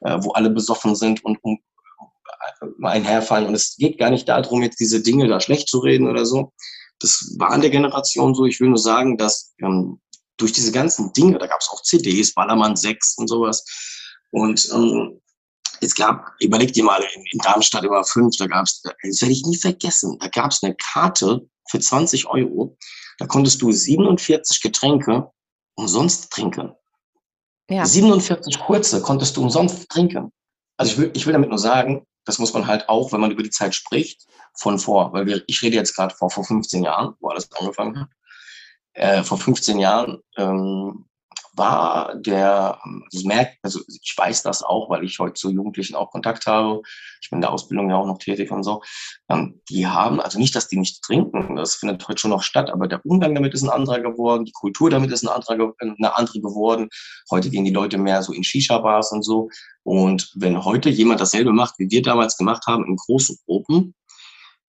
äh, 0.00 0.16
wo 0.20 0.32
alle 0.32 0.50
besoffen 0.50 0.96
sind 0.96 1.24
und 1.24 1.38
um 1.42 1.60
einherfallen. 2.82 3.46
Und 3.46 3.54
es 3.54 3.76
geht 3.76 3.98
gar 3.98 4.10
nicht 4.10 4.28
darum, 4.28 4.62
jetzt 4.62 4.80
diese 4.80 5.02
Dinge 5.02 5.28
da 5.28 5.40
schlecht 5.40 5.68
zu 5.68 5.78
reden 5.78 6.08
oder 6.08 6.26
so. 6.26 6.52
Das 6.98 7.34
war 7.38 7.50
an 7.50 7.60
der 7.60 7.70
Generation 7.70 8.34
so. 8.34 8.46
Ich 8.46 8.60
will 8.60 8.68
nur 8.68 8.78
sagen, 8.78 9.16
dass 9.16 9.52
ähm, 9.62 10.00
durch 10.36 10.52
diese 10.52 10.72
ganzen 10.72 11.12
Dinge, 11.12 11.38
da 11.38 11.46
gab 11.46 11.60
es 11.60 11.68
auch 11.68 11.82
CDs, 11.82 12.34
Ballermann 12.34 12.76
6 12.76 13.16
und 13.18 13.28
sowas. 13.28 13.64
Und 14.30 14.68
ähm, 14.72 15.20
es 15.80 15.94
gab, 15.94 16.32
überleg 16.40 16.72
dir 16.72 16.84
mal, 16.84 17.02
in, 17.14 17.24
in 17.32 17.38
Darmstadt 17.40 17.84
über 17.84 18.04
fünf, 18.04 18.36
da 18.36 18.46
gab 18.46 18.66
es, 18.66 18.82
das 18.82 19.20
werde 19.20 19.32
ich 19.32 19.44
nie 19.44 19.56
vergessen, 19.56 20.16
da 20.20 20.28
gab 20.28 20.52
es 20.52 20.62
eine 20.62 20.74
Karte 20.76 21.46
für 21.68 21.80
20 21.80 22.26
Euro. 22.26 22.76
Da 23.18 23.26
konntest 23.26 23.60
du 23.62 23.70
47 23.70 24.62
Getränke 24.62 25.30
umsonst 25.74 26.30
trinken. 26.30 26.72
Ja. 27.68 27.84
47 27.84 28.58
kurze 28.60 29.00
konntest 29.00 29.36
du 29.36 29.42
umsonst 29.42 29.88
trinken. 29.88 30.32
Also 30.76 30.92
ich 30.92 30.98
will, 30.98 31.10
ich 31.14 31.26
will 31.26 31.32
damit 31.32 31.48
nur 31.48 31.58
sagen, 31.58 32.06
das 32.24 32.38
muss 32.38 32.52
man 32.52 32.66
halt 32.66 32.88
auch, 32.88 33.12
wenn 33.12 33.20
man 33.20 33.30
über 33.30 33.42
die 33.42 33.50
Zeit 33.50 33.74
spricht, 33.74 34.26
von 34.54 34.78
vor, 34.78 35.12
weil 35.12 35.26
wir, 35.26 35.42
ich 35.46 35.62
rede 35.62 35.76
jetzt 35.76 35.94
gerade 35.94 36.14
vor, 36.14 36.30
vor 36.30 36.44
15 36.44 36.84
Jahren, 36.84 37.14
wo 37.20 37.28
alles 37.28 37.50
angefangen 37.52 38.00
hat. 38.00 38.08
Äh, 38.94 39.22
vor 39.22 39.38
15 39.38 39.78
Jahren 39.78 40.22
ähm, 40.36 41.06
war 41.54 42.14
der, 42.14 42.78
ich 43.10 43.24
merke, 43.24 43.52
also 43.62 43.80
ich 43.86 44.14
weiß 44.16 44.42
das 44.42 44.62
auch, 44.62 44.88
weil 44.88 45.04
ich 45.04 45.18
heute 45.18 45.34
zu 45.34 45.50
Jugendlichen 45.50 45.94
auch 45.94 46.10
Kontakt 46.10 46.46
habe. 46.46 46.80
Ich 47.20 47.28
bin 47.30 47.38
in 47.38 47.42
der 47.42 47.52
Ausbildung 47.52 47.90
ja 47.90 47.96
auch 47.96 48.06
noch 48.06 48.18
tätig 48.18 48.50
und 48.50 48.62
so. 48.62 48.82
Ähm, 49.28 49.60
die 49.68 49.86
haben, 49.86 50.20
also 50.20 50.38
nicht, 50.38 50.54
dass 50.54 50.68
die 50.68 50.78
nicht 50.78 51.02
trinken, 51.02 51.56
das 51.56 51.74
findet 51.74 52.06
heute 52.08 52.20
schon 52.20 52.30
noch 52.30 52.42
statt, 52.42 52.70
aber 52.70 52.88
der 52.88 53.04
Umgang 53.04 53.34
damit 53.34 53.52
ist 53.52 53.62
ein 53.62 53.70
anderer 53.70 54.00
geworden, 54.00 54.44
die 54.44 54.52
Kultur 54.52 54.88
damit 54.88 55.12
ist 55.12 55.24
ein 55.24 55.28
anderer, 55.28 55.72
eine 55.78 56.16
andere 56.16 56.40
geworden. 56.40 56.88
Heute 57.30 57.50
gehen 57.50 57.64
die 57.64 57.70
Leute 57.70 57.98
mehr 57.98 58.22
so 58.22 58.32
in 58.32 58.44
Shisha-Bars 58.44 59.12
und 59.12 59.22
so. 59.22 59.50
Und 59.82 60.30
wenn 60.34 60.64
heute 60.64 60.88
jemand 60.88 61.20
dasselbe 61.20 61.52
macht, 61.52 61.74
wie 61.78 61.90
wir 61.90 62.02
damals 62.02 62.36
gemacht 62.36 62.64
haben, 62.66 62.86
in 62.86 62.96
großen 62.96 63.36
Gruppen, 63.46 63.94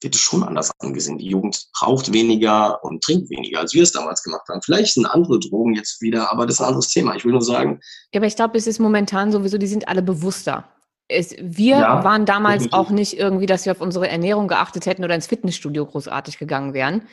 wird 0.04 0.16
es 0.16 0.22
schon 0.22 0.44
anders 0.44 0.72
angesehen. 0.80 1.18
Die 1.18 1.28
Jugend 1.28 1.68
raucht 1.82 2.12
weniger 2.12 2.84
und 2.84 3.04
trinkt 3.04 3.30
weniger, 3.30 3.60
als 3.60 3.74
wir 3.74 3.84
es 3.84 3.92
damals 3.92 4.24
gemacht 4.24 4.48
haben. 4.50 4.62
Vielleicht 4.62 4.94
sind 4.94 5.06
andere 5.06 5.40
Drogen 5.40 5.76
jetzt 5.76 6.02
wieder, 6.02 6.32
aber 6.32 6.46
das 6.46 6.56
ist 6.56 6.62
ein 6.62 6.68
anderes 6.68 6.90
Thema. 6.90 7.16
Ich 7.16 7.26
will 7.26 7.32
nur 7.32 7.42
sagen. 7.42 7.80
Ja, 8.14 8.20
aber 8.20 8.28
ich 8.28 8.36
glaube, 8.36 8.58
es 8.58 8.68
ist 8.68 8.80
momentan 8.80 9.32
sowieso, 9.32 9.58
die 9.58 9.68
sind 9.68 9.88
alle 9.88 10.02
bewusster. 10.02 10.70
Es, 11.08 11.36
wir 11.40 11.78
ja, 11.78 12.04
waren 12.04 12.26
damals 12.26 12.64
definitiv. 12.64 12.80
auch 12.80 12.90
nicht 12.90 13.18
irgendwie, 13.18 13.46
dass 13.46 13.66
wir 13.66 13.74
auf 13.74 13.82
unsere 13.82 14.08
Ernährung 14.08 14.48
geachtet 14.48 14.86
hätten 14.86 15.04
oder 15.04 15.16
ins 15.16 15.28
Fitnessstudio 15.28 15.86
großartig 15.86 16.38
gegangen 16.38 16.74
wären. 16.74 17.08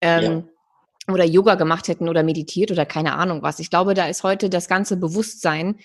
Ähm, 0.00 0.22
ja. 0.22 1.14
Oder 1.14 1.24
Yoga 1.24 1.54
gemacht 1.54 1.88
hätten 1.88 2.08
oder 2.08 2.22
meditiert 2.22 2.70
oder 2.70 2.84
keine 2.84 3.14
Ahnung 3.14 3.42
was. 3.42 3.60
Ich 3.60 3.70
glaube, 3.70 3.94
da 3.94 4.06
ist 4.06 4.24
heute 4.24 4.50
das 4.50 4.68
ganze 4.68 4.96
Bewusstsein 4.98 5.78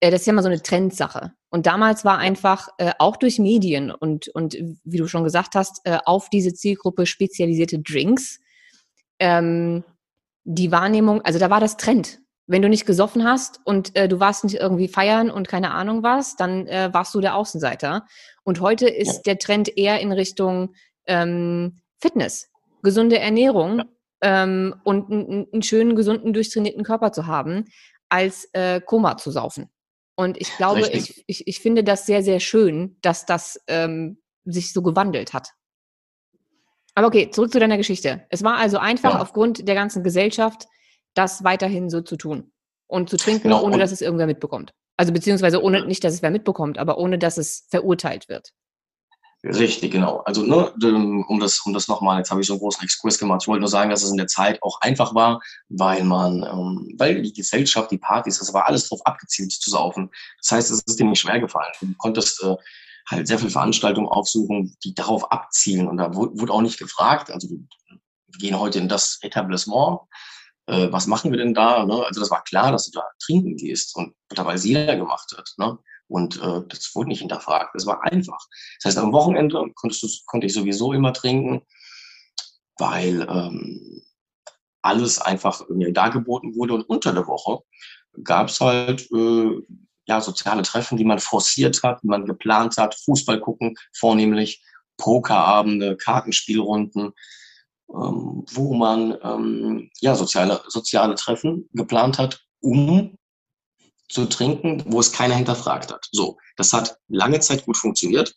äh, 0.00 0.10
das 0.10 0.22
ist 0.22 0.26
ja 0.26 0.32
immer 0.32 0.42
so 0.42 0.48
eine 0.48 0.62
Trendsache. 0.62 1.32
Und 1.50 1.66
damals 1.66 2.04
war 2.04 2.18
einfach 2.18 2.68
äh, 2.78 2.92
auch 2.98 3.16
durch 3.16 3.38
Medien 3.38 3.90
und, 3.90 4.28
und 4.28 4.56
wie 4.84 4.96
du 4.96 5.06
schon 5.06 5.24
gesagt 5.24 5.54
hast, 5.54 5.80
äh, 5.84 5.98
auf 6.04 6.30
diese 6.30 6.54
Zielgruppe 6.54 7.06
spezialisierte 7.06 7.78
Drinks, 7.78 8.40
ähm, 9.18 9.84
die 10.44 10.72
Wahrnehmung, 10.72 11.22
also 11.22 11.38
da 11.38 11.50
war 11.50 11.60
das 11.60 11.76
Trend. 11.76 12.20
Wenn 12.46 12.62
du 12.62 12.68
nicht 12.68 12.86
gesoffen 12.86 13.24
hast 13.24 13.60
und 13.64 13.94
äh, 13.94 14.08
du 14.08 14.18
warst 14.18 14.42
nicht 14.42 14.56
irgendwie 14.56 14.88
feiern 14.88 15.30
und 15.30 15.46
keine 15.46 15.70
Ahnung 15.70 16.02
was, 16.02 16.34
dann 16.34 16.66
äh, 16.66 16.90
warst 16.92 17.14
du 17.14 17.20
der 17.20 17.36
Außenseiter. 17.36 18.06
Und 18.42 18.60
heute 18.60 18.88
ist 18.88 19.18
ja. 19.18 19.22
der 19.26 19.38
Trend 19.38 19.76
eher 19.76 20.00
in 20.00 20.10
Richtung 20.10 20.74
ähm, 21.06 21.80
Fitness, 22.00 22.48
gesunde 22.82 23.20
Ernährung 23.20 23.78
ja. 23.78 23.84
ähm, 24.22 24.74
und 24.82 25.12
einen 25.12 25.62
schönen, 25.62 25.94
gesunden, 25.94 26.32
durchtrainierten 26.32 26.82
Körper 26.82 27.12
zu 27.12 27.26
haben, 27.26 27.66
als 28.08 28.48
äh, 28.52 28.80
Koma 28.80 29.16
zu 29.16 29.30
saufen. 29.30 29.70
Und 30.20 30.38
ich 30.38 30.54
glaube, 30.58 30.86
ich, 30.92 31.24
ich, 31.28 31.48
ich 31.48 31.60
finde 31.60 31.82
das 31.82 32.04
sehr, 32.04 32.22
sehr 32.22 32.40
schön, 32.40 32.98
dass 33.00 33.24
das 33.24 33.58
ähm, 33.68 34.18
sich 34.44 34.74
so 34.74 34.82
gewandelt 34.82 35.32
hat. 35.32 35.54
Aber 36.94 37.06
okay, 37.06 37.30
zurück 37.30 37.50
zu 37.50 37.58
deiner 37.58 37.78
Geschichte. 37.78 38.26
Es 38.28 38.44
war 38.44 38.58
also 38.58 38.76
einfach 38.76 39.14
ja. 39.14 39.20
aufgrund 39.22 39.66
der 39.66 39.74
ganzen 39.74 40.02
Gesellschaft, 40.02 40.66
das 41.14 41.42
weiterhin 41.42 41.88
so 41.88 42.02
zu 42.02 42.18
tun 42.18 42.52
und 42.86 43.08
zu 43.08 43.16
trinken, 43.16 43.44
genau. 43.44 43.62
ohne 43.62 43.78
dass 43.78 43.92
es 43.92 44.02
irgendwer 44.02 44.26
mitbekommt. 44.26 44.74
Also 44.98 45.10
beziehungsweise 45.14 45.62
ohne 45.62 45.86
nicht, 45.86 46.04
dass 46.04 46.12
es 46.12 46.20
wer 46.20 46.30
mitbekommt, 46.30 46.76
aber 46.76 46.98
ohne 46.98 47.18
dass 47.18 47.38
es 47.38 47.66
verurteilt 47.70 48.28
wird. 48.28 48.50
Richtig, 49.42 49.92
genau. 49.92 50.18
Also 50.26 50.42
ne, 50.42 50.70
um 51.28 51.40
das, 51.40 51.60
um 51.64 51.72
das 51.72 51.88
nochmal, 51.88 52.18
jetzt 52.18 52.30
habe 52.30 52.42
ich 52.42 52.46
so 52.46 52.52
einen 52.52 52.60
großen 52.60 52.84
Exkurs 52.84 53.18
gemacht. 53.18 53.42
Ich 53.42 53.48
wollte 53.48 53.60
nur 53.60 53.70
sagen, 53.70 53.88
dass 53.88 54.02
es 54.02 54.10
in 54.10 54.18
der 54.18 54.26
Zeit 54.26 54.62
auch 54.62 54.78
einfach 54.82 55.14
war, 55.14 55.40
weil 55.70 56.04
man, 56.04 56.42
ähm, 56.42 56.94
weil 56.98 57.22
die 57.22 57.32
Gesellschaft, 57.32 57.90
die 57.90 57.96
Partys, 57.96 58.38
das 58.38 58.52
war 58.52 58.66
alles 58.66 58.88
darauf 58.88 59.06
abgezielt 59.06 59.50
zu 59.52 59.70
saufen. 59.70 60.10
Das 60.42 60.50
heißt, 60.50 60.70
es 60.70 60.82
ist 60.84 60.98
dir 60.98 61.06
nicht 61.06 61.20
schwer 61.20 61.40
gefallen. 61.40 61.72
Du 61.80 61.94
konntest 61.96 62.42
äh, 62.42 62.54
halt 63.08 63.26
sehr 63.26 63.38
viele 63.38 63.50
Veranstaltungen 63.50 64.08
aufsuchen, 64.08 64.76
die 64.84 64.94
darauf 64.94 65.32
abzielen. 65.32 65.88
Und 65.88 65.96
da 65.96 66.14
wurde, 66.14 66.38
wurde 66.38 66.52
auch 66.52 66.62
nicht 66.62 66.78
gefragt. 66.78 67.30
Also 67.30 67.48
wir 67.48 67.58
gehen 68.38 68.60
heute 68.60 68.78
in 68.78 68.88
das 68.88 69.18
Etablissement. 69.22 70.00
Äh, 70.66 70.92
was 70.92 71.06
machen 71.06 71.30
wir 71.30 71.38
denn 71.38 71.54
da? 71.54 71.86
Ne? 71.86 72.04
Also 72.04 72.20
das 72.20 72.30
war 72.30 72.44
klar, 72.44 72.72
dass 72.72 72.90
du 72.90 72.98
da 72.98 73.04
trinken 73.24 73.56
gehst 73.56 73.96
und 73.96 74.14
es 74.28 74.64
jeder 74.64 74.96
gemacht 74.96 75.34
hat. 75.34 75.50
Ne? 75.56 75.78
Und 76.10 76.42
äh, 76.42 76.60
das 76.68 76.94
wurde 76.94 77.08
nicht 77.08 77.20
hinterfragt. 77.20 77.70
Das 77.74 77.86
war 77.86 78.02
einfach. 78.02 78.46
Das 78.80 78.90
heißt, 78.90 78.98
am 78.98 79.12
Wochenende 79.12 79.64
konntest 79.74 80.26
konnte 80.26 80.46
ich 80.46 80.52
sowieso 80.52 80.92
immer 80.92 81.12
trinken, 81.12 81.62
weil 82.78 83.22
ähm, 83.30 84.02
alles 84.82 85.20
einfach 85.20 85.68
mir 85.68 85.92
dargeboten 85.92 86.56
wurde. 86.56 86.74
Und 86.74 86.82
unter 86.82 87.12
der 87.12 87.28
Woche 87.28 87.62
gab 88.24 88.48
es 88.48 88.60
halt 88.60 89.08
äh, 89.12 89.62
ja, 90.06 90.20
soziale 90.20 90.62
Treffen, 90.62 90.98
die 90.98 91.04
man 91.04 91.20
forciert 91.20 91.82
hat, 91.84 92.02
die 92.02 92.08
man 92.08 92.26
geplant 92.26 92.76
hat, 92.76 92.96
Fußball 92.96 93.38
gucken, 93.38 93.76
vornehmlich 93.96 94.64
Pokerabende, 94.96 95.96
Kartenspielrunden, 95.96 97.12
ähm, 97.88 98.44
wo 98.50 98.74
man 98.74 99.16
ähm, 99.22 99.90
ja, 100.00 100.16
soziale, 100.16 100.60
soziale 100.66 101.14
Treffen 101.14 101.68
geplant 101.72 102.18
hat, 102.18 102.44
um 102.60 103.16
zu 104.10 104.26
trinken, 104.26 104.82
wo 104.86 105.00
es 105.00 105.12
keiner 105.12 105.36
hinterfragt 105.36 105.92
hat. 105.92 106.08
So, 106.10 106.38
das 106.56 106.72
hat 106.72 106.98
lange 107.08 107.40
Zeit 107.40 107.64
gut 107.64 107.76
funktioniert. 107.76 108.34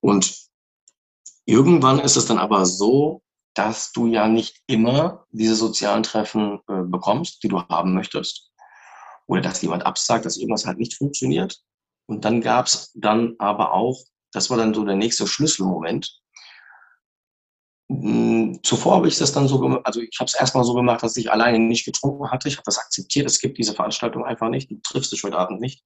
Und 0.00 0.36
irgendwann 1.44 1.98
ist 1.98 2.16
es 2.16 2.26
dann 2.26 2.38
aber 2.38 2.66
so, 2.66 3.22
dass 3.54 3.92
du 3.92 4.06
ja 4.06 4.28
nicht 4.28 4.62
immer 4.66 5.26
diese 5.30 5.56
sozialen 5.56 6.02
Treffen 6.02 6.60
äh, 6.68 6.82
bekommst, 6.82 7.42
die 7.42 7.48
du 7.48 7.62
haben 7.62 7.94
möchtest. 7.94 8.50
Oder 9.26 9.40
dass 9.40 9.62
jemand 9.62 9.86
absagt, 9.86 10.24
dass 10.24 10.36
irgendwas 10.36 10.66
halt 10.66 10.78
nicht 10.78 10.94
funktioniert. 10.94 11.60
Und 12.06 12.24
dann 12.24 12.40
gab 12.40 12.66
es 12.66 12.92
dann 12.94 13.34
aber 13.38 13.72
auch, 13.72 13.98
das 14.32 14.50
war 14.50 14.56
dann 14.56 14.74
so 14.74 14.84
der 14.84 14.96
nächste 14.96 15.26
Schlüsselmoment, 15.26 16.21
zuvor 18.62 18.96
habe 18.96 19.08
ich 19.08 19.18
das 19.18 19.32
dann 19.32 19.48
so 19.48 19.58
gemacht, 19.58 19.82
also 19.84 20.00
ich 20.00 20.18
habe 20.18 20.28
es 20.28 20.34
erstmal 20.34 20.64
so 20.64 20.74
gemacht, 20.74 21.02
dass 21.02 21.16
ich 21.16 21.30
alleine 21.30 21.58
nicht 21.58 21.84
getrunken 21.84 22.30
hatte. 22.30 22.48
Ich 22.48 22.56
habe 22.56 22.64
das 22.64 22.78
akzeptiert, 22.78 23.26
es 23.26 23.40
gibt 23.40 23.58
diese 23.58 23.74
Veranstaltung 23.74 24.24
einfach 24.24 24.48
nicht, 24.48 24.70
du 24.70 24.76
triffst 24.82 25.12
dich 25.12 25.22
heute 25.24 25.38
Abend 25.38 25.60
nicht. 25.60 25.82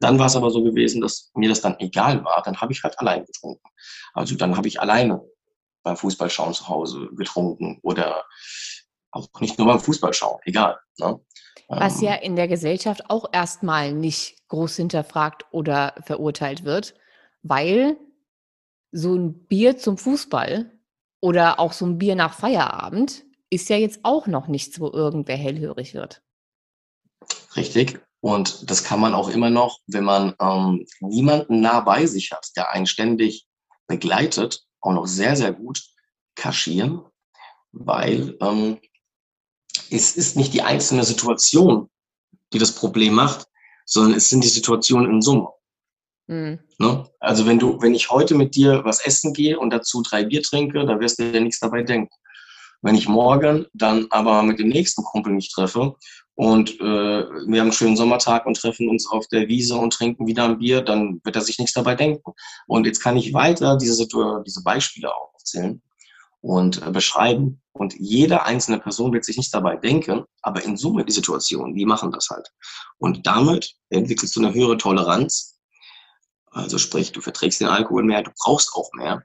Dann 0.00 0.18
war 0.18 0.26
es 0.26 0.36
aber 0.36 0.50
so 0.50 0.62
gewesen, 0.62 1.00
dass 1.00 1.30
mir 1.34 1.48
das 1.48 1.60
dann 1.60 1.76
egal 1.78 2.24
war, 2.24 2.42
dann 2.42 2.60
habe 2.60 2.72
ich 2.72 2.82
halt 2.82 2.98
alleine 2.98 3.24
getrunken. 3.24 3.68
Also 4.14 4.34
dann 4.34 4.56
habe 4.56 4.68
ich 4.68 4.80
alleine 4.80 5.22
beim 5.82 5.96
Fußballschauen 5.96 6.54
zu 6.54 6.68
Hause 6.68 7.08
getrunken 7.16 7.78
oder 7.82 8.24
auch 9.12 9.28
nicht 9.40 9.58
nur 9.58 9.68
beim 9.68 9.80
Fußballschauen, 9.80 10.40
egal. 10.44 10.78
Ne? 10.98 11.20
Was 11.68 12.00
ja 12.00 12.14
ähm. 12.16 12.22
in 12.22 12.36
der 12.36 12.48
Gesellschaft 12.48 13.08
auch 13.08 13.26
erstmal 13.32 13.92
nicht 13.92 14.36
groß 14.48 14.76
hinterfragt 14.76 15.44
oder 15.50 15.94
verurteilt 16.04 16.64
wird, 16.64 16.94
weil 17.42 17.96
so 18.92 19.14
ein 19.14 19.46
Bier 19.46 19.76
zum 19.76 19.98
Fußball 19.98 20.72
oder 21.20 21.60
auch 21.60 21.72
so 21.72 21.86
ein 21.86 21.98
Bier 21.98 22.14
nach 22.14 22.34
Feierabend 22.34 23.24
ist 23.50 23.68
ja 23.68 23.76
jetzt 23.76 24.00
auch 24.02 24.26
noch 24.26 24.48
nichts, 24.48 24.80
wo 24.80 24.90
irgendwer 24.90 25.36
hellhörig 25.36 25.94
wird. 25.94 26.22
Richtig. 27.56 28.00
Und 28.20 28.70
das 28.70 28.82
kann 28.82 29.00
man 29.00 29.14
auch 29.14 29.28
immer 29.28 29.50
noch, 29.50 29.78
wenn 29.86 30.04
man 30.04 30.34
ähm, 30.40 30.86
niemanden 31.00 31.60
nah 31.60 31.80
bei 31.80 32.06
sich 32.06 32.32
hat, 32.32 32.48
der 32.56 32.72
einen 32.72 32.86
ständig 32.86 33.46
begleitet, 33.86 34.64
auch 34.80 34.92
noch 34.92 35.06
sehr, 35.06 35.36
sehr 35.36 35.52
gut 35.52 35.82
kaschieren, 36.34 37.02
weil 37.72 38.36
ähm, 38.40 38.80
es 39.90 40.16
ist 40.16 40.36
nicht 40.36 40.54
die 40.54 40.62
einzelne 40.62 41.04
Situation, 41.04 41.88
die 42.52 42.58
das 42.58 42.74
Problem 42.74 43.14
macht, 43.14 43.46
sondern 43.84 44.14
es 44.14 44.28
sind 44.28 44.42
die 44.42 44.48
Situationen 44.48 45.10
in 45.10 45.22
Summe. 45.22 45.48
Mhm. 46.26 46.58
Ne? 46.78 47.04
Also 47.20 47.46
wenn 47.46 47.58
du, 47.58 47.80
wenn 47.80 47.94
ich 47.94 48.10
heute 48.10 48.34
mit 48.34 48.54
dir 48.54 48.84
was 48.84 49.04
essen 49.04 49.32
gehe 49.32 49.58
und 49.58 49.70
dazu 49.70 50.02
drei 50.02 50.24
Bier 50.24 50.42
trinke, 50.42 50.84
dann 50.84 51.00
wirst 51.00 51.18
du 51.18 51.30
dir 51.30 51.40
nichts 51.40 51.60
dabei 51.60 51.82
denken. 51.82 52.14
Wenn 52.82 52.94
ich 52.94 53.08
morgen 53.08 53.66
dann 53.72 54.06
aber 54.10 54.42
mit 54.42 54.58
dem 54.58 54.68
nächsten 54.68 55.02
Kumpel 55.02 55.32
mich 55.32 55.50
treffe 55.50 55.94
und 56.34 56.78
äh, 56.80 56.84
wir 56.84 57.60
haben 57.60 57.68
einen 57.68 57.72
schönen 57.72 57.96
Sommertag 57.96 58.46
und 58.46 58.56
treffen 58.56 58.88
uns 58.88 59.08
auf 59.08 59.26
der 59.28 59.48
Wiese 59.48 59.76
und 59.76 59.92
trinken 59.92 60.26
wieder 60.26 60.44
ein 60.44 60.58
Bier, 60.58 60.82
dann 60.82 61.20
wird 61.24 61.36
er 61.36 61.42
sich 61.42 61.58
nichts 61.58 61.72
dabei 61.72 61.94
denken. 61.94 62.32
Und 62.66 62.86
jetzt 62.86 63.00
kann 63.00 63.16
ich 63.16 63.32
weiter 63.32 63.76
diese, 63.76 64.06
diese 64.46 64.62
Beispiele 64.62 65.10
aufzählen 65.14 65.80
und 66.42 66.86
äh, 66.86 66.90
beschreiben. 66.90 67.62
Und 67.72 67.94
jede 67.98 68.44
einzelne 68.44 68.78
Person 68.78 69.12
wird 69.12 69.24
sich 69.24 69.36
nicht 69.36 69.52
dabei 69.52 69.76
denken, 69.76 70.24
aber 70.42 70.62
in 70.64 70.76
Summe 70.76 71.04
die 71.04 71.12
Situation, 71.12 71.74
die 71.74 71.84
machen 71.84 72.12
das 72.12 72.28
halt. 72.30 72.48
Und 72.98 73.26
damit 73.26 73.74
entwickelst 73.90 74.36
du 74.36 74.40
eine 74.40 74.54
höhere 74.54 74.76
Toleranz 74.76 75.55
also 76.56 76.78
sprich, 76.78 77.12
du 77.12 77.20
verträgst 77.20 77.60
den 77.60 77.68
Alkohol 77.68 78.02
mehr, 78.02 78.22
du 78.22 78.30
brauchst 78.38 78.72
auch 78.74 78.90
mehr. 78.94 79.22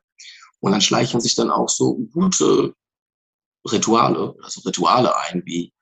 Und 0.59 0.73
dann 0.73 0.82
schleichen 0.82 1.21
sich 1.21 1.36
dann 1.36 1.49
auch 1.49 1.69
so 1.69 1.95
gute 2.13 2.75
Rituale, 3.69 4.36
also 4.43 4.61
Rituale 4.61 5.15
ein, 5.15 5.41
wie 5.45 5.73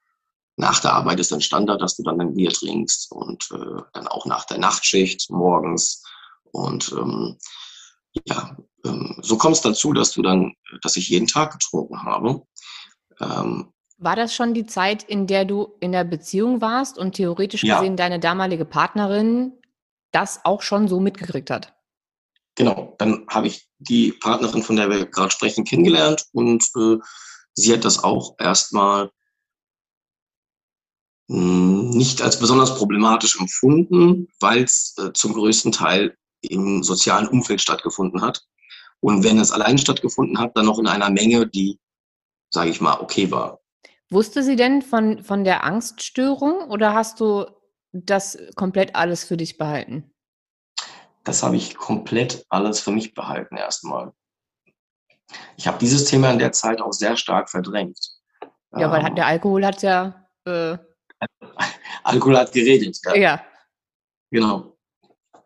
nach 0.57 0.79
der 0.79 0.93
Arbeit 0.93 1.19
ist 1.19 1.31
dann 1.31 1.41
Standard, 1.41 1.81
dass 1.81 1.95
du 1.95 2.03
dann 2.03 2.19
ein 2.19 2.35
Bier 2.35 2.51
trinkst 2.51 3.11
und 3.11 3.49
äh, 3.51 3.81
dann 3.93 4.07
auch 4.07 4.25
nach 4.25 4.45
der 4.45 4.57
Nachtschicht 4.57 5.29
morgens 5.29 6.03
Und 6.51 6.91
ähm, 6.91 7.37
ja, 8.25 8.57
ähm, 8.85 9.17
so 9.21 9.37
kommt 9.37 9.55
es 9.55 9.61
dazu, 9.61 9.93
dass 9.93 10.11
du 10.11 10.21
dann, 10.21 10.53
dass 10.81 10.97
ich 10.97 11.09
jeden 11.09 11.27
Tag 11.27 11.53
getrunken 11.53 12.03
habe. 12.03 12.43
Ähm, 13.21 13.71
war 13.97 14.15
das 14.15 14.33
schon 14.33 14.53
die 14.53 14.65
Zeit, 14.65 15.03
in 15.03 15.27
der 15.27 15.45
du 15.45 15.75
in 15.79 15.91
der 15.91 16.03
Beziehung 16.03 16.61
warst 16.61 16.97
und 16.97 17.15
theoretisch 17.15 17.63
ja. 17.63 17.79
gesehen 17.79 17.97
deine 17.97 18.19
damalige 18.19 18.65
Partnerin 18.65 19.58
das 20.11 20.41
auch 20.43 20.61
schon 20.61 20.87
so 20.87 20.99
mitgekriegt 20.99 21.49
hat? 21.49 21.75
Genau, 22.55 22.95
dann 22.97 23.25
habe 23.29 23.47
ich 23.47 23.69
die 23.77 24.11
Partnerin, 24.11 24.63
von 24.63 24.75
der 24.75 24.89
wir 24.89 25.05
gerade 25.05 25.31
sprechen, 25.31 25.63
kennengelernt 25.63 26.25
und 26.33 26.63
äh, 26.75 26.97
sie 27.53 27.73
hat 27.73 27.85
das 27.85 28.03
auch 28.03 28.35
erstmal 28.37 29.11
hm, 31.29 31.91
nicht 31.91 32.21
als 32.21 32.39
besonders 32.39 32.75
problematisch 32.75 33.39
empfunden, 33.39 34.27
weil 34.39 34.63
es 34.63 34.95
äh, 34.97 35.13
zum 35.13 35.33
größten 35.33 35.71
Teil 35.71 36.17
im 36.41 36.83
sozialen 36.83 37.27
Umfeld 37.27 37.61
stattgefunden 37.61 38.21
hat. 38.21 38.43
Und 38.99 39.23
wenn 39.23 39.39
es 39.39 39.51
allein 39.51 39.77
stattgefunden 39.77 40.39
hat, 40.39 40.57
dann 40.57 40.65
noch 40.65 40.79
in 40.79 40.87
einer 40.87 41.09
Menge, 41.09 41.47
die, 41.47 41.79
sage 42.49 42.69
ich 42.69 42.81
mal, 42.81 42.99
okay 42.99 43.31
war. 43.31 43.59
Wusste 44.09 44.43
sie 44.43 44.55
denn 44.55 44.81
von, 44.81 45.23
von 45.23 45.43
der 45.43 45.63
Angststörung 45.63 46.69
oder 46.69 46.93
hast 46.93 47.19
du 47.19 47.45
das 47.91 48.37
komplett 48.55 48.95
alles 48.95 49.23
für 49.23 49.37
dich 49.37 49.57
behalten? 49.57 50.11
Das 51.23 51.43
habe 51.43 51.57
ich 51.57 51.75
komplett 51.75 52.45
alles 52.49 52.79
für 52.79 52.91
mich 52.91 53.13
behalten 53.13 53.57
erstmal. 53.57 54.13
Ich 55.57 55.67
habe 55.67 55.77
dieses 55.77 56.05
Thema 56.05 56.31
in 56.31 56.39
der 56.39 56.51
Zeit 56.51 56.81
auch 56.81 56.93
sehr 56.93 57.17
stark 57.17 57.49
verdrängt. 57.49 57.99
Ja, 58.75 58.89
weil 58.91 59.05
ähm, 59.05 59.15
der 59.15 59.27
Alkohol 59.27 59.65
hat 59.65 59.81
ja. 59.81 60.27
Äh, 60.45 60.77
Alkohol 62.03 62.37
hat 62.37 62.51
geredet. 62.51 62.97
Ja. 63.05 63.15
ja. 63.15 63.45
Genau. 64.31 64.77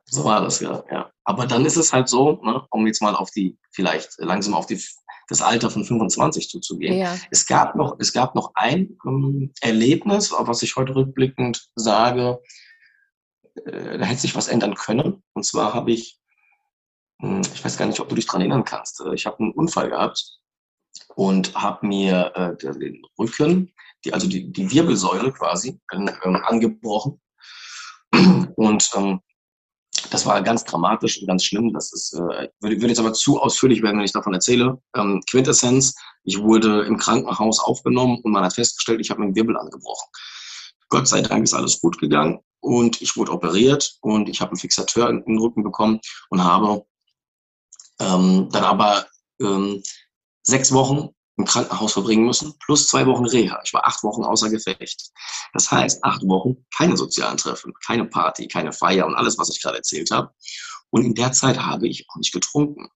So 0.05 0.23
war 0.25 0.41
das 0.41 0.59
ja, 0.59 0.83
ja. 0.91 1.11
Aber 1.23 1.47
dann 1.47 1.65
ist 1.65 1.77
es 1.77 1.91
halt 1.93 2.09
so, 2.09 2.39
ne, 2.43 2.65
um 2.69 2.85
jetzt 2.85 3.01
mal 3.01 3.15
auf 3.15 3.31
die, 3.31 3.57
vielleicht 3.71 4.17
langsam 4.19 4.53
auf 4.53 4.65
die, 4.65 4.81
das 5.27 5.41
Alter 5.41 5.69
von 5.69 5.85
25 5.85 6.49
zuzugehen. 6.49 6.97
Ja. 6.97 7.17
Es 7.31 7.45
gab 7.45 7.75
noch, 7.75 7.95
es 7.99 8.13
gab 8.13 8.35
noch 8.35 8.51
ein 8.55 8.97
ähm, 9.05 9.51
Erlebnis, 9.61 10.31
auf 10.31 10.47
was 10.47 10.61
ich 10.61 10.75
heute 10.75 10.95
rückblickend 10.95 11.69
sage, 11.75 12.39
äh, 13.65 13.97
da 13.97 14.05
hätte 14.05 14.21
sich 14.21 14.35
was 14.35 14.47
ändern 14.47 14.75
können. 14.75 15.23
Und 15.33 15.45
zwar 15.45 15.73
habe 15.73 15.91
ich, 15.91 16.19
hm, 17.21 17.41
ich 17.53 17.63
weiß 17.63 17.77
gar 17.77 17.85
nicht, 17.85 17.99
ob 17.99 18.09
du 18.09 18.15
dich 18.15 18.25
daran 18.25 18.41
erinnern 18.41 18.65
kannst, 18.65 19.01
äh, 19.01 19.13
ich 19.13 19.25
habe 19.25 19.39
einen 19.39 19.53
Unfall 19.53 19.89
gehabt 19.89 20.39
und 21.15 21.55
habe 21.55 21.87
mir 21.87 22.31
äh, 22.35 22.73
den 22.73 23.01
Rücken, 23.17 23.73
die, 24.05 24.13
also 24.13 24.27
die, 24.27 24.51
die 24.51 24.71
Wirbelsäule 24.71 25.31
quasi, 25.31 25.79
äh, 25.91 26.11
angebrochen. 26.21 27.19
Und 28.55 28.91
ähm, 28.95 29.21
das 30.09 30.25
war 30.25 30.41
ganz 30.41 30.63
dramatisch 30.63 31.19
und 31.19 31.27
ganz 31.27 31.43
schlimm. 31.43 31.73
Das 31.73 31.93
ist, 31.93 32.13
äh, 32.13 32.49
würde, 32.59 32.75
würde 32.77 32.87
jetzt 32.87 32.99
aber 32.99 33.13
zu 33.13 33.39
ausführlich 33.39 33.81
werden, 33.81 33.97
wenn 33.97 34.05
ich 34.05 34.11
davon 34.11 34.33
erzähle. 34.33 34.81
Ähm, 34.95 35.21
Quintessenz, 35.29 35.95
ich 36.23 36.39
wurde 36.39 36.83
im 36.83 36.97
Krankenhaus 36.97 37.59
aufgenommen 37.59 38.19
und 38.23 38.31
man 38.31 38.43
hat 38.43 38.53
festgestellt, 38.53 39.01
ich 39.01 39.09
habe 39.09 39.21
mir 39.21 39.27
den 39.27 39.35
Wirbel 39.35 39.57
angebrochen. 39.57 40.09
Gott 40.89 41.07
sei 41.07 41.21
Dank 41.21 41.43
ist 41.43 41.53
alles 41.53 41.79
gut 41.79 41.97
gegangen 41.99 42.39
und 42.59 43.01
ich 43.01 43.17
wurde 43.17 43.31
operiert 43.31 43.97
und 44.01 44.29
ich 44.29 44.41
habe 44.41 44.51
einen 44.51 44.59
Fixateur 44.59 45.09
in 45.09 45.23
den 45.25 45.39
Rücken 45.39 45.63
bekommen 45.63 45.99
und 46.29 46.43
habe 46.43 46.85
ähm, 47.99 48.49
dann 48.51 48.63
aber 48.63 49.05
ähm, 49.41 49.81
sechs 50.43 50.71
Wochen 50.71 51.09
im 51.37 51.45
Krankenhaus 51.45 51.93
verbringen 51.93 52.25
müssen, 52.25 52.53
plus 52.63 52.87
zwei 52.87 53.05
Wochen 53.07 53.25
Reha. 53.25 53.59
Ich 53.63 53.73
war 53.73 53.87
acht 53.87 54.03
Wochen 54.03 54.23
außer 54.23 54.49
Gefecht. 54.49 55.11
Das 55.53 55.71
heißt, 55.71 56.03
acht 56.03 56.21
Wochen 56.27 56.65
keine 56.75 56.95
sozialen 56.95 57.37
Treffen, 57.37 57.73
keine 57.85 58.05
Party, 58.05 58.47
keine 58.47 58.71
Feier 58.71 59.07
und 59.07 59.15
alles, 59.15 59.37
was 59.37 59.49
ich 59.49 59.61
gerade 59.61 59.77
erzählt 59.77 60.11
habe. 60.11 60.31
Und 60.91 61.03
in 61.05 61.15
der 61.15 61.31
Zeit 61.31 61.59
habe 61.59 61.87
ich 61.87 62.05
auch 62.09 62.17
nicht 62.17 62.33
getrunken. 62.33 62.87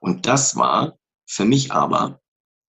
Und 0.00 0.26
das 0.26 0.56
war 0.56 0.98
für 1.26 1.44
mich 1.44 1.72
aber, 1.72 2.22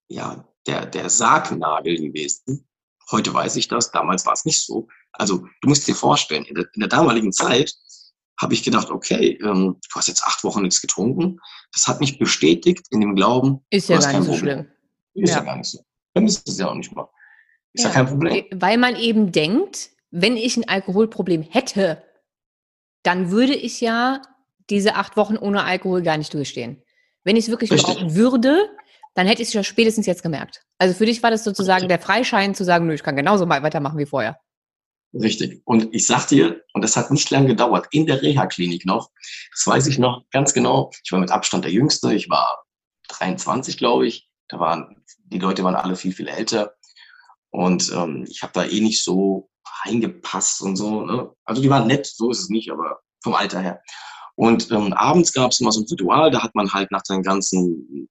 ja, 0.09 0.45
der, 0.67 0.85
der 0.85 1.09
Sargnagel 1.09 1.97
gewesen. 1.97 2.67
Heute 3.09 3.33
weiß 3.33 3.55
ich 3.55 3.69
das, 3.69 3.91
damals 3.91 4.25
war 4.25 4.33
es 4.33 4.45
nicht 4.45 4.65
so. 4.65 4.87
Also, 5.13 5.47
du 5.61 5.69
musst 5.69 5.87
dir 5.87 5.95
vorstellen, 5.95 6.43
in 6.43 6.55
der, 6.55 6.65
in 6.73 6.81
der 6.81 6.89
damaligen 6.89 7.31
Zeit 7.31 7.73
habe 8.39 8.53
ich 8.53 8.63
gedacht, 8.63 8.89
okay, 8.89 9.37
ähm, 9.41 9.77
du 9.81 9.95
hast 9.95 10.07
jetzt 10.07 10.23
acht 10.23 10.43
Wochen 10.43 10.61
nichts 10.61 10.81
getrunken. 10.81 11.39
Das 11.73 11.87
hat 11.87 11.99
mich 11.99 12.19
bestätigt 12.19 12.85
in 12.89 13.01
dem 13.01 13.15
Glauben. 13.15 13.65
Ist 13.69 13.89
ja 13.89 13.99
gar 13.99 14.19
nicht 14.19 14.25
so 14.25 14.37
schlimm. 14.37 14.67
Ist 15.13 15.31
ja. 15.31 15.37
ja 15.37 15.43
gar 15.43 15.57
nicht 15.57 15.69
so. 15.69 15.79
Dann 16.13 16.25
ist 16.25 16.47
es 16.47 16.57
ja 16.57 16.69
auch 16.69 16.75
nicht 16.75 16.93
mal. 16.95 17.09
Ist 17.73 17.83
ja. 17.83 17.89
ja 17.89 17.95
kein 17.95 18.07
Problem. 18.07 18.45
Weil 18.51 18.77
man 18.77 18.95
eben 18.95 19.31
denkt, 19.31 19.89
wenn 20.11 20.37
ich 20.37 20.57
ein 20.57 20.67
Alkoholproblem 20.67 21.43
hätte, 21.43 22.01
dann 23.03 23.31
würde 23.31 23.55
ich 23.55 23.81
ja 23.81 24.21
diese 24.69 24.95
acht 24.95 25.17
Wochen 25.17 25.37
ohne 25.37 25.63
Alkohol 25.63 26.01
gar 26.01 26.17
nicht 26.17 26.33
durchstehen. 26.33 26.81
Wenn 27.23 27.35
ich 27.35 27.45
es 27.45 27.49
wirklich 27.49 27.71
Richtig. 27.71 27.95
brauchen 27.95 28.15
würde, 28.15 28.69
dann 29.13 29.27
hätte 29.27 29.41
ich 29.41 29.49
es 29.49 29.53
ja 29.53 29.63
spätestens 29.63 30.05
jetzt 30.05 30.23
gemerkt. 30.23 30.63
Also 30.77 30.93
für 30.93 31.05
dich 31.05 31.21
war 31.23 31.31
das 31.31 31.43
sozusagen 31.43 31.83
Richtig. 31.83 31.97
der 31.97 31.99
Freischein 31.99 32.55
zu 32.55 32.63
sagen, 32.63 32.87
nö, 32.87 32.93
ich 32.93 33.03
kann 33.03 33.15
genauso 33.15 33.45
mal 33.45 33.61
weitermachen 33.63 33.97
wie 33.97 34.05
vorher. 34.05 34.39
Richtig. 35.13 35.61
Und 35.65 35.93
ich 35.93 36.05
sag 36.05 36.27
dir, 36.27 36.63
und 36.73 36.83
das 36.83 36.95
hat 36.95 37.09
nicht 37.11 37.29
lange 37.31 37.47
gedauert, 37.47 37.87
in 37.91 38.05
der 38.05 38.21
Reha-Klinik 38.21 38.85
noch, 38.85 39.09
das 39.51 39.65
weiß 39.65 39.87
ich 39.87 39.97
noch 39.97 40.23
ganz 40.31 40.53
genau, 40.53 40.91
ich 41.03 41.11
war 41.11 41.19
mit 41.19 41.31
Abstand 41.31 41.65
der 41.65 41.71
Jüngste, 41.71 42.13
ich 42.13 42.29
war 42.29 42.63
23, 43.09 43.77
glaube 43.77 44.07
ich, 44.07 44.28
da 44.49 44.59
waren, 44.59 45.03
die 45.25 45.39
Leute 45.39 45.63
waren 45.63 45.75
alle 45.75 45.95
viel, 45.95 46.13
viel 46.13 46.27
älter. 46.27 46.73
Und 47.51 47.91
ähm, 47.93 48.25
ich 48.29 48.43
habe 48.43 48.53
da 48.53 48.65
eh 48.65 48.81
nicht 48.81 49.03
so 49.03 49.49
reingepasst 49.85 50.61
und 50.61 50.75
so. 50.75 51.05
Ne? 51.05 51.31
Also 51.45 51.61
die 51.61 51.69
waren 51.69 51.87
nett, 51.87 52.05
so 52.05 52.29
ist 52.31 52.41
es 52.41 52.49
nicht, 52.49 52.71
aber 52.71 52.99
vom 53.23 53.35
Alter 53.35 53.61
her. 53.61 53.81
Und 54.35 54.71
ähm, 54.71 54.93
abends 54.93 55.33
gab 55.33 55.51
es 55.51 55.59
immer 55.59 55.71
so 55.71 55.81
ein 55.81 55.87
Ritual, 55.89 56.31
da 56.31 56.43
hat 56.43 56.55
man 56.55 56.71
halt 56.71 56.91
nach 56.91 57.01
dem 57.03 57.23
ganzen 57.23 58.09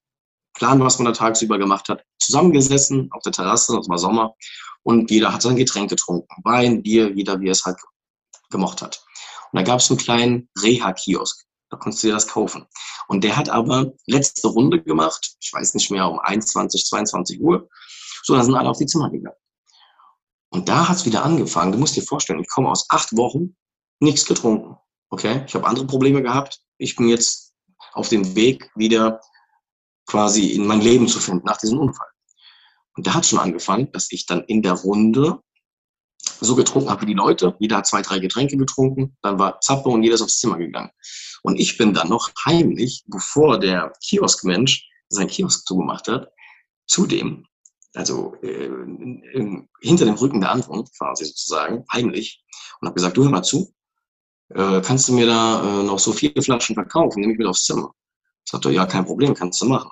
Plan, 0.54 0.80
was 0.80 0.98
man 0.98 1.06
da 1.06 1.12
tagsüber 1.12 1.58
gemacht 1.58 1.88
hat, 1.88 2.04
zusammengesessen 2.18 3.08
auf 3.12 3.22
der 3.22 3.32
Terrasse, 3.32 3.76
das 3.76 3.88
war 3.88 3.98
Sommer, 3.98 4.34
und 4.82 5.10
jeder 5.10 5.32
hat 5.32 5.42
sein 5.42 5.56
Getränk 5.56 5.90
getrunken. 5.90 6.28
Wein, 6.44 6.82
Bier, 6.82 7.12
jeder 7.14 7.40
wie 7.40 7.48
er 7.48 7.52
es 7.52 7.64
halt 7.64 7.78
gemocht 8.50 8.82
hat. 8.82 9.02
Und 9.52 9.58
da 9.58 9.62
gab 9.62 9.80
es 9.80 9.90
einen 9.90 9.98
kleinen 9.98 10.48
Reha-Kiosk. 10.62 11.44
Da 11.70 11.76
konntest 11.76 12.02
du 12.02 12.08
dir 12.08 12.14
das 12.14 12.28
kaufen. 12.28 12.66
Und 13.08 13.24
der 13.24 13.36
hat 13.36 13.48
aber 13.48 13.92
letzte 14.06 14.48
Runde 14.48 14.82
gemacht, 14.82 15.36
ich 15.40 15.52
weiß 15.52 15.74
nicht 15.74 15.90
mehr, 15.90 16.08
um 16.08 16.18
21, 16.18 16.84
22 16.86 17.40
Uhr. 17.40 17.68
So, 18.22 18.34
da 18.34 18.42
sind 18.42 18.54
alle 18.54 18.70
auf 18.70 18.78
die 18.78 18.86
Zimmer 18.86 19.10
gegangen. 19.10 19.36
Und 20.50 20.68
da 20.68 20.88
hat 20.88 20.96
es 20.96 21.06
wieder 21.06 21.24
angefangen. 21.24 21.72
Du 21.72 21.78
musst 21.78 21.96
dir 21.96 22.02
vorstellen, 22.02 22.40
ich 22.40 22.48
komme 22.48 22.70
aus 22.70 22.86
acht 22.88 23.16
Wochen, 23.16 23.56
nichts 24.00 24.24
getrunken. 24.24 24.76
Okay, 25.10 25.44
ich 25.46 25.54
habe 25.54 25.66
andere 25.66 25.86
Probleme 25.86 26.22
gehabt. 26.22 26.60
Ich 26.78 26.96
bin 26.96 27.08
jetzt 27.08 27.54
auf 27.92 28.08
dem 28.08 28.34
Weg, 28.34 28.70
wieder 28.74 29.20
quasi 30.06 30.52
in 30.52 30.66
mein 30.66 30.80
Leben 30.80 31.08
zu 31.08 31.20
finden 31.20 31.46
nach 31.46 31.58
diesem 31.58 31.78
Unfall. 31.78 32.08
Und 32.96 33.06
da 33.06 33.14
hat 33.14 33.26
schon 33.26 33.38
angefangen, 33.38 33.92
dass 33.92 34.10
ich 34.10 34.26
dann 34.26 34.42
in 34.44 34.62
der 34.62 34.72
Runde 34.72 35.40
so 36.40 36.54
getrunken 36.54 36.90
habe 36.90 37.02
wie 37.02 37.06
die 37.06 37.14
Leute. 37.14 37.54
Jeder 37.58 37.78
hat 37.78 37.86
zwei, 37.86 38.02
drei 38.02 38.18
Getränke 38.18 38.56
getrunken. 38.56 39.16
Dann 39.22 39.38
war 39.38 39.60
Zappe 39.60 39.88
und 39.88 40.02
jeder 40.02 40.14
ist 40.14 40.22
aufs 40.22 40.38
Zimmer 40.38 40.58
gegangen. 40.58 40.90
Und 41.42 41.58
ich 41.58 41.78
bin 41.78 41.94
dann 41.94 42.08
noch 42.08 42.30
heimlich, 42.44 43.04
bevor 43.06 43.58
der 43.58 43.92
Kioskmensch 44.04 44.88
sein 45.08 45.28
Kiosk 45.28 45.66
zugemacht 45.66 46.08
hat, 46.08 46.28
zu 46.86 47.06
dem, 47.06 47.46
also 47.94 48.34
äh, 48.42 48.66
in, 48.66 49.68
hinter 49.80 50.04
dem 50.04 50.14
Rücken 50.14 50.40
der 50.40 50.50
anderen 50.50 50.84
quasi 50.96 51.24
sozusagen, 51.24 51.84
heimlich, 51.92 52.44
und 52.80 52.86
habe 52.86 52.94
gesagt, 52.94 53.16
du 53.16 53.24
hör 53.24 53.30
mal 53.30 53.42
zu, 53.42 53.72
äh, 54.50 54.80
kannst 54.80 55.08
du 55.08 55.12
mir 55.12 55.26
da 55.26 55.62
äh, 55.62 55.82
noch 55.82 55.98
so 55.98 56.12
vier 56.12 56.32
Flaschen 56.42 56.74
verkaufen, 56.74 57.20
nehme 57.20 57.32
ich 57.32 57.38
mit 57.38 57.46
aufs 57.46 57.64
Zimmer. 57.64 57.92
Sagt 58.44 58.64
er, 58.64 58.70
ja, 58.72 58.86
kein 58.86 59.04
Problem, 59.04 59.34
kannst 59.34 59.60
du 59.60 59.66
machen. 59.66 59.90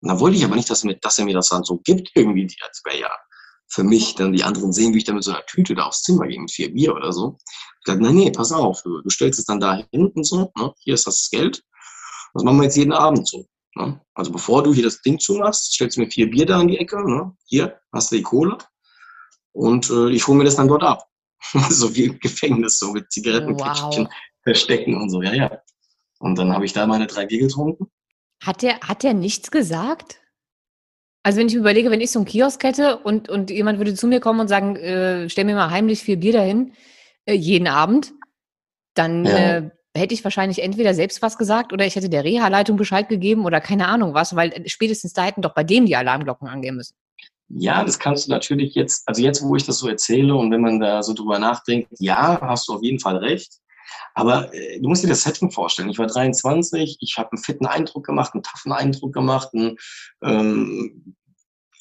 Und 0.00 0.08
dann 0.08 0.20
wollte 0.20 0.36
ich 0.36 0.44
aber 0.44 0.56
nicht, 0.56 0.68
dass 0.68 0.84
er, 0.84 0.88
mir, 0.88 0.96
dass 0.96 1.18
er 1.18 1.24
mir 1.24 1.34
das 1.34 1.48
dann 1.48 1.64
so 1.64 1.78
gibt, 1.78 2.10
irgendwie, 2.14 2.46
als 2.60 2.82
wäre 2.84 3.00
ja 3.00 3.10
für 3.74 3.82
mich 3.82 4.14
dann 4.14 4.32
die 4.32 4.44
anderen 4.44 4.72
sehen, 4.72 4.94
wie 4.94 4.98
ich 4.98 5.04
dann 5.04 5.16
mit 5.16 5.24
so 5.24 5.32
einer 5.32 5.44
Tüte 5.46 5.74
da 5.74 5.86
aufs 5.86 6.02
Zimmer 6.02 6.28
gehe 6.28 6.40
mit 6.40 6.50
vier 6.50 6.72
Bier 6.72 6.94
oder 6.94 7.12
so. 7.12 7.38
Ich 7.80 7.84
dachte, 7.84 8.02
nein, 8.02 8.14
nee, 8.14 8.30
pass 8.30 8.52
auf, 8.52 8.80
du, 8.82 9.02
du 9.02 9.10
stellst 9.10 9.40
es 9.40 9.46
dann 9.46 9.58
da 9.58 9.82
hinten 9.90 10.22
so, 10.22 10.52
ne? 10.56 10.72
hier 10.78 10.94
ist 10.94 11.08
das 11.08 11.28
Geld. 11.30 11.62
Das 12.34 12.44
machen 12.44 12.58
wir 12.58 12.64
jetzt 12.64 12.76
jeden 12.76 12.92
Abend 12.92 13.26
so. 13.26 13.46
Ne? 13.74 14.00
Also 14.14 14.30
bevor 14.30 14.62
du 14.62 14.72
hier 14.72 14.84
das 14.84 15.02
Ding 15.02 15.18
zumachst, 15.18 15.72
stellst 15.72 15.96
du 15.96 16.02
mir 16.02 16.10
vier 16.10 16.30
Bier 16.30 16.46
da 16.46 16.60
in 16.60 16.68
die 16.68 16.78
Ecke, 16.78 17.04
ne? 17.04 17.36
hier 17.46 17.80
hast 17.92 18.12
du 18.12 18.16
die 18.16 18.22
Kohle 18.22 18.58
und 19.52 19.90
äh, 19.90 20.10
ich 20.10 20.26
hole 20.28 20.38
mir 20.38 20.44
das 20.44 20.56
dann 20.56 20.68
dort 20.68 20.84
ab. 20.84 21.08
so 21.68 21.94
wie 21.96 22.04
im 22.04 22.18
Gefängnis, 22.20 22.78
so 22.78 22.92
mit 22.92 23.10
Zigarettenpäckchen 23.10 24.04
wow. 24.04 24.14
verstecken 24.44 24.96
und 24.96 25.10
so, 25.10 25.20
ja, 25.20 25.34
ja. 25.34 25.58
Und 26.20 26.38
dann 26.38 26.52
habe 26.52 26.64
ich 26.64 26.72
da 26.72 26.86
meine 26.86 27.08
drei 27.08 27.26
Bier 27.26 27.40
getrunken. 27.40 27.90
Hat 28.40 28.62
der, 28.62 28.80
hat 28.80 29.02
der 29.02 29.14
nichts 29.14 29.50
gesagt? 29.50 30.20
Also 31.24 31.38
wenn 31.38 31.48
ich 31.48 31.54
überlege, 31.54 31.90
wenn 31.90 32.02
ich 32.02 32.10
so 32.10 32.18
einen 32.18 32.26
Kiosk 32.26 32.62
hätte 32.62 32.98
und, 32.98 33.30
und 33.30 33.50
jemand 33.50 33.78
würde 33.78 33.94
zu 33.94 34.06
mir 34.06 34.20
kommen 34.20 34.40
und 34.40 34.48
sagen, 34.48 34.76
äh, 34.76 35.28
stell 35.30 35.46
mir 35.46 35.54
mal 35.54 35.70
heimlich 35.70 36.02
vier 36.02 36.18
Bier 36.18 36.34
dahin, 36.34 36.74
äh, 37.24 37.32
jeden 37.32 37.66
Abend, 37.66 38.12
dann 38.92 39.24
ja. 39.24 39.56
äh, 39.56 39.70
hätte 39.96 40.12
ich 40.12 40.22
wahrscheinlich 40.22 40.62
entweder 40.62 40.92
selbst 40.92 41.22
was 41.22 41.38
gesagt 41.38 41.72
oder 41.72 41.86
ich 41.86 41.96
hätte 41.96 42.10
der 42.10 42.24
Reha-Leitung 42.24 42.76
Bescheid 42.76 43.08
gegeben 43.08 43.46
oder 43.46 43.62
keine 43.62 43.88
Ahnung 43.88 44.12
was, 44.12 44.36
weil 44.36 44.50
äh, 44.52 44.68
spätestens 44.68 45.14
da 45.14 45.24
hätten 45.24 45.40
doch 45.40 45.54
bei 45.54 45.64
dem 45.64 45.86
die 45.86 45.96
Alarmglocken 45.96 46.46
angehen 46.46 46.76
müssen. 46.76 46.94
Ja, 47.48 47.82
das 47.84 47.98
kannst 47.98 48.26
du 48.26 48.30
natürlich 48.30 48.74
jetzt, 48.74 49.08
also 49.08 49.22
jetzt, 49.22 49.42
wo 49.42 49.56
ich 49.56 49.64
das 49.64 49.78
so 49.78 49.88
erzähle 49.88 50.34
und 50.34 50.50
wenn 50.50 50.60
man 50.60 50.78
da 50.78 51.02
so 51.02 51.14
drüber 51.14 51.38
nachdenkt, 51.38 51.88
ja, 51.98 52.38
hast 52.42 52.68
du 52.68 52.74
auf 52.74 52.82
jeden 52.82 53.00
Fall 53.00 53.16
recht. 53.16 53.60
Aber 54.14 54.54
äh, 54.54 54.80
du 54.80 54.88
musst 54.88 55.02
dir 55.02 55.08
das 55.08 55.22
Setting 55.22 55.50
vorstellen. 55.50 55.90
Ich 55.90 55.98
war 55.98 56.06
23, 56.06 56.98
ich 57.00 57.18
habe 57.18 57.32
einen 57.32 57.42
fitten 57.42 57.66
Eindruck 57.66 58.06
gemacht, 58.06 58.32
einen 58.32 58.42
taffen 58.42 58.72
Eindruck 58.72 59.12
gemacht. 59.12 59.50
Einen, 59.52 59.76
ähm, 60.22 61.16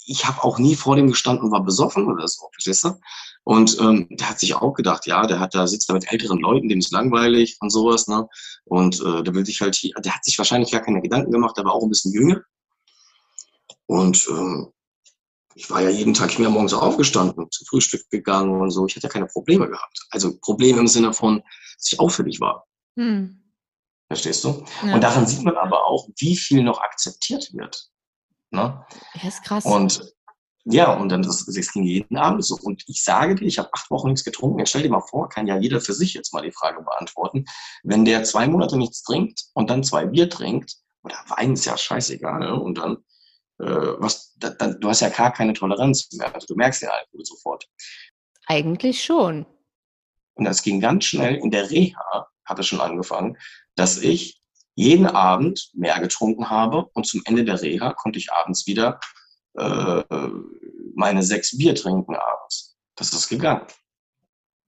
ich 0.06 0.26
habe 0.26 0.44
auch 0.44 0.60
nie 0.60 0.76
vor 0.76 0.96
dem 0.96 1.08
gestanden 1.08 1.46
und 1.46 1.52
war 1.52 1.64
besoffen 1.64 2.08
oder 2.12 2.28
so, 2.28 2.50
verstehst 2.52 2.84
du? 2.84 3.00
Und 3.46 3.80
ähm, 3.80 4.08
der 4.12 4.30
hat 4.30 4.40
sich 4.40 4.54
auch 4.56 4.74
gedacht, 4.74 5.06
ja, 5.06 5.26
der 5.28 5.40
hat 5.40 5.54
da 5.54 5.68
sitzt 5.68 5.90
da 5.90 5.94
mit 5.94 6.12
älteren 6.12 6.40
Leuten, 6.40 6.70
dem 6.70 6.80
ist 6.80 6.92
langweilig 6.92 7.58
und 7.60 7.70
sowas, 7.70 8.08
ne? 8.08 8.28
Und 8.66 9.00
äh, 9.02 9.24
der 9.24 9.34
will 9.34 9.46
sich 9.46 9.62
halt, 9.62 9.82
der 9.84 10.16
hat 10.16 10.26
sich 10.26 10.38
wahrscheinlich 10.38 10.72
gar 10.72 10.82
keine 10.82 11.02
Gedanken 11.02 11.32
gemacht, 11.32 11.58
aber 11.60 11.74
auch 11.74 11.84
ein 11.84 11.90
bisschen 11.90 12.14
jünger. 12.14 12.42
Und 13.86 14.28
ähm, 14.30 14.73
ich 15.56 15.70
war 15.70 15.82
ja 15.82 15.90
jeden 15.90 16.14
Tag, 16.14 16.32
ich 16.32 16.38
bin 16.38 16.46
ja 16.46 16.52
morgens 16.52 16.74
aufgestanden, 16.74 17.50
zu 17.52 17.66
Frühstück 17.66 18.10
gegangen 18.10 18.62
und 18.62 18.72
so. 18.72 18.86
Ich 18.86 18.96
hatte 18.96 19.08
ja 19.08 19.14
keine 19.14 19.28
Probleme 19.28 19.70
gehabt. 19.70 20.06
Also 20.10 20.38
Probleme 20.40 20.80
im 20.80 20.88
Sinne 20.88 21.14
von, 21.14 21.42
dass 21.76 21.92
ich 21.92 22.00
auffällig 22.00 22.40
war. 22.40 22.66
Hm. 22.98 23.40
Verstehst 24.08 24.44
du? 24.44 24.64
Ja. 24.86 24.96
Und 24.96 25.02
daran 25.02 25.26
sieht 25.26 25.44
man 25.44 25.56
aber 25.58 25.86
auch, 25.88 26.08
wie 26.18 26.36
viel 26.36 26.64
noch 26.64 26.82
akzeptiert 26.82 27.52
wird. 27.54 27.90
Ne? 28.52 28.86
Ja, 29.16 29.28
ist 29.28 29.44
krass. 29.44 29.66
Und 29.66 30.14
ja, 30.66 30.94
und 30.94 31.10
dann 31.10 31.24
das, 31.24 31.46
das 31.46 31.72
ging 31.74 31.84
jeden 31.84 32.18
Abend 32.18 32.46
so. 32.46 32.58
Und 32.62 32.84
ich 32.88 33.04
sage 33.04 33.36
dir, 33.36 33.46
ich 33.46 33.60
habe 33.60 33.70
acht 33.74 33.92
Wochen 33.92 34.08
nichts 34.08 34.24
getrunken. 34.24 34.60
Jetzt 34.60 34.70
stell 34.70 34.84
dir 34.84 34.90
mal 34.90 35.02
vor, 35.02 35.28
kann 35.28 35.48
ja 35.48 35.58
jeder 35.58 35.82
für 35.82 35.94
sich 35.94 36.14
jetzt 36.14 36.34
mal 36.34 36.42
die 36.42 36.54
Frage 36.54 36.82
beantworten. 36.82 37.46
Wenn 37.84 38.06
der 38.06 38.24
zwei 38.24 38.48
Monate 38.48 38.78
nichts 38.78 39.04
trinkt 39.04 39.44
und 39.54 39.70
dann 39.70 39.84
zwei 39.84 40.06
Bier 40.06 40.30
trinkt, 40.30 40.78
oder 41.04 41.18
Wein 41.28 41.54
ist 41.54 41.66
ja 41.66 41.78
scheißegal, 41.78 42.40
ne? 42.40 42.60
und 42.60 42.78
dann 42.78 42.98
was, 43.58 44.34
da, 44.38 44.50
da, 44.50 44.68
du 44.68 44.90
hast 44.90 45.02
ja 45.02 45.10
gar 45.10 45.32
keine 45.32 45.54
Toleranz 45.54 46.12
mehr. 46.14 46.34
Also 46.34 46.48
du 46.48 46.56
merkst 46.56 46.82
ja 46.82 46.90
Alkohol 46.90 47.26
sofort. 47.26 47.68
Eigentlich 48.48 49.04
schon. 49.04 49.46
Und 50.36 50.46
das 50.46 50.64
ging 50.64 50.80
ganz 50.80 51.06
schnell. 51.06 51.36
In 51.36 51.52
der 51.52 51.70
Reha 51.70 52.28
hat 52.46 52.60
es 52.60 52.68
schon 52.68 52.82
angefangen, 52.82 53.38
dass 53.76 53.98
ich 53.98 54.42
jeden 54.76 55.06
Abend 55.06 55.70
mehr 55.74 56.00
getrunken 56.00 56.50
habe 56.50 56.86
und 56.94 57.06
zum 57.06 57.22
Ende 57.26 57.46
der 57.46 57.62
Reha 57.62 57.94
konnte 57.94 58.18
ich 58.20 58.32
abends 58.32 58.66
wieder 58.66 59.00
äh, 59.56 60.04
meine 60.96 61.24
sechs 61.24 61.58
Bier 61.58 61.76
trinken 61.76 62.16
abends. 62.16 62.76
Das 62.96 63.14
ist 63.14 63.30
gegangen. 63.30 63.68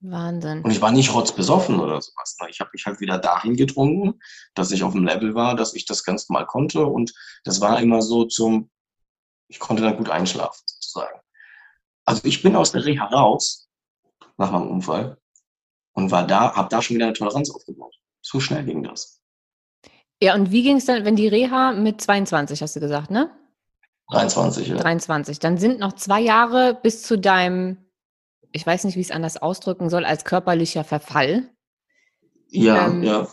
Wahnsinn. 0.00 0.62
Und 0.62 0.70
ich 0.70 0.80
war 0.80 0.92
nicht 0.92 1.12
rotzbesoffen 1.12 1.80
oder 1.80 2.00
sowas. 2.00 2.36
Ne? 2.40 2.48
Ich 2.50 2.60
habe 2.60 2.70
mich 2.72 2.86
halt 2.86 3.00
wieder 3.00 3.18
dahin 3.18 3.56
getrunken, 3.56 4.20
dass 4.54 4.70
ich 4.70 4.84
auf 4.84 4.92
dem 4.92 5.06
Level 5.06 5.34
war, 5.34 5.56
dass 5.56 5.74
ich 5.74 5.86
das 5.86 6.04
ganz 6.04 6.28
mal 6.28 6.46
konnte. 6.46 6.86
Und 6.86 7.12
das 7.44 7.60
war 7.60 7.80
immer 7.80 8.02
so 8.02 8.24
zum, 8.24 8.70
ich 9.48 9.58
konnte 9.58 9.82
dann 9.82 9.96
gut 9.96 10.10
einschlafen, 10.10 10.62
sozusagen. 10.66 11.20
Also 12.04 12.22
ich 12.24 12.42
bin 12.42 12.56
aus 12.56 12.72
der 12.72 12.84
Reha 12.84 13.06
raus, 13.06 13.68
nach 14.36 14.50
meinem 14.50 14.68
Unfall, 14.68 15.18
und 15.92 16.10
war 16.10 16.26
da, 16.26 16.54
habe 16.54 16.68
da 16.68 16.82
schon 16.82 16.96
wieder 16.96 17.06
eine 17.06 17.14
Toleranz 17.14 17.50
aufgebaut. 17.50 17.94
So 18.20 18.40
schnell 18.40 18.64
ging 18.64 18.82
das. 18.82 19.20
Ja, 20.20 20.34
und 20.34 20.50
wie 20.50 20.62
ging 20.62 20.76
es 20.76 20.86
dann, 20.86 21.04
wenn 21.04 21.16
die 21.16 21.28
Reha 21.28 21.72
mit 21.72 22.00
22, 22.00 22.62
hast 22.62 22.76
du 22.76 22.80
gesagt, 22.80 23.10
ne? 23.10 23.30
23, 24.10 24.68
ja. 24.68 24.76
23. 24.76 25.38
Dann 25.40 25.58
sind 25.58 25.78
noch 25.78 25.94
zwei 25.94 26.20
Jahre 26.20 26.78
bis 26.80 27.02
zu 27.02 27.18
deinem, 27.18 27.78
ich 28.52 28.66
weiß 28.66 28.84
nicht, 28.84 28.96
wie 28.96 29.00
ich 29.00 29.08
es 29.08 29.14
anders 29.14 29.36
ausdrücken 29.36 29.90
soll, 29.90 30.04
als 30.04 30.24
körperlicher 30.24 30.84
Verfall. 30.84 31.50
Ja, 32.48 32.86
ähm, 32.86 33.02
ja. 33.02 33.28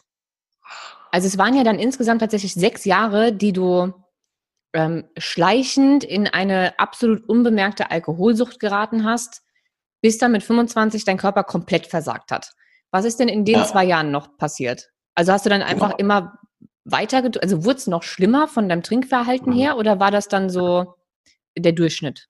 Also 1.12 1.28
es 1.28 1.38
waren 1.38 1.56
ja 1.56 1.64
dann 1.64 1.78
insgesamt 1.78 2.22
tatsächlich 2.22 2.56
sechs 2.56 2.86
Jahre, 2.86 3.32
die 3.32 3.54
du 3.54 3.94
ähm, 4.74 5.06
schleichend 5.18 6.04
in 6.04 6.28
eine 6.28 6.78
absolut 6.80 7.28
unbemerkte 7.28 7.92
Alkoholsucht 7.92 8.60
geraten 8.60 9.06
hast, 9.06 9.44
bis 10.02 10.18
dann 10.18 10.32
mit 10.32 10.44
25 10.44 11.06
dein 11.06 11.18
Körper 11.18 11.44
komplett 11.44 11.88
versagt 11.88 12.32
hat. 12.32 12.52
Was 12.92 13.06
ist 13.06 13.20
denn 13.20 13.30
in 13.30 13.46
den 13.46 13.56
ja. 13.56 13.66
zwei 13.66 13.86
Jahren 13.86 14.12
noch 14.12 14.38
passiert? 14.38 14.90
Also 15.16 15.32
hast 15.32 15.46
du 15.46 15.50
dann 15.50 15.62
einfach 15.62 15.98
genau. 15.98 16.00
immer 16.00 16.40
weiter, 16.86 17.24
also 17.42 17.64
wurde 17.64 17.78
es 17.78 17.88
noch 17.88 18.04
schlimmer 18.04 18.48
von 18.48 18.68
deinem 18.68 18.84
Trinkverhalten 18.84 19.54
mhm. 19.54 19.58
her 19.58 19.78
oder 19.78 20.00
war 20.00 20.12
das 20.12 20.28
dann 20.28 20.50
so 20.50 20.96
der 21.58 21.72
Durchschnitt? 21.72 22.28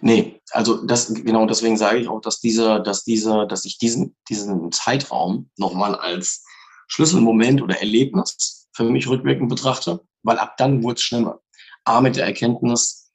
Nee, 0.00 0.40
also 0.50 0.84
das, 0.84 1.12
genau 1.14 1.46
deswegen 1.46 1.76
sage 1.76 1.98
ich 1.98 2.08
auch, 2.08 2.20
dass 2.20 2.40
dieser, 2.40 2.80
dass 2.80 3.04
dieser, 3.04 3.46
dass 3.46 3.64
ich 3.64 3.78
diesen, 3.78 4.16
diesen 4.28 4.72
Zeitraum 4.72 5.50
nochmal 5.56 5.94
als 5.94 6.44
Schlüsselmoment 6.88 7.62
oder 7.62 7.78
Erlebnis 7.78 8.68
für 8.72 8.84
mich 8.84 9.08
rückwirkend 9.08 9.48
betrachte, 9.48 10.04
weil 10.22 10.38
ab 10.38 10.56
dann 10.56 10.82
wurde 10.82 10.94
es 10.94 11.02
schlimmer. 11.02 11.40
A 11.84 12.00
mit 12.00 12.16
der 12.16 12.26
Erkenntnis, 12.26 13.12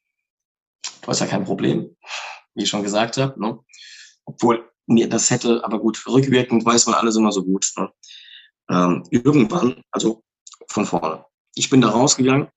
du 1.02 1.08
hast 1.08 1.20
ja 1.20 1.26
kein 1.26 1.44
Problem, 1.44 1.96
wie 2.54 2.64
ich 2.64 2.68
schon 2.68 2.82
gesagt 2.82 3.16
habe, 3.16 3.40
ne? 3.40 3.58
Obwohl 4.24 4.70
mir 4.86 5.08
das 5.08 5.30
hätte, 5.30 5.64
aber 5.64 5.78
gut, 5.78 6.02
rückwirkend 6.06 6.64
weiß 6.64 6.86
man 6.86 6.94
alles 6.94 7.16
immer 7.16 7.32
so 7.32 7.44
gut. 7.44 7.72
Ne? 7.76 7.90
ähm, 8.70 9.04
irgendwann, 9.10 9.82
also 9.90 10.22
von 10.68 10.86
vorne. 10.86 11.24
Ich 11.54 11.70
bin 11.70 11.80
da 11.80 11.88
rausgegangen 11.88 12.48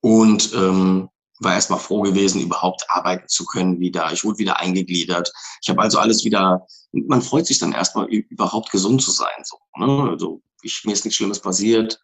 und 0.00 0.52
ähm, 0.54 1.08
war 1.40 1.54
erstmal 1.54 1.78
froh 1.78 2.02
gewesen, 2.02 2.40
überhaupt 2.40 2.84
arbeiten 2.88 3.28
zu 3.28 3.44
können 3.44 3.78
wieder. 3.80 4.10
Ich 4.12 4.24
wurde 4.24 4.38
wieder 4.38 4.58
eingegliedert. 4.58 5.30
Ich 5.62 5.68
habe 5.68 5.82
also 5.82 5.98
alles 5.98 6.24
wieder, 6.24 6.66
man 6.92 7.20
freut 7.20 7.46
sich 7.46 7.58
dann 7.58 7.72
erstmal 7.72 8.06
überhaupt 8.06 8.70
gesund 8.70 9.02
zu 9.02 9.10
sein. 9.10 9.42
So, 9.42 9.58
ne? 9.76 10.10
Also 10.10 10.42
ich, 10.62 10.84
mir 10.84 10.92
ist 10.92 11.04
nichts 11.04 11.16
Schlimmes 11.16 11.40
passiert 11.40 12.00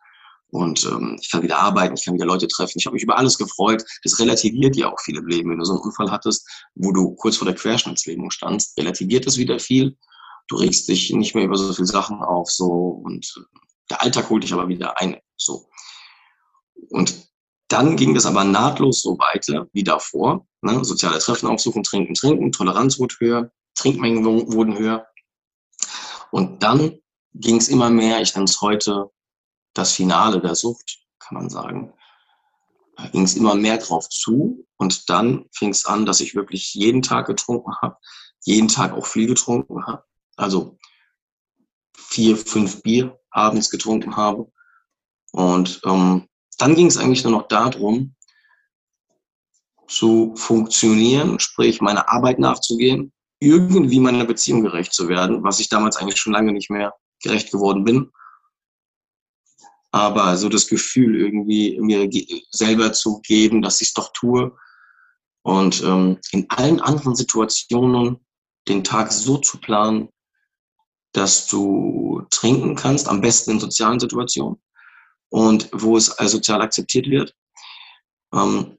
und 0.52 0.84
ähm, 0.84 1.18
ich 1.20 1.30
kann 1.30 1.42
wieder 1.42 1.58
arbeiten, 1.58 1.94
ich 1.94 2.04
kann 2.04 2.14
wieder 2.14 2.26
Leute 2.26 2.46
treffen. 2.46 2.78
Ich 2.78 2.86
habe 2.86 2.94
mich 2.94 3.02
über 3.02 3.18
alles 3.18 3.36
gefreut. 3.36 3.82
Das 4.04 4.18
relativiert 4.20 4.76
ja 4.76 4.92
auch 4.92 5.00
viel 5.00 5.16
im 5.16 5.26
Leben. 5.26 5.50
Wenn 5.50 5.58
du 5.58 5.64
so 5.64 5.72
einen 5.72 5.82
Unfall 5.82 6.10
hattest, 6.10 6.48
wo 6.74 6.92
du 6.92 7.14
kurz 7.16 7.36
vor 7.38 7.46
der 7.46 7.56
Querschnittslähmung 7.56 8.30
standst, 8.30 8.78
relativiert 8.78 9.26
das 9.26 9.38
wieder 9.38 9.58
viel 9.58 9.96
du 10.48 10.56
regst 10.56 10.88
dich 10.88 11.10
nicht 11.12 11.34
mehr 11.34 11.44
über 11.44 11.56
so 11.56 11.72
viele 11.72 11.86
Sachen 11.86 12.22
auf, 12.22 12.50
so, 12.50 12.66
und 13.04 13.34
der 13.90 14.02
Alltag 14.02 14.28
holt 14.30 14.42
dich 14.44 14.52
aber 14.52 14.68
wieder 14.68 15.00
ein, 15.00 15.16
so. 15.36 15.68
Und 16.90 17.28
dann 17.68 17.96
ging 17.96 18.14
das 18.14 18.26
aber 18.26 18.44
nahtlos 18.44 19.02
so 19.02 19.18
weiter 19.18 19.66
wie 19.72 19.82
davor. 19.82 20.46
Ne? 20.60 20.84
Soziale 20.84 21.18
Treffen 21.18 21.48
aufsuchen, 21.48 21.82
trinken, 21.82 22.14
trinken, 22.14 22.52
Toleranz 22.52 22.98
wurde 22.98 23.14
höher, 23.18 23.52
Trinkmengen 23.74 24.24
wurden 24.24 24.76
höher. 24.76 25.06
Und 26.30 26.62
dann 26.62 26.98
ging 27.34 27.56
es 27.56 27.68
immer 27.68 27.88
mehr, 27.88 28.20
ich 28.20 28.34
nenne 28.34 28.44
es 28.44 28.60
heute 28.60 29.10
das 29.74 29.92
Finale 29.92 30.40
der 30.40 30.54
Sucht, 30.54 30.98
kann 31.18 31.38
man 31.38 31.50
sagen. 31.50 31.92
Da 32.96 33.08
ging 33.08 33.22
es 33.22 33.36
immer 33.36 33.54
mehr 33.54 33.78
drauf 33.78 34.08
zu. 34.08 34.66
Und 34.76 35.08
dann 35.08 35.46
fing 35.52 35.70
es 35.70 35.86
an, 35.86 36.06
dass 36.06 36.20
ich 36.20 36.34
wirklich 36.34 36.74
jeden 36.74 37.02
Tag 37.02 37.26
getrunken 37.26 37.74
habe, 37.80 37.96
jeden 38.40 38.68
Tag 38.68 38.92
auch 38.92 39.06
viel 39.06 39.26
getrunken 39.26 39.86
habe 39.86 40.04
also 40.36 40.78
vier, 41.96 42.36
fünf 42.36 42.82
Bier 42.82 43.18
abends 43.30 43.70
getrunken 43.70 44.16
habe. 44.16 44.50
Und 45.32 45.80
ähm, 45.84 46.28
dann 46.58 46.74
ging 46.74 46.86
es 46.86 46.98
eigentlich 46.98 47.24
nur 47.24 47.32
noch 47.32 47.48
darum, 47.48 48.14
zu 49.88 50.34
funktionieren, 50.36 51.38
sprich 51.38 51.80
meiner 51.80 52.08
Arbeit 52.10 52.38
nachzugehen, 52.38 53.12
irgendwie 53.40 54.00
meiner 54.00 54.24
Beziehung 54.24 54.62
gerecht 54.62 54.94
zu 54.94 55.08
werden, 55.08 55.42
was 55.42 55.60
ich 55.60 55.68
damals 55.68 55.96
eigentlich 55.96 56.18
schon 56.18 56.32
lange 56.32 56.52
nicht 56.52 56.70
mehr 56.70 56.94
gerecht 57.22 57.50
geworden 57.50 57.84
bin. 57.84 58.10
Aber 59.92 60.36
so 60.36 60.48
das 60.48 60.66
Gefühl 60.66 61.16
irgendwie 61.16 61.78
mir 61.80 62.08
selber 62.50 62.92
zu 62.92 63.20
geben, 63.20 63.62
dass 63.62 63.80
ich 63.80 63.88
es 63.88 63.94
doch 63.94 64.12
tue 64.12 64.56
und 65.42 65.82
ähm, 65.82 66.18
in 66.30 66.48
allen 66.50 66.80
anderen 66.80 67.14
Situationen 67.14 68.24
den 68.68 68.84
Tag 68.84 69.12
so 69.12 69.38
zu 69.38 69.58
planen, 69.58 70.08
dass 71.12 71.46
du 71.46 72.24
trinken 72.30 72.74
kannst, 72.74 73.08
am 73.08 73.20
besten 73.20 73.52
in 73.52 73.60
sozialen 73.60 74.00
Situationen 74.00 74.62
und 75.30 75.68
wo 75.72 75.96
es 75.96 76.10
als 76.10 76.32
sozial 76.32 76.62
akzeptiert 76.62 77.06
wird. 77.06 77.34
Ähm, 78.32 78.78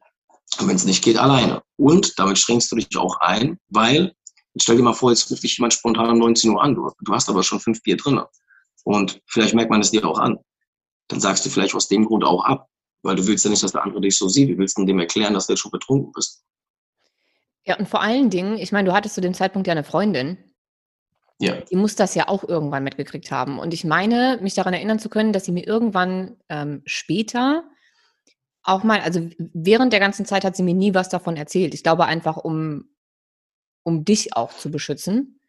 wenn 0.59 0.76
es 0.76 0.86
nicht 0.86 1.03
geht, 1.03 1.18
alleine. 1.18 1.64
Und 1.78 2.18
damit 2.18 2.38
schränkst 2.38 2.72
du 2.72 2.76
dich 2.76 2.95
auch 2.97 3.20
ein, 3.22 3.59
weil, 3.70 4.14
stell 4.59 4.78
dir 4.78 4.84
mal 4.84 4.93
vor, 4.93 5.11
jetzt 5.11 5.30
ruft 5.30 5.43
dich 5.43 5.57
jemand 5.57 5.74
spontan 5.74 6.11
um 6.11 6.20
19 6.20 6.51
Uhr 6.51 6.64
an, 6.64 6.76
du, 6.76 6.91
du 7.01 7.14
hast 7.14 7.30
aber 7.30 7.43
schon 7.43 7.59
fünf 7.59 7.82
Bier 7.82 7.97
drin. 7.97 8.22
Und 8.84 9.20
vielleicht 9.28 9.55
merkt 9.55 9.72
man 9.72 9.82
es 9.82 9.91
dir 9.91 10.07
auch 10.07 10.20
an. 10.20 10.38
Dann 11.08 11.20
sagst 11.20 11.45
du 11.45 11.49
vielleicht 11.49 11.76
aus 11.76 11.88
dem 11.88 12.06
Grund 12.06 12.24
auch 12.24 12.43
ab, 12.45 12.70
weil 13.01 13.16
du 13.16 13.28
willst 13.28 13.45
ja 13.45 13.51
nicht, 13.51 13.64
dass 13.64 13.74
der 13.74 13.84
andere 13.84 14.01
dich 14.01 14.18
so 14.18 14.28
sieht. 14.30 14.49
Du 14.49 14.58
willst 14.58 14.78
dem 14.78 14.99
erklären, 14.99 15.34
dass 15.34 15.47
du 15.47 15.54
jetzt 15.54 15.60
schon 15.60 15.72
betrunken 15.72 16.12
bist. 16.12 16.43
Ja, 17.66 17.78
und 17.78 17.88
vor 17.88 18.01
allen 18.01 18.30
Dingen, 18.30 18.58
ich 18.58 18.72
meine, 18.72 18.89
du 18.89 18.95
hattest 18.95 19.16
zu 19.16 19.22
dem 19.22 19.34
Zeitpunkt 19.34 19.68
ja 19.68 19.72
eine 19.72 19.84
Freundin. 19.84 20.38
Ja. 21.39 21.60
Die 21.62 21.76
muss 21.76 21.95
das 21.95 22.16
ja 22.16 22.28
auch 22.28 22.43
irgendwann 22.43 22.84
mitgekriegt 22.84 23.32
haben. 23.32 23.60
Und 23.60 23.74
ich 23.74 23.84
meine, 23.84 24.39
mich 24.41 24.54
daran 24.54 24.74
erinnern 24.74 24.99
zu 24.99 25.10
können, 25.10 25.34
dass 25.34 25.45
sie 25.45 25.51
mir 25.51 25.66
irgendwann 25.66 26.38
ähm, 26.49 26.82
später 26.86 27.64
auch 28.64 28.84
mal, 28.84 29.01
also 29.01 29.30
während 29.38 29.91
der 29.91 29.99
ganzen 29.99 30.26
Zeit 30.26 30.45
hat 30.45 30.56
sie 30.56 30.64
mir 30.64 30.74
nie 30.74 30.93
was 30.93 31.10
davon 31.10 31.36
erzählt. 31.36 31.74
Ich 31.74 31.84
glaube 31.84 32.06
einfach, 32.06 32.38
um, 32.38 32.89
um 33.84 34.06
dich 34.06 34.36
auch 34.36 34.54
zu 34.54 34.72
beschützen. 34.72 35.41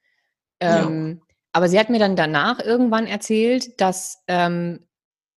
Ähm, 0.58 1.20
ja. 1.20 1.36
Aber 1.52 1.68
sie 1.68 1.78
hat 1.78 1.90
mir 1.90 2.00
dann 2.00 2.16
danach 2.16 2.58
irgendwann 2.58 3.06
erzählt, 3.06 3.80
dass 3.80 4.18
ähm, 4.26 4.86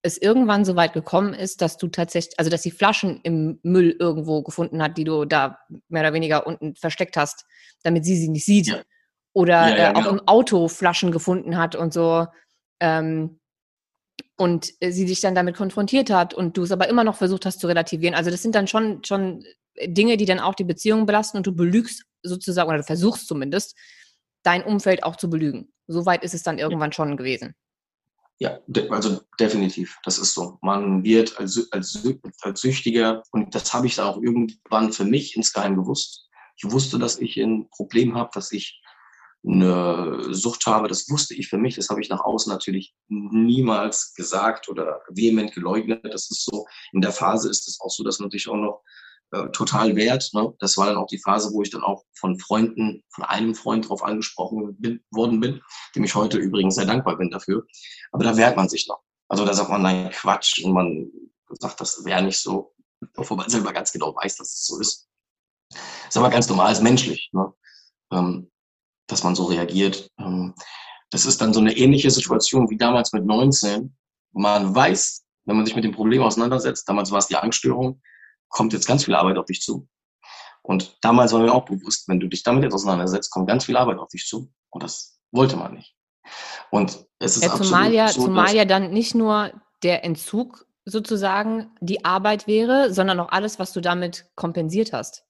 es 0.08 0.18
irgendwann 0.18 0.66
so 0.66 0.76
weit 0.76 0.94
gekommen 0.94 1.34
ist, 1.34 1.62
dass 1.62 1.78
du 1.78 1.88
tatsächlich, 1.88 2.40
also 2.40 2.50
dass 2.50 2.64
sie 2.64 2.72
Flaschen 2.72 3.20
im 3.24 3.60
Müll 3.62 3.96
irgendwo 4.00 4.42
gefunden 4.42 4.82
hat, 4.82 4.98
die 4.98 5.04
du 5.04 5.26
da 5.26 5.60
mehr 5.90 6.02
oder 6.02 6.14
weniger 6.14 6.48
unten 6.48 6.76
versteckt 6.76 7.18
hast, 7.18 7.46
damit 7.84 8.06
sie 8.06 8.18
sie 8.18 8.30
nicht 8.30 8.46
sieht. 8.46 8.68
Ja 8.68 8.82
oder 9.38 9.70
ja, 9.70 9.78
ja, 9.78 9.92
äh, 9.92 9.92
auch 9.92 10.04
genau. 10.04 10.10
im 10.10 10.28
Auto 10.28 10.68
Flaschen 10.68 11.12
gefunden 11.12 11.58
hat 11.58 11.76
und 11.76 11.94
so. 11.94 12.26
Ähm, 12.80 13.40
und 14.36 14.74
sie 14.82 15.06
dich 15.06 15.22
dann 15.22 15.36
damit 15.36 15.56
konfrontiert 15.56 16.10
hat 16.10 16.34
und 16.34 16.58
du 16.58 16.64
es 16.64 16.72
aber 16.72 16.90
immer 16.90 17.04
noch 17.04 17.16
versucht 17.16 17.46
hast 17.46 17.60
zu 17.60 17.68
relativieren. 17.68 18.16
Also 18.16 18.32
das 18.32 18.42
sind 18.42 18.56
dann 18.56 18.68
schon, 18.68 19.04
schon 19.04 19.44
Dinge, 19.86 20.18
die 20.18 20.26
dann 20.26 20.40
auch 20.40 20.56
die 20.56 20.64
Beziehung 20.64 21.06
belasten 21.06 21.38
und 21.38 21.46
du 21.46 21.56
belügst 21.56 22.04
sozusagen, 22.24 22.68
oder 22.68 22.80
du 22.80 22.84
versuchst 22.84 23.28
zumindest, 23.28 23.78
dein 24.42 24.64
Umfeld 24.64 25.04
auch 25.04 25.18
zu 25.18 25.30
belügen. 25.30 25.72
Soweit 25.86 26.24
ist 26.24 26.34
es 26.34 26.42
dann 26.42 26.58
irgendwann 26.58 26.92
schon 26.92 27.16
gewesen. 27.16 27.54
Ja, 28.40 28.60
also 28.92 29.22
definitiv, 29.40 29.98
das 30.04 30.20
ist 30.20 30.36
so. 30.36 30.60
Man 30.62 31.04
wird 31.04 31.40
als, 31.40 31.72
als, 31.72 32.04
als 32.42 32.62
Süchtiger, 32.62 33.24
und 33.32 33.56
das 33.56 33.74
habe 33.74 33.88
ich 33.88 33.96
dann 33.96 34.08
auch 34.08 34.22
irgendwann 34.22 34.94
für 34.94 35.06
mich 35.06 35.36
insgeheim 35.36 35.76
gewusst. 35.76 36.30
Ich 36.56 36.70
wusste, 36.70 37.00
dass 37.00 37.18
ich 37.18 37.38
ein 37.38 37.68
Problem 37.70 38.16
habe, 38.16 38.30
dass 38.34 38.52
ich 38.52 38.80
eine 39.46 40.34
Sucht 40.34 40.66
habe, 40.66 40.88
das 40.88 41.10
wusste 41.10 41.34
ich 41.34 41.48
für 41.48 41.58
mich, 41.58 41.76
das 41.76 41.90
habe 41.90 42.02
ich 42.02 42.10
nach 42.10 42.22
außen 42.22 42.52
natürlich 42.52 42.96
niemals 43.08 44.14
gesagt 44.14 44.68
oder 44.68 45.02
vehement 45.10 45.54
geleugnet. 45.54 46.04
Das 46.04 46.30
ist 46.30 46.46
so, 46.46 46.68
in 46.92 47.02
der 47.02 47.12
Phase 47.12 47.50
ist 47.50 47.68
es 47.68 47.80
auch 47.80 47.90
so, 47.90 48.04
dass 48.04 48.20
man 48.20 48.30
sich 48.30 48.48
auch 48.48 48.56
noch 48.56 48.84
äh, 49.32 49.50
total 49.50 49.96
wert. 49.96 50.30
Ne? 50.34 50.54
Das 50.60 50.78
war 50.78 50.88
dann 50.88 50.98
auch 50.98 51.08
die 51.08 51.20
Phase, 51.20 51.52
wo 51.54 51.62
ich 51.62 51.70
dann 51.70 51.84
auch 51.84 52.04
von 52.14 52.40
Freunden, 52.40 53.04
von 53.10 53.26
einem 53.26 53.56
Freund 53.56 53.86
darauf 53.86 54.04
angesprochen 54.04 54.76
bin, 54.80 55.04
worden 55.12 55.40
bin, 55.40 55.62
dem 55.96 56.04
ich 56.04 56.16
heute 56.16 56.38
übrigens 56.38 56.76
sehr 56.76 56.86
dankbar 56.86 57.18
bin 57.18 57.30
dafür. 57.30 57.66
Aber 58.12 58.24
da 58.24 58.38
wehrt 58.38 58.56
man 58.56 58.70
sich 58.70 58.88
noch. 58.88 59.02
Also 59.28 59.46
da 59.46 59.54
sagt 59.54 59.70
man, 59.70 59.82
nein, 59.82 60.10
Quatsch 60.12 60.64
und 60.64 60.72
man 60.72 61.12
sagt, 61.50 61.82
das 61.82 62.06
wäre 62.06 62.24
nicht 62.24 62.40
so, 62.40 62.74
bevor 63.14 63.36
man 63.36 63.50
selber 63.50 63.74
ganz 63.74 63.92
genau 63.92 64.16
weiß, 64.16 64.38
dass 64.38 64.54
es 64.54 64.66
so 64.66 64.80
ist. 64.80 65.10
Das 65.70 65.82
ist 66.10 66.18
aber 66.18 66.30
ganz 66.30 66.48
normal, 66.48 66.72
ist 66.72 66.82
menschlich, 66.82 67.30
ne? 67.34 67.54
ähm, 68.14 68.50
dass 69.08 69.24
man 69.24 69.36
so 69.36 69.46
reagiert. 69.46 70.10
Ähm, 70.20 70.54
das 71.10 71.26
ist 71.26 71.42
dann 71.42 71.54
so 71.54 71.60
eine 71.60 71.76
ähnliche 71.76 72.12
Situation 72.12 72.70
wie 72.70 72.78
damals 72.78 73.12
mit 73.12 73.26
19. 73.26 73.96
Man 74.32 74.74
weiß, 74.74 75.26
wenn 75.46 75.58
man 75.58 75.66
sich 75.66 75.76
mit 75.76 75.84
dem 75.84 75.94
Problem 75.94 76.22
auseinandersetzt, 76.22 76.88
damals 76.88 77.12
war 77.12 77.20
es 77.20 77.28
die 77.28 77.36
Angststörung, 77.36 78.02
kommt 78.50 78.74
jetzt 78.74 78.88
ganz 78.88 79.06
viel 79.06 79.16
Arbeit 79.16 79.38
auf 79.38 79.46
dich 79.46 79.62
zu. 79.62 79.88
Und 80.62 80.98
damals 81.02 81.32
war 81.32 81.40
mir 81.40 81.54
auch 81.54 81.66
bewusst, 81.66 82.08
wenn 82.10 82.20
du 82.20 82.28
dich 82.28 82.44
damit 82.44 82.64
jetzt 82.64 82.74
auseinandersetzt, 82.74 83.32
kommt 83.32 83.48
ganz 83.48 83.66
viel 83.66 83.78
Arbeit 83.78 84.00
auf 84.00 84.10
dich 84.10 84.26
zu. 84.26 84.52
Und 84.70 84.84
das 84.84 85.20
wollte 85.32 85.56
man 85.56 85.74
nicht. 85.74 85.96
Und 86.72 87.06
es 87.20 87.38
ist 87.38 87.44
ja, 87.44 87.56
zumal 87.56 87.94
ja, 87.94 88.10
so, 88.10 88.26
zumal 88.26 88.54
ja 88.54 88.66
dann 88.66 88.92
nicht 88.92 89.16
nur 89.16 89.52
der 89.84 90.04
Entzug 90.04 90.66
sozusagen 90.84 91.72
die 91.80 92.06
Arbeit 92.06 92.48
wäre, 92.48 92.94
sondern 92.94 93.20
auch 93.20 93.30
alles, 93.30 93.60
was 93.60 93.74
du 93.74 93.82
damit 93.82 94.26
kompensiert 94.36 94.94
hast. 94.94 95.24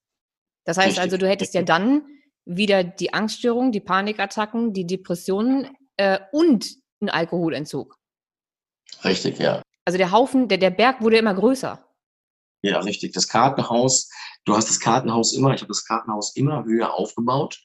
Das 0.65 0.77
heißt 0.77 0.87
richtig, 0.87 1.01
also, 1.01 1.17
du 1.17 1.27
hättest 1.27 1.53
richtig. 1.53 1.69
ja 1.69 1.77
dann 1.77 2.05
wieder 2.45 2.83
die 2.83 3.13
Angststörung, 3.13 3.71
die 3.71 3.79
Panikattacken, 3.79 4.73
die 4.73 4.87
Depressionen 4.87 5.69
äh, 5.97 6.19
und 6.31 6.67
einen 6.99 7.09
Alkoholentzug. 7.09 7.95
Richtig, 9.03 9.39
ja. 9.39 9.61
Also 9.85 9.97
der 9.97 10.11
Haufen, 10.11 10.47
der, 10.47 10.57
der 10.57 10.69
Berg 10.69 11.01
wurde 11.01 11.17
immer 11.17 11.33
größer. 11.33 11.86
Ja, 12.61 12.79
richtig. 12.79 13.13
Das 13.13 13.27
Kartenhaus, 13.27 14.09
du 14.45 14.55
hast 14.55 14.69
das 14.69 14.79
Kartenhaus 14.79 15.33
immer, 15.33 15.53
ich 15.53 15.61
habe 15.61 15.69
das 15.69 15.85
Kartenhaus 15.85 16.35
immer 16.35 16.63
höher 16.63 16.93
aufgebaut 16.93 17.59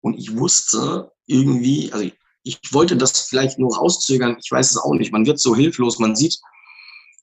und 0.00 0.14
ich 0.14 0.36
wusste 0.36 1.12
irgendwie, 1.26 1.92
also 1.92 2.04
ich, 2.04 2.14
ich 2.42 2.60
wollte 2.72 2.96
das 2.96 3.22
vielleicht 3.22 3.58
nur 3.58 3.76
rauszögern, 3.76 4.36
ich 4.42 4.50
weiß 4.50 4.70
es 4.70 4.78
auch 4.78 4.94
nicht. 4.94 5.12
Man 5.12 5.26
wird 5.26 5.40
so 5.40 5.56
hilflos, 5.56 5.98
man 5.98 6.14
sieht, 6.14 6.38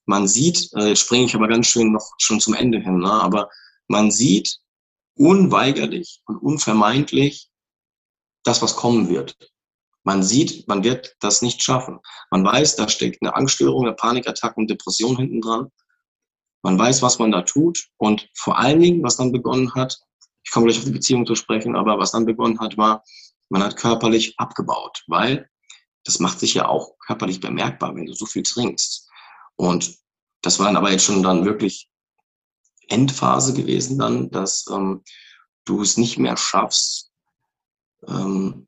man 0.06 0.28
sieht, 0.28 0.70
äh, 0.74 0.90
jetzt 0.90 1.02
springe 1.02 1.26
ich 1.26 1.36
aber 1.36 1.48
ganz 1.48 1.68
schön 1.68 1.94
noch 1.94 2.14
schon 2.18 2.42
zum 2.42 2.54
Ende 2.54 2.80
hin, 2.80 3.00
ne? 3.00 3.12
aber 3.12 3.50
man 3.88 4.12
sieht 4.12 4.60
unweigerlich 5.16 6.22
und 6.26 6.38
unvermeidlich 6.38 7.50
das, 8.44 8.62
was 8.62 8.76
kommen 8.76 9.10
wird. 9.10 9.38
Man 10.04 10.22
sieht, 10.22 10.68
man 10.68 10.84
wird 10.84 11.16
das 11.22 11.42
nicht 11.42 11.64
schaffen. 11.64 12.00
Man 12.30 12.44
weiß, 12.44 12.76
da 12.76 12.90
steckt 12.90 13.22
eine 13.22 13.36
Angststörung, 13.36 13.86
eine 13.86 13.96
Panikattacke 13.96 14.60
und 14.60 14.70
Depression 14.70 15.16
hinten 15.16 15.40
dran. 15.40 15.72
Man 16.64 16.80
weiß, 16.80 17.02
was 17.02 17.20
man 17.20 17.32
da 17.32 17.42
tut 17.42 17.90
und 17.98 18.30
vor 18.34 18.58
allen 18.58 18.80
Dingen, 18.80 19.04
was 19.04 19.18
dann 19.18 19.32
begonnen 19.32 19.74
hat, 19.76 20.00
ich 20.44 20.52
komme 20.52 20.66
gleich 20.66 20.80
auf 20.80 20.86
die 20.86 20.92
Beziehung 20.92 21.26
zu 21.26 21.36
sprechen, 21.36 21.76
aber 21.76 22.00
was 22.00 22.12
dann 22.12 22.26
begonnen 22.26 22.60
hat, 22.60 22.78
war, 22.78 23.04
man 23.50 23.64
hat 23.64 23.78
körperlich 23.78 24.40
abgebaut, 24.40 25.04
weil 25.08 25.50
das 26.04 26.20
macht 26.20 26.40
sich 26.40 26.54
ja 26.54 26.68
auch 26.68 26.98
körperlich 27.00 27.40
bemerkbar, 27.40 27.96
wenn 27.96 28.06
du 28.06 28.14
so 28.14 28.26
viel 28.26 28.44
trinkst. 28.44 29.10
Und 29.56 29.98
das 30.42 30.60
war 30.60 30.66
dann 30.66 30.76
aber 30.76 30.92
jetzt 30.92 31.06
schon 31.06 31.24
dann 31.24 31.46
wirklich 31.46 31.90
Endphase 32.88 33.54
gewesen 33.54 33.98
dann, 33.98 34.30
dass 34.32 34.66
ähm, 34.70 35.04
du 35.66 35.82
es 35.82 35.98
nicht 35.98 36.18
mehr 36.18 36.36
schaffst, 36.36 37.12
ähm, 38.08 38.68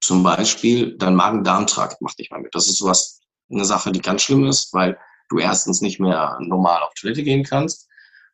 zum 0.00 0.22
Beispiel 0.22 0.96
dein 0.96 1.14
Magen-Darm-Trakt 1.14 2.00
macht 2.00 2.18
dich 2.18 2.30
mal 2.30 2.40
mit. 2.40 2.54
Das 2.54 2.68
ist 2.68 2.78
sowas, 2.78 3.20
eine 3.50 3.64
Sache, 3.64 3.92
die 3.92 4.00
ganz 4.00 4.22
schlimm 4.22 4.46
ist, 4.46 4.72
weil 4.72 4.98
du 5.28 5.38
erstens 5.38 5.80
nicht 5.80 6.00
mehr 6.00 6.38
normal 6.40 6.82
auf 6.82 6.94
Toilette 6.94 7.22
gehen 7.22 7.44
kannst 7.44 7.88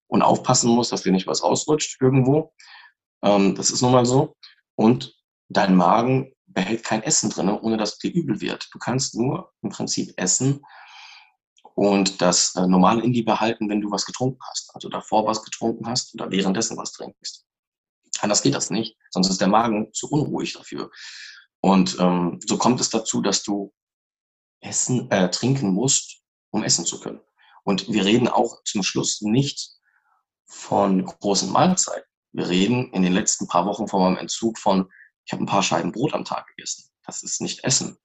und 0.06 0.22
aufpassen 0.22 0.70
musst, 0.70 0.92
dass 0.92 1.02
dir 1.02 1.12
nicht 1.12 1.26
was 1.26 1.42
ausrutscht 1.42 2.00
irgendwo. 2.00 2.52
Ähm, 3.22 3.54
das 3.54 3.70
ist 3.70 3.82
nun 3.82 3.92
mal 3.92 4.06
so. 4.06 4.36
Und 4.76 5.14
dein 5.48 5.76
Magen 5.76 6.32
behält 6.46 6.84
kein 6.84 7.02
Essen 7.02 7.30
drin, 7.30 7.48
ohne 7.48 7.76
dass 7.76 7.98
dir 7.98 8.12
übel 8.12 8.40
wird. 8.40 8.68
Du 8.72 8.78
kannst 8.78 9.14
nur 9.14 9.52
im 9.62 9.70
Prinzip 9.70 10.12
essen 10.16 10.64
und 11.74 12.22
das 12.22 12.54
äh, 12.54 12.66
normal 12.66 13.00
in 13.00 13.24
behalten, 13.24 13.68
wenn 13.68 13.80
du 13.80 13.90
was 13.90 14.06
getrunken 14.06 14.40
hast. 14.48 14.70
Also 14.74 14.88
davor 14.88 15.26
was 15.26 15.42
getrunken 15.42 15.86
hast 15.86 16.14
oder 16.14 16.30
währenddessen 16.30 16.76
was 16.76 16.92
trinkst. 16.92 17.44
Anders 18.20 18.42
geht 18.42 18.54
das 18.54 18.70
nicht, 18.70 18.96
sonst 19.10 19.28
ist 19.28 19.40
der 19.40 19.48
Magen 19.48 19.92
zu 19.92 20.08
unruhig 20.08 20.52
dafür. 20.52 20.90
Und 21.60 21.98
ähm, 21.98 22.38
so 22.46 22.56
kommt 22.58 22.80
es 22.80 22.90
dazu, 22.90 23.20
dass 23.20 23.42
du 23.42 23.72
essen, 24.60 25.10
äh, 25.10 25.30
trinken 25.30 25.72
musst, 25.72 26.23
um 26.54 26.62
essen 26.62 26.86
zu 26.86 27.00
können. 27.00 27.20
Und 27.64 27.88
wir 27.88 28.04
reden 28.04 28.28
auch 28.28 28.62
zum 28.64 28.84
Schluss 28.84 29.20
nicht 29.22 29.72
von 30.46 31.04
großen 31.04 31.50
Mahlzeiten. 31.50 32.08
Wir 32.32 32.48
reden 32.48 32.92
in 32.92 33.02
den 33.02 33.12
letzten 33.12 33.48
paar 33.48 33.66
Wochen 33.66 33.88
vor 33.88 34.00
meinem 34.00 34.18
Entzug 34.18 34.58
von, 34.58 34.88
ich 35.26 35.32
habe 35.32 35.42
ein 35.42 35.46
paar 35.46 35.64
Scheiben 35.64 35.90
Brot 35.90 36.14
am 36.14 36.24
Tag 36.24 36.46
gegessen. 36.48 36.90
Das 37.04 37.22
ist 37.24 37.40
nicht 37.40 37.64
Essen. 37.64 37.98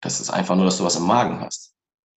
Das 0.00 0.20
ist 0.20 0.30
einfach 0.30 0.56
nur, 0.56 0.64
dass 0.64 0.78
du 0.78 0.84
was 0.84 0.96
im 0.96 1.04
Magen 1.04 1.40
hast. 1.40 1.74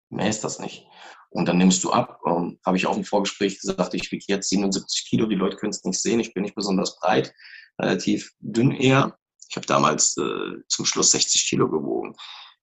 Mehr 0.09 0.30
ist 0.30 0.43
das 0.43 0.59
nicht. 0.59 0.88
Und 1.30 1.45
dann 1.47 1.57
nimmst 1.57 1.84
du 1.84 1.91
ab. 1.91 2.22
Ähm, 2.26 2.59
habe 2.66 2.78
ich 2.78 2.88
auch 2.88 2.95
im 2.95 3.03
Vorgespräch 3.03 3.59
gesagt, 3.59 3.93
ich 3.93 4.12
wiege 4.12 4.26
jetzt 4.28 4.49
77 4.49 5.09
Kilo. 5.09 5.26
Die 5.26 5.36
Leute 5.36 5.57
können 5.57 5.72
es 5.72 5.84
nicht 5.84 5.99
sehen. 5.99 6.20
Ich 6.22 6.34
bin 6.34 6.43
nicht 6.43 6.55
besonders 6.55 6.97
breit, 6.99 7.34
relativ 7.80 8.32
dünn 8.39 8.72
eher. 8.72 9.18
Ich 9.49 9.57
habe 9.57 9.66
damals 9.66 10.16
äh, 10.18 10.64
zum 10.68 10.86
Schluss 10.86 11.12
60 11.12 11.49
Kilo 11.49 11.70
gewogen. 11.70 12.16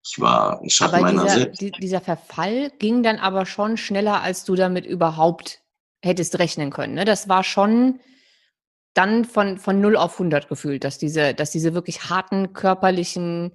Ich 0.05 0.18
war 0.20 0.61
ein 0.61 0.70
Schatten 0.70 0.94
aber 0.94 1.03
meiner 1.03 1.22
dieser, 1.24 1.38
selbst. 1.38 1.82
dieser 1.82 2.01
Verfall 2.01 2.70
ging 2.78 3.03
dann 3.03 3.18
aber 3.18 3.46
schon 3.46 3.76
schneller, 3.76 4.22
als 4.22 4.44
du 4.44 4.55
damit 4.55 4.86
überhaupt 4.86 5.61
hättest 6.03 6.38
rechnen 6.38 6.70
können. 6.70 6.94
Ne? 6.94 7.05
Das 7.05 7.28
war 7.28 7.44
schon 7.44 8.01
dann 8.94 9.24
von, 9.24 9.59
von 9.59 9.80
0 9.80 9.96
auf 9.96 10.14
100 10.14 10.49
gefühlt, 10.49 10.84
dass 10.84 10.99
diese, 10.99 11.34
dass 11.34 11.51
diese 11.51 11.74
wirklich 11.74 12.11
harten 12.11 12.53
körperlichen 12.53 13.53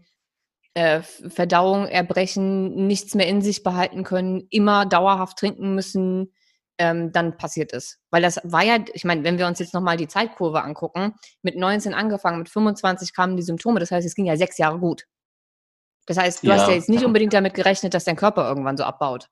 äh, 0.73 1.01
Verdauung, 1.01 1.87
Erbrechen, 1.87 2.87
nichts 2.87 3.15
mehr 3.15 3.27
in 3.27 3.41
sich 3.41 3.63
behalten 3.63 4.03
können, 4.03 4.47
immer 4.49 4.85
dauerhaft 4.85 5.37
trinken 5.37 5.75
müssen, 5.75 6.33
ähm, 6.77 7.11
dann 7.11 7.37
passiert 7.37 7.71
ist. 7.71 7.99
Weil 8.09 8.21
das 8.21 8.39
war 8.43 8.63
ja, 8.63 8.77
ich 8.93 9.03
meine, 9.03 9.23
wenn 9.23 9.37
wir 9.37 9.47
uns 9.47 9.59
jetzt 9.59 9.73
nochmal 9.73 9.97
die 9.97 10.07
Zeitkurve 10.07 10.63
angucken, 10.63 11.13
mit 11.41 11.57
19 11.57 11.93
angefangen, 11.93 12.39
mit 12.39 12.49
25 12.49 13.13
kamen 13.13 13.37
die 13.37 13.43
Symptome, 13.43 13.79
das 13.79 13.91
heißt, 13.91 14.07
es 14.07 14.15
ging 14.15 14.25
ja 14.25 14.37
sechs 14.37 14.57
Jahre 14.57 14.79
gut. 14.79 15.05
Das 16.05 16.17
heißt, 16.17 16.43
du 16.43 16.47
ja. 16.47 16.55
hast 16.55 16.67
ja 16.67 16.75
jetzt 16.75 16.89
nicht 16.89 17.05
unbedingt 17.05 17.33
damit 17.33 17.53
gerechnet, 17.53 17.93
dass 17.93 18.03
dein 18.03 18.15
Körper 18.15 18.47
irgendwann 18.47 18.77
so 18.77 18.83
abbaut. 18.83 19.29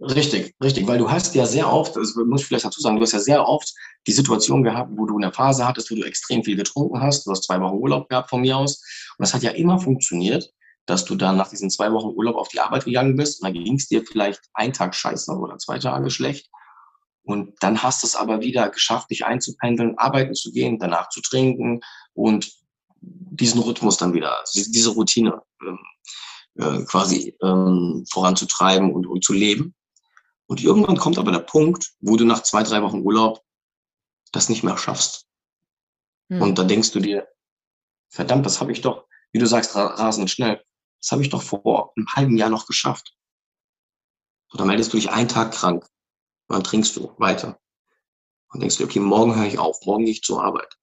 Richtig, 0.00 0.54
richtig, 0.62 0.86
weil 0.86 0.98
du 0.98 1.10
hast 1.10 1.34
ja 1.34 1.44
sehr 1.44 1.72
oft, 1.72 1.96
das 1.96 2.14
muss 2.14 2.42
ich 2.42 2.46
vielleicht 2.46 2.64
dazu 2.64 2.80
sagen, 2.80 2.96
du 2.96 3.02
hast 3.02 3.12
ja 3.12 3.18
sehr 3.18 3.46
oft 3.46 3.74
die 4.06 4.12
Situation 4.12 4.62
gehabt, 4.62 4.92
wo 4.94 5.06
du 5.06 5.16
eine 5.16 5.32
Phase 5.32 5.66
hattest, 5.66 5.90
wo 5.90 5.96
du 5.96 6.04
extrem 6.04 6.44
viel 6.44 6.56
getrunken 6.56 7.00
hast, 7.00 7.26
du 7.26 7.32
hast 7.32 7.44
zwei 7.44 7.60
Wochen 7.60 7.78
Urlaub 7.78 8.08
gehabt 8.08 8.30
von 8.30 8.40
mir 8.40 8.56
aus 8.56 8.76
und 9.18 9.24
das 9.24 9.34
hat 9.34 9.42
ja 9.42 9.50
immer 9.50 9.80
funktioniert, 9.80 10.52
dass 10.86 11.04
du 11.04 11.16
dann 11.16 11.36
nach 11.36 11.50
diesen 11.50 11.68
zwei 11.68 11.92
Wochen 11.92 12.16
Urlaub 12.16 12.36
auf 12.36 12.46
die 12.46 12.60
Arbeit 12.60 12.84
gegangen 12.84 13.16
bist 13.16 13.42
und 13.42 13.46
dann 13.48 13.64
ging 13.64 13.74
es 13.74 13.88
dir 13.88 14.04
vielleicht 14.06 14.40
einen 14.54 14.72
Tag 14.72 14.94
scheiße 14.94 15.32
oder 15.32 15.58
zwei 15.58 15.80
Tage 15.80 16.10
schlecht 16.10 16.48
und 17.24 17.56
dann 17.60 17.82
hast 17.82 18.04
du 18.04 18.06
es 18.06 18.14
aber 18.14 18.40
wieder 18.40 18.70
geschafft, 18.70 19.10
dich 19.10 19.26
einzupendeln, 19.26 19.98
arbeiten 19.98 20.34
zu 20.34 20.52
gehen, 20.52 20.78
danach 20.78 21.08
zu 21.08 21.20
trinken 21.20 21.80
und 22.14 22.52
diesen 23.00 23.60
Rhythmus 23.60 23.96
dann 23.96 24.14
wieder, 24.14 24.44
diese 24.54 24.90
Routine 24.90 25.42
ähm, 25.62 25.78
äh, 26.54 26.84
quasi 26.84 27.36
ähm, 27.42 28.04
voranzutreiben 28.10 28.92
und, 28.92 29.06
und 29.06 29.24
zu 29.24 29.32
leben. 29.32 29.74
Und 30.46 30.62
irgendwann 30.62 30.96
kommt 30.96 31.18
aber 31.18 31.30
der 31.30 31.40
Punkt, 31.40 31.92
wo 32.00 32.16
du 32.16 32.24
nach 32.24 32.42
zwei, 32.42 32.62
drei 32.62 32.82
Wochen 32.82 33.02
Urlaub 33.02 33.42
das 34.32 34.48
nicht 34.48 34.64
mehr 34.64 34.78
schaffst. 34.78 35.26
Hm. 36.30 36.42
Und 36.42 36.58
da 36.58 36.64
denkst 36.64 36.90
du 36.92 37.00
dir, 37.00 37.28
verdammt, 38.08 38.46
das 38.46 38.60
habe 38.60 38.72
ich 38.72 38.80
doch, 38.80 39.06
wie 39.32 39.38
du 39.38 39.46
sagst, 39.46 39.76
rasend 39.76 40.30
schnell, 40.30 40.62
das 41.00 41.12
habe 41.12 41.22
ich 41.22 41.28
doch 41.28 41.42
vor 41.42 41.92
einem 41.96 42.06
halben 42.14 42.36
Jahr 42.36 42.50
noch 42.50 42.66
geschafft. 42.66 43.14
Dann 44.52 44.66
meldest 44.66 44.92
du 44.92 44.96
dich 44.96 45.10
einen 45.10 45.28
Tag 45.28 45.52
krank 45.52 45.84
und 46.48 46.54
dann 46.54 46.64
trinkst 46.64 46.96
du 46.96 47.14
weiter. 47.18 47.60
Und 48.50 48.60
denkst 48.60 48.78
du, 48.78 48.84
okay, 48.84 48.98
morgen 48.98 49.36
höre 49.36 49.46
ich 49.46 49.58
auf, 49.58 49.84
morgen 49.84 50.04
gehe 50.04 50.12
ich 50.12 50.22
zur 50.22 50.42
Arbeit. 50.42 50.74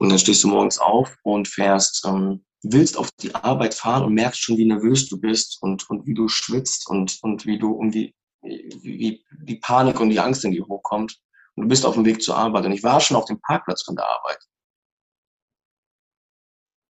Und 0.00 0.08
dann 0.08 0.18
stehst 0.18 0.42
du 0.42 0.48
morgens 0.48 0.78
auf 0.78 1.14
und 1.24 1.46
fährst, 1.46 2.06
ähm, 2.06 2.42
willst 2.62 2.96
auf 2.96 3.10
die 3.20 3.34
Arbeit 3.34 3.74
fahren 3.74 4.04
und 4.04 4.14
merkst 4.14 4.40
schon, 4.40 4.56
wie 4.56 4.64
nervös 4.64 5.08
du 5.08 5.20
bist 5.20 5.58
und, 5.60 5.88
und 5.90 6.06
wie 6.06 6.14
du 6.14 6.26
schwitzt 6.26 6.88
und, 6.88 7.18
und 7.22 7.44
wie 7.44 7.58
du 7.58 7.72
um 7.72 7.90
die, 7.90 8.14
wie, 8.40 9.22
wie 9.44 9.60
Panik 9.60 10.00
und 10.00 10.08
die 10.08 10.18
Angst 10.18 10.42
in 10.46 10.52
dir 10.52 10.66
hochkommt. 10.66 11.20
Und 11.54 11.64
du 11.64 11.68
bist 11.68 11.84
auf 11.84 11.94
dem 11.94 12.06
Weg 12.06 12.22
zur 12.22 12.34
Arbeit. 12.36 12.64
Und 12.64 12.72
ich 12.72 12.82
war 12.82 12.98
schon 13.00 13.18
auf 13.18 13.26
dem 13.26 13.42
Parkplatz 13.42 13.82
von 13.82 13.94
der 13.94 14.08
Arbeit. 14.08 14.38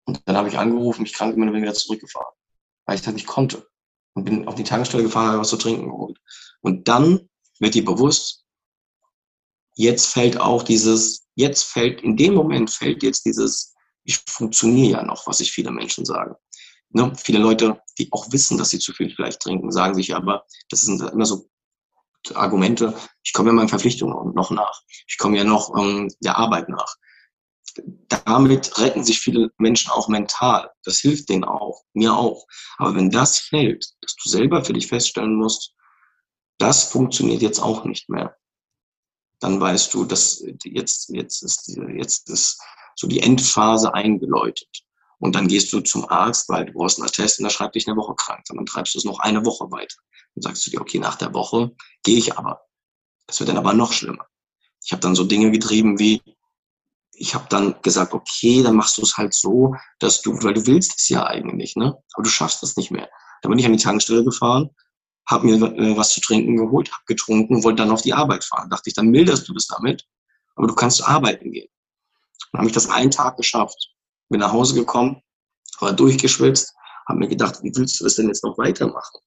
Und 0.05 0.21
dann 0.25 0.37
habe 0.37 0.49
ich 0.49 0.57
angerufen, 0.59 1.03
ich 1.03 1.13
krank 1.13 1.35
und 1.35 1.51
bin 1.51 1.61
wieder 1.61 1.73
zurückgefahren, 1.73 2.35
weil 2.85 2.95
ich 2.95 3.01
das 3.01 3.13
nicht 3.15 3.27
konnte. 3.27 3.67
Und 4.13 4.25
bin 4.25 4.47
auf 4.47 4.53
die 4.53 4.63
Tankstelle 4.63 5.03
gefahren, 5.03 5.29
habe 5.29 5.39
was 5.39 5.49
zu 5.49 5.57
trinken 5.57 5.89
geholt. 5.89 6.19
Und 6.61 6.87
dann 6.87 7.27
wird 7.59 7.73
dir 7.73 7.85
bewusst, 7.85 8.45
jetzt 9.75 10.07
fällt 10.07 10.39
auch 10.39 10.63
dieses, 10.63 11.27
jetzt 11.35 11.63
fällt, 11.63 12.01
in 12.01 12.17
dem 12.17 12.33
Moment 12.33 12.69
fällt 12.69 13.03
jetzt 13.03 13.25
dieses, 13.25 13.73
ich 14.03 14.17
funktioniere 14.27 14.99
ja 14.99 15.03
noch, 15.03 15.27
was 15.27 15.39
sich 15.39 15.51
viele 15.51 15.71
Menschen 15.71 16.05
sagen. 16.05 16.35
Ne? 16.89 17.13
Viele 17.15 17.39
Leute, 17.39 17.81
die 17.97 18.11
auch 18.11 18.31
wissen, 18.31 18.57
dass 18.57 18.71
sie 18.71 18.79
zu 18.79 18.93
viel 18.93 19.13
vielleicht 19.13 19.41
trinken, 19.41 19.71
sagen 19.71 19.95
sich 19.95 20.15
aber, 20.15 20.45
das 20.69 20.81
sind 20.81 21.01
immer 21.01 21.25
so 21.25 21.49
Argumente, 22.33 22.93
ich 23.23 23.33
komme 23.33 23.49
ja 23.49 23.53
meinen 23.53 23.69
Verpflichtungen 23.69 24.33
noch 24.33 24.51
nach. 24.51 24.81
Ich 25.07 25.17
komme 25.17 25.37
ja 25.37 25.43
noch 25.43 25.75
ähm, 25.77 26.13
der 26.19 26.37
Arbeit 26.37 26.69
nach. 26.69 26.95
Damit 28.25 28.77
retten 28.77 29.03
sich 29.03 29.19
viele 29.19 29.51
Menschen 29.57 29.91
auch 29.91 30.07
mental. 30.09 30.69
Das 30.83 30.97
hilft 30.99 31.29
denen 31.29 31.45
auch, 31.45 31.83
mir 31.93 32.13
auch. 32.13 32.45
Aber 32.77 32.95
wenn 32.95 33.09
das 33.09 33.39
fällt, 33.39 33.85
dass 34.01 34.15
du 34.15 34.29
selber 34.29 34.65
für 34.65 34.73
dich 34.73 34.87
feststellen 34.87 35.35
musst, 35.35 35.73
das 36.57 36.83
funktioniert 36.83 37.41
jetzt 37.41 37.59
auch 37.59 37.85
nicht 37.85 38.09
mehr, 38.09 38.35
dann 39.39 39.59
weißt 39.59 39.93
du, 39.93 40.05
dass 40.05 40.43
jetzt, 40.63 41.09
jetzt 41.09 41.41
ist, 41.43 41.79
jetzt 41.93 42.29
ist 42.29 42.61
so 42.95 43.07
die 43.07 43.21
Endphase 43.21 43.93
eingeläutet. 43.93 44.83
Und 45.19 45.35
dann 45.35 45.47
gehst 45.47 45.71
du 45.73 45.81
zum 45.81 46.09
Arzt, 46.09 46.47
weil 46.49 46.65
du 46.65 46.73
brauchst 46.73 46.97
einen 46.97 47.07
Attest 47.07 47.39
und 47.39 47.43
da 47.43 47.49
schreibt 47.49 47.75
dich 47.75 47.87
eine 47.87 47.97
Woche 47.97 48.15
krank. 48.15 48.43
Und 48.49 48.57
dann 48.57 48.65
treibst 48.65 48.95
du 48.95 48.99
es 48.99 49.05
noch 49.05 49.19
eine 49.19 49.45
Woche 49.45 49.69
weiter. 49.71 49.97
Dann 50.35 50.43
sagst 50.43 50.65
du 50.65 50.71
dir, 50.71 50.81
okay, 50.81 50.99
nach 50.99 51.15
der 51.15 51.33
Woche 51.33 51.71
gehe 52.03 52.17
ich 52.17 52.37
aber. 52.37 52.61
Das 53.27 53.39
wird 53.39 53.49
dann 53.49 53.57
aber 53.57 53.73
noch 53.73 53.91
schlimmer. 53.91 54.25
Ich 54.83 54.91
habe 54.91 55.01
dann 55.01 55.15
so 55.15 55.25
Dinge 55.25 55.51
getrieben 55.51 55.99
wie, 55.99 56.21
ich 57.11 57.35
habe 57.35 57.45
dann 57.49 57.75
gesagt, 57.81 58.13
okay, 58.13 58.63
dann 58.63 58.75
machst 58.75 58.97
du 58.97 59.01
es 59.01 59.17
halt 59.17 59.33
so, 59.33 59.75
dass 59.99 60.21
du, 60.21 60.41
weil 60.41 60.53
du 60.53 60.65
willst 60.65 60.95
es 60.97 61.09
ja 61.09 61.25
eigentlich, 61.25 61.75
ne? 61.75 61.97
Aber 62.13 62.23
du 62.23 62.29
schaffst 62.29 62.63
es 62.63 62.77
nicht 62.77 62.91
mehr. 62.91 63.09
Dann 63.41 63.49
bin 63.49 63.59
ich 63.59 63.65
an 63.65 63.73
die 63.73 63.83
Tankstelle 63.83 64.23
gefahren, 64.23 64.69
habe 65.29 65.45
mir 65.45 65.55
äh, 65.55 65.95
was 65.95 66.11
zu 66.11 66.21
trinken 66.21 66.57
geholt, 66.57 66.91
habe 66.91 67.03
getrunken, 67.05 67.63
wollte 67.63 67.83
dann 67.83 67.91
auf 67.91 68.01
die 68.01 68.13
Arbeit 68.13 68.43
fahren. 68.43 68.69
Dachte 68.69 68.89
ich, 68.89 68.95
dann 68.95 69.09
milderst 69.09 69.47
du 69.47 69.53
das 69.53 69.67
damit, 69.67 70.05
aber 70.55 70.67
du 70.67 70.73
kannst 70.73 71.07
arbeiten 71.07 71.51
gehen. 71.51 71.69
Dann 72.51 72.59
habe 72.59 72.69
ich 72.69 72.73
das 72.73 72.89
einen 72.89 73.11
Tag 73.11 73.37
geschafft. 73.37 73.93
Bin 74.29 74.39
nach 74.39 74.51
Hause 74.51 74.75
gekommen, 74.75 75.21
war 75.79 75.93
durchgeschwitzt, 75.93 76.73
habe 77.07 77.19
mir 77.19 77.27
gedacht, 77.27 77.59
wie 77.63 77.71
willst 77.75 77.99
du 77.99 78.03
das 78.03 78.15
denn 78.15 78.27
jetzt 78.27 78.43
noch 78.43 78.57
weitermachen? 78.57 79.19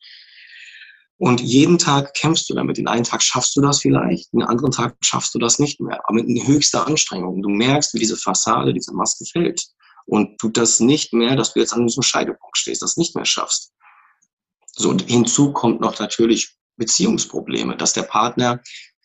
Und 1.18 1.40
jeden 1.40 1.78
Tag 1.78 2.14
kämpfst 2.14 2.50
du 2.50 2.54
damit. 2.54 2.78
Den 2.78 2.88
einen 2.88 3.04
Tag 3.04 3.22
schaffst 3.22 3.54
du 3.54 3.60
das 3.60 3.80
vielleicht, 3.80 4.32
den 4.32 4.42
anderen 4.42 4.72
Tag 4.72 4.96
schaffst 5.02 5.34
du 5.34 5.38
das 5.38 5.60
nicht 5.60 5.80
mehr. 5.80 6.00
Aber 6.04 6.20
mit 6.20 6.46
höchster 6.48 6.84
Anstrengung. 6.86 7.42
Du 7.42 7.48
merkst, 7.48 7.94
wie 7.94 8.00
diese 8.00 8.16
Fassade, 8.16 8.74
diese 8.74 8.92
Maske 8.92 9.24
fällt. 9.24 9.64
Und 10.06 10.42
du 10.42 10.48
das 10.48 10.80
nicht 10.80 11.12
mehr, 11.12 11.36
dass 11.36 11.54
du 11.54 11.60
jetzt 11.60 11.74
an 11.74 11.86
diesem 11.86 12.02
Scheidepunkt 12.02 12.58
stehst, 12.58 12.82
das 12.82 12.96
nicht 12.96 13.14
mehr 13.14 13.24
schaffst. 13.24 13.72
So, 14.72 14.90
und 14.90 15.02
hinzu 15.02 15.52
kommt 15.52 15.80
noch 15.80 15.98
natürlich 15.98 16.56
Beziehungsprobleme, 16.76 17.76
dass 17.76 17.92
der 17.92 18.02
Partner, 18.02 18.60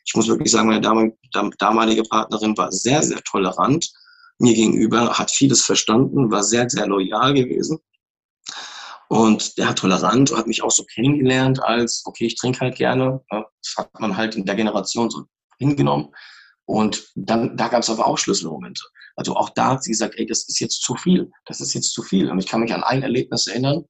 ich 0.05 0.15
muss 0.15 0.27
wirklich 0.27 0.51
sagen, 0.51 0.69
meine 0.69 1.11
damalige 1.59 2.03
Partnerin 2.03 2.57
war 2.57 2.71
sehr, 2.71 3.03
sehr 3.03 3.21
tolerant 3.23 3.89
mir 4.39 4.53
gegenüber, 4.53 5.17
hat 5.17 5.31
vieles 5.31 5.63
verstanden, 5.65 6.31
war 6.31 6.43
sehr, 6.43 6.69
sehr 6.69 6.87
loyal 6.87 7.33
gewesen. 7.33 7.79
Und 9.09 9.57
der 9.57 9.69
hat 9.69 9.79
tolerant 9.79 10.35
hat 10.35 10.47
mich 10.47 10.61
auch 10.63 10.71
so 10.71 10.83
kennengelernt 10.83 11.63
als, 11.63 12.03
okay, 12.05 12.25
ich 12.25 12.35
trinke 12.35 12.59
halt 12.59 12.75
gerne. 12.75 13.21
Das 13.29 13.75
hat 13.77 13.89
man 13.99 14.17
halt 14.17 14.35
in 14.35 14.45
der 14.45 14.55
Generation 14.55 15.09
so 15.09 15.23
hingenommen. 15.57 16.13
Und 16.65 17.07
dann, 17.15 17.55
da 17.55 17.69
gab 17.69 17.81
es 17.81 17.89
aber 17.89 18.05
auch 18.05 18.17
Schlüsselmomente. 18.17 18.81
Also 19.15 19.35
auch 19.35 19.49
da 19.51 19.71
hat 19.71 19.83
sie 19.83 19.91
gesagt, 19.91 20.15
ey, 20.17 20.25
das 20.25 20.47
ist 20.47 20.59
jetzt 20.59 20.81
zu 20.81 20.95
viel. 20.95 21.31
Das 21.45 21.61
ist 21.61 21.73
jetzt 21.73 21.93
zu 21.93 22.03
viel. 22.03 22.29
Und 22.29 22.39
ich 22.39 22.47
kann 22.47 22.59
mich 22.59 22.73
an 22.73 22.83
ein 22.83 23.01
Erlebnis 23.01 23.47
erinnern. 23.47 23.85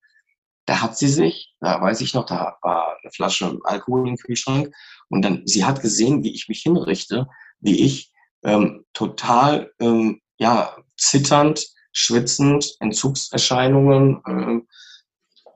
Da 0.68 0.82
hat 0.82 0.98
sie 0.98 1.08
sich, 1.08 1.56
da 1.62 1.82
weiß 1.82 2.02
ich 2.02 2.14
noch, 2.14 2.26
da 2.26 2.58
war 2.62 2.98
eine 3.02 3.12
Flasche 3.12 3.58
Alkohol 3.64 4.08
im 4.08 4.18
Kühlschrank 4.18 4.74
und 5.10 5.24
dann, 5.24 5.42
sie 5.46 5.64
hat 5.66 5.82
gesehen, 5.82 6.24
wie 6.24 6.36
ich 6.36 6.50
mich 6.50 6.62
hinrichte, 6.62 7.26
wie 7.60 7.86
ich 7.86 8.12
ähm, 8.44 8.86
total, 8.94 9.72
ähm, 9.80 10.22
ja, 10.38 10.76
zitternd, 10.98 11.66
schwitzend, 11.94 12.76
Entzugserscheinungen, 12.82 14.22
ähm, 14.28 14.68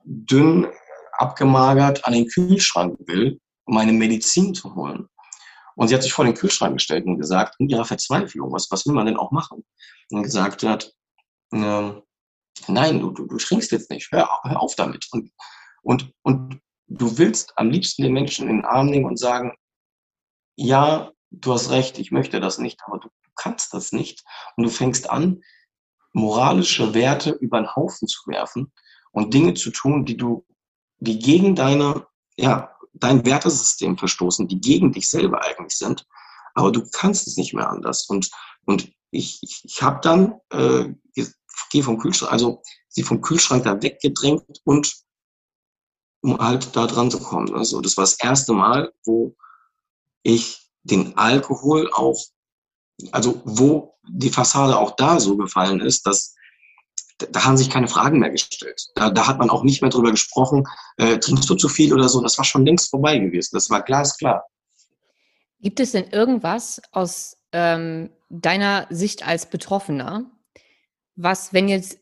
dünn, 0.04 0.66
abgemagert 1.18 2.04
an 2.06 2.14
den 2.14 2.26
Kühlschrank 2.26 2.96
will, 3.06 3.38
um 3.64 3.74
meine 3.74 3.92
Medizin 3.92 4.54
zu 4.54 4.74
holen. 4.74 5.08
Und 5.76 5.88
sie 5.88 5.94
hat 5.94 6.02
sich 6.02 6.12
vor 6.12 6.24
den 6.24 6.34
Kühlschrank 6.34 6.74
gestellt 6.74 7.04
und 7.04 7.18
gesagt, 7.18 7.56
in 7.58 7.68
ihrer 7.68 7.84
Verzweiflung, 7.84 8.50
was, 8.50 8.70
was 8.70 8.86
will 8.86 8.94
man 8.94 9.06
denn 9.06 9.16
auch 9.18 9.30
machen? 9.30 9.62
Und 10.10 10.22
gesagt 10.22 10.62
hat, 10.62 10.92
ähm, 11.52 12.02
nein, 12.68 13.00
du, 13.00 13.10
du, 13.10 13.26
du 13.26 13.38
schrinkst 13.38 13.72
jetzt 13.72 13.90
nicht, 13.90 14.10
hör, 14.12 14.28
hör 14.42 14.60
auf 14.60 14.74
damit. 14.74 15.06
Und, 15.12 15.30
und, 15.82 16.12
und 16.22 16.60
du 16.86 17.18
willst 17.18 17.52
am 17.56 17.70
liebsten 17.70 18.02
den 18.02 18.12
Menschen 18.12 18.48
in 18.48 18.56
den 18.56 18.64
Arm 18.64 18.86
nehmen 18.86 19.06
und 19.06 19.18
sagen, 19.18 19.54
ja, 20.56 21.10
du 21.30 21.52
hast 21.52 21.70
recht, 21.70 21.98
ich 21.98 22.10
möchte 22.10 22.40
das 22.40 22.58
nicht, 22.58 22.80
aber 22.86 22.98
du 22.98 23.08
kannst 23.36 23.72
das 23.74 23.92
nicht. 23.92 24.22
Und 24.56 24.64
du 24.64 24.70
fängst 24.70 25.10
an, 25.10 25.42
moralische 26.12 26.94
Werte 26.94 27.30
über 27.30 27.58
den 27.58 27.74
Haufen 27.74 28.06
zu 28.06 28.20
werfen 28.26 28.72
und 29.12 29.32
Dinge 29.32 29.54
zu 29.54 29.70
tun, 29.70 30.04
die 30.04 30.16
du, 30.16 30.46
die 30.98 31.18
gegen 31.18 31.54
deine, 31.54 32.06
ja, 32.36 32.76
dein 32.92 33.24
Wertesystem 33.24 33.96
verstoßen, 33.96 34.48
die 34.48 34.60
gegen 34.60 34.92
dich 34.92 35.08
selber 35.08 35.42
eigentlich 35.44 35.76
sind. 35.76 36.06
Aber 36.54 36.70
du 36.70 36.84
kannst 36.92 37.26
es 37.26 37.38
nicht 37.38 37.54
mehr 37.54 37.70
anders. 37.70 38.06
Und, 38.06 38.30
und 38.66 38.92
ich, 39.12 39.38
ich, 39.42 39.62
ich 39.64 39.82
habe 39.82 40.00
dann 40.02 40.40
äh, 40.50 40.92
gehe 41.70 41.82
vom 41.82 41.98
Kühlschrank, 41.98 42.32
also 42.32 42.62
sie 42.88 43.02
vom 43.02 43.20
Kühlschrank 43.20 43.64
da 43.64 43.82
weggedrängt 43.82 44.60
und 44.64 44.94
um 46.22 46.38
halt 46.38 46.76
da 46.76 46.86
dran 46.86 47.10
zu 47.10 47.18
kommen. 47.18 47.54
Also 47.54 47.80
das 47.80 47.96
war 47.96 48.04
das 48.04 48.18
erste 48.20 48.52
Mal, 48.52 48.92
wo 49.04 49.34
ich 50.22 50.70
den 50.82 51.16
Alkohol 51.16 51.90
auch, 51.92 52.20
also 53.10 53.40
wo 53.44 53.94
die 54.08 54.30
Fassade 54.30 54.78
auch 54.78 54.96
da 54.96 55.20
so 55.20 55.36
gefallen 55.36 55.80
ist, 55.80 56.06
dass 56.06 56.34
da 57.18 57.44
haben 57.44 57.56
sich 57.56 57.70
keine 57.70 57.86
Fragen 57.86 58.18
mehr 58.18 58.30
gestellt. 58.30 58.88
Da, 58.96 59.10
da 59.10 59.28
hat 59.28 59.38
man 59.38 59.48
auch 59.48 59.62
nicht 59.62 59.80
mehr 59.80 59.90
drüber 59.90 60.10
gesprochen, 60.10 60.64
äh, 60.96 61.18
trinkst 61.18 61.48
du 61.48 61.54
zu 61.54 61.68
viel 61.68 61.94
oder 61.94 62.08
so. 62.08 62.20
Das 62.20 62.36
war 62.36 62.44
schon 62.44 62.66
längst 62.66 62.90
vorbei 62.90 63.16
gewesen. 63.18 63.50
Das 63.52 63.70
war 63.70 63.82
glasklar. 63.82 64.44
Gibt 65.60 65.78
es 65.78 65.92
denn 65.92 66.08
irgendwas 66.08 66.82
aus 66.90 67.36
ähm, 67.52 68.10
deiner 68.28 68.86
Sicht 68.90 69.26
als 69.26 69.46
Betroffener, 69.46 70.30
was, 71.16 71.52
wenn 71.52 71.68
jetzt 71.68 72.00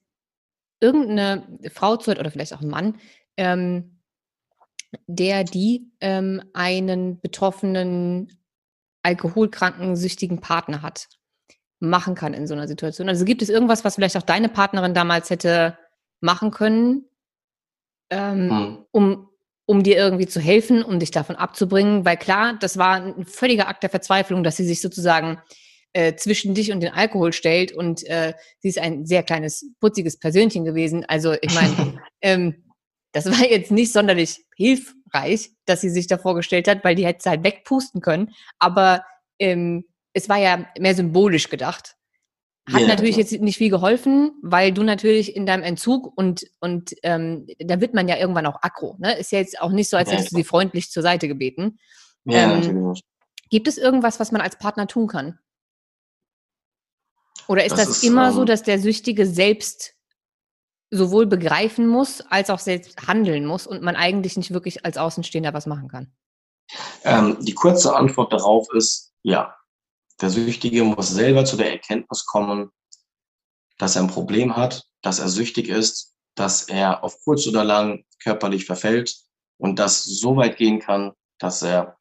irgendeine 0.81 1.47
Frau 1.73 1.97
zuhört 1.97 2.19
oder 2.19 2.31
vielleicht 2.31 2.55
auch 2.55 2.61
ein 2.61 2.69
Mann, 2.69 2.99
ähm, 3.37 4.01
der 5.07 5.45
die 5.45 5.93
ähm, 6.01 6.43
einen 6.53 7.21
betroffenen, 7.21 8.39
alkoholkranken, 9.03 9.97
süchtigen 9.97 10.41
Partner 10.41 10.83
hat, 10.83 11.09
machen 11.81 12.15
kann 12.15 12.35
in 12.35 12.47
so 12.47 12.55
einer 12.55 12.69
Situation? 12.69 13.09
Also 13.09 13.25
gibt 13.25 13.43
es 13.43 13.49
irgendwas, 13.49 13.85
was 13.85 13.97
vielleicht 13.97 14.17
auch 14.17 14.23
deine 14.23 14.49
Partnerin 14.49 14.95
damals 14.95 15.31
hätte 15.31 15.79
machen 16.21 16.51
können, 16.51 17.07
ähm, 18.11 18.51
hm. 18.51 18.87
um, 18.91 19.30
um 19.71 19.85
dir 19.85 19.97
irgendwie 19.97 20.27
zu 20.27 20.41
helfen, 20.41 20.83
um 20.83 20.99
dich 20.99 21.13
davon 21.13 21.37
abzubringen? 21.37 22.05
Weil 22.05 22.17
klar, 22.17 22.59
das 22.59 22.77
war 22.77 22.97
ein 22.97 23.25
völliger 23.25 23.69
Akt 23.69 23.85
der 23.85 23.91
Verzweiflung, 23.91 24.43
dass 24.43 24.57
sie 24.57 24.65
sich 24.65 24.81
sozusagen 24.81 25.41
äh, 25.93 26.17
zwischen 26.17 26.55
dich 26.55 26.73
und 26.73 26.81
den 26.81 26.93
Alkohol 26.93 27.33
stellt. 27.33 27.71
Und 27.71 28.05
äh, 28.09 28.35
sie 28.59 28.69
ist 28.71 28.81
ein 28.81 29.07
sehr 29.07 29.23
kleines, 29.23 29.65
putziges 29.79 30.19
Persönchen 30.19 30.65
gewesen. 30.65 31.05
Also 31.05 31.35
ich 31.41 31.55
meine, 31.55 32.01
ähm, 32.21 32.65
das 33.13 33.27
war 33.27 33.49
jetzt 33.49 33.71
nicht 33.71 33.93
sonderlich 33.93 34.45
hilfreich, 34.57 35.51
dass 35.67 35.83
sie 35.83 35.91
sich 35.91 36.09
da 36.09 36.19
vorgestellt 36.19 36.67
hat, 36.67 36.83
weil 36.83 36.97
die 36.97 37.07
hätte 37.07 37.21
es 37.21 37.27
halt 37.27 37.45
wegpusten 37.45 38.01
können. 38.01 38.35
Aber 38.59 39.05
ähm, 39.39 39.85
es 40.15 40.29
war 40.29 40.39
ja 40.39 40.67
mehr 40.81 40.97
symbolisch 40.97 41.49
gedacht. 41.49 41.95
Hat 42.73 42.83
ja, 42.83 42.87
natürlich 42.87 43.17
klar. 43.17 43.27
jetzt 43.27 43.41
nicht 43.41 43.59
viel 43.59 43.71
geholfen, 43.71 44.33
weil 44.43 44.73
du 44.73 44.83
natürlich 44.83 45.35
in 45.35 45.47
deinem 45.47 45.63
Entzug 45.63 46.13
und, 46.17 46.47
und 46.61 46.95
ähm, 47.03 47.47
da 47.59 47.81
wird 47.81 47.95
man 47.95 48.09
ja 48.09 48.17
irgendwann 48.17 48.47
auch 48.47 48.63
aggro. 48.63 48.97
Ne? 48.99 49.19
Ist 49.19 49.33
ja 49.33 49.39
jetzt 49.39 49.61
auch 49.61 49.71
nicht 49.71 49.89
so, 49.89 49.97
als 49.97 50.11
ja, 50.11 50.17
hättest 50.17 50.33
du 50.33 50.37
sie 50.37 50.45
freundlich 50.45 50.91
zur 50.91 51.03
Seite 51.03 51.29
gebeten. 51.29 51.79
Ja, 52.25 52.53
ähm, 52.55 52.95
gibt 53.49 53.67
es 53.67 53.79
irgendwas, 53.79 54.21
was 54.21 54.33
man 54.33 54.41
als 54.41 54.57
Partner 54.57 54.87
tun 54.87 55.07
kann? 55.07 55.39
Oder 57.49 57.65
ist 57.65 57.73
das, 57.73 57.89
das 57.89 57.97
ist, 57.99 58.05
immer 58.05 58.29
ähm, 58.29 58.35
so, 58.35 58.45
dass 58.45 58.63
der 58.63 58.79
Süchtige 58.79 59.27
selbst 59.27 59.95
sowohl 60.91 61.27
begreifen 61.27 61.87
muss, 61.87 62.21
als 62.21 62.51
auch 62.51 62.59
selbst 62.59 63.07
handeln 63.07 63.47
muss 63.47 63.67
und 63.67 63.83
man 63.83 63.97
eigentlich 63.97 64.37
nicht 64.37 64.53
wirklich 64.53 64.85
als 64.85 64.99
Außenstehender 64.99 65.55
was 65.55 65.67
machen 65.67 65.89
kann? 65.89 66.13
Ähm, 67.05 67.39
die 67.41 67.55
kurze 67.55 67.95
Antwort 67.95 68.33
darauf 68.33 68.69
ist 68.75 69.13
ja. 69.23 69.55
Der 70.21 70.31
Süchtige 70.31 70.85
muss 70.85 71.09
selber 71.09 71.45
zu 71.45 71.57
der 71.57 71.73
Erkenntnis 71.73 72.27
kommen, 72.27 72.71
dass 73.79 73.97
er 73.97 74.03
ein 74.03 74.09
Problem 74.09 74.57
hat, 74.57 74.87
dass 75.01 75.19
er 75.19 75.29
süchtig 75.29 75.69
ist, 75.69 76.15
dass 76.35 76.65
er 76.65 77.03
auf 77.03 77.23
kurz 77.25 77.47
oder 77.47 77.65
lang 77.65 78.05
körperlich 78.23 78.67
verfällt 78.67 79.17
und 79.57 79.79
das 79.79 80.05
so 80.05 80.37
weit 80.37 80.59
gehen 80.59 80.79
kann, 80.79 81.13
dass 81.39 81.63
er, 81.63 81.97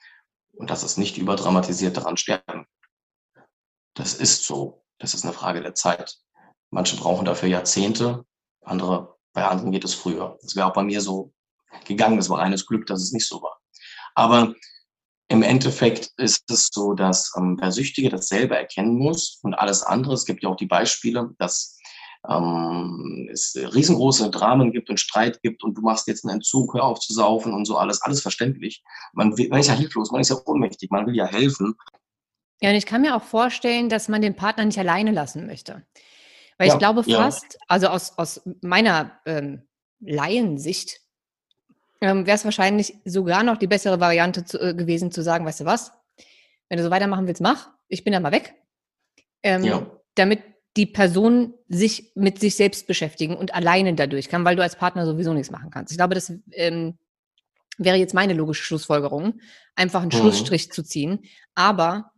und 0.54 0.70
das 0.70 0.84
ist 0.84 0.98
nicht 0.98 1.18
überdramatisiert, 1.18 1.96
daran 1.96 2.18
sterben. 2.18 2.66
Das 3.94 4.14
ist 4.14 4.46
so. 4.46 4.84
Das 4.98 5.14
ist 5.14 5.24
eine 5.24 5.34
Frage 5.34 5.62
der 5.62 5.76
Zeit. 5.76 6.18
Manche 6.72 6.98
brauchen 6.98 7.26
dafür 7.26 7.48
Jahrzehnte, 7.48 8.26
andere, 8.62 9.18
bei 9.34 9.46
anderen 9.46 9.72
geht 9.72 9.86
es 9.86 9.94
früher. 9.94 10.38
Das 10.42 10.56
wäre 10.56 10.68
auch 10.68 10.74
bei 10.74 10.84
mir 10.84 11.00
so 11.00 11.34
gegangen. 11.86 12.20
Es 12.20 12.30
war 12.30 12.40
reines 12.40 12.66
Glück, 12.66 12.86
dass 12.86 13.02
es 13.02 13.14
nicht 13.14 13.28
so 13.28 13.42
war. 13.42 13.62
Aber 14.14 14.54
im 15.30 15.44
Endeffekt 15.44 16.12
ist 16.18 16.50
es 16.50 16.70
so, 16.72 16.94
dass 16.94 17.32
ähm, 17.38 17.58
der 17.58 17.72
Süchtige 17.72 18.10
das 18.10 18.28
selber 18.28 18.58
erkennen 18.58 18.96
muss 18.96 19.40
und 19.44 19.54
alles 19.54 19.84
andere. 19.84 20.16
Es 20.16 20.26
gibt 20.26 20.44
ja 20.44 20.50
auch 20.50 20.56
die 20.56 20.66
Beispiele, 20.66 21.30
dass 21.38 21.78
ähm, 22.28 23.30
es 23.32 23.56
riesengroße 23.56 24.32
Dramen 24.32 24.72
gibt 24.72 24.90
und 24.90 25.00
Streit 25.00 25.42
gibt 25.42 25.64
und 25.64 25.76
du 25.76 25.82
machst 25.82 26.08
jetzt 26.08 26.26
einen 26.26 26.36
Entzug, 26.36 26.74
hör 26.74 26.84
auf 26.84 27.00
zu 27.00 27.14
saufen 27.14 27.54
und 27.54 27.66
so 27.66 27.78
alles, 27.78 28.02
alles 28.02 28.22
verständlich. 28.22 28.84
Man, 29.14 29.30
man 29.50 29.60
ist 29.60 29.68
ja 29.68 29.76
hilflos, 29.76 30.12
man 30.12 30.22
ist 30.22 30.30
ja 30.30 30.38
ohnmächtig, 30.46 30.90
man 30.90 31.06
will 31.06 31.16
ja 31.16 31.28
helfen. 31.28 31.76
Ja, 32.62 32.72
und 32.72 32.76
ich 32.76 32.88
kann 32.88 33.02
mir 33.02 33.16
auch 33.16 33.24
vorstellen, 33.24 33.88
dass 33.88 34.10
man 34.10 34.22
den 34.22 34.36
Partner 34.36 34.66
nicht 34.66 34.80
alleine 34.80 35.12
lassen 35.12 35.46
möchte. 35.46 35.86
Weil 36.58 36.68
ja, 36.68 36.74
ich 36.74 36.80
glaube 36.80 37.04
fast, 37.04 37.54
ja. 37.54 37.60
also 37.68 37.88
aus, 37.88 38.18
aus 38.18 38.42
meiner 38.62 39.18
ähm, 39.26 39.68
Laiensicht, 40.02 41.00
ähm, 42.02 42.26
wäre 42.26 42.36
es 42.36 42.46
wahrscheinlich 42.46 42.96
sogar 43.06 43.44
noch 43.44 43.58
die 43.58 43.68
bessere 43.68 44.00
Variante 44.00 44.46
zu, 44.46 44.60
äh, 44.60 44.74
gewesen, 44.74 45.12
zu 45.12 45.22
sagen, 45.22 45.46
weißt 45.46 45.62
du 45.62 45.66
was, 45.66 45.92
wenn 46.70 46.78
du 46.78 46.84
so 46.84 46.92
weitermachen 46.92 47.28
willst, 47.28 47.42
mach, 47.42 47.70
ich 47.88 48.04
bin 48.04 48.14
dann 48.14 48.24
mal 48.24 48.32
weg. 48.32 48.56
Ähm, 49.44 49.64
ja. 49.64 49.86
Damit 50.16 50.42
die 50.78 50.86
Person 50.86 51.54
sich 51.68 52.12
mit 52.16 52.40
sich 52.40 52.56
selbst 52.56 52.88
beschäftigen 52.88 53.36
und 53.36 53.54
alleine 53.54 53.94
dadurch 53.96 54.30
kann, 54.30 54.46
weil 54.46 54.56
du 54.56 54.64
als 54.64 54.76
Partner 54.76 55.06
sowieso 55.06 55.34
nichts 55.34 55.52
machen 55.52 55.72
kannst. 55.72 55.92
Ich 55.92 55.98
glaube, 55.98 56.16
das 56.16 56.32
ähm, 56.52 56.98
wäre 57.78 57.98
jetzt 57.98 58.14
meine 58.14 58.34
logische 58.34 58.64
Schlussfolgerung, 58.64 59.40
einfach 59.76 60.02
einen 60.02 60.12
mhm. 60.14 60.18
Schlussstrich 60.18 60.72
zu 60.72 60.84
ziehen. 60.84 61.26
Aber 61.56 62.12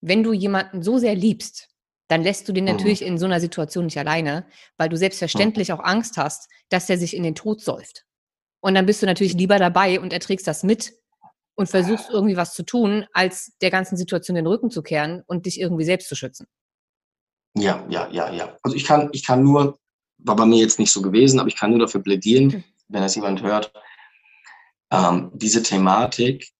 wenn 0.00 0.22
du 0.22 0.32
jemanden 0.32 0.82
so 0.82 0.98
sehr 0.98 1.14
liebst, 1.14 1.68
dann 2.08 2.22
lässt 2.22 2.48
du 2.48 2.52
den 2.52 2.64
mhm. 2.64 2.72
natürlich 2.72 3.02
in 3.02 3.18
so 3.18 3.26
einer 3.26 3.40
Situation 3.40 3.86
nicht 3.86 3.98
alleine, 3.98 4.46
weil 4.76 4.88
du 4.88 4.96
selbstverständlich 4.96 5.68
mhm. 5.68 5.74
auch 5.74 5.84
Angst 5.84 6.16
hast, 6.16 6.48
dass 6.68 6.88
er 6.90 6.98
sich 6.98 7.16
in 7.16 7.22
den 7.22 7.34
Tod 7.34 7.60
säuft. 7.60 8.05
Und 8.66 8.74
dann 8.74 8.84
bist 8.84 9.00
du 9.00 9.06
natürlich 9.06 9.34
lieber 9.34 9.60
dabei 9.60 10.00
und 10.00 10.12
erträgst 10.12 10.44
das 10.48 10.64
mit 10.64 10.92
und 11.54 11.68
versuchst 11.68 12.10
irgendwie 12.10 12.36
was 12.36 12.52
zu 12.52 12.64
tun, 12.64 13.06
als 13.12 13.52
der 13.62 13.70
ganzen 13.70 13.96
Situation 13.96 14.34
den 14.34 14.48
Rücken 14.48 14.72
zu 14.72 14.82
kehren 14.82 15.22
und 15.28 15.46
dich 15.46 15.60
irgendwie 15.60 15.84
selbst 15.84 16.08
zu 16.08 16.16
schützen. 16.16 16.48
Ja, 17.54 17.86
ja, 17.88 18.08
ja, 18.10 18.28
ja. 18.32 18.56
Also 18.64 18.76
ich 18.76 18.82
kann, 18.82 19.08
ich 19.12 19.24
kann 19.24 19.44
nur, 19.44 19.78
war 20.18 20.34
bei 20.34 20.46
mir 20.46 20.58
jetzt 20.58 20.80
nicht 20.80 20.90
so 20.90 21.00
gewesen, 21.00 21.38
aber 21.38 21.46
ich 21.46 21.54
kann 21.54 21.70
nur 21.70 21.78
dafür 21.78 22.02
plädieren, 22.02 22.46
mhm. 22.46 22.64
wenn 22.88 23.02
das 23.02 23.14
jemand 23.14 23.40
hört, 23.40 23.72
ähm, 24.90 25.30
diese 25.32 25.62
Thematik 25.62 26.50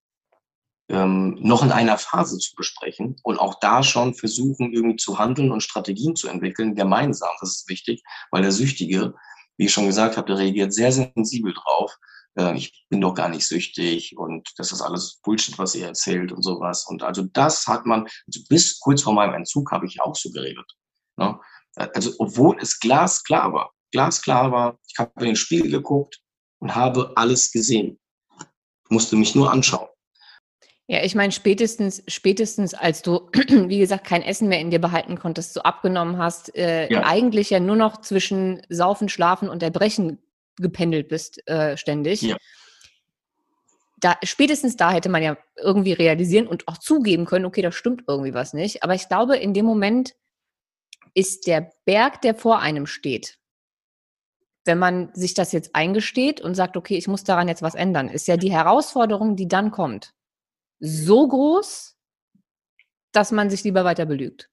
ähm, 0.87 1.37
noch 1.41 1.61
in 1.61 1.73
einer 1.73 1.97
Phase 1.97 2.37
zu 2.37 2.55
besprechen 2.55 3.17
und 3.21 3.37
auch 3.37 3.59
da 3.59 3.83
schon 3.83 4.13
versuchen, 4.13 4.71
irgendwie 4.71 4.95
zu 4.95 5.19
handeln 5.19 5.51
und 5.51 5.61
Strategien 5.61 6.15
zu 6.15 6.29
entwickeln, 6.29 6.73
gemeinsam. 6.73 7.31
Das 7.41 7.49
ist 7.49 7.67
wichtig, 7.67 8.01
weil 8.31 8.43
der 8.43 8.53
Süchtige, 8.53 9.13
wie 9.57 9.65
ich 9.65 9.73
schon 9.73 9.87
gesagt 9.87 10.17
habe, 10.17 10.27
der 10.27 10.37
reagiert 10.37 10.73
sehr 10.73 10.91
sensibel 10.91 11.53
drauf. 11.53 11.97
Äh, 12.37 12.55
ich 12.55 12.85
bin 12.89 13.01
doch 13.01 13.13
gar 13.13 13.29
nicht 13.29 13.45
süchtig 13.45 14.17
und 14.17 14.49
das 14.57 14.71
ist 14.71 14.81
alles 14.81 15.19
Bullshit, 15.23 15.57
was 15.57 15.75
ihr 15.75 15.87
erzählt 15.87 16.31
und 16.31 16.43
sowas. 16.43 16.85
Und 16.87 17.03
also 17.03 17.23
das 17.33 17.67
hat 17.67 17.85
man, 17.85 18.07
also 18.27 18.41
bis 18.49 18.79
kurz 18.79 19.01
vor 19.01 19.13
meinem 19.13 19.33
Entzug 19.33 19.71
habe 19.71 19.85
ich 19.85 20.01
auch 20.01 20.15
so 20.15 20.31
geredet. 20.31 20.71
Ne? 21.17 21.39
Also, 21.75 22.11
obwohl 22.17 22.57
es 22.59 22.79
glasklar 22.79 23.53
war, 23.53 23.71
glasklar 23.91 24.51
war, 24.51 24.79
ich 24.87 24.97
habe 24.97 25.11
in 25.19 25.25
den 25.27 25.35
Spiegel 25.35 25.71
geguckt 25.71 26.19
und 26.59 26.75
habe 26.75 27.13
alles 27.15 27.51
gesehen. 27.51 27.99
Ich 28.39 28.89
musste 28.89 29.15
mich 29.15 29.35
nur 29.35 29.51
anschauen. 29.51 29.87
Ja, 30.89 31.03
ich 31.03 31.15
meine, 31.15 31.33
spätestens, 31.33 32.01
spätestens 32.07 32.73
als 32.73 33.01
du, 33.01 33.29
wie 33.33 33.79
gesagt, 33.79 34.07
kein 34.07 34.23
Essen 34.23 34.47
mehr 34.47 34.61
in 34.61 34.71
dir 34.71 34.79
behalten 34.79 35.19
konntest, 35.19 35.53
so 35.53 35.61
abgenommen 35.61 36.17
hast, 36.17 36.55
äh, 36.55 36.89
ja. 36.89 37.03
eigentlich 37.05 37.49
ja 37.49 37.59
nur 37.59 37.75
noch 37.75 37.99
zwischen 38.01 38.61
Saufen, 38.69 39.09
Schlafen 39.09 39.49
und 39.49 39.61
Erbrechen 39.61 40.19
gependelt 40.55 41.09
bist, 41.09 41.45
äh, 41.47 41.75
ständig. 41.75 42.21
Ja. 42.21 42.37
Da, 43.99 44.15
spätestens 44.23 44.77
da 44.77 44.91
hätte 44.91 45.09
man 45.09 45.23
ja 45.23 45.37
irgendwie 45.57 45.91
realisieren 45.91 46.47
und 46.47 46.67
auch 46.67 46.77
zugeben 46.77 47.25
können, 47.25 47.45
okay, 47.45 47.61
da 47.61 47.71
stimmt 47.71 48.03
irgendwie 48.07 48.33
was 48.33 48.53
nicht. 48.53 48.83
Aber 48.83 48.95
ich 48.95 49.09
glaube, 49.09 49.35
in 49.35 49.53
dem 49.53 49.65
Moment 49.65 50.15
ist 51.13 51.47
der 51.47 51.71
Berg, 51.83 52.21
der 52.21 52.33
vor 52.35 52.59
einem 52.59 52.85
steht, 52.85 53.39
wenn 54.63 54.77
man 54.77 55.09
sich 55.13 55.33
das 55.33 55.51
jetzt 55.51 55.75
eingesteht 55.75 56.39
und 56.39 56.55
sagt, 56.55 56.77
okay, 56.77 56.95
ich 56.95 57.07
muss 57.07 57.23
daran 57.23 57.47
jetzt 57.47 57.61
was 57.61 57.75
ändern, 57.75 58.07
ist 58.07 58.27
ja 58.27 58.37
die 58.37 58.51
Herausforderung, 58.51 59.35
die 59.35 59.47
dann 59.47 59.71
kommt, 59.71 60.13
so 60.79 61.27
groß, 61.27 61.95
dass 63.11 63.31
man 63.31 63.49
sich 63.49 63.63
lieber 63.63 63.83
weiter 63.83 64.05
belügt. 64.05 64.49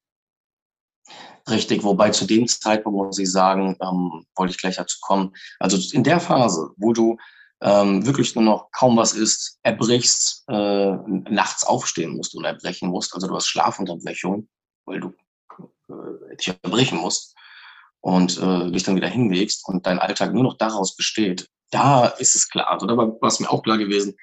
Richtig, 1.49 1.85
wobei 1.85 2.11
zu 2.11 2.25
dem 2.25 2.47
Zeitpunkt 2.49 2.97
muss 2.97 3.19
ich 3.19 3.31
sagen, 3.31 3.77
ähm, 3.83 4.25
wollte 4.35 4.53
ich 4.53 4.59
gleich 4.59 4.77
dazu 4.77 4.99
kommen. 5.03 5.35
Also 5.59 5.77
in 5.95 6.03
der 6.03 6.19
Phase, 6.19 6.71
wo 6.79 6.95
du 6.95 7.19
ähm, 7.61 8.07
wirklich 8.07 8.35
nur 8.35 8.45
noch 8.45 8.71
kaum 8.73 8.97
was 8.97 9.13
isst, 9.13 9.59
erbrichst, 9.63 10.45
äh, 10.49 10.93
nachts 11.29 11.65
aufstehen 11.65 12.17
musst 12.17 12.35
und 12.35 12.45
erbrechen 12.45 12.89
musst, 12.89 13.15
also 13.15 13.27
du 13.27 13.35
hast 13.35 13.47
Schlafunterbrechung, 13.47 14.49
weil 14.87 15.01
du 15.01 15.13
äh, 15.89 16.37
dich 16.37 16.49
erbrechen 16.63 16.99
musst 16.99 17.35
und 18.01 18.39
äh, 18.39 18.71
dich 18.71 18.83
dann 18.85 18.97
wieder 18.97 19.09
hinlegst 19.09 19.69
und 19.69 19.87
dein 19.87 19.99
Alltag 19.99 20.33
nur 20.33 20.45
noch 20.45 20.57
daraus 20.57 20.97
besteht, 20.97 21.49
da 21.71 22.07
ist 22.07 22.35
es 22.35 22.49
klar. 22.49 22.71
Also 22.71 22.87
da 22.87 22.97
war 22.97 23.17
es 23.23 23.41
mir 23.41 23.51
auch 23.51 23.63
klar 23.63 23.79
gewesen, 23.79 24.17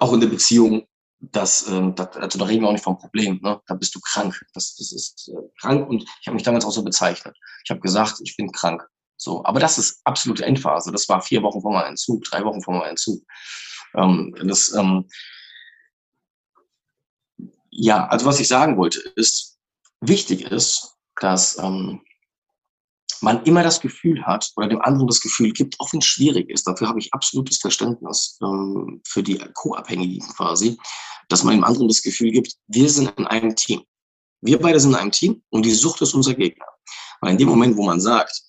auch 0.00 0.12
in 0.12 0.20
der 0.20 0.28
Beziehung, 0.28 0.86
das, 1.20 1.66
also 1.66 2.38
da 2.38 2.44
reden 2.46 2.62
wir 2.62 2.68
auch 2.68 2.72
nicht 2.72 2.84
vom 2.84 2.98
Problem, 2.98 3.38
ne? 3.42 3.60
da 3.66 3.74
bist 3.74 3.94
du 3.94 4.00
krank. 4.00 4.40
Das, 4.54 4.74
das 4.76 4.92
ist 4.92 5.28
äh, 5.28 5.48
krank 5.60 5.88
und 5.88 6.02
ich 6.02 6.26
habe 6.26 6.34
mich 6.34 6.42
damals 6.42 6.64
auch 6.64 6.72
so 6.72 6.82
bezeichnet. 6.82 7.36
Ich 7.64 7.70
habe 7.70 7.80
gesagt, 7.80 8.20
ich 8.22 8.36
bin 8.36 8.50
krank. 8.50 8.82
So, 9.16 9.44
aber 9.44 9.60
das 9.60 9.76
ist 9.76 10.00
absolute 10.04 10.46
Endphase. 10.46 10.90
Das 10.92 11.06
war 11.10 11.20
vier 11.20 11.42
Wochen 11.42 11.60
vor 11.60 11.72
meinem 11.72 11.90
Entzug, 11.90 12.24
drei 12.24 12.42
Wochen 12.42 12.62
vor 12.62 12.74
meinem 12.74 12.90
Entzug. 12.90 13.22
Ähm, 13.94 14.34
das, 14.44 14.72
ähm, 14.72 15.06
ja, 17.70 18.06
also 18.08 18.24
was 18.24 18.40
ich 18.40 18.48
sagen 18.48 18.78
wollte 18.78 19.00
ist, 19.16 19.58
wichtig 20.00 20.50
ist, 20.50 20.96
dass 21.20 21.58
ähm, 21.58 22.00
man 23.22 23.42
immer 23.44 23.62
das 23.62 23.80
Gefühl 23.80 24.24
hat 24.24 24.50
oder 24.56 24.68
dem 24.68 24.80
anderen 24.80 25.06
das 25.06 25.20
Gefühl 25.20 25.52
gibt, 25.52 25.78
auch 25.78 25.92
wenn 25.92 26.00
es 26.00 26.06
schwierig 26.06 26.48
ist, 26.48 26.66
dafür 26.66 26.88
habe 26.88 26.98
ich 26.98 27.12
absolutes 27.12 27.58
Verständnis 27.58 28.38
ähm, 28.42 29.00
für 29.06 29.22
die 29.22 29.38
Co-Abhängigen 29.54 30.26
quasi, 30.28 30.78
dass 31.28 31.44
man 31.44 31.54
dem 31.54 31.64
anderen 31.64 31.88
das 31.88 32.02
Gefühl 32.02 32.30
gibt, 32.30 32.54
wir 32.68 32.88
sind 32.90 33.12
in 33.18 33.26
einem 33.26 33.54
Team. 33.56 33.82
Wir 34.42 34.58
beide 34.58 34.80
sind 34.80 34.92
in 34.92 34.96
einem 34.96 35.12
Team 35.12 35.42
und 35.50 35.64
die 35.64 35.72
Sucht 35.72 36.00
ist 36.02 36.14
unser 36.14 36.34
Gegner. 36.34 36.66
Weil 37.20 37.32
in 37.32 37.38
dem 37.38 37.48
Moment, 37.48 37.76
wo 37.76 37.84
man 37.84 38.00
sagt, 38.00 38.42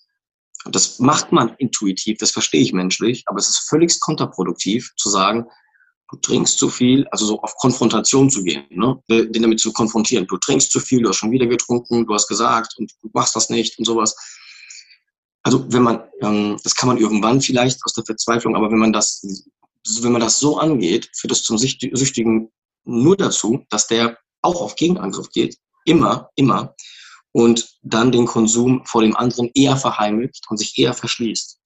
das 0.66 1.00
macht 1.00 1.32
man 1.32 1.56
intuitiv, 1.58 2.18
das 2.20 2.32
verstehe 2.32 2.62
ich 2.62 2.74
menschlich, 2.74 3.24
aber 3.26 3.40
es 3.40 3.50
ist 3.50 3.68
völlig 3.70 4.00
kontraproduktiv 4.00 4.92
zu 4.96 5.10
sagen, 5.10 5.46
du 6.12 6.18
trinkst 6.18 6.58
zu 6.58 6.70
viel, 6.70 7.08
also 7.08 7.26
so 7.26 7.42
auf 7.42 7.56
Konfrontation 7.56 8.30
zu 8.30 8.44
gehen, 8.44 8.66
ne? 8.70 9.02
den 9.10 9.42
damit 9.42 9.60
zu 9.60 9.74
konfrontieren. 9.74 10.28
Du 10.28 10.38
trinkst 10.38 10.72
zu 10.72 10.80
viel, 10.80 11.02
du 11.02 11.10
hast 11.10 11.18
schon 11.18 11.32
wieder 11.32 11.48
getrunken, 11.48 12.06
du 12.06 12.14
hast 12.14 12.28
gesagt 12.28 12.76
und 12.78 12.92
du 13.02 13.10
machst 13.14 13.36
das 13.36 13.50
nicht 13.50 13.80
und 13.80 13.86
sowas. 13.86 14.16
Also 15.44 15.66
wenn 15.72 15.84
man, 15.84 16.04
ähm, 16.22 16.58
das 16.64 16.76
kann 16.76 16.88
man 16.88 16.98
irgendwann 16.98 17.42
vielleicht 17.42 17.80
aus 17.84 17.94
der 17.94 18.06
Verzweiflung, 18.06 18.56
aber 18.56 18.72
wenn 18.72 18.78
man 18.78 18.94
das, 18.94 19.26
wenn 20.02 20.12
man 20.12 20.22
das 20.22 20.40
so 20.40 20.60
angeht, 20.60 21.10
führt 21.14 21.32
das 21.32 21.44
zum 21.44 21.58
Süchtigen 21.58 22.52
nur 22.84 23.18
dazu, 23.18 23.66
dass 23.70 23.88
der 23.88 24.18
auch 24.42 24.62
auf 24.62 24.76
Gegenangriff 24.76 25.30
geht, 25.30 25.58
immer, 25.86 26.30
immer, 26.36 26.76
und 27.32 27.78
dann 27.82 28.12
den 28.12 28.26
Konsum 28.26 28.84
vor 28.86 29.02
dem 29.02 29.16
anderen 29.16 29.50
eher 29.54 29.78
verheimlicht 29.78 30.46
und 30.50 30.58
sich 30.58 30.78
eher 30.78 30.94
verschließt. 30.94 31.58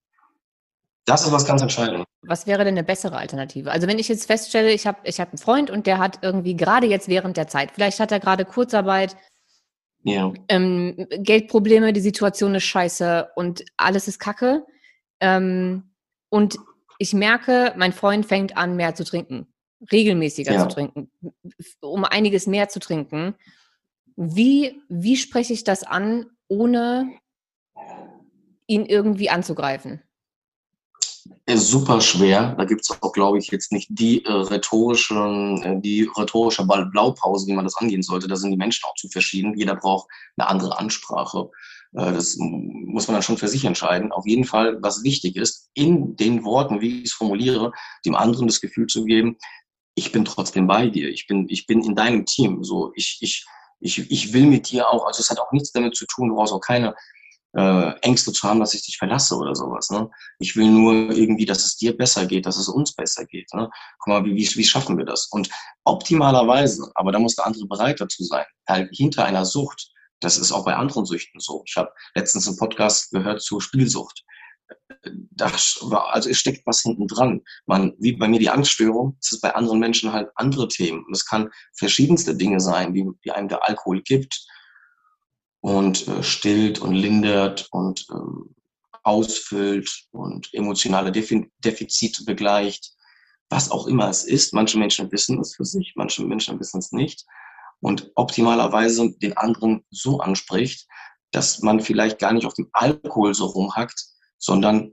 Das 1.05 1.23
ist 1.23 1.31
was 1.31 1.45
ganz 1.45 1.61
Entscheidendes. 1.61 2.05
Was 2.23 2.47
wäre 2.47 2.63
denn 2.63 2.73
eine 2.73 2.83
bessere 2.83 3.17
Alternative? 3.17 3.71
Also 3.71 3.87
wenn 3.87 3.99
ich 3.99 4.07
jetzt 4.07 4.25
feststelle, 4.25 4.71
ich 4.71 4.87
habe 4.87 4.97
ich 5.03 5.19
hab 5.19 5.29
einen 5.29 5.37
Freund 5.37 5.69
und 5.69 5.85
der 5.85 5.99
hat 5.99 6.19
irgendwie 6.23 6.55
gerade 6.55 6.87
jetzt 6.87 7.07
während 7.07 7.37
der 7.37 7.47
Zeit, 7.47 7.71
vielleicht 7.73 7.99
hat 7.99 8.11
er 8.11 8.19
gerade 8.19 8.45
Kurzarbeit, 8.45 9.15
ja. 10.05 10.31
ähm, 10.49 11.07
Geldprobleme, 11.09 11.91
die 11.91 11.99
Situation 11.99 12.55
ist 12.55 12.63
scheiße 12.63 13.29
und 13.35 13.65
alles 13.77 14.07
ist 14.07 14.19
kacke. 14.19 14.65
Ähm, 15.19 15.91
und 16.29 16.57
ich 16.99 17.13
merke, 17.13 17.73
mein 17.75 17.91
Freund 17.91 18.25
fängt 18.25 18.55
an, 18.55 18.75
mehr 18.75 18.95
zu 18.95 19.03
trinken, 19.03 19.47
regelmäßiger 19.91 20.53
ja. 20.53 20.61
zu 20.61 20.67
trinken, 20.73 21.11
um 21.81 22.05
einiges 22.05 22.47
mehr 22.47 22.69
zu 22.69 22.79
trinken. 22.79 23.35
Wie, 24.15 24.81
wie 24.87 25.17
spreche 25.17 25.53
ich 25.53 25.63
das 25.63 25.83
an, 25.83 26.27
ohne 26.47 27.11
ihn 28.67 28.85
irgendwie 28.85 29.29
anzugreifen? 29.29 30.01
Ist 31.45 31.69
super 31.69 32.01
schwer. 32.01 32.55
Da 32.57 32.65
gibt 32.65 32.81
es 32.81 33.01
auch, 33.01 33.11
glaube 33.11 33.37
ich, 33.37 33.47
jetzt 33.47 33.71
nicht 33.71 33.87
die 33.91 34.23
äh, 34.25 34.31
rhetorische, 34.31 35.15
äh, 35.63 35.79
die 35.79 36.09
rhetorische 36.17 36.65
Blaupause, 36.65 37.47
wie 37.47 37.53
man 37.53 37.65
das 37.65 37.77
angehen 37.77 38.03
sollte. 38.03 38.27
Da 38.27 38.35
sind 38.35 38.51
die 38.51 38.57
Menschen 38.57 38.85
auch 38.85 38.95
zu 38.95 39.09
verschieden. 39.09 39.57
Jeder 39.57 39.75
braucht 39.75 40.07
eine 40.37 40.47
andere 40.47 40.77
Ansprache. 40.77 41.49
Äh, 41.93 42.13
das 42.13 42.35
muss 42.37 43.07
man 43.07 43.15
dann 43.15 43.23
schon 43.23 43.37
für 43.37 43.47
sich 43.47 43.65
entscheiden. 43.65 44.11
Auf 44.11 44.25
jeden 44.25 44.45
Fall, 44.45 44.77
was 44.81 45.03
wichtig 45.03 45.35
ist, 45.35 45.69
in 45.73 46.15
den 46.15 46.43
Worten, 46.43 46.81
wie 46.81 46.99
ich 46.99 47.05
es 47.05 47.13
formuliere, 47.13 47.71
dem 48.05 48.15
anderen 48.15 48.47
das 48.47 48.61
Gefühl 48.61 48.87
zu 48.87 49.05
geben, 49.05 49.37
ich 49.95 50.11
bin 50.11 50.25
trotzdem 50.25 50.67
bei 50.67 50.89
dir. 50.89 51.09
Ich 51.09 51.25
bin, 51.27 51.47
ich 51.49 51.67
bin 51.67 51.83
in 51.83 51.95
deinem 51.95 52.25
Team. 52.25 52.63
So, 52.63 52.91
ich, 52.95 53.17
ich, 53.21 53.45
ich, 53.79 54.11
ich 54.11 54.33
will 54.33 54.45
mit 54.45 54.69
dir 54.69 54.89
auch, 54.89 55.05
also 55.05 55.21
es 55.21 55.29
hat 55.29 55.39
auch 55.39 55.51
nichts 55.51 55.71
damit 55.71 55.95
zu 55.95 56.05
tun, 56.05 56.29
du 56.29 56.35
brauchst 56.35 56.53
auch 56.53 56.59
keine 56.59 56.95
äh, 57.55 57.91
Ängste 58.01 58.33
zu 58.33 58.47
haben, 58.47 58.59
dass 58.59 58.73
ich 58.73 58.83
dich 58.83 58.97
verlasse 58.97 59.35
oder 59.35 59.55
sowas. 59.55 59.89
Ne? 59.89 60.09
Ich 60.39 60.55
will 60.55 60.69
nur 60.69 61.11
irgendwie, 61.11 61.45
dass 61.45 61.65
es 61.65 61.77
dir 61.77 61.95
besser 61.95 62.25
geht, 62.25 62.45
dass 62.45 62.57
es 62.57 62.67
uns 62.67 62.93
besser 62.93 63.25
geht. 63.25 63.53
Ne? 63.53 63.69
Guck 63.99 64.07
mal, 64.07 64.25
wie, 64.25 64.35
wie, 64.35 64.55
wie 64.55 64.63
schaffen 64.63 64.97
wir 64.97 65.05
das? 65.05 65.27
Und 65.31 65.49
optimalerweise, 65.85 66.91
aber 66.95 67.11
da 67.11 67.19
muss 67.19 67.35
der 67.35 67.45
andere 67.45 67.65
bereit 67.65 68.01
dazu 68.01 68.23
sein, 68.23 68.45
halt 68.67 68.89
hinter 68.91 69.25
einer 69.25 69.45
Sucht, 69.45 69.89
das 70.19 70.37
ist 70.37 70.51
auch 70.51 70.65
bei 70.65 70.75
anderen 70.75 71.05
Süchten 71.05 71.39
so. 71.39 71.63
Ich 71.65 71.75
habe 71.77 71.91
letztens 72.13 72.47
einen 72.47 72.57
Podcast 72.57 73.11
gehört 73.11 73.41
zur 73.41 73.61
Spielsucht. 73.61 74.23
Das 75.31 75.77
war, 75.81 76.13
also 76.13 76.29
es 76.29 76.39
steckt 76.39 76.65
was 76.65 76.81
hinten 76.81 77.07
dran. 77.07 77.41
Man, 77.67 77.93
wie 77.99 78.13
bei 78.13 78.27
mir 78.27 78.39
die 78.39 78.49
Angststörung, 78.49 79.17
ist 79.21 79.33
es 79.33 79.41
bei 79.41 79.53
anderen 79.53 79.79
Menschen 79.79 80.11
halt 80.11 80.29
andere 80.35 80.67
Themen. 80.67 81.05
Es 81.11 81.25
kann 81.25 81.51
verschiedenste 81.77 82.35
Dinge 82.35 82.59
sein, 82.59 82.93
die, 82.93 83.07
die 83.23 83.31
einem 83.31 83.47
der 83.47 83.67
Alkohol 83.67 84.01
gibt 84.01 84.45
und 85.65 86.07
äh, 86.07 86.21
stillt 86.21 86.77
und 86.77 86.93
lindert 86.93 87.67
und 87.71 88.05
ähm, 88.11 88.53
ausfüllt 89.01 89.89
und 90.11 90.53
emotionale 90.53 91.11
Defi 91.11 91.51
Defizite 91.57 92.23
begleicht, 92.23 92.93
was 93.49 93.71
auch 93.71 93.87
immer 93.87 94.07
es 94.07 94.25
ist. 94.25 94.53
Manche 94.53 94.77
Menschen 94.77 95.11
wissen 95.11 95.39
es 95.39 95.55
für 95.55 95.65
sich, 95.65 95.93
manche 95.95 96.23
Menschen 96.23 96.59
wissen 96.59 96.77
es 96.77 96.91
nicht. 96.91 97.25
Und 97.79 98.11
optimalerweise 98.13 99.11
den 99.17 99.37
anderen 99.37 99.83
so 99.89 100.19
anspricht, 100.19 100.87
dass 101.31 101.63
man 101.63 101.79
vielleicht 101.79 102.19
gar 102.19 102.33
nicht 102.33 102.45
auf 102.45 102.53
dem 102.53 102.69
Alkohol 102.71 103.33
so 103.33 103.47
rumhackt, 103.47 104.05
sondern 104.37 104.91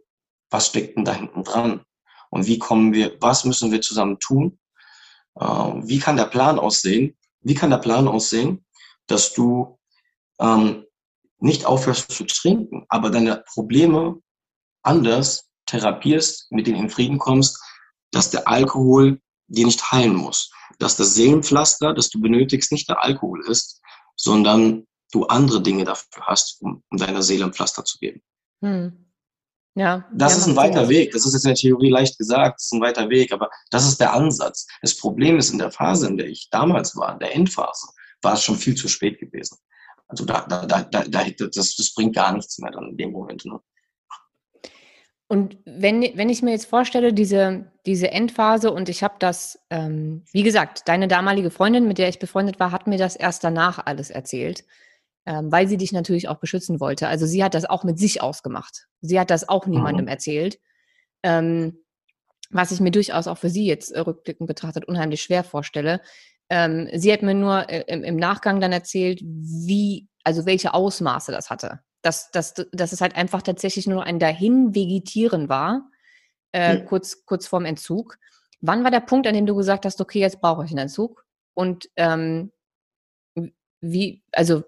was 0.48 0.68
steckt 0.68 0.96
denn 0.96 1.04
da 1.04 1.12
hinten 1.12 1.44
dran? 1.44 1.84
Und 2.30 2.46
wie 2.46 2.58
kommen 2.58 2.94
wir, 2.94 3.14
was 3.20 3.44
müssen 3.44 3.72
wir 3.72 3.82
zusammen 3.82 4.18
tun? 4.20 4.58
Äh, 5.38 5.44
wie 5.44 5.98
kann 5.98 6.16
der 6.16 6.28
Plan 6.28 6.58
aussehen? 6.58 7.14
Wie 7.42 7.54
kann 7.54 7.68
der 7.68 7.76
Plan 7.76 8.08
aussehen, 8.08 8.64
dass 9.06 9.34
du 9.34 9.78
ähm, 10.42 10.84
nicht 11.38 11.64
aufhörst 11.64 12.10
zu 12.12 12.24
trinken, 12.24 12.84
aber 12.88 13.10
deine 13.10 13.42
Probleme 13.54 14.20
anders 14.82 15.48
therapierst, 15.66 16.50
mit 16.50 16.66
denen 16.66 16.84
in 16.84 16.90
Frieden 16.90 17.18
kommst, 17.18 17.60
dass 18.10 18.30
der 18.30 18.46
Alkohol 18.48 19.20
dir 19.48 19.66
nicht 19.66 19.90
heilen 19.90 20.14
muss. 20.14 20.50
Dass 20.78 20.96
das 20.96 21.14
Seelenpflaster, 21.14 21.94
das 21.94 22.10
du 22.10 22.20
benötigst, 22.20 22.72
nicht 22.72 22.88
der 22.88 23.02
Alkohol 23.02 23.44
ist, 23.48 23.80
sondern 24.16 24.86
du 25.12 25.26
andere 25.26 25.62
Dinge 25.62 25.84
dafür 25.84 26.26
hast, 26.26 26.60
um, 26.60 26.82
um 26.90 26.98
deiner 26.98 27.22
Seele 27.22 27.44
ein 27.44 27.52
Pflaster 27.52 27.84
zu 27.84 27.98
geben. 27.98 28.22
Hm. 28.62 29.12
Ja. 29.74 30.06
Das 30.12 30.32
ja, 30.32 30.38
ist 30.38 30.46
ein 30.48 30.56
weiter 30.56 30.88
Weg. 30.88 31.12
Das 31.12 31.24
ist 31.24 31.32
jetzt 31.32 31.44
in 31.44 31.48
der 31.48 31.56
Theorie 31.56 31.90
leicht 31.90 32.18
gesagt, 32.18 32.60
das 32.60 32.66
ist 32.66 32.72
ein 32.72 32.80
weiter 32.80 33.08
Weg, 33.08 33.32
aber 33.32 33.50
das 33.70 33.86
ist 33.86 34.00
der 34.00 34.12
Ansatz. 34.12 34.66
Das 34.82 34.96
Problem 34.96 35.38
ist 35.38 35.50
in 35.50 35.58
der 35.58 35.70
Phase, 35.70 36.08
in 36.08 36.16
der 36.16 36.28
ich 36.28 36.48
damals 36.50 36.94
war, 36.96 37.14
in 37.14 37.18
der 37.18 37.34
Endphase, 37.34 37.88
war 38.20 38.34
es 38.34 38.44
schon 38.44 38.56
viel 38.56 38.74
zu 38.74 38.88
spät 38.88 39.18
gewesen. 39.18 39.56
Also 40.12 40.26
da, 40.26 40.42
da, 40.46 40.66
da, 40.66 40.82
da, 40.84 41.24
das, 41.38 41.74
das 41.74 41.94
bringt 41.94 42.14
gar 42.14 42.34
nichts 42.34 42.58
mehr 42.58 42.70
dann 42.70 42.90
in 42.90 42.96
dem 42.98 43.12
Moment. 43.12 43.46
Ne? 43.46 43.58
Und 45.26 45.56
wenn, 45.64 46.02
wenn 46.02 46.28
ich 46.28 46.42
mir 46.42 46.50
jetzt 46.50 46.66
vorstelle, 46.66 47.14
diese, 47.14 47.72
diese 47.86 48.10
Endphase 48.10 48.70
und 48.70 48.90
ich 48.90 49.02
habe 49.02 49.14
das, 49.18 49.58
ähm, 49.70 50.22
wie 50.32 50.42
gesagt, 50.42 50.82
deine 50.86 51.08
damalige 51.08 51.50
Freundin, 51.50 51.88
mit 51.88 51.96
der 51.96 52.10
ich 52.10 52.18
befreundet 52.18 52.60
war, 52.60 52.72
hat 52.72 52.86
mir 52.86 52.98
das 52.98 53.16
erst 53.16 53.42
danach 53.42 53.86
alles 53.86 54.10
erzählt, 54.10 54.64
ähm, 55.24 55.50
weil 55.50 55.66
sie 55.66 55.78
dich 55.78 55.92
natürlich 55.92 56.28
auch 56.28 56.36
beschützen 56.38 56.78
wollte. 56.78 57.08
Also 57.08 57.24
sie 57.24 57.42
hat 57.42 57.54
das 57.54 57.64
auch 57.64 57.84
mit 57.84 57.98
sich 57.98 58.20
ausgemacht. 58.20 58.88
Sie 59.00 59.18
hat 59.18 59.30
das 59.30 59.48
auch 59.48 59.66
niemandem 59.66 60.04
mhm. 60.04 60.10
erzählt. 60.10 60.58
Ähm, 61.22 61.78
was 62.50 62.70
ich 62.70 62.80
mir 62.80 62.90
durchaus 62.90 63.26
auch 63.26 63.38
für 63.38 63.48
sie 63.48 63.64
jetzt 63.64 63.92
äh, 63.92 64.00
rückblickend 64.00 64.46
betrachtet 64.46 64.84
unheimlich 64.84 65.22
schwer 65.22 65.44
vorstelle. 65.44 66.02
Ähm, 66.54 66.86
sie 66.92 67.10
hat 67.10 67.22
mir 67.22 67.32
nur 67.32 67.70
äh, 67.70 67.82
im, 67.86 68.04
im, 68.04 68.16
Nachgang 68.16 68.60
dann 68.60 68.72
erzählt, 68.72 69.22
wie, 69.22 70.06
also 70.22 70.44
welche 70.44 70.74
Ausmaße 70.74 71.32
das 71.32 71.48
hatte. 71.48 71.80
Dass, 72.02 72.30
dass, 72.30 72.52
dass 72.72 72.92
es 72.92 73.00
halt 73.00 73.16
einfach 73.16 73.40
tatsächlich 73.40 73.86
nur 73.86 74.04
ein 74.04 74.18
Dahin-Vegetieren 74.18 75.48
war, 75.48 75.88
äh, 76.52 76.76
ja. 76.76 76.80
kurz, 76.84 77.24
kurz 77.24 77.46
vorm 77.46 77.64
Entzug. 77.64 78.18
Wann 78.60 78.84
war 78.84 78.90
der 78.90 79.00
Punkt, 79.00 79.26
an 79.26 79.32
dem 79.32 79.46
du 79.46 79.56
gesagt 79.56 79.86
hast, 79.86 79.98
okay, 80.02 80.20
jetzt 80.20 80.42
brauche 80.42 80.62
ich 80.66 80.70
einen 80.72 80.80
Entzug? 80.80 81.24
Und 81.54 81.88
ähm, 81.96 82.52
wie, 83.80 84.22
also, 84.30 84.62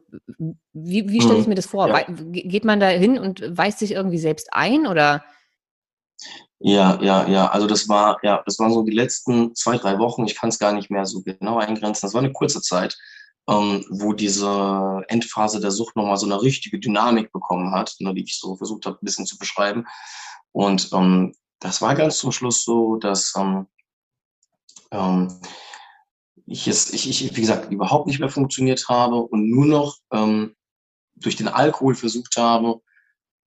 wie, 0.72 1.10
wie 1.10 1.20
stelle 1.20 1.38
ich 1.38 1.44
mhm. 1.44 1.50
mir 1.50 1.54
das 1.56 1.66
vor? 1.66 1.88
Ja. 1.88 2.06
Geht 2.08 2.64
man 2.64 2.80
da 2.80 2.88
hin 2.88 3.18
und 3.18 3.44
weist 3.58 3.80
sich 3.80 3.92
irgendwie 3.92 4.18
selbst 4.18 4.48
ein 4.52 4.86
oder? 4.86 5.22
Ja, 6.66 6.98
ja, 7.02 7.28
ja. 7.28 7.48
Also 7.48 7.66
das 7.66 7.90
war, 7.90 8.18
ja, 8.22 8.42
das 8.46 8.58
waren 8.58 8.72
so 8.72 8.82
die 8.82 8.90
letzten 8.90 9.54
zwei, 9.54 9.76
drei 9.76 9.98
Wochen. 9.98 10.24
Ich 10.24 10.34
kann 10.34 10.48
es 10.48 10.58
gar 10.58 10.72
nicht 10.72 10.90
mehr 10.90 11.04
so 11.04 11.20
genau 11.20 11.58
eingrenzen. 11.58 12.06
Das 12.06 12.14
war 12.14 12.22
eine 12.22 12.32
kurze 12.32 12.62
Zeit, 12.62 12.96
ähm, 13.46 13.84
wo 13.90 14.14
diese 14.14 15.02
Endphase 15.08 15.60
der 15.60 15.70
Sucht 15.70 15.94
nochmal 15.94 16.16
so 16.16 16.24
eine 16.24 16.40
richtige 16.40 16.78
Dynamik 16.78 17.30
bekommen 17.32 17.74
hat, 17.74 17.94
ne, 17.98 18.14
die 18.14 18.22
ich 18.22 18.38
so 18.38 18.56
versucht 18.56 18.86
habe, 18.86 18.96
ein 18.96 19.04
bisschen 19.04 19.26
zu 19.26 19.36
beschreiben. 19.36 19.86
Und 20.52 20.88
ähm, 20.94 21.34
das 21.60 21.82
war 21.82 21.94
ganz 21.94 22.16
zum 22.16 22.32
Schluss 22.32 22.64
so, 22.64 22.96
dass 22.96 23.34
ähm, 23.36 23.66
ähm, 24.90 25.38
ich 26.46 26.66
es, 26.66 26.94
ich, 26.94 27.10
ich, 27.10 27.36
wie 27.36 27.42
gesagt, 27.42 27.70
überhaupt 27.72 28.06
nicht 28.06 28.20
mehr 28.20 28.30
funktioniert 28.30 28.88
habe 28.88 29.16
und 29.16 29.50
nur 29.50 29.66
noch 29.66 29.98
ähm, 30.12 30.56
durch 31.14 31.36
den 31.36 31.48
Alkohol 31.48 31.94
versucht 31.94 32.38
habe, 32.38 32.80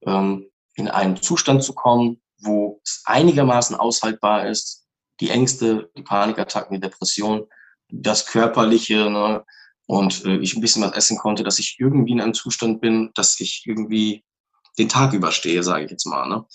ähm, 0.05 0.51
in 0.75 0.87
einen 0.87 1.19
Zustand 1.19 1.63
zu 1.63 1.73
kommen, 1.73 2.21
wo 2.41 2.81
es 2.83 3.01
einigermaßen 3.05 3.75
aushaltbar 3.75 4.47
ist, 4.47 4.85
die 5.19 5.29
Ängste, 5.29 5.89
die 5.97 6.03
Panikattacken, 6.03 6.75
die 6.75 6.81
Depression, 6.81 7.47
das 7.89 8.25
Körperliche, 8.25 9.09
ne, 9.09 9.43
und 9.87 10.25
äh, 10.25 10.37
ich 10.37 10.55
ein 10.55 10.61
bisschen 10.61 10.83
was 10.83 10.91
essen 10.91 11.17
konnte, 11.17 11.43
dass 11.43 11.59
ich 11.59 11.77
irgendwie 11.79 12.11
in 12.11 12.21
einem 12.21 12.33
Zustand 12.33 12.81
bin, 12.81 13.11
dass 13.15 13.39
ich 13.39 13.63
irgendwie 13.65 14.23
den 14.77 14.89
Tag 14.89 15.13
überstehe, 15.13 15.63
sage 15.63 15.85
ich 15.85 15.91
jetzt 15.91 16.05
mal. 16.05 16.27
Ne? 16.27 16.45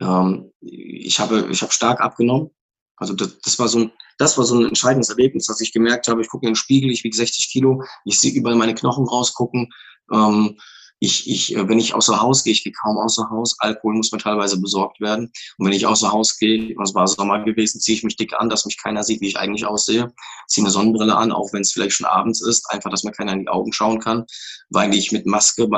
Ähm, 0.00 0.52
ich 0.60 1.18
habe 1.18 1.48
ich 1.50 1.62
habe 1.62 1.72
stark 1.72 2.00
abgenommen. 2.00 2.50
Also 2.96 3.14
das, 3.14 3.38
das 3.38 3.58
war 3.58 3.68
so 3.68 3.78
ein 3.80 3.92
das 4.18 4.36
war 4.36 4.44
so 4.44 4.58
ein 4.58 4.66
entscheidendes 4.66 5.08
Erlebnis, 5.08 5.46
dass 5.46 5.62
ich 5.62 5.72
gemerkt 5.72 6.06
habe, 6.06 6.20
ich 6.20 6.28
gucke 6.28 6.46
in 6.46 6.50
den 6.50 6.56
Spiegel, 6.56 6.90
ich 6.90 7.02
wiege 7.02 7.16
60 7.16 7.50
Kilo, 7.50 7.82
ich 8.04 8.20
sehe 8.20 8.32
überall 8.32 8.56
meine 8.56 8.74
Knochen 8.74 9.08
rausgucken. 9.08 9.70
Ähm, 10.12 10.58
ich, 11.00 11.28
ich, 11.28 11.56
äh, 11.56 11.68
wenn 11.68 11.78
ich 11.78 11.94
außer 11.94 12.20
Haus 12.20 12.44
gehe, 12.44 12.52
ich 12.52 12.62
gehe 12.62 12.72
kaum 12.72 12.98
außer 12.98 13.28
Haus. 13.30 13.56
Alkohol 13.58 13.94
muss 13.94 14.12
mir 14.12 14.18
teilweise 14.18 14.60
besorgt 14.60 15.00
werden. 15.00 15.32
Und 15.56 15.66
wenn 15.66 15.72
ich 15.72 15.86
außer 15.86 16.12
Haus 16.12 16.38
gehe, 16.38 16.74
was 16.76 16.94
war 16.94 17.08
Sommer 17.08 17.42
gewesen, 17.42 17.80
ziehe 17.80 17.96
ich 17.96 18.04
mich 18.04 18.16
dick 18.16 18.34
an, 18.34 18.50
dass 18.50 18.66
mich 18.66 18.80
keiner 18.80 19.02
sieht, 19.02 19.22
wie 19.22 19.28
ich 19.28 19.38
eigentlich 19.38 19.66
aussehe. 19.66 20.12
Ziehe 20.46 20.64
eine 20.64 20.70
Sonnenbrille 20.70 21.16
an, 21.16 21.32
auch 21.32 21.52
wenn 21.52 21.62
es 21.62 21.72
vielleicht 21.72 21.96
schon 21.96 22.06
abends 22.06 22.42
ist, 22.42 22.70
einfach, 22.70 22.90
dass 22.90 23.02
mir 23.02 23.12
keiner 23.12 23.32
in 23.32 23.40
die 23.40 23.48
Augen 23.48 23.72
schauen 23.72 23.98
kann, 23.98 24.26
weil 24.68 24.94
ich 24.94 25.10
mit 25.10 25.26
Maske, 25.26 25.68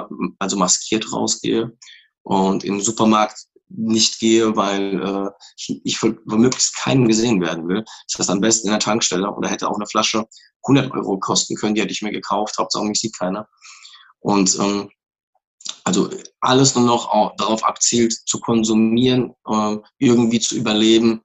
also 0.40 0.56
maskiert 0.56 1.12
rausgehe. 1.12 1.72
Und 2.24 2.64
im 2.64 2.80
Supermarkt 2.80 3.46
nicht 3.68 4.18
gehe, 4.18 4.54
weil 4.56 5.02
äh, 5.02 5.30
ich, 5.56 5.80
ich 5.84 6.02
womöglich 6.02 6.72
keinem 6.82 7.06
gesehen 7.06 7.40
werden 7.40 7.68
will. 7.68 7.84
Das 8.08 8.18
heißt 8.18 8.30
am 8.30 8.40
besten 8.40 8.66
in 8.68 8.72
der 8.72 8.80
Tankstelle 8.80 9.30
oder 9.30 9.48
hätte 9.48 9.68
auch 9.68 9.76
eine 9.76 9.86
Flasche 9.86 10.26
100 10.64 10.92
Euro 10.92 11.18
kosten 11.18 11.56
können, 11.56 11.74
die 11.74 11.80
hätte 11.80 11.92
ich 11.92 12.02
mir 12.02 12.12
gekauft, 12.12 12.58
Hauptsache 12.58 12.84
mich 12.84 13.00
sieht 13.00 13.18
keiner. 13.18 13.48
Und 14.20 14.56
ähm, 14.60 14.90
also 15.84 16.10
alles 16.40 16.74
nur 16.74 16.84
noch 16.84 17.36
darauf 17.36 17.64
abzielt, 17.64 18.12
zu 18.12 18.40
konsumieren, 18.40 19.34
äh, 19.46 19.76
irgendwie 19.98 20.40
zu 20.40 20.56
überleben, 20.56 21.22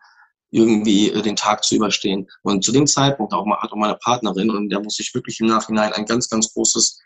irgendwie 0.51 1.09
äh, 1.09 1.21
den 1.21 1.35
Tag 1.35 1.63
zu 1.63 1.75
überstehen. 1.75 2.27
Und 2.43 2.63
zu 2.63 2.71
dem 2.71 2.87
Zeitpunkt 2.87 3.33
auch 3.33 3.45
mal, 3.45 3.59
hat 3.59 3.71
auch 3.71 3.77
meine 3.77 3.95
Partnerin, 3.95 4.49
und 4.49 4.69
der 4.69 4.79
muss 4.79 4.99
ich 4.99 5.13
wirklich 5.13 5.39
im 5.39 5.47
Nachhinein 5.47 5.93
ein 5.93 6.05
ganz, 6.05 6.29
ganz 6.29 6.53
großes 6.53 6.99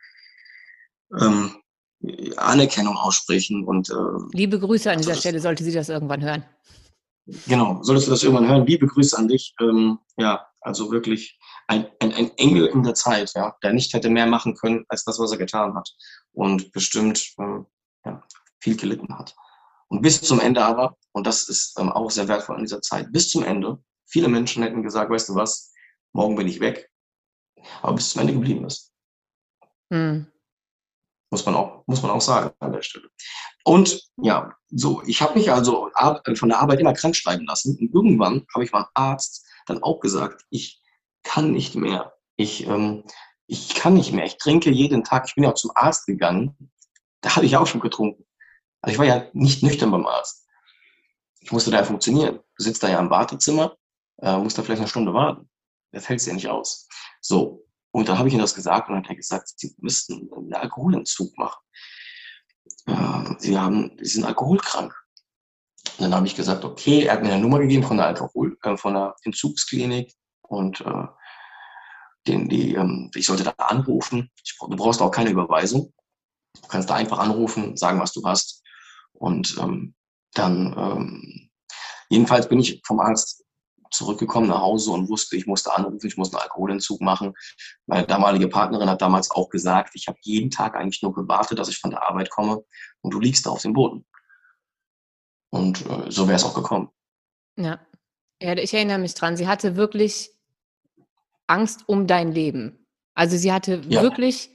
ähm, 1.20 1.56
Anerkennung 2.38 2.96
aussprechen. 2.98 3.66
Und, 3.66 3.90
äh, 3.90 3.94
Liebe 4.34 4.60
Grüße 4.60 4.92
an 4.92 5.00
dieser 5.00 5.16
Stelle, 5.16 5.40
sollte 5.40 5.64
sie 5.64 5.74
das 5.74 5.90
irgendwann 5.90 6.22
hören. 6.22 6.44
Genau, 7.48 7.82
solltest 7.84 8.08
du 8.08 8.12
das 8.12 8.24
irgendwann 8.24 8.48
hören. 8.48 8.66
Liebe 8.66 8.88
Grüße 8.88 9.18
an 9.18 9.28
dich. 9.28 9.54
Ähm, 9.60 10.00
ja, 10.18 10.48
also 10.62 10.92
wirklich 10.92 11.40
ein, 11.72 11.88
ein, 12.00 12.14
ein 12.14 12.38
Engel 12.38 12.66
in 12.66 12.84
der 12.84 12.96
Zeit, 12.96 13.32
ja, 13.34 13.56
der 13.64 13.72
nicht 13.72 13.94
hätte 13.94 14.10
mehr 14.10 14.26
machen 14.26 14.56
können 14.56 14.84
als 14.90 15.06
das, 15.06 15.20
was 15.20 15.32
er 15.32 15.38
getan 15.38 15.74
hat. 15.74 15.90
Und 16.34 16.74
bestimmt 16.74 17.34
ähm, 17.40 17.66
ja, 18.06 18.22
viel 18.60 18.76
gelitten 18.76 19.18
hat. 19.18 19.34
Und 19.88 20.02
bis 20.02 20.22
zum 20.22 20.42
Ende 20.42 20.64
aber, 20.64 20.98
und 21.14 21.26
das 21.26 21.48
ist 21.48 21.80
ähm, 21.80 21.90
auch 21.90 22.12
sehr 22.12 22.28
wertvoll 22.28 22.58
in 22.58 22.64
dieser 22.64 22.82
Zeit, 22.82 23.12
bis 23.14 23.30
zum 23.30 23.44
Ende, 23.44 23.82
viele 24.06 24.28
Menschen 24.28 24.64
hätten 24.64 24.84
gesagt, 24.84 25.10
weißt 25.10 25.30
du 25.30 25.36
was, 25.36 25.74
morgen 26.12 26.36
bin 26.36 26.48
ich 26.48 26.60
weg. 26.60 26.90
Aber 27.82 27.94
bis 27.94 28.10
zum 28.10 28.22
Ende 28.22 28.34
geblieben 28.34 28.66
ist. 28.66 28.92
Hm. 29.94 30.28
Muss 31.30 31.46
man 31.46 31.56
auch, 31.56 31.84
muss 31.88 32.02
man 32.02 32.12
auch 32.12 32.22
sagen 32.22 32.52
an 32.60 32.74
der 32.74 32.82
Stelle. 32.82 33.08
Und 33.64 34.10
ja, 34.18 34.54
so, 34.70 35.02
ich 35.06 35.22
habe 35.22 35.36
mich 35.40 35.50
also 35.50 35.90
von 36.36 36.50
der 36.50 36.60
Arbeit 36.60 36.82
immer 36.82 36.94
krank 36.94 37.16
schreiben 37.16 37.46
lassen. 37.46 37.78
Und 37.80 37.94
irgendwann 37.94 38.46
habe 38.54 38.66
ich 38.66 38.74
meinem 38.74 38.88
Arzt 38.94 39.48
dann 39.68 39.82
auch 39.84 40.02
gesagt, 40.02 40.44
ich 40.50 40.81
kann 41.24 41.52
nicht 41.52 41.76
mehr. 41.76 42.14
Ich, 42.36 42.66
ähm, 42.68 43.04
ich 43.48 43.76
kann 43.76 43.94
nicht 43.94 44.14
mehr. 44.14 44.26
Ich 44.26 44.38
trinke 44.38 44.72
jeden 44.72 45.04
Tag. 45.04 45.26
Ich 45.28 45.36
bin 45.36 45.44
ja 45.44 45.52
auch 45.52 45.56
zum 45.56 45.72
Arzt 45.76 46.06
gegangen. 46.06 46.72
Da 47.22 47.36
hatte 47.36 47.46
ich 47.46 47.58
auch 47.58 47.68
schon 47.68 47.82
getrunken. 47.82 48.26
Also 48.82 48.94
ich 48.94 49.00
war 49.00 49.06
ja 49.06 49.26
nicht 49.34 49.64
nüchtern 49.64 49.92
beim 49.92 50.08
Arzt. 50.08 50.48
Ich 51.40 51.52
musste 51.52 51.72
da 51.72 51.84
funktionieren. 51.84 52.40
Du 52.58 52.64
sitzt 52.64 52.84
da 52.84 52.90
ja 52.90 53.00
im 53.00 53.10
Wartezimmer, 53.10 53.76
äh, 54.22 54.38
musst 54.38 54.58
da 54.58 54.64
vielleicht 54.64 54.82
eine 54.82 54.88
Stunde 54.88 55.14
warten. 55.14 55.50
Das 55.92 56.08
hält 56.08 56.26
ja 56.26 56.34
nicht 56.34 56.50
aus. 56.50 56.88
So. 57.20 57.66
Und 57.92 58.08
dann 58.08 58.18
habe 58.18 58.30
ich 58.30 58.34
ihm 58.34 58.40
das 58.40 58.56
gesagt 58.56 58.88
und 58.88 58.96
dann 58.96 59.04
hat 59.04 59.10
er 59.10 59.16
gesagt, 59.18 59.52
sie 59.58 59.76
müssten 59.80 60.30
einen 60.34 60.54
Alkoholentzug 60.54 61.38
machen. 61.38 61.60
Äh, 62.86 63.36
sie 63.40 63.58
haben, 63.58 63.98
sie 64.02 64.14
sind 64.14 64.24
alkoholkrank. 64.24 64.96
Und 65.98 66.04
dann 66.06 66.16
habe 66.16 66.26
ich 66.26 66.36
gesagt, 66.36 66.64
okay, 66.64 67.04
er 67.04 67.14
hat 67.14 67.22
mir 67.22 67.34
eine 67.34 67.42
Nummer 67.42 67.60
gegeben 67.60 67.84
von 67.84 67.98
der 67.98 68.08
Alkohol, 68.08 68.58
äh, 68.64 68.78
von 68.78 68.94
der 68.94 69.16
Entzugsklinik 69.24 70.14
und 70.52 70.82
äh, 70.82 71.08
den, 72.28 72.50
die, 72.50 72.76
ähm, 72.76 73.10
ich 73.16 73.26
sollte 73.26 73.44
da 73.44 73.52
anrufen. 73.58 74.30
Ich, 74.44 74.58
du 74.60 74.76
brauchst 74.76 75.02
auch 75.02 75.10
keine 75.10 75.30
Überweisung. 75.30 75.94
Du 76.62 76.68
kannst 76.68 76.90
da 76.90 76.96
einfach 76.96 77.20
anrufen, 77.20 77.78
sagen, 77.78 78.00
was 78.00 78.12
du 78.12 78.24
hast. 78.26 78.62
Und 79.14 79.58
ähm, 79.60 79.96
dann, 80.34 80.76
ähm, 80.78 81.50
jedenfalls 82.10 82.50
bin 82.50 82.60
ich 82.60 82.82
vom 82.86 83.00
Arzt 83.00 83.46
zurückgekommen 83.92 84.48
nach 84.48 84.62
Hause 84.62 84.92
und 84.92 85.10
wusste, 85.10 85.36
ich 85.36 85.48
musste 85.48 85.74
anrufen, 85.74 86.06
ich 86.06 86.18
muss 86.18 86.34
einen 86.34 86.42
Alkoholentzug 86.42 87.02
machen. 87.02 87.34
Meine 87.88 88.08
damalige 88.08 88.48
Partnerin 88.48 88.90
hat 88.90 89.02
damals 89.02 89.32
auch 89.32 89.50
gesagt, 89.50 89.92
ich 89.96 90.08
habe 90.08 90.18
jeden 90.22 90.50
Tag 90.50 90.76
eigentlich 90.76 91.02
nur 91.02 91.14
gewartet, 91.14 91.60
dass 91.60 91.70
ich 91.70 91.78
von 91.78 91.92
der 91.92 92.08
Arbeit 92.08 92.30
komme 92.30 92.64
und 93.02 93.14
du 93.14 93.20
liegst 93.20 93.46
da 93.46 93.50
auf 93.50 93.62
dem 93.62 93.74
Boden. 93.74 94.06
Und 95.50 95.86
äh, 95.86 96.10
so 96.10 96.28
wäre 96.28 96.38
es 96.38 96.44
auch 96.44 96.56
gekommen. 96.56 96.90
Ja. 97.58 97.80
ja, 98.42 98.56
ich 98.58 98.74
erinnere 98.74 99.00
mich 99.00 99.14
dran. 99.14 99.36
Sie 99.36 99.48
hatte 99.48 99.76
wirklich 99.76 100.32
Angst 101.52 101.84
um 101.88 102.08
dein 102.08 102.32
Leben. 102.32 102.88
Also 103.14 103.38
sie 103.38 103.52
hatte 103.52 103.82
ja. 103.88 104.02
wirklich 104.02 104.50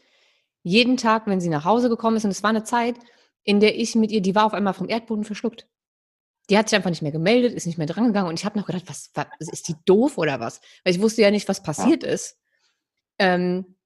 jeden 0.63 0.97
Tag, 0.97 1.27
wenn 1.27 1.41
sie 1.41 1.51
nach 1.51 1.65
Hause 1.65 1.89
gekommen 1.89 2.17
ist, 2.17 2.25
und 2.25 2.31
es 2.31 2.43
war 2.43 2.51
eine 2.51 2.65
Zeit, 2.65 2.97
in 3.45 3.61
der 3.61 3.79
ich 3.79 3.95
mit 3.95 4.11
ihr, 4.11 4.23
die 4.23 4.35
war 4.35 4.47
auf 4.47 4.55
einmal 4.55 4.75
vom 4.75 4.89
Erdboden 4.89 5.25
verschluckt. 5.25 5.69
Die 6.49 6.59
hat 6.59 6.69
sich 6.69 6.77
einfach 6.77 6.91
nicht 6.91 7.03
mehr 7.03 7.13
gemeldet, 7.13 7.53
ist 7.53 7.67
nicht 7.67 7.79
mehr 7.79 7.87
drangegangen 7.87 8.29
und 8.29 8.39
ich 8.39 8.45
habe 8.45 8.59
noch 8.59 8.67
gedacht, 8.67 8.85
was, 8.87 9.11
was, 9.15 9.49
ist 9.53 9.69
die 9.69 9.77
doof 9.85 10.17
oder 10.17 10.41
was? 10.41 10.61
Weil 10.85 10.95
ich 10.95 11.01
wusste 11.01 11.23
ja 11.23 11.31
nicht, 11.31 11.49
was 11.49 11.63
passiert 11.63 12.03
ja. 12.03 12.11
ist. 12.11 12.39
Ähm, 13.19 13.77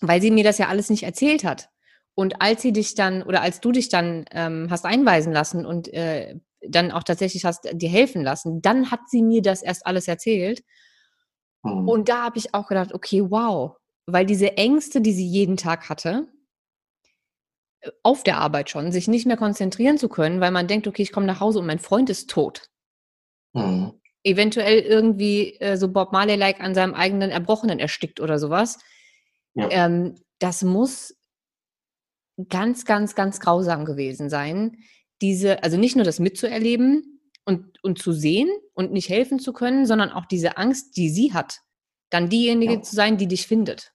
weil 0.00 0.20
sie 0.20 0.30
mir 0.30 0.44
das 0.44 0.58
ja 0.58 0.68
alles 0.68 0.90
nicht 0.90 1.02
erzählt 1.04 1.44
hat. 1.44 1.68
Und 2.14 2.42
als 2.42 2.62
sie 2.62 2.72
dich 2.72 2.94
dann, 2.94 3.22
oder 3.22 3.42
als 3.42 3.60
du 3.60 3.72
dich 3.72 3.88
dann 3.88 4.24
ähm, 4.32 4.68
hast 4.70 4.84
einweisen 4.84 5.32
lassen 5.32 5.64
und 5.64 5.92
äh, 5.92 6.36
dann 6.66 6.90
auch 6.90 7.02
tatsächlich 7.02 7.44
hast 7.44 7.68
dir 7.72 7.88
helfen 7.88 8.22
lassen, 8.22 8.60
dann 8.60 8.90
hat 8.90 9.00
sie 9.08 9.22
mir 9.22 9.42
das 9.42 9.62
erst 9.62 9.86
alles 9.86 10.08
erzählt. 10.08 10.62
Mhm. 11.62 11.88
Und 11.88 12.08
da 12.08 12.24
habe 12.24 12.38
ich 12.38 12.54
auch 12.54 12.68
gedacht, 12.68 12.94
okay, 12.94 13.30
wow, 13.30 13.76
weil 14.06 14.26
diese 14.26 14.56
Ängste, 14.56 15.00
die 15.00 15.12
sie 15.12 15.26
jeden 15.26 15.56
Tag 15.56 15.88
hatte, 15.88 16.28
äh, 17.80 17.90
auf 18.02 18.22
der 18.22 18.38
Arbeit 18.38 18.70
schon, 18.70 18.92
sich 18.92 19.08
nicht 19.08 19.26
mehr 19.26 19.36
konzentrieren 19.36 19.98
zu 19.98 20.08
können, 20.08 20.40
weil 20.40 20.50
man 20.50 20.66
denkt, 20.66 20.86
okay, 20.86 21.02
ich 21.02 21.12
komme 21.12 21.26
nach 21.26 21.40
Hause 21.40 21.58
und 21.58 21.66
mein 21.66 21.78
Freund 21.78 22.10
ist 22.10 22.30
tot. 22.30 22.70
Mhm. 23.52 24.00
Eventuell 24.22 24.80
irgendwie 24.80 25.54
äh, 25.60 25.76
so 25.76 25.88
Bob 25.88 26.12
Marley-like 26.12 26.60
an 26.60 26.74
seinem 26.74 26.94
eigenen 26.94 27.30
Erbrochenen 27.30 27.78
erstickt 27.78 28.20
oder 28.20 28.38
sowas. 28.38 28.78
Ja. 29.54 29.68
Ähm, 29.70 30.14
das 30.38 30.62
muss 30.62 31.16
ganz, 32.48 32.84
ganz, 32.84 33.14
ganz 33.14 33.40
grausam 33.40 33.84
gewesen 33.84 34.30
sein. 34.30 34.78
Diese, 35.20 35.62
also 35.62 35.76
nicht 35.76 35.96
nur 35.96 36.04
das 36.04 36.18
mitzuerleben, 36.18 37.19
und, 37.44 37.82
und 37.82 37.98
zu 37.98 38.12
sehen 38.12 38.48
und 38.74 38.92
nicht 38.92 39.08
helfen 39.08 39.38
zu 39.38 39.52
können, 39.52 39.86
sondern 39.86 40.10
auch 40.10 40.26
diese 40.26 40.56
Angst, 40.56 40.96
die 40.96 41.08
sie 41.10 41.32
hat, 41.32 41.60
dann 42.10 42.28
diejenige 42.28 42.74
ja. 42.74 42.82
zu 42.82 42.94
sein, 42.94 43.16
die 43.16 43.28
dich 43.28 43.46
findet. 43.46 43.94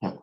Ja. 0.00 0.22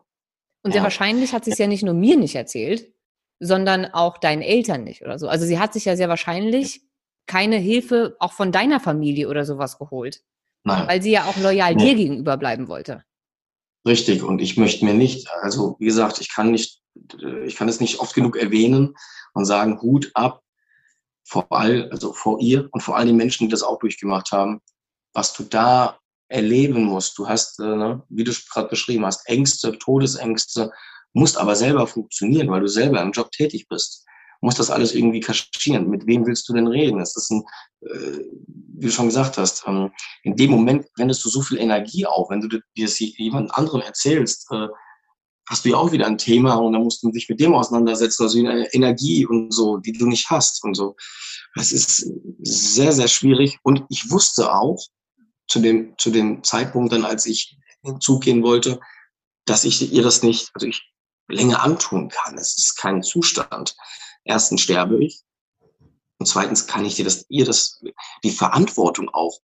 Und 0.62 0.72
sehr 0.72 0.82
wahrscheinlich 0.82 1.32
hat 1.32 1.44
sie 1.44 1.50
es 1.50 1.58
ja 1.58 1.66
nicht 1.66 1.82
nur 1.82 1.94
mir 1.94 2.16
nicht 2.16 2.34
erzählt, 2.34 2.92
sondern 3.40 3.86
auch 3.86 4.18
deinen 4.18 4.42
Eltern 4.42 4.84
nicht 4.84 5.02
oder 5.02 5.18
so. 5.18 5.28
Also 5.28 5.44
sie 5.44 5.58
hat 5.58 5.72
sich 5.72 5.84
ja 5.84 5.96
sehr 5.96 6.08
wahrscheinlich 6.08 6.82
keine 7.26 7.56
Hilfe 7.56 8.16
auch 8.20 8.32
von 8.32 8.52
deiner 8.52 8.78
Familie 8.78 9.28
oder 9.28 9.44
sowas 9.44 9.78
geholt. 9.78 10.22
Nein. 10.64 10.86
Weil 10.86 11.02
sie 11.02 11.10
ja 11.10 11.24
auch 11.24 11.36
loyal 11.36 11.74
nee. 11.74 11.86
dir 11.86 11.94
gegenüber 11.96 12.36
bleiben 12.36 12.68
wollte. 12.68 13.04
Richtig. 13.84 14.22
Und 14.22 14.40
ich 14.40 14.56
möchte 14.56 14.84
mir 14.84 14.94
nicht, 14.94 15.28
also 15.40 15.76
wie 15.80 15.86
gesagt, 15.86 16.20
ich 16.20 16.32
kann 16.32 16.52
nicht, 16.52 16.80
ich 17.44 17.56
kann 17.56 17.68
es 17.68 17.80
nicht 17.80 17.98
oft 17.98 18.14
genug 18.14 18.36
erwähnen 18.36 18.94
und 19.34 19.44
sagen, 19.44 19.80
Hut 19.82 20.12
ab 20.14 20.42
vor 21.24 21.46
all, 21.50 21.88
also 21.90 22.12
vor 22.12 22.40
ihr 22.40 22.68
und 22.72 22.82
vor 22.82 22.96
all 22.96 23.06
den 23.06 23.16
Menschen, 23.16 23.46
die 23.46 23.50
das 23.50 23.62
auch 23.62 23.78
durchgemacht 23.78 24.32
haben, 24.32 24.60
was 25.14 25.32
du 25.32 25.44
da 25.44 25.98
erleben 26.28 26.84
musst. 26.84 27.18
Du 27.18 27.28
hast, 27.28 27.60
äh, 27.60 27.76
ne, 27.76 28.02
wie 28.08 28.24
du 28.24 28.32
gerade 28.52 28.68
beschrieben 28.68 29.04
hast, 29.04 29.28
Ängste, 29.28 29.78
Todesängste, 29.78 30.70
musst 31.12 31.38
aber 31.38 31.54
selber 31.54 31.86
funktionieren, 31.86 32.50
weil 32.50 32.60
du 32.60 32.68
selber 32.68 33.00
im 33.02 33.12
Job 33.12 33.30
tätig 33.32 33.66
bist. 33.68 34.06
Musst 34.40 34.58
das 34.58 34.70
alles 34.70 34.94
irgendwie 34.94 35.20
kaschieren. 35.20 35.88
Mit 35.88 36.06
wem 36.06 36.26
willst 36.26 36.48
du 36.48 36.54
denn 36.54 36.66
reden? 36.66 36.98
Das 36.98 37.16
ist 37.16 37.30
ein, 37.30 37.44
äh, 37.82 38.18
wie 38.74 38.86
du 38.86 38.90
schon 38.90 39.06
gesagt 39.06 39.38
hast, 39.38 39.64
ähm, 39.68 39.92
in 40.24 40.34
dem 40.34 40.50
Moment 40.50 40.86
wendest 40.96 41.24
du 41.24 41.28
so 41.28 41.42
viel 41.42 41.58
Energie 41.58 42.06
auf, 42.06 42.30
wenn 42.30 42.40
du 42.40 42.48
dir 42.48 42.62
das 42.76 42.98
jemand 42.98 43.54
anderen 43.54 43.82
erzählst, 43.82 44.50
äh, 44.50 44.68
hast 45.48 45.64
du 45.64 45.70
ja 45.70 45.76
auch 45.76 45.92
wieder 45.92 46.06
ein 46.06 46.18
Thema 46.18 46.54
und 46.54 46.72
dann 46.72 46.82
musst 46.82 47.02
du 47.02 47.10
dich 47.10 47.28
mit 47.28 47.40
dem 47.40 47.54
auseinandersetzen, 47.54 48.22
also 48.22 48.38
eine 48.38 48.72
Energie 48.72 49.26
und 49.26 49.52
so, 49.52 49.78
die 49.78 49.92
du 49.92 50.06
nicht 50.06 50.30
hast 50.30 50.62
und 50.64 50.74
so. 50.74 50.96
Das 51.54 51.72
ist 51.72 52.10
sehr, 52.42 52.92
sehr 52.92 53.08
schwierig. 53.08 53.58
Und 53.62 53.84
ich 53.88 54.10
wusste 54.10 54.54
auch 54.54 54.78
zu 55.48 55.60
dem, 55.60 55.94
zu 55.98 56.10
dem 56.10 56.42
Zeitpunkt 56.44 56.92
dann, 56.92 57.04
als 57.04 57.26
ich 57.26 57.56
hinzugehen 57.82 58.42
wollte, 58.42 58.80
dass 59.44 59.64
ich 59.64 59.92
ihr 59.92 60.02
das 60.02 60.22
nicht, 60.22 60.50
also 60.54 60.66
ich 60.66 60.82
länger 61.28 61.62
antun 61.62 62.08
kann. 62.08 62.38
Es 62.38 62.56
ist 62.56 62.76
kein 62.76 63.02
Zustand. 63.02 63.76
Erstens 64.24 64.60
sterbe 64.60 65.02
ich. 65.02 65.22
Und 66.18 66.26
zweitens 66.26 66.66
kann 66.68 66.84
ich 66.84 66.94
dir 66.94 67.04
das, 67.04 67.26
ihr 67.28 67.44
das, 67.44 67.82
die 68.22 68.30
Verantwortung 68.30 69.08
auch 69.08 69.40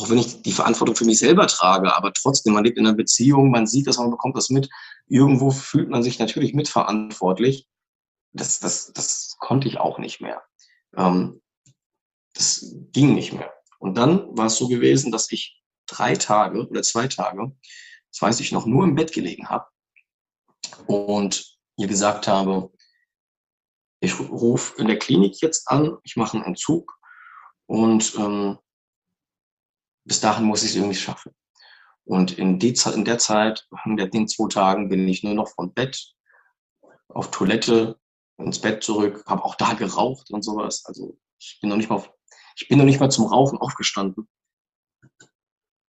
auch 0.00 0.08
wenn 0.08 0.18
ich 0.18 0.40
die 0.40 0.52
Verantwortung 0.52 0.96
für 0.96 1.04
mich 1.04 1.18
selber 1.18 1.46
trage, 1.46 1.94
aber 1.94 2.12
trotzdem, 2.14 2.54
man 2.54 2.64
lebt 2.64 2.78
in 2.78 2.86
einer 2.86 2.96
Beziehung, 2.96 3.50
man 3.50 3.66
sieht 3.66 3.86
das, 3.86 3.98
man 3.98 4.10
bekommt 4.10 4.34
das 4.34 4.48
mit. 4.48 4.70
Irgendwo 5.06 5.50
fühlt 5.50 5.90
man 5.90 6.02
sich 6.02 6.18
natürlich 6.18 6.54
mitverantwortlich. 6.54 7.68
Das, 8.32 8.60
das, 8.60 8.92
das 8.94 9.36
konnte 9.38 9.68
ich 9.68 9.78
auch 9.78 9.98
nicht 9.98 10.22
mehr. 10.22 10.42
Ähm, 10.96 11.42
das 12.32 12.74
ging 12.92 13.14
nicht 13.14 13.34
mehr. 13.34 13.52
Und 13.78 13.98
dann 13.98 14.34
war 14.36 14.46
es 14.46 14.56
so 14.56 14.68
gewesen, 14.68 15.12
dass 15.12 15.30
ich 15.32 15.60
drei 15.86 16.14
Tage 16.14 16.66
oder 16.66 16.82
zwei 16.82 17.06
Tage, 17.06 17.52
das 18.10 18.22
weiß 18.22 18.40
ich 18.40 18.52
noch, 18.52 18.64
nur 18.64 18.84
im 18.84 18.94
Bett 18.94 19.12
gelegen 19.12 19.48
habe 19.50 19.66
und 20.86 21.58
ihr 21.76 21.88
gesagt 21.88 22.26
habe, 22.26 22.72
ich 24.00 24.18
rufe 24.18 24.80
in 24.80 24.88
der 24.88 24.98
Klinik 24.98 25.42
jetzt 25.42 25.68
an, 25.68 25.98
ich 26.04 26.16
mache 26.16 26.38
einen 26.38 26.46
Entzug 26.46 26.98
und 27.66 28.14
ähm, 28.16 28.58
bis 30.04 30.20
dahin 30.20 30.44
muss 30.44 30.62
ich 30.62 30.70
es 30.70 30.76
irgendwie 30.76 30.96
schaffen. 30.96 31.32
Und 32.04 32.38
in, 32.38 32.58
die, 32.58 32.74
in 32.94 33.04
der 33.04 33.18
Zeit, 33.18 33.68
in 33.84 33.96
den 33.96 34.28
zwei 34.28 34.48
Tagen, 34.48 34.88
bin 34.88 35.06
ich 35.06 35.22
nur 35.22 35.34
noch 35.34 35.48
vom 35.48 35.72
Bett 35.72 36.12
auf 37.08 37.30
Toilette 37.30 37.98
ins 38.38 38.60
Bett 38.60 38.82
zurück, 38.82 39.24
habe 39.26 39.44
auch 39.44 39.54
da 39.54 39.74
geraucht 39.74 40.30
und 40.30 40.42
sowas. 40.42 40.84
Also 40.86 41.18
ich 41.38 41.58
bin 41.60 41.70
noch 41.70 41.76
nicht 41.76 41.90
mal, 41.90 42.02
ich 42.56 42.68
bin 42.68 42.78
noch 42.78 42.84
nicht 42.84 43.00
mal 43.00 43.10
zum 43.10 43.26
Rauchen 43.26 43.58
aufgestanden. 43.58 44.28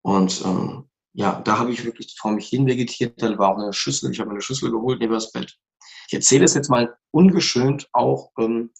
Und 0.02 0.42
ähm, 0.44 0.90
ja, 1.12 1.40
da 1.40 1.58
habe 1.58 1.72
ich 1.72 1.84
wirklich 1.84 2.16
vor 2.18 2.32
mich 2.32 2.48
hin 2.48 2.66
vegetiert. 2.66 3.20
Da 3.20 3.36
war 3.38 3.52
auch 3.52 3.58
eine 3.58 3.72
Schüssel. 3.72 4.10
Ich 4.12 4.20
habe 4.20 4.30
eine 4.30 4.40
Schüssel 4.40 4.70
geholt 4.70 5.00
neben 5.00 5.12
das 5.12 5.32
Bett. 5.32 5.56
Ich 6.08 6.14
erzähle 6.14 6.44
es 6.44 6.54
jetzt 6.54 6.70
mal 6.70 6.96
ungeschönt 7.10 7.88
auch 7.92 8.32
ähm, 8.38 8.72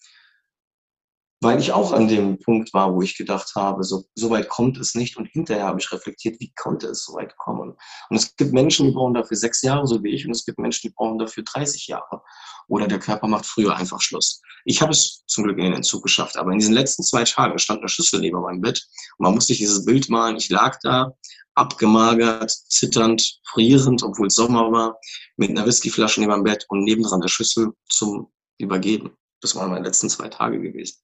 weil 1.41 1.59
ich 1.59 1.71
auch 1.71 1.91
an 1.91 2.07
dem 2.07 2.37
Punkt 2.37 2.71
war, 2.71 2.93
wo 2.93 3.01
ich 3.01 3.17
gedacht 3.17 3.53
habe, 3.55 3.83
so, 3.83 4.05
so 4.13 4.29
weit 4.29 4.47
kommt 4.47 4.77
es 4.77 4.93
nicht. 4.93 5.17
Und 5.17 5.25
hinterher 5.25 5.65
habe 5.65 5.79
ich 5.79 5.91
reflektiert, 5.91 6.39
wie 6.39 6.53
konnte 6.55 6.87
es 6.87 7.03
so 7.03 7.15
weit 7.15 7.35
kommen? 7.37 7.75
Und 8.09 8.15
es 8.15 8.35
gibt 8.35 8.53
Menschen, 8.53 8.85
die 8.85 8.91
brauchen 8.91 9.15
dafür 9.15 9.35
sechs 9.35 9.63
Jahre, 9.63 9.87
so 9.87 10.03
wie 10.03 10.11
ich, 10.11 10.25
und 10.25 10.31
es 10.31 10.45
gibt 10.45 10.59
Menschen, 10.59 10.87
die 10.87 10.93
brauchen 10.93 11.17
dafür 11.17 11.43
30 11.43 11.87
Jahre. 11.87 12.21
Oder 12.67 12.87
der 12.87 12.99
Körper 12.99 13.27
macht 13.27 13.47
früher 13.47 13.75
einfach 13.75 14.01
Schluss. 14.01 14.41
Ich 14.65 14.83
habe 14.83 14.91
es 14.91 15.23
zum 15.25 15.45
Glück 15.45 15.57
in 15.57 15.65
den 15.65 15.73
Entzug 15.73 16.03
geschafft, 16.03 16.37
aber 16.37 16.51
in 16.51 16.59
diesen 16.59 16.75
letzten 16.75 17.01
zwei 17.01 17.23
Tagen 17.23 17.57
stand 17.57 17.79
eine 17.79 17.89
Schüssel 17.89 18.19
neben 18.19 18.39
meinem 18.39 18.61
Bett 18.61 18.87
und 19.17 19.23
man 19.23 19.33
musste 19.33 19.53
sich 19.53 19.57
dieses 19.57 19.83
Bild 19.83 20.09
malen. 20.09 20.37
Ich 20.37 20.49
lag 20.49 20.77
da, 20.83 21.11
abgemagert, 21.55 22.51
zitternd, 22.51 23.39
frierend, 23.51 24.03
obwohl 24.03 24.27
es 24.27 24.35
Sommer 24.35 24.71
war, 24.71 24.99
mit 25.37 25.49
einer 25.49 25.65
Whiskyflasche 25.65 26.19
neben 26.19 26.31
meinem 26.31 26.43
Bett 26.43 26.65
und 26.69 26.83
nebendran 26.83 27.21
der 27.21 27.29
Schüssel 27.29 27.71
zum 27.89 28.31
Übergeben. 28.59 29.17
Das 29.41 29.55
waren 29.55 29.71
meine 29.71 29.85
letzten 29.85 30.07
zwei 30.07 30.27
Tage 30.27 30.61
gewesen. 30.61 30.97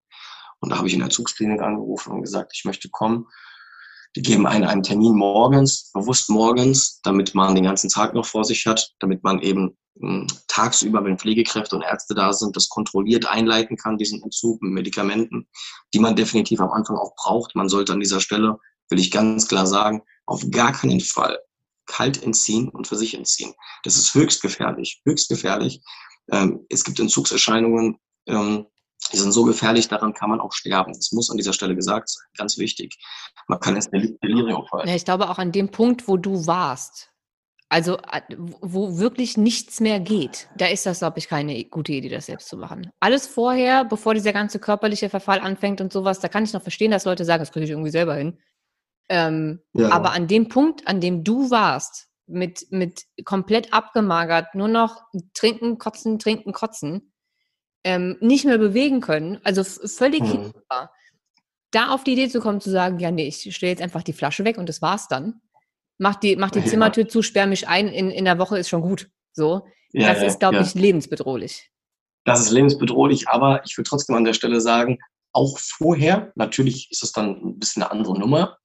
Und 0.59 0.71
da 0.71 0.77
habe 0.77 0.87
ich 0.87 0.93
in 0.93 0.99
der 0.99 1.09
Zugsklinik 1.09 1.61
angerufen 1.61 2.11
und 2.11 2.21
gesagt, 2.21 2.51
ich 2.55 2.65
möchte 2.65 2.89
kommen. 2.89 3.27
Die 4.15 4.21
geben 4.21 4.47
einen 4.47 4.63
einen 4.63 4.83
Termin 4.83 5.15
morgens, 5.15 5.91
bewusst 5.93 6.29
morgens, 6.29 7.01
damit 7.03 7.35
man 7.35 7.55
den 7.55 7.65
ganzen 7.65 7.89
Tag 7.89 8.13
noch 8.13 8.25
vor 8.25 8.45
sich 8.45 8.65
hat, 8.65 8.93
damit 8.99 9.23
man 9.23 9.39
eben 9.41 9.77
hm, 9.99 10.27
tagsüber, 10.47 11.03
wenn 11.03 11.19
Pflegekräfte 11.19 11.75
und 11.75 11.83
Ärzte 11.83 12.15
da 12.15 12.33
sind, 12.33 12.55
das 12.55 12.69
kontrolliert 12.69 13.27
einleiten 13.27 13.77
kann, 13.77 13.97
diesen 13.97 14.23
Entzug 14.23 14.61
mit 14.61 14.71
Medikamenten, 14.71 15.47
die 15.93 15.99
man 15.99 16.15
definitiv 16.15 16.59
am 16.61 16.71
Anfang 16.71 16.97
auch 16.97 17.15
braucht. 17.15 17.55
Man 17.55 17.69
sollte 17.69 17.93
an 17.93 17.99
dieser 17.99 18.21
Stelle, 18.21 18.57
will 18.89 18.99
ich 18.99 19.11
ganz 19.11 19.47
klar 19.47 19.67
sagen, 19.67 20.01
auf 20.25 20.43
gar 20.49 20.71
keinen 20.71 20.99
Fall 20.99 21.39
kalt 21.85 22.21
entziehen 22.21 22.69
und 22.69 22.87
für 22.87 22.95
sich 22.95 23.13
entziehen. 23.13 23.53
Das 23.83 23.97
ist 23.97 24.13
höchst 24.13 24.41
gefährlich, 24.41 25.01
höchst 25.05 25.29
gefährlich. 25.29 25.81
Ähm, 26.31 26.65
es 26.69 26.83
gibt 26.83 26.99
Entzugserscheinungen, 26.99 27.97
ähm, 28.27 28.67
die 29.11 29.17
sind 29.17 29.31
so 29.31 29.43
gefährlich, 29.43 29.87
daran 29.87 30.13
kann 30.13 30.29
man 30.29 30.39
auch 30.39 30.53
sterben. 30.53 30.93
Das 30.93 31.11
muss 31.11 31.29
an 31.29 31.37
dieser 31.37 31.53
Stelle 31.53 31.75
gesagt 31.75 32.09
sein, 32.09 32.23
ganz 32.37 32.57
wichtig. 32.57 32.97
Man 33.47 33.59
kann 33.59 33.75
ins 33.75 33.89
Delirium 33.89 34.65
fallen. 34.67 34.87
Ja, 34.87 34.95
ich 34.95 35.05
glaube 35.05 35.29
auch 35.29 35.37
an 35.37 35.51
dem 35.51 35.69
Punkt, 35.69 36.07
wo 36.07 36.17
du 36.17 36.47
warst, 36.47 37.11
also 37.69 37.97
äh, 37.97 38.21
wo 38.61 38.97
wirklich 38.97 39.37
nichts 39.37 39.79
mehr 39.79 39.99
geht, 39.99 40.49
da 40.57 40.67
ist 40.67 40.85
das, 40.85 40.99
glaube 40.99 41.19
ich, 41.19 41.27
keine 41.27 41.63
gute 41.65 41.91
Idee, 41.93 42.09
das 42.09 42.25
selbst 42.27 42.47
zu 42.49 42.57
machen. 42.57 42.91
Alles 42.99 43.27
vorher, 43.27 43.85
bevor 43.85 44.13
dieser 44.13 44.33
ganze 44.33 44.59
körperliche 44.59 45.09
Verfall 45.09 45.39
anfängt 45.39 45.81
und 45.81 45.91
sowas, 45.91 46.19
da 46.19 46.27
kann 46.27 46.43
ich 46.43 46.53
noch 46.53 46.61
verstehen, 46.61 46.91
dass 46.91 47.05
Leute 47.05 47.25
sagen, 47.25 47.41
das 47.41 47.51
kriege 47.51 47.65
ich 47.65 47.71
irgendwie 47.71 47.91
selber 47.91 48.15
hin. 48.15 48.39
Ähm, 49.09 49.61
ja. 49.73 49.91
Aber 49.91 50.11
an 50.11 50.27
dem 50.27 50.49
Punkt, 50.49 50.87
an 50.87 51.01
dem 51.01 51.23
du 51.23 51.49
warst, 51.49 52.07
mit, 52.25 52.67
mit 52.71 53.03
komplett 53.23 53.73
abgemagert, 53.73 54.53
nur 54.53 54.67
noch 54.67 55.03
trinken, 55.33 55.77
kotzen, 55.77 56.19
trinken, 56.19 56.51
kotzen, 56.51 57.13
ähm, 57.83 58.17
nicht 58.19 58.45
mehr 58.45 58.57
bewegen 58.57 59.01
können, 59.01 59.39
also 59.43 59.63
völlig 59.63 60.21
mhm. 60.21 60.51
da 61.71 61.89
auf 61.89 62.03
die 62.03 62.13
Idee 62.13 62.29
zu 62.29 62.39
kommen, 62.39 62.61
zu 62.61 62.69
sagen, 62.69 62.99
ja, 62.99 63.11
nee, 63.11 63.27
ich 63.27 63.55
stelle 63.55 63.71
jetzt 63.71 63.81
einfach 63.81 64.03
die 64.03 64.13
Flasche 64.13 64.45
weg 64.45 64.57
und 64.57 64.67
das 64.67 64.81
war's 64.81 65.07
dann. 65.07 65.41
Mach 65.97 66.15
die, 66.15 66.35
mach 66.35 66.51
die 66.51 66.59
ja. 66.59 66.65
Zimmertür 66.65 67.07
zu, 67.07 67.21
sperr 67.21 67.47
mich 67.47 67.67
ein, 67.67 67.87
in, 67.87 68.11
in 68.11 68.25
der 68.25 68.39
Woche 68.39 68.57
ist 68.57 68.69
schon 68.69 68.81
gut. 68.81 69.09
So. 69.33 69.67
Ja, 69.93 70.13
das 70.13 70.23
ist, 70.23 70.39
glaube 70.39 70.59
ich, 70.59 70.73
lebensbedrohlich. 70.75 71.71
Das 72.25 72.41
ist 72.41 72.51
lebensbedrohlich, 72.51 73.29
aber 73.29 73.63
ich 73.65 73.77
würde 73.77 73.89
trotzdem 73.89 74.15
an 74.15 74.25
der 74.25 74.33
Stelle 74.33 74.59
sagen, 74.59 74.99
auch 75.31 75.57
vorher, 75.57 76.31
natürlich 76.35 76.89
ist 76.91 77.03
es 77.03 77.11
dann 77.11 77.41
ein 77.41 77.59
bisschen 77.59 77.83
eine 77.83 77.91
andere 77.91 78.19
Nummer, 78.19 78.57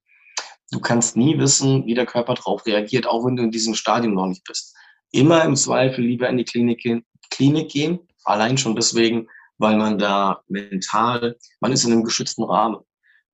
du 0.72 0.80
kannst 0.80 1.16
nie 1.16 1.38
wissen, 1.38 1.86
wie 1.86 1.94
der 1.94 2.06
Körper 2.06 2.34
darauf 2.34 2.66
reagiert, 2.66 3.06
auch 3.06 3.24
wenn 3.24 3.36
du 3.36 3.44
in 3.44 3.50
diesem 3.50 3.74
Stadium 3.74 4.14
noch 4.14 4.26
nicht 4.26 4.42
bist. 4.44 4.74
Immer 5.12 5.44
im 5.44 5.54
Zweifel 5.54 6.04
lieber 6.04 6.28
in 6.28 6.38
die 6.38 6.44
Klinik 6.44 7.04
Klinik 7.30 7.70
gehen 7.70 8.00
allein 8.24 8.58
schon 8.58 8.76
deswegen, 8.76 9.28
weil 9.58 9.76
man 9.76 9.98
da 9.98 10.42
mental, 10.48 11.36
man 11.60 11.72
ist 11.72 11.84
in 11.84 11.92
einem 11.92 12.04
geschützten 12.04 12.44
Rahmen. 12.44 12.80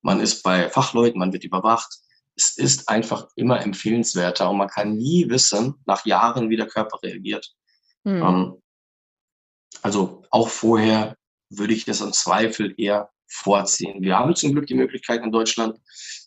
Man 0.02 0.20
ist 0.20 0.42
bei 0.42 0.68
Fachleuten, 0.68 1.18
man 1.18 1.32
wird 1.32 1.44
überwacht. 1.44 1.98
Es 2.36 2.56
ist 2.56 2.88
einfach 2.88 3.28
immer 3.34 3.60
empfehlenswerter 3.60 4.48
und 4.48 4.58
man 4.58 4.68
kann 4.68 4.96
nie 4.96 5.28
wissen, 5.28 5.74
nach 5.86 6.06
Jahren, 6.06 6.50
wie 6.50 6.56
der 6.56 6.68
Körper 6.68 6.98
reagiert. 7.02 7.52
Mhm. 8.04 8.62
Also 9.82 10.22
auch 10.30 10.48
vorher 10.48 11.16
würde 11.50 11.74
ich 11.74 11.84
das 11.84 12.00
im 12.00 12.12
Zweifel 12.12 12.74
eher 12.76 13.10
vorziehen. 13.28 14.02
Wir 14.02 14.18
haben 14.18 14.34
zum 14.34 14.52
Glück 14.52 14.66
die 14.66 14.74
Möglichkeit 14.74 15.22
in 15.22 15.30
Deutschland, 15.30 15.78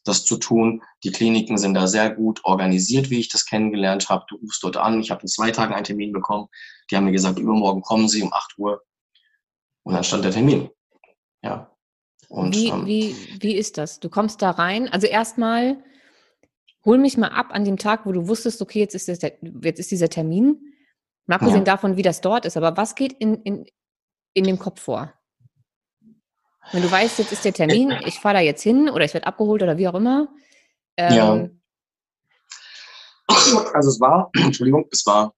das 0.05 0.23
zu 0.23 0.37
tun. 0.37 0.81
Die 1.03 1.11
Kliniken 1.11 1.57
sind 1.57 1.73
da 1.73 1.87
sehr 1.87 2.09
gut 2.11 2.39
organisiert, 2.43 3.09
wie 3.09 3.19
ich 3.19 3.29
das 3.29 3.45
kennengelernt 3.45 4.09
habe. 4.09 4.25
Du 4.29 4.35
rufst 4.35 4.63
dort 4.63 4.77
an. 4.77 5.01
Ich 5.01 5.11
habe 5.11 5.21
in 5.21 5.27
zwei 5.27 5.51
Tagen 5.51 5.73
einen 5.73 5.83
Termin 5.83 6.13
bekommen. 6.13 6.47
Die 6.89 6.95
haben 6.95 7.05
mir 7.05 7.11
gesagt, 7.11 7.39
übermorgen 7.39 7.81
kommen 7.81 8.07
Sie 8.07 8.21
um 8.21 8.31
8 8.31 8.57
Uhr. 8.57 8.83
Und 9.83 9.95
dann 9.95 10.03
stand 10.03 10.23
der 10.23 10.31
Termin. 10.31 10.69
Ja. 11.41 11.75
Und, 12.29 12.55
wie, 12.55 12.69
ähm, 12.69 12.85
wie, 12.85 13.15
wie 13.39 13.55
ist 13.55 13.77
das? 13.77 13.99
Du 13.99 14.09
kommst 14.09 14.41
da 14.41 14.51
rein. 14.51 14.87
Also 14.87 15.07
erstmal, 15.07 15.83
hol 16.85 16.97
mich 16.97 17.17
mal 17.17 17.29
ab 17.29 17.47
an 17.49 17.65
dem 17.65 17.77
Tag, 17.77 18.05
wo 18.05 18.11
du 18.11 18.27
wusstest, 18.27 18.61
okay, 18.61 18.79
jetzt 18.79 18.95
ist, 18.95 19.07
das 19.07 19.19
der, 19.19 19.37
jetzt 19.63 19.79
ist 19.79 19.91
dieser 19.91 20.09
Termin. 20.09 20.59
Mal 21.25 21.35
abgesehen 21.35 21.65
ja. 21.65 21.73
davon, 21.73 21.97
wie 21.97 22.03
das 22.03 22.21
dort 22.21 22.45
ist. 22.45 22.57
Aber 22.57 22.77
was 22.77 22.95
geht 22.95 23.13
in, 23.13 23.35
in, 23.43 23.65
in 24.33 24.43
dem 24.45 24.59
Kopf 24.59 24.81
vor? 24.81 25.13
Wenn 26.71 26.81
du 26.81 26.91
weißt, 26.91 27.19
jetzt 27.19 27.31
ist 27.31 27.45
der 27.45 27.53
Termin, 27.53 27.91
ich 28.05 28.19
fahre 28.19 28.35
da 28.35 28.41
jetzt 28.41 28.63
hin 28.63 28.89
oder 28.89 29.05
ich 29.05 29.13
werde 29.13 29.27
abgeholt 29.27 29.63
oder 29.63 29.77
wie 29.77 29.87
auch 29.87 29.95
immer. 29.95 30.27
Ähm, 30.97 31.13
ja. 31.13 31.49
Also 33.73 33.89
es 33.89 33.99
war, 33.99 34.29
Entschuldigung, 34.35 34.85
es 34.91 35.05
war 35.05 35.33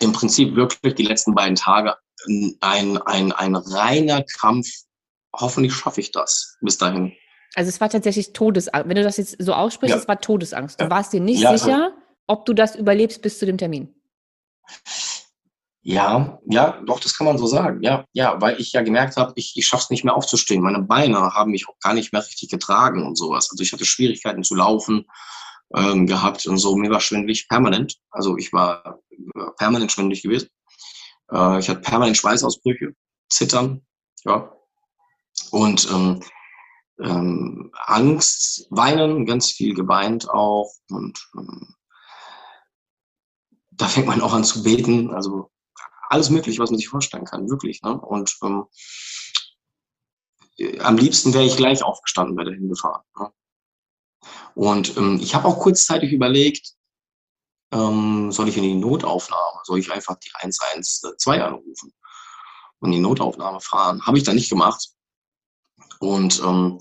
im 0.00 0.12
Prinzip 0.12 0.54
wirklich 0.56 0.94
die 0.94 1.04
letzten 1.04 1.34
beiden 1.34 1.56
Tage 1.56 1.96
ein, 2.60 2.98
ein, 3.04 3.32
ein 3.32 3.56
reiner 3.56 4.24
Kampf. 4.38 4.66
Hoffentlich 5.34 5.74
schaffe 5.74 6.00
ich 6.00 6.12
das 6.12 6.56
bis 6.60 6.78
dahin. 6.78 7.12
Also 7.54 7.68
es 7.68 7.80
war 7.80 7.88
tatsächlich 7.88 8.32
Todesangst. 8.32 8.88
Wenn 8.88 8.96
du 8.96 9.02
das 9.02 9.16
jetzt 9.16 9.36
so 9.38 9.54
aussprichst, 9.54 9.94
ja. 9.94 10.00
es 10.00 10.08
war 10.08 10.20
Todesangst. 10.20 10.80
Du 10.80 10.90
warst 10.90 11.12
dir 11.12 11.20
nicht 11.20 11.40
ja, 11.40 11.56
sicher, 11.56 11.92
ob 12.26 12.44
du 12.44 12.52
das 12.52 12.76
überlebst 12.76 13.22
bis 13.22 13.38
zu 13.38 13.46
dem 13.46 13.56
Termin. 13.56 13.94
Ja, 15.88 16.40
ja, 16.46 16.82
doch, 16.84 16.98
das 16.98 17.16
kann 17.16 17.28
man 17.28 17.38
so 17.38 17.46
sagen. 17.46 17.80
Ja, 17.80 18.04
ja, 18.12 18.40
weil 18.40 18.60
ich 18.60 18.72
ja 18.72 18.82
gemerkt 18.82 19.16
habe, 19.16 19.32
ich, 19.36 19.52
ich 19.54 19.68
schaffe 19.68 19.84
es 19.84 19.90
nicht 19.90 20.04
mehr 20.04 20.16
aufzustehen. 20.16 20.60
Meine 20.60 20.82
Beine 20.82 21.16
haben 21.32 21.52
mich 21.52 21.68
auch 21.68 21.78
gar 21.78 21.94
nicht 21.94 22.12
mehr 22.12 22.26
richtig 22.26 22.50
getragen 22.50 23.06
und 23.06 23.16
sowas. 23.16 23.48
Also 23.52 23.62
ich 23.62 23.72
hatte 23.72 23.84
Schwierigkeiten 23.84 24.42
zu 24.42 24.56
laufen 24.56 25.06
ähm, 25.76 26.08
gehabt 26.08 26.44
und 26.48 26.58
so. 26.58 26.74
Mir 26.74 26.90
war 26.90 27.00
schwindelig 27.00 27.48
permanent. 27.48 27.98
Also 28.10 28.36
ich 28.36 28.52
war 28.52 28.98
permanent 29.58 29.92
schwindelig 29.92 30.24
gewesen. 30.24 30.48
Äh, 31.30 31.60
ich 31.60 31.68
hatte 31.68 31.82
permanent 31.82 32.16
Schweißausbrüche, 32.16 32.92
Zittern, 33.30 33.86
ja. 34.24 34.52
Und 35.52 35.88
ähm, 35.88 36.20
ähm, 37.00 37.70
Angst, 37.86 38.66
Weinen, 38.70 39.24
ganz 39.24 39.52
viel 39.52 39.72
geweint 39.72 40.28
auch. 40.30 40.68
Und 40.90 41.16
ähm, 41.38 41.76
da 43.70 43.86
fängt 43.86 44.08
man 44.08 44.20
auch 44.20 44.32
an 44.32 44.42
zu 44.42 44.64
beten. 44.64 45.14
Also 45.14 45.52
alles 46.08 46.30
Mögliche, 46.30 46.60
was 46.60 46.70
man 46.70 46.78
sich 46.78 46.88
vorstellen 46.88 47.24
kann, 47.24 47.48
wirklich. 47.48 47.82
Ne? 47.82 48.00
Und 48.00 48.36
ähm, 48.42 48.64
äh, 50.58 50.78
am 50.80 50.96
liebsten 50.96 51.34
wäre 51.34 51.44
ich 51.44 51.56
gleich 51.56 51.82
aufgestanden, 51.82 52.36
wäre 52.36 52.50
dahin 52.50 52.68
gefahren. 52.68 53.02
Ne? 53.18 53.30
Und 54.54 54.96
ähm, 54.96 55.18
ich 55.20 55.34
habe 55.34 55.46
auch 55.48 55.58
kurzzeitig 55.58 56.12
überlegt, 56.12 56.72
ähm, 57.72 58.32
soll 58.32 58.48
ich 58.48 58.56
in 58.56 58.62
die 58.62 58.74
Notaufnahme, 58.74 59.60
soll 59.64 59.78
ich 59.78 59.92
einfach 59.92 60.16
die 60.16 60.30
112 60.34 61.42
anrufen 61.42 61.92
und 62.78 62.92
die 62.92 62.98
Notaufnahme 62.98 63.60
fahren. 63.60 64.04
Habe 64.06 64.18
ich 64.18 64.24
dann 64.24 64.36
nicht 64.36 64.50
gemacht. 64.50 64.90
Und 65.98 66.40
ähm, 66.40 66.80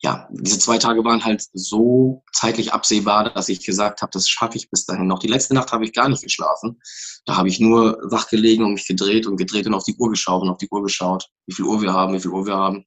ja, 0.00 0.28
diese 0.30 0.58
zwei 0.58 0.78
Tage 0.78 1.04
waren 1.04 1.24
halt 1.24 1.44
so 1.52 2.22
zeitlich 2.32 2.72
absehbar, 2.72 3.32
dass 3.32 3.48
ich 3.48 3.66
gesagt 3.66 4.00
habe, 4.00 4.10
das 4.12 4.28
schaffe 4.28 4.56
ich 4.56 4.70
bis 4.70 4.86
dahin 4.86 5.08
noch. 5.08 5.18
Die 5.18 5.26
letzte 5.26 5.54
Nacht 5.54 5.72
habe 5.72 5.84
ich 5.84 5.92
gar 5.92 6.08
nicht 6.08 6.22
geschlafen. 6.22 6.80
Da 7.24 7.36
habe 7.36 7.48
ich 7.48 7.58
nur 7.58 7.98
wach 8.04 8.28
gelegen 8.28 8.64
und 8.64 8.74
mich 8.74 8.86
gedreht 8.86 9.26
und 9.26 9.36
gedreht 9.36 9.66
und 9.66 9.74
auf 9.74 9.82
die 9.82 9.96
Uhr 9.96 10.10
geschaut 10.10 10.42
und 10.42 10.50
auf 10.50 10.58
die 10.58 10.68
Uhr 10.70 10.82
geschaut, 10.84 11.28
wie 11.46 11.54
viel 11.54 11.64
Uhr 11.64 11.82
wir 11.82 11.92
haben, 11.92 12.14
wie 12.14 12.20
viel 12.20 12.30
Uhr 12.30 12.46
wir 12.46 12.56
haben. 12.56 12.84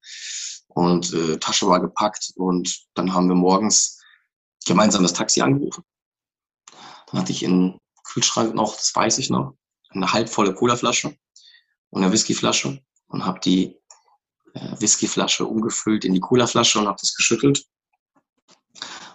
Und 0.69 1.13
äh, 1.13 1.37
Tasche 1.37 1.67
war 1.67 1.81
gepackt 1.81 2.31
und 2.35 2.85
dann 2.93 3.13
haben 3.13 3.27
wir 3.27 3.35
morgens 3.35 3.99
gemeinsam 4.65 5.03
das 5.03 5.11
Taxi 5.11 5.41
angerufen. 5.41 5.83
Dann 7.07 7.19
hatte 7.19 7.33
ich 7.33 7.43
in 7.43 7.77
Kühlschrank 8.05 8.55
noch, 8.55 8.73
das 8.77 8.95
weiß 8.95 9.17
ich 9.17 9.29
noch, 9.29 9.57
eine 9.89 10.13
halbvolle 10.13 10.53
Colaflasche 10.53 11.13
und 11.89 12.03
eine 12.03 12.13
Whiskyflasche 12.13 12.81
und 13.07 13.25
habe 13.25 13.41
die 13.41 13.80
Whiskyflasche 14.53 15.45
umgefüllt 15.45 16.05
in 16.05 16.13
die 16.13 16.19
Colaflasche 16.19 16.79
und 16.79 16.87
habe 16.87 16.97
das 16.99 17.15
geschüttelt. 17.15 17.65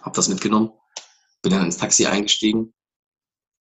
Habe 0.01 0.15
das 0.15 0.29
mitgenommen, 0.29 0.71
bin 1.41 1.51
dann 1.51 1.65
ins 1.65 1.77
Taxi 1.77 2.05
eingestiegen 2.05 2.73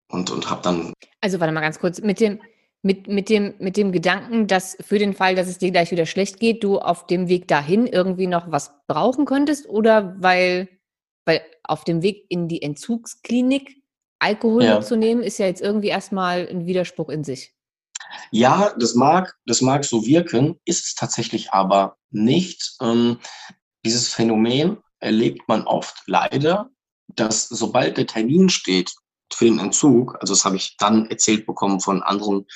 und, 0.09 0.31
und 0.31 0.51
habe 0.51 0.63
dann. 0.63 0.93
Also 1.21 1.41
warte 1.41 1.53
mal 1.53 1.61
ganz 1.61 1.79
kurz, 1.79 2.01
mit 2.01 2.21
dem, 2.21 2.41
mit, 2.83 3.07
mit, 3.07 3.29
dem, 3.29 3.55
mit 3.59 3.77
dem 3.77 3.93
Gedanken, 3.93 4.47
dass 4.47 4.77
für 4.81 4.99
den 4.99 5.15
Fall, 5.15 5.35
dass 5.35 5.49
es 5.49 5.59
dir 5.59 5.71
gleich 5.71 5.91
wieder 5.91 6.07
schlecht 6.07 6.41
geht, 6.41 6.65
du 6.65 6.79
auf 6.79 7.07
dem 7.07 7.29
Weg 7.29 7.49
dahin 7.49 7.87
irgendwie 7.87 8.27
noch 8.27 8.51
was 8.51 8.73
brauchen 8.87 9.25
könntest 9.25 9.69
oder 9.69 10.17
weil, 10.19 10.69
weil 11.25 11.43
auf 11.63 11.85
dem 11.85 12.03
Weg 12.03 12.27
in 12.29 12.49
die 12.49 12.63
Entzugsklinik 12.63 13.77
Alkohol 14.19 14.65
ja. 14.65 14.81
zu 14.81 14.97
nehmen, 14.97 15.23
ist 15.23 15.39
ja 15.39 15.47
jetzt 15.47 15.63
irgendwie 15.63 15.89
erstmal 15.89 16.49
ein 16.49 16.67
Widerspruch 16.67 17.09
in 17.09 17.25
sich. 17.25 17.55
Ja, 18.31 18.75
das 18.79 18.95
mag, 18.95 19.37
das 19.47 19.61
mag 19.61 19.85
so 19.85 20.07
wirken, 20.07 20.61
ist 20.65 20.87
es 20.87 20.95
tatsächlich 20.95 21.53
aber 21.53 21.97
nicht. 22.11 22.77
Ähm, 22.81 23.19
dieses 23.85 24.09
Phänomen 24.09 24.79
erlebt 25.01 25.49
man 25.49 25.65
oft 25.65 26.03
leider, 26.07 26.71
dass 27.09 27.49
sobald 27.49 27.97
der 27.97 28.07
Termin 28.07 28.49
steht 28.49 28.95
für 29.33 29.47
den 29.47 29.59
Entzug, 29.59 30.17
also 30.21 30.35
das 30.35 30.45
habe 30.45 30.57
ich 30.57 30.77
dann 30.77 31.07
erzählt 31.07 31.47
bekommen 31.47 31.81
von 31.81 32.03
anderen 32.03 32.47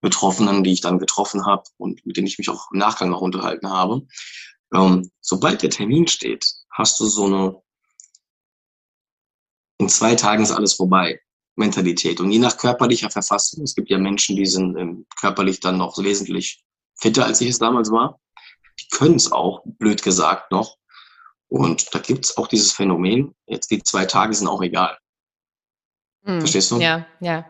Betroffenen, 0.00 0.64
die 0.64 0.72
ich 0.72 0.80
dann 0.80 0.98
getroffen 0.98 1.46
habe 1.46 1.64
und 1.76 2.04
mit 2.04 2.16
denen 2.16 2.26
ich 2.26 2.38
mich 2.38 2.50
auch 2.50 2.70
im 2.72 2.78
Nachgang 2.78 3.10
noch 3.10 3.20
unterhalten 3.20 3.70
habe, 3.70 4.06
ähm, 4.74 5.10
sobald 5.20 5.62
der 5.62 5.70
Termin 5.70 6.06
steht, 6.08 6.52
hast 6.70 7.00
du 7.00 7.06
so 7.06 7.26
eine, 7.26 7.62
in 9.78 9.88
zwei 9.88 10.14
Tagen 10.14 10.42
ist 10.42 10.52
alles 10.52 10.74
vorbei. 10.74 11.20
Mentalität. 11.56 12.20
Und 12.20 12.30
je 12.30 12.38
nach 12.38 12.56
körperlicher 12.56 13.10
Verfassung, 13.10 13.64
es 13.64 13.74
gibt 13.74 13.90
ja 13.90 13.98
Menschen, 13.98 14.36
die 14.36 14.46
sind 14.46 14.76
ähm, 14.76 15.06
körperlich 15.20 15.60
dann 15.60 15.78
noch 15.78 15.98
wesentlich 15.98 16.62
fitter, 16.94 17.24
als 17.24 17.40
ich 17.40 17.50
es 17.50 17.58
damals 17.58 17.90
war. 17.90 18.20
Die 18.78 18.88
können 18.88 19.16
es 19.16 19.32
auch, 19.32 19.62
blöd 19.64 20.02
gesagt, 20.02 20.52
noch. 20.52 20.76
Und 21.48 21.94
da 21.94 21.98
gibt 21.98 22.24
es 22.24 22.36
auch 22.36 22.48
dieses 22.48 22.72
Phänomen, 22.72 23.34
jetzt 23.46 23.70
die 23.70 23.82
zwei 23.82 24.04
Tage 24.04 24.34
sind 24.34 24.48
auch 24.48 24.62
egal. 24.62 24.98
Mhm. 26.22 26.40
Verstehst 26.40 26.70
du? 26.70 26.80
Ja, 26.80 27.06
ja. 27.20 27.46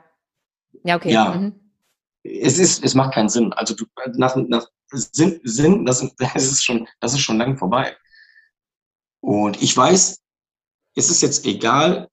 Ja, 0.85 0.97
okay. 0.97 1.13
Ja, 1.13 1.35
mhm. 1.35 1.73
es 2.23 2.59
ist, 2.59 2.85
es 2.85 2.95
macht 2.95 3.15
keinen 3.15 3.29
Sinn. 3.29 3.53
Also 3.55 3.75
du, 3.75 3.87
nach, 4.15 4.37
nach 4.37 4.69
Sinn, 4.91 5.41
Sinn 5.43 5.85
das, 5.87 6.07
das 6.19 6.45
ist 6.45 6.65
schon, 6.65 6.87
das 7.01 7.15
ist 7.15 7.21
schon 7.21 7.39
lang 7.39 7.57
vorbei. 7.57 7.97
Und 9.21 9.61
ich 9.61 9.77
weiß, 9.77 10.21
es 10.95 11.11
ist 11.11 11.23
jetzt 11.23 11.45
egal, 11.47 12.09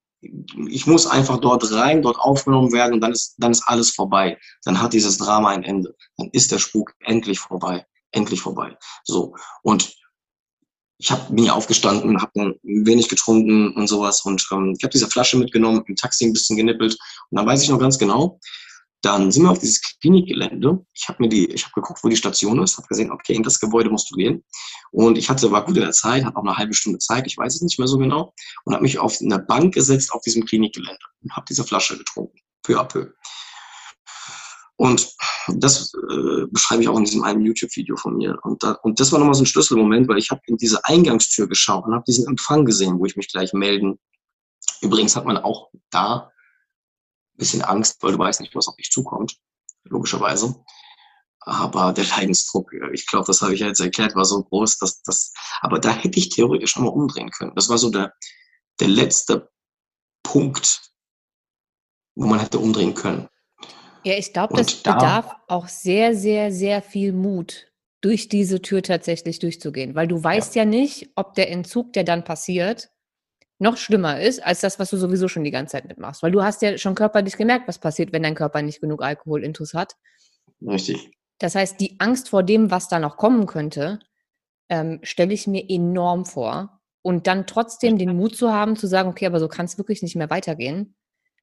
ich 0.70 0.88
muss 0.88 1.08
einfach 1.08 1.38
dort 1.38 1.70
rein, 1.72 2.02
dort 2.02 2.18
aufgenommen 2.18 2.72
werden 2.72 2.94
und 2.94 3.02
dann 3.02 3.12
ist, 3.12 3.36
dann 3.38 3.52
ist 3.52 3.64
alles 3.68 3.92
vorbei. 3.92 4.38
Dann 4.64 4.82
hat 4.82 4.94
dieses 4.94 5.18
Drama 5.18 5.50
ein 5.50 5.64
Ende. 5.64 5.96
Dann 6.18 6.30
ist 6.32 6.52
der 6.52 6.60
Spuk 6.60 6.94
endlich 7.00 7.40
vorbei. 7.40 7.86
Endlich 8.12 8.42
vorbei. 8.42 8.78
So. 9.04 9.36
Und 9.64 9.96
ich 10.98 11.12
habe 11.12 11.34
bin 11.34 11.50
aufgestanden, 11.50 12.22
habe 12.22 12.32
ein 12.40 12.60
wenig 12.64 13.10
getrunken 13.10 13.74
und 13.76 13.88
sowas 13.88 14.22
und 14.22 14.48
ähm, 14.52 14.74
ich 14.78 14.84
habe 14.84 14.92
diese 14.94 15.08
Flasche 15.08 15.38
mitgenommen, 15.38 15.84
im 15.86 15.96
Taxi 15.96 16.26
ein 16.26 16.34
bisschen 16.34 16.56
genippelt 16.56 16.98
und 17.30 17.38
dann 17.38 17.46
weiß 17.46 17.62
ich 17.62 17.70
noch 17.70 17.80
ganz 17.80 17.98
genau, 17.98 18.40
dann 19.04 19.32
sind 19.32 19.44
wir 19.44 19.52
auf 19.52 19.60
dieses 19.60 19.82
Klinikgelände. 20.00 20.84
Ich 20.94 21.10
habe 21.10 21.22
mir 21.22 21.30
die, 21.30 21.46
ich 21.52 21.66
habe 21.66 21.74
geguckt, 21.74 22.00
wo 22.04 22.08
die 22.08 22.16
Station 22.16 22.64
ist, 22.64 22.78
habe 22.78 22.88
gesehen, 22.88 23.12
okay, 23.12 23.34
in 23.34 23.44
das 23.44 23.60
Gebäude 23.60 23.90
musst 23.90 24.10
du 24.10 24.16
gehen. 24.16 24.44
Und 24.92 25.18
ich 25.18 25.30
hatte, 25.30 25.52
war 25.52 25.66
gut 25.66 25.76
in 25.76 25.84
der 25.84 25.92
Zeit, 25.92 26.24
hatte 26.24 26.38
auch 26.38 26.44
eine 26.44 26.56
halbe 26.56 26.74
Stunde 26.74 27.00
Zeit, 27.00 27.28
ich 27.28 27.38
weiß 27.38 27.56
es 27.56 27.62
nicht 27.62 27.78
mehr 27.78 27.88
so 27.88 27.98
genau, 27.98 28.34
und 28.64 28.74
habe 28.74 28.84
mich 28.84 28.98
auf 28.98 29.20
eine 29.22 29.40
Bank 29.40 29.74
gesetzt 29.74 30.14
auf 30.14 30.22
diesem 30.22 30.46
Klinikgelände 30.46 31.00
und 31.22 31.36
habe 31.36 31.46
diese 31.50 31.66
Flasche 31.66 31.98
getrunken, 31.98 32.40
peu 32.64 32.80
à 32.80 32.86
peu. 32.86 33.12
Und 34.78 35.14
das 35.50 35.94
äh, 35.94 36.46
beschreibe 36.50 36.82
ich 36.82 36.88
auch 36.88 36.98
in 36.98 37.04
diesem 37.04 37.24
einen 37.24 37.42
YouTube-Video 37.42 37.98
von 37.98 38.16
mir. 38.16 38.38
Und, 38.44 38.64
da, 38.64 38.72
und 38.84 39.00
das 39.00 39.12
war 39.12 39.20
nochmal 39.20 39.36
so 39.36 39.44
ein 39.44 39.48
Schlüsselmoment, 39.48 40.08
weil 40.08 40.18
ich 40.18 40.32
habe 40.32 40.42
in 40.48 40.58
diese 40.58 40.84
Eingangstür 40.86 41.48
geschaut 41.48 41.86
und 41.86 41.94
habe 41.94 42.06
diesen 42.08 42.28
Empfang 42.28 42.66
gesehen, 42.66 43.00
wo 43.00 43.06
ich 43.06 43.18
mich 43.18 43.28
gleich 43.28 43.54
melden. 43.54 44.00
Übrigens 44.82 45.16
hat 45.16 45.26
man 45.26 45.38
auch 45.38 45.70
da 45.92 46.33
bisschen 47.38 47.62
Angst, 47.62 48.02
weil 48.02 48.14
du 48.14 48.20
weißt 48.20 48.42
nicht, 48.42 48.56
was 48.56 48.68
auf 48.68 48.76
dich 48.76 48.92
zukommt, 48.92 49.38
logischerweise. 49.84 50.56
Aber 51.40 51.92
der 51.92 52.06
Leidensdruck, 52.06 52.72
ich 52.94 53.06
glaube, 53.08 53.26
das 53.28 53.42
habe 53.42 53.54
ich 53.54 53.60
ja 53.60 53.68
jetzt 53.68 53.82
erklärt, 53.82 54.16
war 54.16 54.24
so 54.26 54.44
groß, 54.44 54.78
dass 54.78 55.02
das, 55.02 55.34
aber 55.62 55.80
da 55.80 55.92
hätte 55.94 56.18
ich 56.18 56.30
theoretisch 56.30 56.76
nochmal 56.76 56.94
umdrehen 56.94 57.32
können. 57.32 57.52
Das 57.56 57.68
war 57.70 57.78
so 57.78 57.90
der, 57.90 58.14
der 58.80 58.88
letzte 58.88 59.52
Punkt, 60.24 60.94
wo 62.16 62.28
man 62.28 62.40
hätte 62.40 62.60
umdrehen 62.60 62.94
können. 62.94 63.28
Ja, 64.06 64.18
ich 64.18 64.32
glaube, 64.32 64.56
das 64.56 64.84
da, 64.84 64.94
bedarf 64.94 65.36
auch 65.48 65.68
sehr, 65.68 66.16
sehr, 66.16 66.52
sehr 66.52 66.82
viel 66.82 67.12
Mut, 67.12 67.74
durch 68.04 68.28
diese 68.28 68.62
Tür 68.62 68.84
tatsächlich 68.84 69.40
durchzugehen, 69.40 69.96
weil 69.96 70.08
du 70.08 70.22
weißt 70.22 70.56
ja, 70.56 70.64
ja 70.64 70.70
nicht, 70.70 71.10
ob 71.16 71.36
der 71.36 71.50
Entzug, 71.50 71.94
der 71.94 72.04
dann 72.04 72.26
passiert, 72.26 72.92
noch 73.60 73.78
schlimmer 73.78 74.20
ist 74.20 74.44
als 74.44 74.62
das, 74.62 74.80
was 74.80 74.90
du 74.90 74.98
sowieso 74.98 75.28
schon 75.28 75.44
die 75.44 75.52
ganze 75.52 75.74
Zeit 75.74 75.86
mitmachst. 75.86 76.24
Weil 76.24 76.32
du 76.32 76.44
hast 76.44 76.62
ja 76.62 76.78
schon 76.78 76.96
körperlich 76.96 77.38
gemerkt, 77.38 77.68
was 77.68 77.80
passiert, 77.80 78.12
wenn 78.12 78.24
dein 78.24 78.36
Körper 78.36 78.62
nicht 78.62 78.82
genug 78.82 79.02
Alkoholintus 79.04 79.74
hat. 79.74 79.96
Richtig. 80.66 81.12
Das 81.40 81.56
heißt, 81.56 81.80
die 81.80 82.00
Angst 82.00 82.30
vor 82.30 82.44
dem, 82.44 82.72
was 82.72 82.88
da 82.88 83.00
noch 83.00 83.18
kommen 83.18 83.46
könnte, 83.46 84.00
ähm, 84.70 85.00
stelle 85.04 85.34
ich 85.34 85.48
mir 85.48 85.64
enorm 85.70 86.26
vor. 86.26 86.82
Und 87.02 87.28
dann 87.28 87.48
trotzdem 87.48 87.98
den 87.98 88.16
Mut 88.16 88.36
zu 88.36 88.52
haben, 88.52 88.78
zu 88.78 88.88
sagen, 88.88 89.10
okay, 89.10 89.26
aber 89.26 89.40
so 89.40 89.50
kann 89.50 89.66
es 89.66 89.78
wirklich 89.78 90.02
nicht 90.02 90.16
mehr 90.16 90.30
weitergehen, 90.30 90.96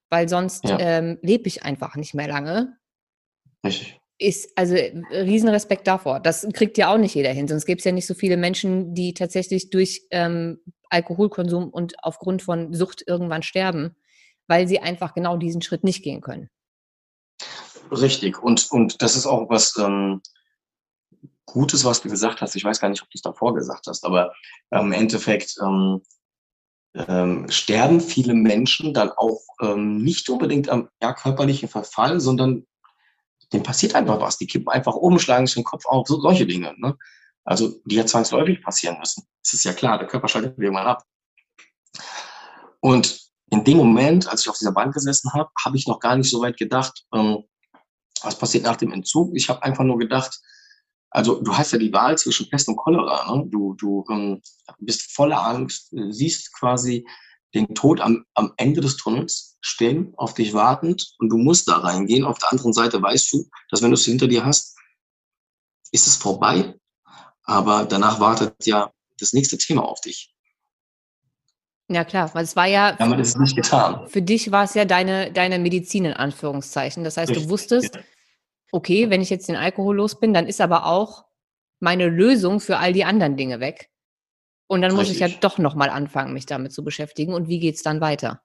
weil 0.08 0.28
sonst 0.28 0.64
ja. 0.64 0.78
ähm, 0.78 1.18
lebe 1.20 1.48
ich 1.48 1.64
einfach 1.64 1.96
nicht 1.96 2.14
mehr 2.14 2.28
lange. 2.28 2.78
Richtig 3.64 3.99
ist 4.20 4.50
also 4.54 4.74
Riesenrespekt 4.74 5.86
davor. 5.86 6.20
Das 6.20 6.46
kriegt 6.52 6.76
ja 6.76 6.92
auch 6.92 6.98
nicht 6.98 7.14
jeder 7.14 7.32
hin. 7.32 7.48
Sonst 7.48 7.64
gibt 7.64 7.80
es 7.80 7.84
ja 7.86 7.92
nicht 7.92 8.06
so 8.06 8.14
viele 8.14 8.36
Menschen, 8.36 8.94
die 8.94 9.14
tatsächlich 9.14 9.70
durch 9.70 10.02
ähm, 10.10 10.60
Alkoholkonsum 10.90 11.70
und 11.70 11.94
aufgrund 12.04 12.42
von 12.42 12.74
Sucht 12.74 13.02
irgendwann 13.06 13.42
sterben, 13.42 13.96
weil 14.46 14.68
sie 14.68 14.80
einfach 14.80 15.14
genau 15.14 15.38
diesen 15.38 15.62
Schritt 15.62 15.84
nicht 15.84 16.02
gehen 16.02 16.20
können. 16.20 16.50
Richtig. 17.90 18.42
Und, 18.42 18.70
und 18.70 19.00
das 19.00 19.16
ist 19.16 19.26
auch 19.26 19.48
was 19.48 19.76
ähm, 19.78 20.20
Gutes, 21.46 21.84
was 21.84 22.02
du 22.02 22.10
gesagt 22.10 22.42
hast. 22.42 22.54
Ich 22.54 22.64
weiß 22.64 22.78
gar 22.78 22.90
nicht, 22.90 23.02
ob 23.02 23.08
du 23.08 23.16
es 23.16 23.22
davor 23.22 23.54
gesagt 23.54 23.86
hast, 23.86 24.04
aber 24.04 24.32
ähm, 24.70 24.86
im 24.86 24.92
Endeffekt 24.92 25.56
ähm, 25.62 26.02
ähm, 26.94 27.48
sterben 27.48 28.00
viele 28.00 28.34
Menschen 28.34 28.92
dann 28.92 29.10
auch 29.10 29.40
ähm, 29.62 30.02
nicht 30.02 30.28
unbedingt 30.28 30.68
am 30.68 30.88
ja, 31.02 31.14
körperlichen 31.14 31.68
Verfall, 31.68 32.20
sondern 32.20 32.66
dem 33.52 33.62
passiert 33.62 33.94
einfach 33.94 34.20
was. 34.20 34.38
Die 34.38 34.46
kippen 34.46 34.68
einfach 34.68 34.94
um, 34.94 35.18
schlagen 35.18 35.46
sich 35.46 35.54
den 35.54 35.64
Kopf 35.64 35.84
auf, 35.86 36.06
so 36.06 36.20
solche 36.20 36.46
Dinge. 36.46 36.74
Ne? 36.78 36.96
Also 37.44 37.80
die 37.84 37.96
ja 37.96 38.06
zwangsläufig 38.06 38.62
passieren 38.62 38.98
müssen. 38.98 39.26
Das 39.42 39.52
ist 39.54 39.64
ja 39.64 39.72
klar, 39.72 39.98
der 39.98 40.06
Körper 40.06 40.28
schaltet 40.28 40.58
irgendwann 40.58 40.86
ab. 40.86 41.04
Und 42.80 43.20
in 43.50 43.64
dem 43.64 43.78
Moment, 43.78 44.28
als 44.28 44.42
ich 44.42 44.48
auf 44.48 44.58
dieser 44.58 44.72
Bank 44.72 44.94
gesessen 44.94 45.32
habe, 45.32 45.50
habe 45.64 45.76
ich 45.76 45.86
noch 45.86 45.98
gar 45.98 46.16
nicht 46.16 46.30
so 46.30 46.40
weit 46.40 46.56
gedacht, 46.56 47.04
ähm, 47.14 47.44
was 48.22 48.38
passiert 48.38 48.64
nach 48.64 48.76
dem 48.76 48.92
Entzug. 48.92 49.32
Ich 49.34 49.48
habe 49.48 49.62
einfach 49.62 49.84
nur 49.84 49.98
gedacht, 49.98 50.38
also 51.10 51.42
du 51.42 51.56
hast 51.56 51.72
ja 51.72 51.78
die 51.78 51.92
Wahl 51.92 52.16
zwischen 52.16 52.48
Pest 52.48 52.68
und 52.68 52.76
Cholera. 52.76 53.34
Ne? 53.34 53.46
Du, 53.48 53.74
du 53.74 54.04
ähm, 54.10 54.40
bist 54.78 55.12
voller 55.12 55.44
Angst, 55.44 55.92
siehst 56.10 56.52
quasi 56.52 57.06
den 57.54 57.74
Tod 57.74 58.00
am, 58.00 58.24
am 58.34 58.52
Ende 58.56 58.80
des 58.80 58.96
Tunnels 58.96 59.58
stehen, 59.60 60.12
auf 60.16 60.34
dich 60.34 60.54
wartend 60.54 61.14
und 61.18 61.28
du 61.28 61.36
musst 61.36 61.68
da 61.68 61.78
reingehen. 61.78 62.24
Auf 62.24 62.38
der 62.38 62.52
anderen 62.52 62.72
Seite 62.72 63.02
weißt 63.02 63.32
du, 63.32 63.48
dass 63.70 63.82
wenn 63.82 63.90
du 63.90 63.94
es 63.94 64.04
hinter 64.04 64.28
dir 64.28 64.44
hast, 64.44 64.76
ist 65.92 66.06
es 66.06 66.16
vorbei. 66.16 66.74
Aber 67.42 67.84
danach 67.84 68.20
wartet 68.20 68.54
ja 68.64 68.92
das 69.18 69.32
nächste 69.32 69.58
Thema 69.58 69.82
auf 69.82 70.00
dich. 70.00 70.32
Ja 71.88 72.04
klar, 72.04 72.32
weil 72.34 72.44
es 72.44 72.54
war 72.54 72.66
ja. 72.66 72.96
Man 73.00 73.18
ist 73.18 73.36
nicht 73.36 73.56
getan. 73.56 74.06
Für 74.08 74.22
dich 74.22 74.52
war 74.52 74.62
es 74.62 74.74
ja 74.74 74.84
deine, 74.84 75.32
deine 75.32 75.58
Medizin 75.58 76.04
in 76.04 76.12
Anführungszeichen. 76.12 77.02
Das 77.02 77.16
heißt, 77.16 77.30
Richtig. 77.30 77.46
du 77.46 77.50
wusstest, 77.50 77.98
okay, 78.70 79.10
wenn 79.10 79.20
ich 79.20 79.30
jetzt 79.30 79.48
den 79.48 79.56
Alkohol 79.56 79.96
los 79.96 80.20
bin, 80.20 80.32
dann 80.32 80.46
ist 80.46 80.60
aber 80.60 80.86
auch 80.86 81.24
meine 81.80 82.08
Lösung 82.08 82.60
für 82.60 82.78
all 82.78 82.92
die 82.92 83.04
anderen 83.04 83.36
Dinge 83.36 83.58
weg. 83.58 83.89
Und 84.70 84.82
dann 84.82 84.92
muss 84.92 85.08
Richtig. 85.08 85.20
ich 85.20 85.32
ja 85.32 85.38
doch 85.40 85.58
nochmal 85.58 85.90
anfangen, 85.90 86.32
mich 86.32 86.46
damit 86.46 86.72
zu 86.72 86.84
beschäftigen. 86.84 87.34
Und 87.34 87.48
wie 87.48 87.58
geht 87.58 87.74
es 87.74 87.82
dann 87.82 88.00
weiter? 88.00 88.40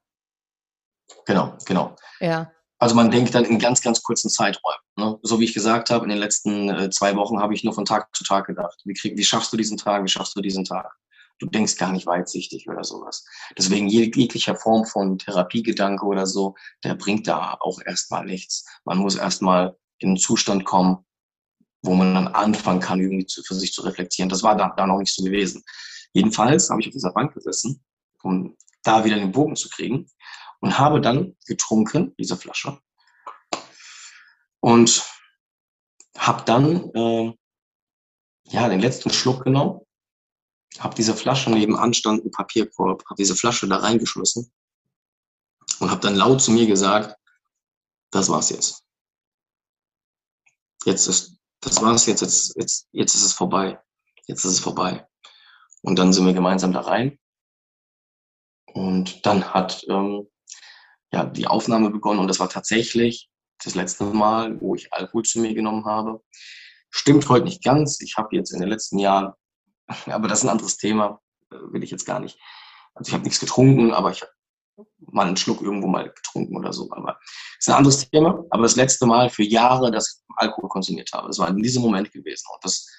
Genau, 1.24 1.56
genau. 1.64 1.94
Ja. 2.18 2.50
Also 2.78 2.96
man 2.96 3.12
denkt 3.12 3.32
dann 3.32 3.44
in 3.44 3.60
ganz, 3.60 3.80
ganz 3.80 4.02
kurzen 4.02 4.28
Zeiträumen. 4.28 4.80
Ne? 4.96 5.20
So 5.22 5.38
wie 5.38 5.44
ich 5.44 5.54
gesagt 5.54 5.88
habe, 5.88 6.04
in 6.04 6.08
den 6.08 6.18
letzten 6.18 6.68
äh, 6.68 6.90
zwei 6.90 7.14
Wochen 7.14 7.38
habe 7.38 7.54
ich 7.54 7.62
nur 7.62 7.74
von 7.74 7.84
Tag 7.84 8.08
zu 8.12 8.24
Tag 8.24 8.48
gedacht. 8.48 8.80
Wie, 8.84 8.94
krieg, 8.94 9.16
wie 9.16 9.24
schaffst 9.24 9.52
du 9.52 9.56
diesen 9.56 9.76
Tag? 9.76 10.02
Wie 10.02 10.08
schaffst 10.08 10.34
du 10.34 10.40
diesen 10.40 10.64
Tag? 10.64 10.92
Du 11.38 11.46
denkst 11.46 11.76
gar 11.76 11.92
nicht 11.92 12.06
weitsichtig 12.06 12.68
oder 12.68 12.82
sowas. 12.82 13.24
Deswegen 13.56 13.86
jeglicher 13.86 14.56
Form 14.56 14.84
von 14.84 15.18
Therapiegedanke 15.18 16.04
oder 16.04 16.26
so, 16.26 16.56
der 16.82 16.96
bringt 16.96 17.28
da 17.28 17.56
auch 17.60 17.78
erstmal 17.86 18.24
nichts. 18.24 18.66
Man 18.84 18.98
muss 18.98 19.14
erstmal 19.14 19.76
in 19.98 20.08
einen 20.08 20.16
Zustand 20.16 20.64
kommen, 20.64 21.04
wo 21.82 21.94
man 21.94 22.14
dann 22.14 22.26
anfangen 22.26 22.80
kann, 22.80 22.98
irgendwie 22.98 23.26
zu, 23.26 23.44
für 23.44 23.54
sich 23.54 23.72
zu 23.72 23.82
reflektieren. 23.82 24.28
Das 24.28 24.42
war 24.42 24.56
da, 24.56 24.74
da 24.76 24.88
noch 24.88 24.98
nicht 24.98 25.14
so 25.14 25.22
gewesen. 25.22 25.62
Jedenfalls 26.16 26.70
habe 26.70 26.80
ich 26.80 26.86
auf 26.86 26.94
dieser 26.94 27.12
Bank 27.12 27.34
gesessen, 27.34 27.84
um 28.22 28.56
da 28.82 29.04
wieder 29.04 29.16
den 29.16 29.32
Bogen 29.32 29.54
zu 29.54 29.68
kriegen 29.68 30.10
und 30.60 30.78
habe 30.78 31.02
dann 31.02 31.36
getrunken, 31.44 32.14
diese 32.18 32.38
Flasche. 32.38 32.80
Und 34.60 35.04
habe 36.16 36.42
dann 36.44 36.90
äh, 36.94 37.34
ja, 38.44 38.66
den 38.70 38.80
letzten 38.80 39.10
Schluck 39.10 39.44
genommen, 39.44 39.80
habe 40.78 40.94
diese 40.94 41.14
Flasche 41.14 41.50
nebenan 41.50 41.92
stand, 41.92 42.24
ein 42.24 42.30
Papierkorb, 42.30 43.04
habe 43.04 43.16
diese 43.18 43.36
Flasche 43.36 43.68
da 43.68 43.76
reingeschmissen 43.76 44.50
und 45.80 45.90
habe 45.90 46.00
dann 46.00 46.16
laut 46.16 46.40
zu 46.40 46.50
mir 46.50 46.66
gesagt, 46.66 47.14
das 48.10 48.30
war's 48.30 48.48
jetzt. 48.48 48.86
Jetzt 50.86 51.08
ist, 51.08 51.36
das 51.60 51.82
war's 51.82 52.06
jetzt, 52.06 52.22
jetzt, 52.22 52.56
jetzt, 52.56 52.88
jetzt 52.92 53.14
ist 53.14 53.22
es 53.22 53.32
vorbei. 53.34 53.78
Jetzt 54.26 54.46
ist 54.46 54.52
es 54.52 54.60
vorbei. 54.60 55.06
Und 55.86 56.00
dann 56.00 56.12
sind 56.12 56.26
wir 56.26 56.32
gemeinsam 56.32 56.72
da 56.72 56.80
rein. 56.80 57.16
Und 58.74 59.24
dann 59.24 59.54
hat 59.54 59.86
ähm, 59.88 60.26
ja, 61.12 61.24
die 61.24 61.46
Aufnahme 61.46 61.90
begonnen 61.90 62.18
und 62.18 62.26
das 62.26 62.40
war 62.40 62.48
tatsächlich 62.48 63.30
das 63.62 63.76
letzte 63.76 64.04
Mal, 64.04 64.60
wo 64.60 64.74
ich 64.74 64.92
Alkohol 64.92 65.22
zu 65.22 65.38
mir 65.38 65.54
genommen 65.54 65.84
habe. 65.84 66.20
Stimmt 66.90 67.28
heute 67.28 67.44
nicht 67.44 67.62
ganz. 67.62 68.00
Ich 68.00 68.16
habe 68.16 68.34
jetzt 68.34 68.50
in 68.50 68.58
den 68.58 68.68
letzten 68.68 68.98
Jahren, 68.98 69.32
aber 70.06 70.26
das 70.26 70.40
ist 70.40 70.44
ein 70.46 70.50
anderes 70.50 70.76
Thema, 70.76 71.20
äh, 71.52 71.56
will 71.70 71.84
ich 71.84 71.92
jetzt 71.92 72.04
gar 72.04 72.18
nicht. 72.18 72.36
Also 72.94 73.10
ich 73.10 73.14
habe 73.14 73.22
nichts 73.22 73.38
getrunken, 73.38 73.92
aber 73.92 74.10
ich 74.10 74.22
habe 74.22 74.32
mal 74.98 75.28
einen 75.28 75.36
Schluck 75.36 75.62
irgendwo 75.62 75.86
mal 75.86 76.12
getrunken 76.12 76.56
oder 76.56 76.72
so. 76.72 76.90
Aber 76.90 77.12
das 77.12 77.60
ist 77.60 77.68
ein 77.68 77.76
anderes 77.76 78.10
Thema. 78.10 78.44
Aber 78.50 78.64
das 78.64 78.74
letzte 78.74 79.06
Mal 79.06 79.30
für 79.30 79.44
Jahre, 79.44 79.92
dass 79.92 80.16
ich 80.16 80.34
Alkohol 80.36 80.68
konsumiert 80.68 81.12
habe, 81.12 81.28
das 81.28 81.38
war 81.38 81.48
in 81.48 81.62
diesem 81.62 81.82
Moment 81.82 82.10
gewesen. 82.10 82.46
Und 82.52 82.64
das 82.64 82.90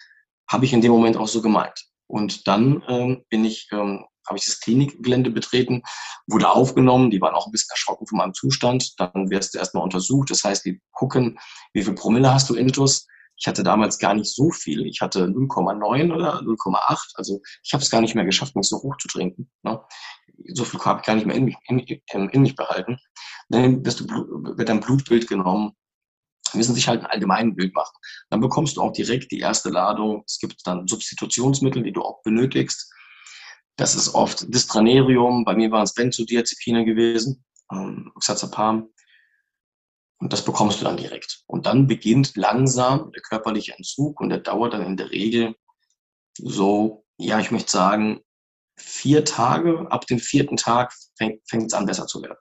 habe 0.49 0.63
ich 0.63 0.71
in 0.71 0.79
dem 0.79 0.93
Moment 0.93 1.17
auch 1.17 1.27
so 1.27 1.41
gemeint. 1.41 1.85
Und 2.07 2.47
dann 2.47 2.83
ähm, 2.87 3.25
bin 3.29 3.45
ich, 3.45 3.67
ähm, 3.71 4.05
habe 4.27 4.37
ich 4.37 4.45
das 4.45 4.59
Klinikgelände 4.59 5.29
betreten, 5.29 5.83
wurde 6.27 6.49
aufgenommen, 6.49 7.11
die 7.11 7.21
waren 7.21 7.35
auch 7.35 7.45
ein 7.45 7.51
bisschen 7.51 7.71
erschrocken 7.71 8.07
von 8.07 8.17
meinem 8.17 8.33
Zustand. 8.33 8.99
Dann 8.99 9.29
wirst 9.29 9.53
du 9.53 9.59
erstmal 9.59 9.83
untersucht. 9.83 10.31
Das 10.31 10.43
heißt, 10.43 10.65
die 10.65 10.81
gucken, 10.91 11.37
wie 11.73 11.83
viel 11.83 11.93
Promille 11.93 12.33
hast 12.33 12.49
du 12.49 12.55
Intus. 12.55 13.07
Ich 13.39 13.47
hatte 13.47 13.63
damals 13.63 13.99
gar 13.99 14.15
nicht 14.15 14.33
so 14.33 14.49
viel. 14.49 14.85
Ich 14.87 15.01
hatte 15.01 15.25
0,9 15.25 16.13
oder 16.13 16.41
0,8. 16.41 17.11
Also 17.15 17.41
ich 17.63 17.71
habe 17.73 17.83
es 17.83 17.89
gar 17.89 18.01
nicht 18.01 18.15
mehr 18.15 18.25
geschafft, 18.25 18.55
mich 18.55 18.67
so 18.67 18.77
hoch 18.77 18.97
zu 18.97 19.07
trinken. 19.07 19.49
Ne? 19.61 19.79
So 20.53 20.65
viel 20.65 20.79
habe 20.79 20.99
ich 20.99 21.05
gar 21.05 21.15
nicht 21.15 21.27
mehr 21.27 21.35
in 21.35 21.45
mich, 21.45 21.55
in, 21.67 21.79
in, 22.29 22.41
mich 22.41 22.55
behalten. 22.55 22.97
Dann 23.49 23.85
wirst 23.85 23.99
du, 23.99 24.05
wird 24.07 24.69
dein 24.69 24.79
Blutbild 24.79 25.27
genommen 25.27 25.73
müssen 26.55 26.75
sich 26.75 26.87
halt 26.87 27.01
ein 27.01 27.07
allgemeines 27.07 27.55
Bild 27.55 27.73
machen. 27.73 27.95
Dann 28.29 28.41
bekommst 28.41 28.77
du 28.77 28.81
auch 28.81 28.91
direkt 28.91 29.31
die 29.31 29.39
erste 29.39 29.69
Ladung. 29.69 30.23
Es 30.27 30.39
gibt 30.39 30.65
dann 30.65 30.87
Substitutionsmittel, 30.87 31.83
die 31.83 31.93
du 31.93 32.01
auch 32.01 32.21
benötigst. 32.23 32.91
Das 33.77 33.95
ist 33.95 34.15
oft 34.15 34.51
Distranerium. 34.53 35.45
Bei 35.45 35.55
mir 35.55 35.71
waren 35.71 35.83
es 35.83 35.93
Benzodiazepine 35.93 36.85
gewesen, 36.85 37.45
ähm, 37.71 38.11
Oxazepam. 38.15 38.89
Und 40.19 40.33
das 40.33 40.43
bekommst 40.43 40.81
du 40.81 40.85
dann 40.85 40.97
direkt. 40.97 41.43
Und 41.45 41.67
dann 41.67 41.87
beginnt 41.87 42.35
langsam 42.35 43.11
der 43.11 43.21
körperliche 43.21 43.73
Entzug 43.77 44.19
und 44.19 44.29
der 44.29 44.39
dauert 44.39 44.73
dann 44.73 44.83
in 44.83 44.97
der 44.97 45.11
Regel 45.11 45.55
so, 46.39 47.05
ja, 47.17 47.39
ich 47.39 47.51
möchte 47.51 47.71
sagen, 47.71 48.21
vier 48.77 49.25
Tage. 49.25 49.85
Ab 49.91 50.07
dem 50.07 50.19
vierten 50.19 50.57
Tag 50.57 50.93
fängt 51.17 51.41
es 51.51 51.73
an, 51.73 51.85
besser 51.85 52.07
zu 52.07 52.21
werden. 52.21 52.37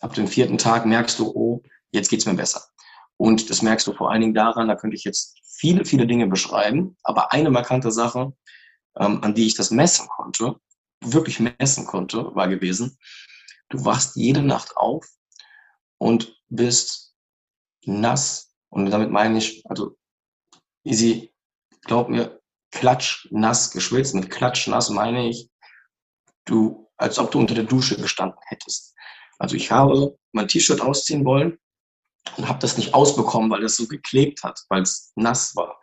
Ab 0.00 0.14
dem 0.14 0.28
vierten 0.28 0.58
Tag 0.58 0.86
merkst 0.86 1.18
du, 1.18 1.30
oh, 1.34 1.62
jetzt 1.92 2.08
geht's 2.08 2.26
mir 2.26 2.34
besser. 2.34 2.62
Und 3.20 3.50
das 3.50 3.60
merkst 3.60 3.86
du 3.86 3.92
vor 3.92 4.10
allen 4.10 4.22
Dingen 4.22 4.32
daran, 4.32 4.68
da 4.68 4.76
könnte 4.76 4.96
ich 4.96 5.04
jetzt 5.04 5.38
viele, 5.44 5.84
viele 5.84 6.06
Dinge 6.06 6.26
beschreiben, 6.26 6.96
aber 7.02 7.34
eine 7.34 7.50
markante 7.50 7.92
Sache, 7.92 8.32
ähm, 8.98 9.22
an 9.22 9.34
die 9.34 9.46
ich 9.46 9.54
das 9.54 9.70
messen 9.70 10.08
konnte, 10.08 10.56
wirklich 11.02 11.38
messen 11.38 11.84
konnte, 11.84 12.34
war 12.34 12.48
gewesen, 12.48 12.96
du 13.68 13.84
wachst 13.84 14.16
jede 14.16 14.40
Nacht 14.40 14.74
auf 14.78 15.06
und 15.98 16.34
bist 16.48 17.14
nass. 17.84 18.54
Und 18.70 18.86
damit 18.86 19.10
meine 19.10 19.36
ich, 19.36 19.64
also 19.68 19.98
easy, 20.84 21.30
glaub 21.82 22.08
mir, 22.08 22.40
klatschnass 22.70 23.70
geschwitzt. 23.70 24.14
Mit 24.14 24.30
klatschnass 24.30 24.88
meine 24.88 25.28
ich, 25.28 25.50
du, 26.46 26.90
als 26.96 27.18
ob 27.18 27.30
du 27.32 27.38
unter 27.38 27.54
der 27.54 27.64
Dusche 27.64 28.00
gestanden 28.00 28.40
hättest. 28.46 28.94
Also 29.38 29.56
ich 29.56 29.70
habe 29.70 30.18
mein 30.32 30.48
T-Shirt 30.48 30.80
ausziehen 30.80 31.26
wollen 31.26 31.58
und 32.36 32.48
habe 32.48 32.58
das 32.58 32.76
nicht 32.76 32.94
ausbekommen, 32.94 33.50
weil 33.50 33.62
das 33.62 33.76
so 33.76 33.86
geklebt 33.86 34.42
hat, 34.42 34.60
weil 34.68 34.82
es 34.82 35.12
nass 35.16 35.54
war. 35.56 35.80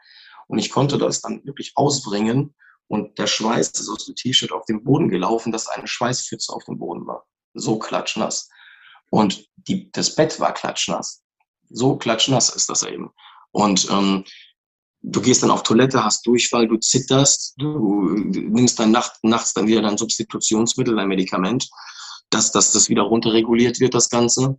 Und 0.47 0.59
ich 0.59 0.71
konnte 0.71 0.97
das 0.97 1.21
dann 1.21 1.43
wirklich 1.45 1.73
ausbringen 1.75 2.55
und 2.87 3.17
der 3.17 3.27
Schweiß 3.27 3.71
ist 3.71 3.89
aus 3.89 4.05
dem 4.05 4.15
T-Shirt 4.15 4.51
auf 4.51 4.65
den 4.65 4.83
Boden 4.83 5.09
gelaufen, 5.09 5.51
dass 5.51 5.67
eine 5.67 5.87
Schweißpfütze 5.87 6.53
auf 6.53 6.63
dem 6.65 6.79
Boden 6.79 7.05
war. 7.05 7.25
So 7.53 7.77
klatschnass. 7.77 8.49
Und 9.09 9.45
die, 9.55 9.91
das 9.91 10.15
Bett 10.15 10.39
war 10.39 10.53
klatschnass. 10.53 11.21
So 11.69 11.97
klatschnass 11.97 12.49
ist 12.49 12.69
das 12.69 12.83
eben. 12.83 13.11
Und 13.51 13.89
ähm, 13.89 14.23
du 15.01 15.21
gehst 15.21 15.43
dann 15.43 15.51
auf 15.51 15.63
Toilette, 15.63 16.03
hast 16.03 16.25
Durchfall, 16.25 16.67
du 16.67 16.77
zitterst, 16.77 17.55
du 17.57 18.09
nimmst 18.09 18.79
dann 18.79 18.91
nacht, 18.91 19.13
nachts 19.23 19.53
dann 19.53 19.67
wieder 19.67 19.81
dein 19.81 19.97
Substitutionsmittel, 19.97 20.95
dein 20.95 21.07
Medikament, 21.07 21.69
dass, 22.29 22.51
dass 22.51 22.71
das 22.71 22.89
wieder 22.89 23.03
runterreguliert 23.03 23.79
wird, 23.79 23.93
das 23.93 24.09
Ganze. 24.09 24.57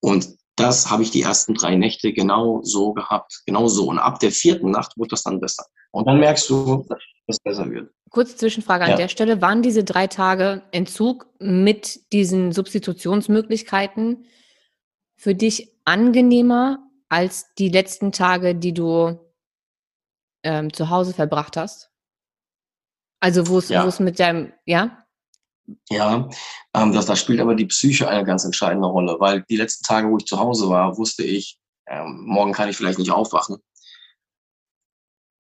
Und 0.00 0.36
das 0.58 0.90
habe 0.90 1.02
ich 1.02 1.10
die 1.10 1.22
ersten 1.22 1.54
drei 1.54 1.76
Nächte 1.76 2.12
genau 2.12 2.60
so 2.62 2.92
gehabt, 2.92 3.42
genau 3.46 3.68
so. 3.68 3.88
Und 3.88 3.98
ab 3.98 4.18
der 4.20 4.32
vierten 4.32 4.70
Nacht 4.70 4.96
wurde 4.96 5.10
das 5.10 5.22
dann 5.22 5.40
besser. 5.40 5.64
Und 5.90 6.06
dann 6.06 6.20
merkst 6.20 6.48
du, 6.50 6.84
dass 6.88 6.98
es 7.26 7.38
besser 7.40 7.70
wird. 7.70 7.90
Kurze 8.10 8.36
Zwischenfrage 8.36 8.84
an 8.84 8.90
ja. 8.90 8.96
der 8.96 9.08
Stelle. 9.08 9.40
Waren 9.40 9.62
diese 9.62 9.84
drei 9.84 10.06
Tage 10.06 10.62
Entzug 10.72 11.26
mit 11.38 12.12
diesen 12.12 12.52
Substitutionsmöglichkeiten 12.52 14.26
für 15.16 15.34
dich 15.34 15.72
angenehmer 15.84 16.78
als 17.08 17.54
die 17.54 17.68
letzten 17.68 18.12
Tage, 18.12 18.54
die 18.54 18.72
du 18.72 19.18
ähm, 20.42 20.72
zu 20.72 20.90
Hause 20.90 21.12
verbracht 21.12 21.56
hast? 21.56 21.90
Also 23.20 23.48
wo 23.48 23.58
es 23.58 23.68
ja. 23.68 23.88
mit 23.98 24.20
deinem, 24.20 24.52
ja? 24.64 25.04
Ja, 25.90 26.28
ähm, 26.74 26.92
das, 26.92 27.06
das 27.06 27.18
spielt 27.20 27.40
aber 27.40 27.54
die 27.54 27.66
Psyche 27.66 28.08
eine 28.08 28.24
ganz 28.24 28.44
entscheidende 28.44 28.88
Rolle, 28.88 29.16
weil 29.18 29.44
die 29.48 29.56
letzten 29.56 29.84
Tage, 29.84 30.08
wo 30.08 30.16
ich 30.16 30.24
zu 30.24 30.38
Hause 30.38 30.68
war, 30.68 30.96
wusste 30.96 31.24
ich, 31.24 31.58
ähm, 31.86 32.22
morgen 32.24 32.52
kann 32.52 32.68
ich 32.68 32.76
vielleicht 32.76 32.98
nicht 32.98 33.10
aufwachen. 33.10 33.58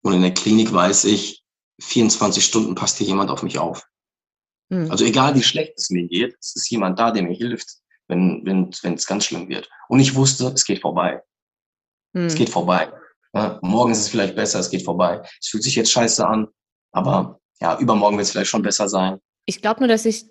Und 0.03 0.13
in 0.15 0.23
der 0.23 0.35
Klinik 0.35 0.73
weiß 0.73 1.05
ich, 1.05 1.43
24 1.81 2.45
Stunden 2.45 2.75
passt 2.75 2.99
hier 2.99 3.07
jemand 3.07 3.31
auf 3.31 3.43
mich 3.43 3.59
auf. 3.59 3.87
Mhm. 4.69 4.91
Also 4.91 5.05
egal 5.05 5.35
wie 5.35 5.43
schlecht 5.43 5.75
es 5.77 5.91
mir 5.91 6.07
geht, 6.07 6.37
es 6.41 6.55
ist 6.57 6.71
jemand 6.71 6.99
da, 6.99 7.11
der 7.11 7.23
mir 7.23 7.35
hilft, 7.35 7.79
wenn 8.09 8.45
wenn 8.45 8.71
wenn, 8.83 8.95
es 8.95 9.07
ganz 9.07 9.25
schlimm 9.25 9.49
wird. 9.49 9.69
Und 9.89 10.01
ich 10.01 10.15
wusste, 10.15 10.49
es 10.49 10.65
geht 10.65 10.81
vorbei. 10.81 11.23
Mhm. 12.13 12.27
Es 12.27 12.35
geht 12.35 12.51
vorbei. 12.51 12.93
Ja, 13.33 13.59
morgen 13.63 13.93
ist 13.93 13.99
es 13.99 14.09
vielleicht 14.09 14.37
besser, 14.37 14.61
es 14.61 14.71
geht 14.71 14.85
vorbei. 14.85 15.21
Es 15.41 15.49
fühlt 15.49 15.65
sich 15.65 15.75
jetzt 15.75 15.91
scheiße 15.91 16.27
an, 16.27 16.49
aber 16.93 17.41
ja, 17.61 17.79
übermorgen 17.79 18.17
wird 18.17 18.27
es 18.27 18.33
vielleicht 18.33 18.51
schon 18.51 18.63
besser 18.63 18.89
sein. 18.89 19.19
Ich 19.47 19.62
glaube 19.62 19.81
nur, 19.81 19.89
dass 19.89 20.05
sich 20.05 20.27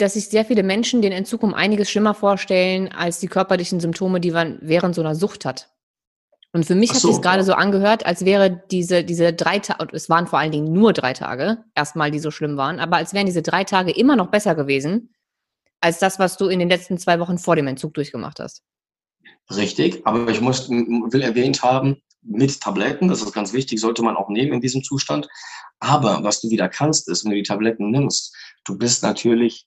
dass 0.00 0.14
sich 0.14 0.28
sehr 0.28 0.44
viele 0.44 0.62
Menschen 0.62 1.02
den 1.02 1.12
Entzug 1.12 1.42
um 1.42 1.54
einiges 1.54 1.90
schlimmer 1.90 2.14
vorstellen 2.14 2.88
als 2.88 3.20
die 3.20 3.28
körperlichen 3.28 3.80
Symptome, 3.80 4.20
die 4.20 4.30
man 4.30 4.58
während 4.62 4.94
so 4.94 5.02
einer 5.02 5.14
Sucht 5.14 5.44
hat. 5.44 5.68
Und 6.52 6.64
für 6.64 6.74
mich 6.74 6.90
so, 6.90 6.94
hat 6.94 7.14
sich 7.14 7.22
gerade 7.22 7.44
so 7.44 7.52
angehört, 7.52 8.06
als 8.06 8.24
wäre 8.24 8.62
diese, 8.70 9.04
diese 9.04 9.32
drei 9.32 9.60
Tage, 9.60 9.94
es 9.94 10.08
waren 10.08 10.26
vor 10.26 10.40
allen 10.40 10.50
Dingen 10.50 10.72
nur 10.72 10.92
drei 10.92 11.12
Tage, 11.12 11.58
erstmal, 11.76 12.10
die 12.10 12.18
so 12.18 12.30
schlimm 12.30 12.56
waren, 12.56 12.80
aber 12.80 12.96
als 12.96 13.14
wären 13.14 13.26
diese 13.26 13.42
drei 13.42 13.62
Tage 13.62 13.92
immer 13.92 14.16
noch 14.16 14.28
besser 14.28 14.56
gewesen, 14.56 15.14
als 15.80 15.98
das, 16.00 16.18
was 16.18 16.36
du 16.36 16.48
in 16.48 16.58
den 16.58 16.68
letzten 16.68 16.98
zwei 16.98 17.20
Wochen 17.20 17.38
vor 17.38 17.54
dem 17.54 17.68
Entzug 17.68 17.94
durchgemacht 17.94 18.40
hast. 18.40 18.64
Richtig, 19.54 20.04
aber 20.04 20.28
ich 20.30 20.40
muss, 20.40 20.68
will 20.68 21.22
erwähnt 21.22 21.62
haben, 21.62 22.02
mit 22.22 22.60
Tabletten, 22.60 23.08
das 23.08 23.22
ist 23.22 23.32
ganz 23.32 23.52
wichtig, 23.52 23.80
sollte 23.80 24.02
man 24.02 24.16
auch 24.16 24.28
nehmen 24.28 24.52
in 24.52 24.60
diesem 24.60 24.82
Zustand. 24.82 25.28
Aber 25.78 26.22
was 26.22 26.40
du 26.40 26.50
wieder 26.50 26.68
kannst, 26.68 27.08
ist, 27.08 27.24
wenn 27.24 27.30
du 27.30 27.36
die 27.36 27.42
Tabletten 27.42 27.90
nimmst, 27.90 28.34
du 28.64 28.76
bist 28.76 29.02
natürlich, 29.02 29.66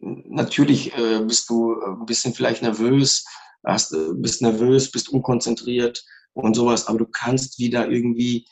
natürlich 0.00 0.96
äh, 0.96 1.20
bist 1.20 1.50
du 1.50 1.80
ein 1.82 2.06
bisschen 2.06 2.34
vielleicht 2.34 2.62
nervös, 2.62 3.24
hast, 3.64 3.92
äh, 3.92 4.14
bist 4.14 4.42
nervös, 4.42 4.90
bist 4.90 5.10
unkonzentriert 5.10 6.02
und 6.32 6.54
sowas, 6.54 6.86
aber 6.86 6.98
du 6.98 7.06
kannst 7.06 7.58
wieder 7.58 7.88
irgendwie 7.88 8.46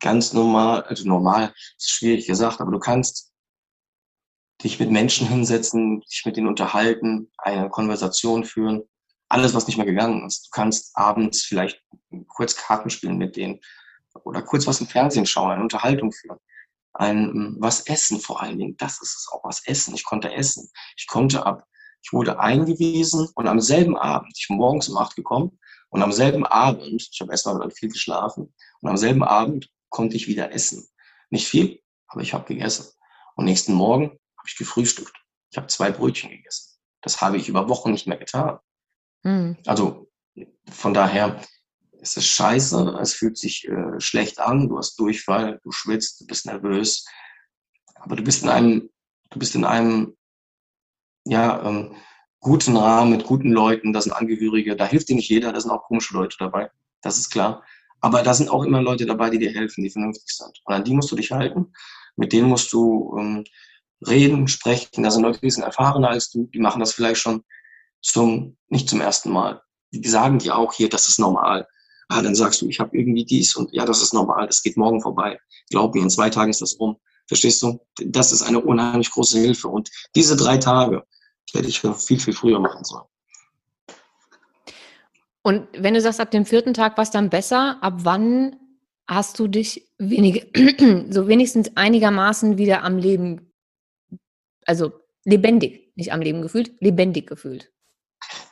ganz 0.00 0.32
normal, 0.32 0.82
also 0.82 1.08
normal 1.08 1.52
ist 1.76 1.90
schwierig 1.90 2.26
gesagt, 2.26 2.60
aber 2.60 2.70
du 2.70 2.78
kannst 2.78 3.32
dich 4.62 4.78
mit 4.78 4.90
Menschen 4.90 5.28
hinsetzen, 5.28 6.00
dich 6.00 6.22
mit 6.24 6.36
ihnen 6.36 6.48
unterhalten, 6.48 7.30
eine 7.38 7.68
Konversation 7.68 8.44
führen. 8.44 8.82
Alles, 9.28 9.54
was 9.54 9.66
nicht 9.66 9.76
mehr 9.76 9.86
gegangen 9.86 10.24
ist. 10.26 10.46
Du 10.46 10.50
kannst 10.50 10.96
abends 10.96 11.42
vielleicht 11.42 11.82
kurz 12.28 12.56
Karten 12.56 12.90
spielen 12.90 13.18
mit 13.18 13.36
denen 13.36 13.60
oder 14.24 14.42
kurz 14.42 14.66
was 14.66 14.80
im 14.80 14.86
Fernsehen 14.86 15.26
schauen, 15.26 15.50
eine 15.50 15.62
Unterhaltung 15.62 16.12
führen. 16.12 16.38
Ein, 16.94 17.28
ähm, 17.28 17.56
was 17.60 17.86
essen 17.86 18.20
vor 18.20 18.40
allen 18.40 18.58
Dingen. 18.58 18.76
Das 18.78 19.02
ist 19.02 19.16
es 19.16 19.28
auch, 19.30 19.44
was 19.44 19.66
essen. 19.66 19.94
Ich 19.94 20.04
konnte 20.04 20.32
essen. 20.32 20.70
Ich 20.96 21.06
konnte 21.06 21.44
ab. 21.44 21.66
Ich 22.02 22.12
wurde 22.12 22.38
eingewiesen 22.38 23.28
und 23.34 23.48
am 23.48 23.60
selben 23.60 23.96
Abend, 23.96 24.32
ich 24.38 24.46
bin 24.48 24.58
morgens 24.58 24.88
um 24.88 24.96
acht 24.96 25.16
gekommen 25.16 25.58
und 25.90 26.02
am 26.02 26.12
selben 26.12 26.46
Abend, 26.46 27.08
ich 27.10 27.20
habe 27.20 27.32
erstmal 27.32 27.68
viel 27.72 27.90
geschlafen 27.90 28.54
und 28.80 28.90
am 28.90 28.96
selben 28.96 29.24
Abend 29.24 29.70
konnte 29.88 30.16
ich 30.16 30.28
wieder 30.28 30.52
essen. 30.52 30.86
Nicht 31.30 31.48
viel, 31.48 31.82
aber 32.06 32.22
ich 32.22 32.32
habe 32.32 32.44
gegessen. 32.44 32.86
Und 33.34 33.46
nächsten 33.46 33.74
Morgen 33.74 34.06
habe 34.06 34.48
ich 34.48 34.56
gefrühstückt. 34.56 35.14
Ich 35.50 35.58
habe 35.58 35.66
zwei 35.66 35.90
Brötchen 35.90 36.30
gegessen. 36.30 36.78
Das 37.02 37.20
habe 37.20 37.36
ich 37.38 37.48
über 37.48 37.68
Wochen 37.68 37.90
nicht 37.90 38.06
mehr 38.06 38.18
getan. 38.18 38.58
Mhm. 39.26 39.56
Also 39.66 40.08
von 40.70 40.94
daher, 40.94 41.40
es 42.00 42.16
ist 42.16 42.28
scheiße, 42.28 42.96
es 43.00 43.14
fühlt 43.14 43.36
sich 43.36 43.66
äh, 43.66 43.98
schlecht 44.00 44.38
an, 44.38 44.68
du 44.68 44.78
hast 44.78 44.98
Durchfall, 45.00 45.58
du 45.64 45.72
schwitzt, 45.72 46.20
du 46.20 46.26
bist 46.26 46.46
nervös, 46.46 47.04
aber 47.96 48.14
du 48.14 48.22
bist 48.22 48.44
in 48.44 48.48
einem, 48.48 48.88
du 49.30 49.38
bist 49.40 49.56
in 49.56 49.64
einem, 49.64 50.16
ja, 51.24 51.60
ähm, 51.66 51.96
guten 52.38 52.76
Rahmen 52.76 53.10
mit 53.10 53.24
guten 53.24 53.50
Leuten, 53.50 53.92
da 53.92 54.00
sind 54.00 54.12
Angehörige, 54.12 54.76
da 54.76 54.86
hilft 54.86 55.08
dir 55.08 55.16
nicht 55.16 55.28
jeder, 55.28 55.52
da 55.52 55.60
sind 55.60 55.72
auch 55.72 55.82
komische 55.82 56.14
Leute 56.14 56.36
dabei, 56.38 56.70
das 57.02 57.18
ist 57.18 57.30
klar. 57.30 57.64
Aber 58.00 58.22
da 58.22 58.32
sind 58.32 58.50
auch 58.50 58.62
immer 58.62 58.80
Leute 58.80 59.06
dabei, 59.06 59.30
die 59.30 59.38
dir 59.38 59.50
helfen, 59.50 59.82
die 59.82 59.90
vernünftig 59.90 60.30
sind. 60.30 60.60
Und 60.64 60.74
an 60.74 60.84
die 60.84 60.94
musst 60.94 61.10
du 61.10 61.16
dich 61.16 61.32
halten, 61.32 61.72
mit 62.14 62.32
denen 62.32 62.48
musst 62.48 62.72
du 62.72 63.16
ähm, 63.18 63.44
reden, 64.06 64.46
sprechen. 64.46 65.02
Da 65.02 65.10
sind 65.10 65.22
Leute, 65.22 65.40
die 65.40 65.50
sind 65.50 65.64
erfahrener 65.64 66.10
als 66.10 66.30
du, 66.30 66.48
die 66.54 66.60
machen 66.60 66.78
das 66.78 66.92
vielleicht 66.92 67.20
schon 67.20 67.42
zum, 68.02 68.56
nicht 68.68 68.88
zum 68.88 69.00
ersten 69.00 69.30
Mal. 69.30 69.62
Die 69.92 70.08
sagen 70.08 70.38
dir 70.38 70.56
auch 70.56 70.72
hier, 70.72 70.88
das 70.88 71.08
ist 71.08 71.18
normal 71.18 71.66
ah, 72.08 72.22
dann 72.22 72.34
sagst 72.34 72.62
du, 72.62 72.68
ich 72.68 72.80
habe 72.80 72.96
irgendwie 72.96 73.24
dies 73.24 73.56
und 73.56 73.72
ja, 73.72 73.84
das 73.84 74.02
ist 74.02 74.14
normal, 74.14 74.46
das 74.46 74.62
geht 74.62 74.76
morgen 74.76 75.00
vorbei. 75.00 75.38
Glaub 75.70 75.94
mir, 75.94 76.02
in 76.02 76.10
zwei 76.10 76.30
Tagen 76.30 76.50
ist 76.50 76.62
das 76.62 76.78
rum. 76.78 76.96
Verstehst 77.26 77.62
du? 77.62 77.80
Das 77.98 78.32
ist 78.32 78.42
eine 78.42 78.60
unheimlich 78.60 79.10
große 79.10 79.38
Hilfe. 79.38 79.68
Und 79.68 79.90
diese 80.14 80.36
drei 80.36 80.58
Tage 80.58 81.04
hätte 81.52 81.68
ich 81.68 81.80
viel, 81.80 82.20
viel 82.20 82.34
früher 82.34 82.60
machen 82.60 82.84
sollen. 82.84 83.04
Und 85.42 85.66
wenn 85.76 85.94
du 85.94 86.00
sagst, 86.00 86.20
ab 86.20 86.30
dem 86.30 86.44
vierten 86.44 86.74
Tag 86.74 86.96
war 86.96 87.02
es 87.02 87.10
dann 87.10 87.30
besser, 87.30 87.82
ab 87.82 87.94
wann 87.98 88.56
hast 89.08 89.38
du 89.38 89.48
dich 89.48 89.88
wenig, 89.98 90.52
so 91.10 91.28
wenigstens 91.28 91.76
einigermaßen 91.76 92.58
wieder 92.58 92.82
am 92.82 92.98
Leben, 92.98 93.52
also 94.64 94.92
lebendig, 95.24 95.92
nicht 95.94 96.12
am 96.12 96.20
Leben 96.20 96.42
gefühlt, 96.42 96.72
lebendig 96.80 97.28
gefühlt? 97.28 97.72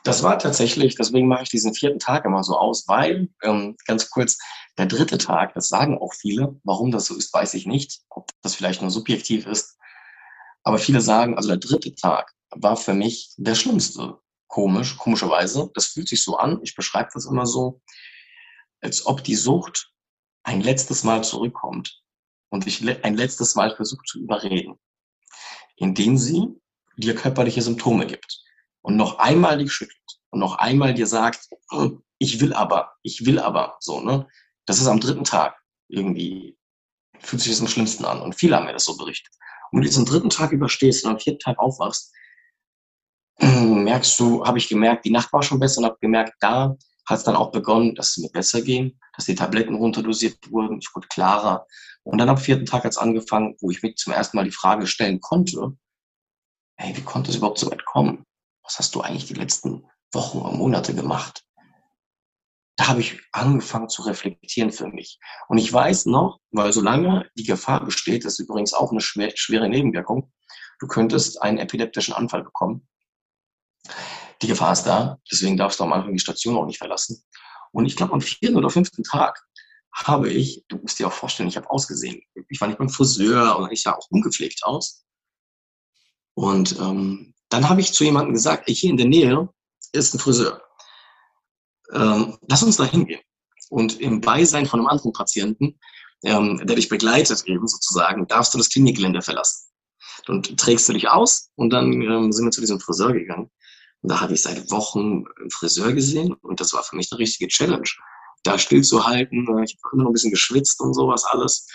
Das 0.05 0.21
war 0.21 0.37
tatsächlich, 0.37 0.93
deswegen 0.95 1.27
mache 1.27 1.43
ich 1.43 1.49
diesen 1.49 1.73
vierten 1.73 1.97
Tag 1.97 2.25
immer 2.25 2.43
so 2.43 2.55
aus, 2.55 2.87
weil, 2.87 3.27
ähm, 3.41 3.75
ganz 3.87 4.11
kurz, 4.11 4.37
der 4.77 4.85
dritte 4.85 5.17
Tag, 5.17 5.55
das 5.55 5.67
sagen 5.67 5.97
auch 5.97 6.13
viele, 6.13 6.59
warum 6.63 6.91
das 6.91 7.05
so 7.05 7.15
ist, 7.15 7.33
weiß 7.33 7.55
ich 7.55 7.65
nicht, 7.65 8.01
ob 8.09 8.29
das 8.43 8.53
vielleicht 8.53 8.81
nur 8.81 8.91
subjektiv 8.91 9.47
ist. 9.47 9.79
Aber 10.61 10.77
viele 10.77 11.01
sagen, 11.01 11.35
also 11.35 11.49
der 11.49 11.57
dritte 11.57 11.95
Tag 11.95 12.31
war 12.51 12.77
für 12.77 12.93
mich 12.93 13.33
der 13.37 13.55
schlimmste. 13.55 14.19
komisch, 14.47 14.95
komischerweise. 14.97 15.71
Das 15.73 15.87
fühlt 15.87 16.07
sich 16.07 16.23
so 16.23 16.37
an, 16.37 16.59
ich 16.61 16.75
beschreibe 16.75 17.09
das 17.13 17.25
immer 17.25 17.47
so, 17.47 17.81
als 18.81 19.05
ob 19.07 19.23
die 19.23 19.35
Sucht 19.35 19.91
ein 20.43 20.61
letztes 20.61 21.03
Mal 21.03 21.23
zurückkommt 21.23 22.03
und 22.49 22.65
dich 22.65 22.87
ein 23.03 23.15
letztes 23.15 23.55
Mal 23.55 23.75
versucht 23.75 24.07
zu 24.07 24.19
überreden, 24.19 24.79
indem 25.75 26.15
sie 26.17 26.47
dir 26.95 27.15
körperliche 27.15 27.63
Symptome 27.63 28.05
gibt 28.05 28.45
und 28.85 28.97
noch 28.97 29.17
einmal 29.17 29.57
dich 29.57 29.73
schüttelt 29.73 30.19
und 30.29 30.39
noch 30.39 30.59
einmal 30.59 30.93
dir 30.93 31.07
sagt, 31.07 31.49
hm, 31.71 32.03
ich 32.19 32.39
will 32.39 32.53
aber, 32.53 32.93
ich 33.01 33.25
will 33.25 33.39
aber, 33.39 33.77
so, 33.79 33.99
ne? 33.99 34.27
Das 34.67 34.79
ist 34.79 34.85
am 34.85 34.99
dritten 34.99 35.23
Tag 35.23 35.55
irgendwie, 35.87 36.55
fühlt 37.19 37.41
sich 37.41 37.51
das 37.51 37.61
am 37.61 37.67
schlimmsten 37.67 38.05
an 38.05 38.21
und 38.21 38.35
viele 38.35 38.55
haben 38.55 38.65
mir 38.65 38.73
das 38.73 38.85
so 38.85 38.95
berichtet. 38.95 39.33
Und 39.71 39.77
wenn 39.77 39.81
du 39.81 39.87
diesen 39.87 40.05
dritten 40.05 40.29
Tag 40.29 40.51
überstehst 40.51 41.03
und 41.03 41.11
am 41.11 41.19
vierten 41.19 41.39
Tag 41.39 41.57
aufwachst, 41.57 42.13
merkst 43.39 44.19
du, 44.19 44.45
habe 44.45 44.59
ich 44.59 44.69
gemerkt, 44.69 45.03
die 45.05 45.11
Nacht 45.11 45.33
war 45.33 45.41
schon 45.41 45.59
besser 45.59 45.79
und 45.79 45.85
habe 45.85 45.97
gemerkt, 45.99 46.35
da 46.39 46.75
hat 47.07 47.17
es 47.17 47.23
dann 47.23 47.35
auch 47.35 47.51
begonnen, 47.51 47.95
dass 47.95 48.11
es 48.11 48.17
mir 48.17 48.29
besser 48.29 48.61
ging, 48.61 48.99
dass 49.15 49.25
die 49.25 49.35
Tabletten 49.35 49.75
runterdosiert 49.75 50.51
wurden, 50.51 50.77
ich 50.77 50.89
wurde 50.93 51.07
klarer. 51.07 51.65
Und 52.03 52.19
dann 52.19 52.29
am 52.29 52.37
vierten 52.37 52.67
Tag 52.67 52.83
hat 52.83 52.91
es 52.91 52.99
angefangen, 52.99 53.55
wo 53.61 53.71
ich 53.71 53.81
mir 53.81 53.95
zum 53.95 54.13
ersten 54.13 54.37
Mal 54.37 54.45
die 54.45 54.51
Frage 54.51 54.85
stellen 54.85 55.21
konnte, 55.21 55.75
hey, 56.77 56.95
wie 56.95 57.01
konnte 57.01 57.31
es 57.31 57.37
überhaupt 57.37 57.57
so 57.57 57.71
weit 57.71 57.83
kommen? 57.85 58.23
Was 58.65 58.79
hast 58.79 58.95
du 58.95 59.01
eigentlich 59.01 59.25
die 59.25 59.35
letzten 59.35 59.87
Wochen 60.11 60.39
und 60.39 60.57
Monate 60.57 60.93
gemacht? 60.93 61.43
Da 62.77 62.87
habe 62.87 62.99
ich 62.99 63.21
angefangen 63.31 63.87
zu 63.87 64.01
reflektieren 64.01 64.71
für 64.71 64.87
mich. 64.87 65.19
Und 65.47 65.59
ich 65.59 65.71
weiß 65.71 66.07
noch, 66.07 66.39
weil 66.51 66.73
solange 66.73 67.29
die 67.37 67.45
Gefahr 67.45 67.85
besteht, 67.85 68.25
das 68.25 68.33
ist 68.33 68.39
übrigens 68.39 68.73
auch 68.73 68.91
eine 68.91 69.01
schwere 69.01 69.69
Nebenwirkung, 69.69 70.33
du 70.79 70.87
könntest 70.87 71.41
einen 71.41 71.57
epileptischen 71.57 72.13
Anfall 72.13 72.43
bekommen. 72.43 72.87
Die 74.41 74.47
Gefahr 74.47 74.73
ist 74.73 74.83
da, 74.83 75.19
deswegen 75.31 75.55
darfst 75.55 75.79
du 75.79 75.85
am 75.85 75.93
Anfang 75.93 76.11
die 76.11 76.19
Station 76.19 76.57
auch 76.57 76.65
nicht 76.65 76.79
verlassen. 76.79 77.23
Und 77.71 77.85
ich 77.85 77.95
glaube, 77.95 78.13
am 78.13 78.21
vierten 78.21 78.57
oder 78.57 78.69
fünften 78.69 79.03
Tag 79.03 79.41
habe 79.93 80.29
ich, 80.29 80.65
du 80.67 80.77
musst 80.77 80.99
dir 80.99 81.07
auch 81.07 81.13
vorstellen, 81.13 81.47
ich 81.47 81.55
habe 81.55 81.69
ausgesehen. 81.69 82.21
Ich 82.49 82.59
war 82.59 82.67
nicht 82.67 82.77
beim 82.77 82.89
Friseur 82.89 83.57
und 83.57 83.71
ich 83.71 83.83
sah 83.83 83.93
auch 83.93 84.07
ungepflegt 84.09 84.63
aus. 84.63 85.05
Und 86.33 86.77
ähm, 86.79 87.34
dann 87.55 87.69
habe 87.69 87.81
ich 87.81 87.93
zu 87.93 88.03
jemandem 88.03 88.33
gesagt, 88.33 88.69
hier 88.69 88.89
in 88.89 88.97
der 88.97 89.07
Nähe 89.07 89.49
ist 89.93 90.13
ein 90.13 90.19
Friseur. 90.19 90.61
Ähm, 91.93 92.37
lass 92.49 92.63
uns 92.63 92.77
da 92.77 92.83
hingehen. 92.83 93.21
Und 93.69 93.99
im 94.01 94.21
Beisein 94.21 94.65
von 94.65 94.79
einem 94.79 94.87
anderen 94.87 95.13
Patienten, 95.13 95.79
ähm, 96.23 96.61
der 96.65 96.75
dich 96.75 96.89
begleitet 96.89 97.43
eben 97.45 97.65
sozusagen, 97.67 98.27
darfst 98.27 98.53
du 98.53 98.57
das 98.57 98.69
Klinikgelände 98.69 99.21
verlassen. 99.21 99.69
Und 100.27 100.57
trägst 100.59 100.89
du 100.89 100.93
dich 100.93 101.09
aus 101.09 101.49
und 101.55 101.71
dann 101.71 102.01
ähm, 102.01 102.31
sind 102.31 102.45
wir 102.45 102.51
zu 102.51 102.61
diesem 102.61 102.79
Friseur 102.79 103.13
gegangen. 103.13 103.49
Und 104.01 104.11
da 104.11 104.19
hatte 104.19 104.33
ich 104.33 104.41
seit 104.41 104.69
Wochen 104.71 105.25
einen 105.39 105.49
Friseur 105.49 105.93
gesehen 105.93 106.33
und 106.33 106.59
das 106.59 106.73
war 106.73 106.83
für 106.83 106.95
mich 106.95 107.11
eine 107.11 107.19
richtige 107.19 107.47
Challenge, 107.47 107.89
da 108.43 108.57
stillzuhalten. 108.57 109.41
Ich 109.41 109.47
habe 109.47 109.93
immer 109.93 110.03
noch 110.03 110.09
ein 110.09 110.13
bisschen 110.13 110.31
geschwitzt 110.31 110.79
und 110.81 110.93
sowas 110.93 111.23
alles. 111.25 111.67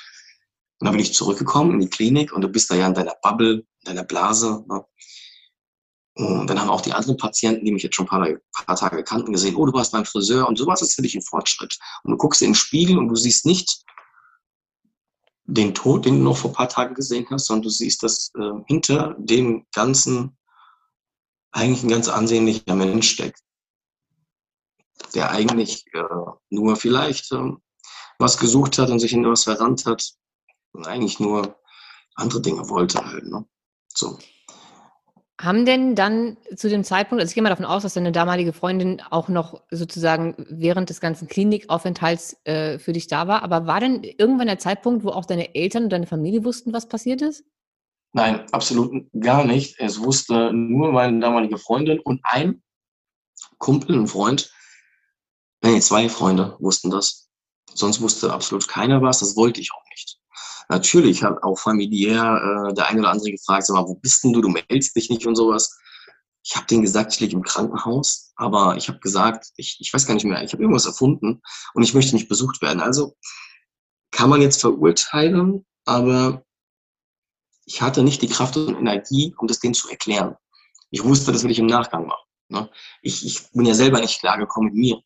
Und 0.79 0.87
dann 0.87 0.93
bin 0.93 1.05
ich 1.05 1.15
zurückgekommen 1.15 1.73
in 1.75 1.81
die 1.81 1.91
Klinik 1.91 2.33
und 2.33 2.43
du 2.43 2.49
bist 2.49 2.71
da 2.71 2.75
ja 2.75 2.87
in 2.87 2.95
deiner 2.95 3.17
Bubble, 3.23 3.55
in 3.55 3.85
deiner 3.85 4.05
Blase. 4.05 4.65
Ne? 4.69 4.85
Und 6.15 6.49
dann 6.49 6.61
haben 6.61 6.71
auch 6.71 6.81
die 6.81 6.93
anderen 6.93 7.17
Patienten, 7.17 7.65
die 7.65 7.73
mich 7.73 7.83
jetzt 7.83 7.95
schon 7.95 8.07
ein 8.07 8.09
paar, 8.09 8.27
paar 8.67 8.77
Tage 8.77 9.05
kannten, 9.05 9.33
gesehen, 9.33 9.55
oh, 9.57 9.65
du 9.65 9.73
warst 9.73 9.93
beim 9.93 10.05
Friseur 10.05 10.49
und 10.49 10.59
sowas 10.59 10.83
ist 10.83 10.95
für 10.95 11.03
dich 11.03 11.15
ein 11.15 11.23
Fortschritt. 11.23 11.79
Und 12.03 12.11
du 12.11 12.17
guckst 12.17 12.43
in 12.43 12.49
den 12.49 12.55
Spiegel 12.55 12.99
und 12.99 13.09
du 13.09 13.17
siehst 13.17 13.47
nicht 13.47 13.85
den 15.45 15.75
Tod, 15.75 16.05
den 16.05 16.19
du 16.19 16.25
noch 16.25 16.37
vor 16.37 16.51
ein 16.51 16.55
paar 16.55 16.69
Tagen 16.69 16.95
gesehen 16.95 17.27
hast, 17.31 17.47
sondern 17.47 17.63
du 17.63 17.71
siehst, 17.71 18.03
dass 18.03 18.31
äh, 18.37 18.53
hinter 18.67 19.17
dem 19.19 19.67
Ganzen 19.73 20.37
eigentlich 21.53 21.83
ein 21.83 21.91
ganz 21.91 22.09
ansehnlicher 22.09 22.75
Mensch 22.75 23.11
steckt, 23.11 23.41
der 25.15 25.31
eigentlich 25.31 25.85
äh, 25.93 26.03
nur 26.51 26.77
vielleicht 26.77 27.33
äh, 27.33 27.53
was 28.19 28.39
gesucht 28.39 28.79
hat 28.79 28.91
und 28.91 29.01
sich 29.01 29.13
in 29.13 29.27
was 29.27 29.45
verrannt 29.45 29.87
hat 29.87 30.13
und 30.73 30.87
eigentlich 30.87 31.19
nur 31.19 31.57
andere 32.15 32.43
Dinge 32.43 32.69
wollte 32.69 33.05
halt. 33.05 33.25
Ne? 33.27 33.45
So. 33.89 34.19
Haben 35.41 35.65
denn 35.65 35.95
dann 35.95 36.37
zu 36.55 36.69
dem 36.69 36.85
Zeitpunkt, 36.85 37.23
also 37.23 37.31
ich 37.31 37.35
gehe 37.35 37.43
mal 37.43 37.49
davon 37.49 37.65
aus, 37.65 37.83
dass 37.83 37.95
deine 37.95 38.13
damalige 38.13 38.53
Freundin 38.53 39.01
auch 39.09 39.29
noch 39.29 39.63
sozusagen 39.71 40.35
während 40.51 40.91
des 40.91 41.01
ganzen 41.01 41.29
Klinikaufenthalts 41.29 42.37
äh, 42.45 42.79
für 42.79 42.93
dich 42.93 43.07
da 43.07 43.27
war, 43.27 43.43
aber 43.43 43.67
war 43.67 43.81
denn 43.81 44.05
irgendwann 44.05 44.49
der 44.49 44.59
Zeitpunkt, 44.59 45.03
wo 45.03 45.09
auch 45.09 45.25
deine 45.25 45.55
Eltern 45.55 45.85
und 45.85 45.91
deine 45.91 46.07
Familie 46.07 46.45
wussten, 46.45 46.75
was 46.75 46.89
passiert 46.89 47.23
ist? 47.23 47.43
Nein, 48.13 48.45
absolut 48.53 49.07
gar 49.19 49.45
nicht. 49.45 49.77
Es 49.79 50.03
wusste 50.03 50.53
nur 50.53 50.93
meine 50.93 51.21
damalige 51.21 51.57
Freundin 51.57 52.01
und 52.01 52.21
ein 52.25 52.63
Kumpel, 53.57 53.99
ein 53.99 54.09
Freund, 54.09 54.53
nee, 55.63 55.81
zwei 55.81 56.11
Freunde 56.11 56.57
wussten 56.59 56.91
das. 56.91 57.31
Sonst 57.73 58.03
wusste 58.03 58.31
absolut 58.31 58.69
keiner 58.69 59.01
was, 59.01 59.21
das 59.21 59.37
wollte 59.37 59.63
ich 59.63 59.73
auch 59.73 59.85
nicht. 59.91 60.20
Natürlich 60.71 61.25
hat 61.25 61.43
auch 61.43 61.59
familiär 61.59 62.69
äh, 62.71 62.75
der 62.75 62.87
eine 62.87 63.01
oder 63.01 63.11
andere 63.11 63.33
gefragt, 63.33 63.67
sag 63.67 63.75
mal, 63.75 63.89
wo 63.89 63.97
bist 63.97 64.23
denn 64.23 64.33
du, 64.33 64.41
du 64.41 64.49
meldest 64.49 64.95
dich 64.95 65.11
nicht 65.11 65.27
und 65.27 65.35
sowas. 65.35 65.77
Ich 66.45 66.55
habe 66.55 66.67
denen 66.67 66.83
gesagt, 66.83 67.13
ich 67.13 67.19
liege 67.19 67.35
im 67.35 67.43
Krankenhaus, 67.43 68.33
aber 68.37 68.77
ich 68.77 68.89
habe 68.89 69.01
gesagt, 69.01 69.49
ich, 69.57 69.79
ich 69.81 69.93
weiß 69.93 70.07
gar 70.07 70.15
nicht 70.15 70.25
mehr, 70.25 70.45
ich 70.45 70.53
habe 70.53 70.63
irgendwas 70.63 70.87
erfunden 70.87 71.43
und 71.75 71.83
ich 71.83 71.93
möchte 71.93 72.15
nicht 72.15 72.29
besucht 72.29 72.63
werden. 72.63 72.81
Also 72.81 73.17
kann 74.13 74.31
man 74.31 74.43
jetzt 74.43 74.61
verurteilen, 74.61 75.67
aber 75.87 76.45
ich 77.67 77.83
hatte 77.83 78.05
nicht 78.05 78.23
die 78.23 78.29
Kraft 78.29 78.57
und 78.57 78.77
Energie, 78.77 79.35
um 79.39 79.49
das 79.49 79.59
denen 79.59 79.75
zu 79.75 79.89
erklären. 79.89 80.37
Ich 80.91 81.03
wusste, 81.03 81.33
das 81.33 81.43
will 81.43 81.51
ich 81.51 81.59
im 81.59 81.67
Nachgang 81.67 82.07
machen. 82.07 82.29
Ne? 82.49 82.71
Ich, 83.03 83.27
ich 83.27 83.51
bin 83.51 83.67
ja 83.67 83.75
selber 83.75 84.01
nicht 84.01 84.21
klargekommen 84.21 84.71
mit 84.71 84.79
mir. 84.79 85.03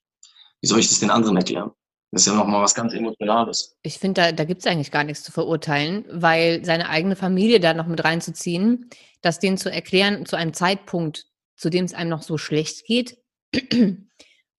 Wie 0.61 0.67
soll 0.67 0.81
ich 0.81 0.89
das 0.89 1.01
den 1.01 1.11
anderen 1.11 1.39
erklären? 1.39 1.71
Das 2.15 2.23
ist 2.23 2.29
ja 2.29 2.35
nochmal 2.35 2.63
was 2.63 2.77
ganz 2.77 2.93
Emotionales. 2.93 3.77
Ich 3.83 3.99
finde, 3.99 4.21
da, 4.21 4.33
da 4.33 4.45
gibt 4.45 4.61
es 4.61 4.69
eigentlich 4.69 4.93
gar 4.93 5.03
nichts 5.03 5.25
zu 5.25 5.33
verurteilen, 5.33 6.05
weil 6.09 6.65
seine 6.65 6.89
eigene 6.89 7.17
Familie 7.17 7.59
da 7.59 7.75
noch 7.75 7.89
mit 7.89 8.05
reinzuziehen, 8.05 8.89
das 9.21 9.41
denen 9.41 9.59
zu 9.59 9.69
erklären 9.69 10.25
zu 10.25 10.37
einem 10.37 10.53
Zeitpunkt, 10.53 11.27
zu 11.57 11.71
dem 11.71 11.85
es 11.85 11.93
einem 11.93 12.11
noch 12.11 12.23
so 12.23 12.39
schlecht 12.39 12.87
geht 12.87 13.19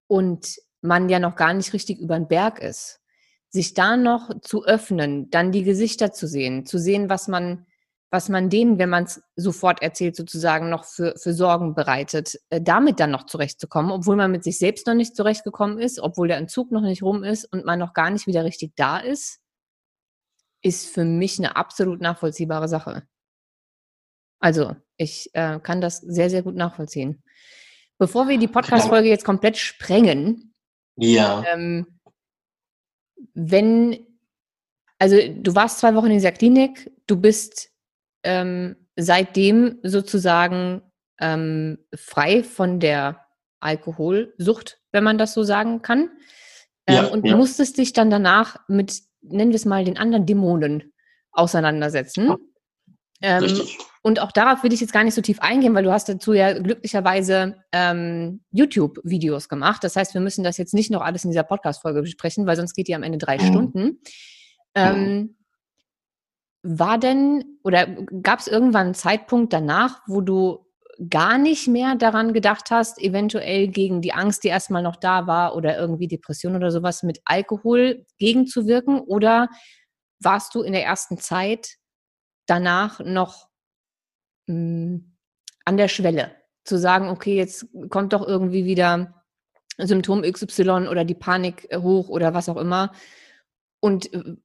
und 0.07 0.55
man 0.81 1.07
ja 1.07 1.19
noch 1.19 1.37
gar 1.37 1.53
nicht 1.53 1.71
richtig 1.71 1.99
über 1.99 2.19
den 2.19 2.27
Berg 2.27 2.59
ist, 2.59 2.99
sich 3.47 3.73
da 3.73 3.95
noch 3.95 4.41
zu 4.41 4.65
öffnen, 4.65 5.29
dann 5.29 5.53
die 5.53 5.63
Gesichter 5.63 6.11
zu 6.11 6.27
sehen, 6.27 6.65
zu 6.65 6.77
sehen, 6.77 7.07
was 7.07 7.29
man 7.29 7.65
was 8.15 8.29
man 8.29 8.49
denen, 8.49 8.79
wenn 8.79 8.89
man 8.89 9.03
es 9.03 9.21
sofort 9.35 9.81
erzählt, 9.81 10.15
sozusagen 10.15 10.69
noch 10.69 10.85
für, 10.85 11.15
für 11.17 11.33
Sorgen 11.33 11.75
bereitet, 11.75 12.39
äh, 12.49 12.61
damit 12.61 13.01
dann 13.01 13.11
noch 13.11 13.25
zurechtzukommen, 13.25 13.91
obwohl 13.91 14.15
man 14.15 14.31
mit 14.31 14.45
sich 14.45 14.57
selbst 14.57 14.87
noch 14.87 14.93
nicht 14.93 15.17
zurechtgekommen 15.17 15.79
ist, 15.79 15.99
obwohl 15.99 16.29
der 16.29 16.37
Entzug 16.37 16.71
noch 16.71 16.81
nicht 16.81 17.03
rum 17.03 17.25
ist 17.25 17.43
und 17.51 17.65
man 17.65 17.77
noch 17.77 17.93
gar 17.93 18.09
nicht 18.09 18.25
wieder 18.25 18.45
richtig 18.45 18.73
da 18.77 18.99
ist, 18.99 19.41
ist 20.61 20.87
für 20.87 21.03
mich 21.03 21.39
eine 21.39 21.57
absolut 21.57 21.99
nachvollziehbare 21.99 22.69
Sache. 22.69 23.03
Also, 24.39 24.77
ich 24.95 25.29
äh, 25.33 25.59
kann 25.59 25.81
das 25.81 25.97
sehr, 25.97 26.29
sehr 26.29 26.41
gut 26.41 26.55
nachvollziehen. 26.55 27.21
Bevor 27.97 28.29
wir 28.29 28.37
die 28.37 28.47
Podcast-Folge 28.47 29.09
jetzt 29.09 29.25
komplett 29.25 29.57
sprengen, 29.57 30.53
ja. 30.97 31.43
Ähm, 31.51 31.99
wenn, 33.33 34.07
also 34.99 35.17
du 35.17 35.53
warst 35.53 35.79
zwei 35.79 35.93
Wochen 35.95 36.07
in 36.07 36.13
dieser 36.13 36.31
Klinik, 36.31 36.91
du 37.07 37.19
bist 37.19 37.74
ähm, 38.25 38.75
seitdem 38.97 39.79
sozusagen 39.83 40.81
ähm, 41.19 41.77
frei 41.95 42.43
von 42.43 42.79
der 42.79 43.25
Alkoholsucht, 43.59 44.79
wenn 44.91 45.03
man 45.03 45.17
das 45.17 45.33
so 45.33 45.43
sagen 45.43 45.81
kann. 45.81 46.09
Ähm, 46.87 46.95
ja, 46.95 47.05
und 47.05 47.25
ja. 47.25 47.37
musstest 47.37 47.77
dich 47.77 47.93
dann 47.93 48.09
danach 48.09 48.57
mit, 48.67 49.01
nennen 49.21 49.51
wir 49.51 49.55
es 49.55 49.65
mal, 49.65 49.85
den 49.85 49.97
anderen 49.97 50.25
Dämonen 50.25 50.93
auseinandersetzen. 51.31 52.35
Ähm, 53.21 53.61
und 54.01 54.19
auch 54.19 54.31
darauf 54.31 54.63
will 54.63 54.73
ich 54.73 54.81
jetzt 54.81 54.93
gar 54.93 55.03
nicht 55.03 55.15
so 55.15 55.21
tief 55.21 55.39
eingehen, 55.39 55.73
weil 55.73 55.83
du 55.83 55.91
hast 55.91 56.09
dazu 56.09 56.33
ja 56.33 56.53
glücklicherweise 56.53 57.55
ähm, 57.71 58.43
YouTube-Videos 58.51 59.49
gemacht. 59.49 59.83
Das 59.83 59.95
heißt, 59.95 60.13
wir 60.13 60.21
müssen 60.21 60.43
das 60.43 60.57
jetzt 60.57 60.73
nicht 60.73 60.91
noch 60.91 61.01
alles 61.01 61.23
in 61.23 61.31
dieser 61.31 61.43
Podcast-Folge 61.43 62.01
besprechen, 62.01 62.45
weil 62.45 62.55
sonst 62.55 62.75
geht 62.75 62.87
die 62.87 62.95
am 62.95 63.03
Ende 63.03 63.17
drei 63.17 63.37
mhm. 63.37 63.47
Stunden. 63.47 64.01
Ähm, 64.75 65.37
war 66.65 66.97
denn 66.97 67.59
oder 67.63 67.85
gab 68.23 68.39
es 68.39 68.47
irgendwann 68.47 68.87
einen 68.87 68.95
Zeitpunkt 68.95 69.53
danach, 69.53 70.01
wo 70.07 70.21
du 70.21 70.65
gar 71.09 71.37
nicht 71.37 71.67
mehr 71.67 71.95
daran 71.95 72.33
gedacht 72.33 72.71
hast, 72.71 72.99
eventuell 72.99 73.67
gegen 73.67 74.01
die 74.01 74.13
Angst, 74.13 74.43
die 74.43 74.47
erstmal 74.47 74.81
noch 74.81 74.95
da 74.95 75.27
war 75.27 75.55
oder 75.55 75.77
irgendwie 75.77 76.07
Depression 76.07 76.55
oder 76.55 76.71
sowas 76.71 77.03
mit 77.03 77.21
Alkohol 77.25 78.05
gegenzuwirken? 78.17 78.99
Oder 79.01 79.49
warst 80.19 80.55
du 80.55 80.61
in 80.61 80.73
der 80.73 80.85
ersten 80.85 81.17
Zeit 81.17 81.75
danach 82.47 82.99
noch 82.99 83.47
mh, 84.47 84.55
hm, 84.55 85.17
an 85.65 85.77
der 85.77 85.87
Schwelle 85.87 86.35
zu 86.63 86.77
sagen, 86.77 87.09
okay, 87.09 87.35
jetzt 87.35 87.67
kommt 87.89 88.13
doch 88.13 88.25
irgendwie 88.25 88.65
wieder 88.65 89.23
Symptom 89.77 90.21
XY 90.23 90.87
oder 90.87 91.03
die 91.03 91.15
Panik 91.15 91.67
hoch 91.75 92.09
oder 92.09 92.33
was 92.33 92.49
auch 92.49 92.57
immer? 92.57 92.91
Und 93.81 94.13
äh, 94.13 94.35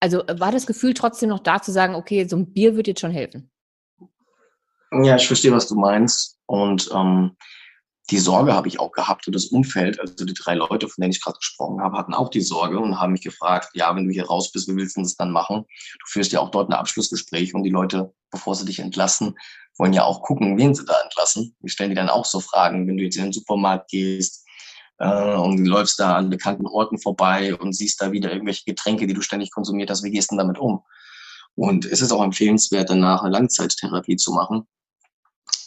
also 0.00 0.26
äh, 0.26 0.40
war 0.40 0.50
das 0.50 0.66
Gefühl 0.66 0.94
trotzdem 0.94 1.28
noch 1.28 1.40
da 1.40 1.62
zu 1.62 1.70
sagen, 1.70 1.94
okay, 1.94 2.26
so 2.26 2.36
ein 2.36 2.52
Bier 2.52 2.76
wird 2.76 2.88
jetzt 2.88 3.00
schon 3.00 3.12
helfen? 3.12 3.50
Ja, 4.90 5.16
ich 5.16 5.26
verstehe, 5.26 5.52
was 5.52 5.68
du 5.68 5.76
meinst. 5.76 6.38
Und 6.46 6.90
ähm, 6.92 7.36
die 8.10 8.18
Sorge 8.18 8.54
habe 8.54 8.66
ich 8.66 8.80
auch 8.80 8.90
gehabt 8.90 9.28
und 9.28 9.36
das 9.36 9.46
Umfeld, 9.46 10.00
also 10.00 10.24
die 10.24 10.34
drei 10.34 10.54
Leute, 10.54 10.88
von 10.88 11.00
denen 11.00 11.12
ich 11.12 11.22
gerade 11.22 11.38
gesprochen 11.38 11.80
habe, 11.80 11.96
hatten 11.96 12.12
auch 12.12 12.28
die 12.28 12.40
Sorge 12.40 12.80
und 12.80 12.98
haben 12.98 13.12
mich 13.12 13.22
gefragt, 13.22 13.68
ja, 13.74 13.94
wenn 13.94 14.06
du 14.06 14.12
hier 14.12 14.26
raus 14.26 14.50
bist, 14.50 14.66
wie 14.66 14.74
willst 14.74 14.96
du 14.96 15.02
das 15.02 15.14
dann 15.14 15.30
machen? 15.30 15.64
Du 15.64 16.06
führst 16.06 16.32
ja 16.32 16.40
auch 16.40 16.50
dort 16.50 16.68
ein 16.68 16.74
Abschlussgespräch 16.74 17.54
und 17.54 17.62
die 17.62 17.70
Leute, 17.70 18.12
bevor 18.32 18.56
sie 18.56 18.64
dich 18.64 18.80
entlassen, 18.80 19.36
wollen 19.78 19.92
ja 19.92 20.02
auch 20.02 20.22
gucken, 20.22 20.58
wen 20.58 20.74
sie 20.74 20.84
da 20.84 21.00
entlassen. 21.04 21.54
Wir 21.60 21.70
stellen 21.70 21.90
dir 21.90 21.96
dann 21.96 22.08
auch 22.08 22.24
so 22.24 22.40
Fragen, 22.40 22.88
wenn 22.88 22.96
du 22.96 23.04
jetzt 23.04 23.16
in 23.16 23.24
den 23.24 23.32
Supermarkt 23.32 23.90
gehst 23.90 24.44
äh, 25.00 25.34
und 25.34 25.66
läufst 25.66 25.98
da 25.98 26.14
an 26.14 26.30
bekannten 26.30 26.66
Orten 26.66 26.98
vorbei 26.98 27.54
und 27.56 27.72
siehst 27.72 28.00
da 28.00 28.12
wieder 28.12 28.32
irgendwelche 28.32 28.64
Getränke, 28.64 29.06
die 29.06 29.14
du 29.14 29.20
ständig 29.20 29.50
konsumiert 29.50 29.90
hast, 29.90 30.04
wie 30.04 30.10
gehst 30.10 30.30
du 30.30 30.36
damit 30.36 30.58
um? 30.58 30.82
Und 31.56 31.84
es 31.84 32.00
ist 32.00 32.12
auch 32.12 32.22
empfehlenswert, 32.22 32.88
danach 32.88 33.22
eine 33.22 33.32
Langzeittherapie 33.32 34.16
zu 34.16 34.32
machen, 34.32 34.66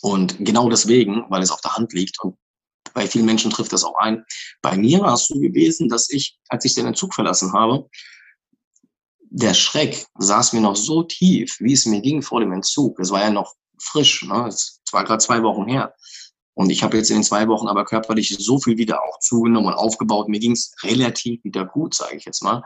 und 0.04 0.36
genau 0.40 0.70
deswegen, 0.70 1.26
weil 1.30 1.42
es 1.42 1.50
auf 1.50 1.62
der 1.62 1.78
Hand 1.78 1.94
liegt 1.94 2.22
und 2.22 2.36
bei 2.94 3.08
vielen 3.08 3.26
Menschen 3.26 3.52
trifft 3.52 3.72
das 3.72 3.86
auch 3.86 3.98
ein. 4.00 4.26
Bei 4.62 4.78
mir 4.78 5.00
war 5.00 5.14
es 5.14 5.28
so 5.28 5.40
gewesen, 5.40 5.88
dass 5.88 6.10
ich, 6.10 6.38
als 6.50 6.66
ich 6.66 6.74
den 6.74 6.86
Entzug 6.86 7.14
verlassen 7.14 7.54
habe, 7.54 7.90
der 9.30 9.54
Schreck 9.54 10.06
saß 10.20 10.52
mir 10.54 10.60
noch 10.60 10.76
so 10.76 11.04
tief, 11.04 11.56
wie 11.60 11.72
es 11.72 11.86
mir 11.86 12.02
ging 12.02 12.22
vor 12.22 12.42
dem 12.42 12.52
Entzug. 12.52 13.00
Es 13.00 13.12
war 13.12 13.22
ja 13.22 13.30
noch 13.30 13.56
frisch, 13.80 14.24
ne? 14.24 14.46
es 14.48 14.82
war 14.92 15.06
gerade 15.06 15.24
zwei 15.24 15.42
Wochen 15.42 15.68
her. 15.68 15.96
Und 16.56 16.70
ich 16.70 16.84
habe 16.84 16.98
jetzt 16.98 17.10
in 17.10 17.18
den 17.18 17.24
zwei 17.24 17.48
Wochen 17.48 17.68
aber 17.68 17.84
körperlich 17.86 18.36
so 18.40 18.60
viel 18.60 18.78
wieder 18.78 19.04
auch 19.04 19.20
zugenommen 19.20 19.68
und 19.68 19.74
aufgebaut. 19.74 20.30
Mir 20.30 20.40
ging 20.40 20.52
es 20.52 20.74
relativ 20.84 21.44
wieder 21.44 21.66
gut, 21.66 21.96
sage 21.96 22.16
ich 22.16 22.26
jetzt 22.26 22.44
mal. 22.44 22.64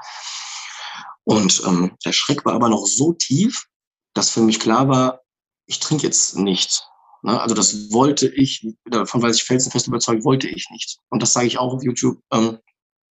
Und 1.23 1.61
ähm, 1.65 1.95
der 2.05 2.14
Schreck 2.14 2.45
war 2.45 2.53
aber 2.53 2.69
noch 2.69 2.85
so 2.85 3.14
tief, 3.14 3.65
dass 4.14 4.30
für 4.30 4.41
mich 4.41 4.59
klar 4.59 4.88
war, 4.89 5.22
ich 5.65 5.80
trinke 5.80 6.03
jetzt 6.03 6.38
nicht. 6.38 6.84
Ne? 7.22 7.39
Also 7.39 7.55
das 7.55 7.91
wollte 7.91 8.27
ich, 8.27 8.65
davon 8.85 9.22
weiß 9.22 9.35
ich 9.35 9.43
felsenfest 9.43 9.88
überzeugt, 9.88 10.26
wollte 10.26 10.47
ich 10.47 10.69
nicht. 10.69 10.99
Und 11.09 11.22
das 11.22 11.34
sage 11.34 11.47
ich 11.47 11.57
auch 11.57 11.73
auf 11.73 11.84
YouTube. 11.84 12.19
Ähm, 12.31 12.59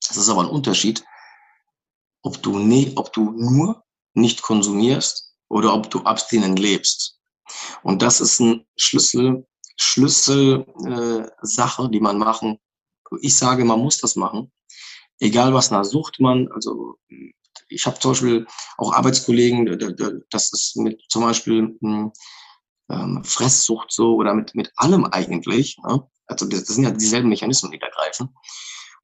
das 0.07 0.16
ist 0.16 0.28
aber 0.28 0.43
ein 0.43 0.48
Unterschied, 0.48 1.05
ob 2.23 2.43
du, 2.43 2.59
ne, 2.59 2.93
ob 2.97 3.12
du 3.12 3.32
nur 3.32 3.85
nicht 4.15 4.43
konsumierst 4.43 5.35
oder 5.48 5.74
ob 5.74 5.90
du 5.90 6.01
abstinent 6.03 6.59
lebst. 6.59 7.19
Und 7.82 8.03
das 8.03 8.20
ist 8.20 8.40
ein 8.40 8.66
Schlüssel, 8.77 9.47
Schlüssel 9.77 10.66
äh, 10.85 11.89
die 11.90 12.01
man 12.01 12.19
machen. 12.19 12.59
Ich 13.20 13.36
sage, 13.36 13.65
man 13.65 13.81
muss 13.81 13.98
das 13.98 14.16
machen. 14.16 14.53
Egal 15.19 15.55
was 15.55 15.70
nach 15.70 15.85
Sucht 15.85 16.20
man, 16.20 16.51
also 16.53 16.98
ich 17.69 17.86
habe 17.86 17.98
zum 17.98 18.12
Beispiel 18.12 18.47
auch 18.77 18.93
Arbeitskollegen, 18.93 20.24
das 20.31 20.53
ist 20.53 20.77
mit 20.77 21.03
zum 21.09 21.23
Beispiel 21.23 21.77
hm, 21.81 22.12
ähm, 22.90 23.24
Fresssucht 23.24 23.93
so 23.93 24.15
oder 24.15 24.35
mit, 24.35 24.55
mit 24.55 24.73
allem 24.77 25.05
eigentlich. 25.07 25.78
Ne? 25.86 26.07
Also 26.27 26.47
das, 26.47 26.65
das 26.65 26.74
sind 26.74 26.85
ja 26.85 26.90
dieselben 26.90 27.28
Mechanismen, 27.28 27.73
die 27.73 27.78
da 27.78 27.89
greifen, 27.89 28.35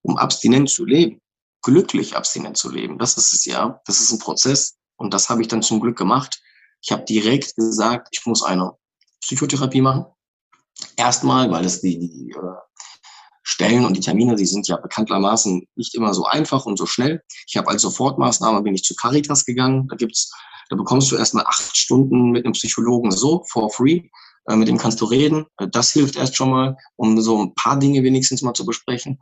um 0.03 0.16
abstinent 0.16 0.70
zu 0.70 0.85
leben, 0.85 1.20
glücklich 1.62 2.16
abstinent 2.16 2.57
zu 2.57 2.70
leben. 2.70 2.99
Das 2.99 3.16
ist 3.16 3.32
es 3.32 3.44
ja. 3.44 3.81
Das 3.86 4.01
ist 4.01 4.12
ein 4.12 4.19
Prozess 4.19 4.78
und 4.97 5.15
das 5.15 5.28
habe 5.28 5.43
ich 5.43 5.49
dann 5.49 5.62
zum 5.62 5.81
Glück 5.81 5.97
gemacht. 5.97 6.40
Ich 6.82 6.93
habe 6.93 7.05
direkt 7.05 7.55
gesagt, 7.57 8.09
ich 8.11 8.27
muss 8.27 8.43
eine 8.43 8.73
Psychotherapie 9.20 9.81
machen. 9.81 10.07
Erstmal, 10.97 11.51
weil 11.51 11.65
es 11.65 11.81
die, 11.81 11.99
die 11.99 12.31
äh, 12.31 12.39
Stellen 13.43 13.85
und 13.85 13.97
die 13.97 14.01
Termine, 14.01 14.35
die 14.35 14.47
sind 14.47 14.69
ja 14.69 14.77
bekanntermaßen 14.77 15.66
nicht 15.77 15.94
immer 15.94 16.15
so 16.15 16.24
einfach 16.27 16.65
und 16.66 16.78
so 16.78 16.86
schnell. 16.86 17.23
Ich 17.47 17.57
habe 17.57 17.69
als 17.69 17.82
Sofortmaßnahme 17.82 18.62
bin 18.62 18.74
ich 18.74 18.85
zu 18.85 18.94
Caritas 18.94 19.44
gegangen. 19.44 19.89
Da 19.89 19.97
gibt's 19.97 20.32
da 20.69 20.77
bekommst 20.77 21.12
du 21.12 21.16
erstmal 21.16 21.44
acht 21.47 21.77
Stunden 21.77 22.31
mit 22.31 22.47
einem 22.47 22.55
Psychologen 22.55 23.11
so, 23.11 23.44
for 23.51 23.70
free. 23.70 24.09
Äh, 24.49 24.57
mit 24.57 24.69
dem 24.69 24.78
kannst 24.78 25.01
du 25.01 25.05
reden. 25.05 25.47
Äh, 25.59 25.69
das 25.70 25.93
hilft 25.93 26.16
erst 26.16 26.36
schon 26.36 26.51
mal, 26.51 26.77
um 26.97 27.20
so 27.20 27.43
ein 27.43 27.55
paar 27.55 27.78
Dinge 27.78 28.03
wenigstens 28.03 28.43
mal 28.43 28.55
zu 28.55 28.65
besprechen. 28.65 29.19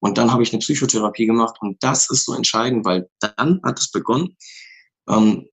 Und 0.00 0.18
dann 0.18 0.32
habe 0.32 0.42
ich 0.42 0.52
eine 0.52 0.60
Psychotherapie 0.60 1.26
gemacht 1.26 1.56
und 1.60 1.82
das 1.82 2.10
ist 2.10 2.24
so 2.24 2.34
entscheidend, 2.34 2.84
weil 2.84 3.08
dann 3.20 3.60
hat 3.64 3.78
es 3.78 3.90
begonnen, 3.90 4.36
ähm, 5.08 5.46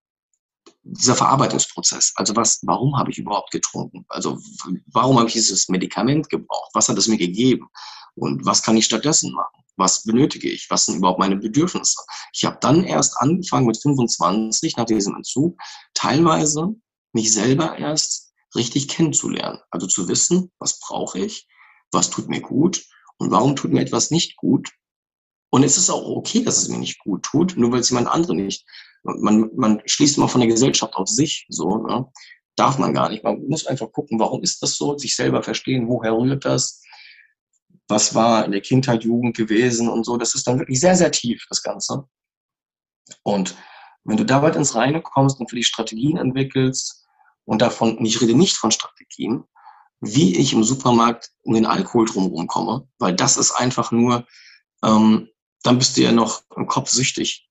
dieser 0.83 1.15
Verarbeitungsprozess. 1.15 2.13
Also 2.15 2.35
was, 2.35 2.59
warum 2.63 2.97
habe 2.97 3.11
ich 3.11 3.17
überhaupt 3.17 3.51
getrunken? 3.51 4.05
Also 4.09 4.39
warum 4.91 5.17
habe 5.17 5.27
ich 5.27 5.33
dieses 5.33 5.69
Medikament 5.69 6.29
gebraucht? 6.29 6.71
Was 6.73 6.89
hat 6.89 6.97
es 6.97 7.07
mir 7.07 7.17
gegeben? 7.17 7.67
Und 8.15 8.45
was 8.45 8.63
kann 8.63 8.77
ich 8.77 8.85
stattdessen 8.85 9.33
machen? 9.33 9.61
was 9.77 10.03
benötige 10.03 10.49
ich, 10.49 10.69
was 10.69 10.85
sind 10.85 10.97
überhaupt 10.97 11.19
meine 11.19 11.35
Bedürfnisse. 11.35 11.97
Ich 12.33 12.45
habe 12.45 12.57
dann 12.61 12.83
erst 12.83 13.17
angefangen 13.17 13.67
mit 13.67 13.81
25 13.81 14.77
nach 14.77 14.85
diesem 14.85 15.15
Entzug, 15.15 15.57
teilweise 15.93 16.75
mich 17.13 17.33
selber 17.33 17.77
erst 17.77 18.31
richtig 18.55 18.87
kennenzulernen. 18.87 19.59
Also 19.69 19.87
zu 19.87 20.07
wissen, 20.07 20.51
was 20.59 20.79
brauche 20.79 21.19
ich, 21.19 21.47
was 21.91 22.09
tut 22.09 22.29
mir 22.29 22.41
gut 22.41 22.85
und 23.17 23.31
warum 23.31 23.55
tut 23.55 23.71
mir 23.71 23.81
etwas 23.81 24.11
nicht 24.11 24.37
gut. 24.37 24.71
Und 25.49 25.63
es 25.63 25.77
ist 25.77 25.89
auch 25.89 26.05
okay, 26.05 26.43
dass 26.43 26.57
es 26.57 26.69
mir 26.69 26.77
nicht 26.77 26.99
gut 26.99 27.23
tut, 27.23 27.57
nur 27.57 27.71
weil 27.71 27.81
es 27.81 27.89
jemand 27.89 28.07
andere 28.07 28.35
nicht. 28.35 28.65
Man, 29.03 29.49
man 29.55 29.81
schließt 29.85 30.17
immer 30.17 30.27
von 30.27 30.41
der 30.41 30.49
Gesellschaft 30.49 30.95
auf 30.95 31.07
sich, 31.07 31.45
so, 31.49 31.77
ne? 31.77 32.05
Darf 32.55 32.77
man 32.77 32.93
gar 32.93 33.09
nicht. 33.09 33.23
Man 33.23 33.47
muss 33.47 33.65
einfach 33.65 33.91
gucken, 33.91 34.19
warum 34.19 34.43
ist 34.43 34.61
das 34.61 34.75
so, 34.75 34.97
sich 34.97 35.15
selber 35.15 35.41
verstehen, 35.41 35.87
woher 35.87 36.13
rührt 36.13 36.45
das, 36.45 36.81
was 37.87 38.13
war 38.13 38.45
in 38.45 38.51
der 38.51 38.61
Kindheit, 38.61 39.03
Jugend 39.03 39.35
gewesen 39.35 39.87
und 39.89 40.05
so. 40.05 40.17
Das 40.17 40.35
ist 40.35 40.45
dann 40.47 40.59
wirklich 40.59 40.79
sehr, 40.79 40.95
sehr 40.95 41.11
tief, 41.11 41.45
das 41.49 41.63
Ganze. 41.63 42.05
Und 43.23 43.55
wenn 44.03 44.17
du 44.17 44.25
dabei 44.25 44.51
ins 44.51 44.75
Reine 44.75 45.01
kommst 45.01 45.39
und 45.39 45.49
für 45.49 45.55
die 45.55 45.63
Strategien 45.63 46.17
entwickelst 46.17 47.05
und 47.45 47.61
davon, 47.61 48.03
ich 48.03 48.21
rede 48.21 48.35
nicht 48.35 48.57
von 48.57 48.71
Strategien, 48.71 49.43
wie 49.99 50.35
ich 50.37 50.53
im 50.53 50.63
Supermarkt 50.63 51.31
um 51.43 51.53
den 51.53 51.65
Alkohol 51.65 52.05
drumherum 52.05 52.47
komme, 52.47 52.87
weil 52.97 53.15
das 53.15 53.37
ist 53.37 53.51
einfach 53.51 53.91
nur, 53.91 54.25
ähm, 54.83 55.29
dann 55.63 55.77
bist 55.77 55.95
du 55.95 56.01
ja 56.01 56.11
noch 56.11 56.41
im 56.55 56.65
Kopf 56.65 56.89
süchtig. 56.89 57.47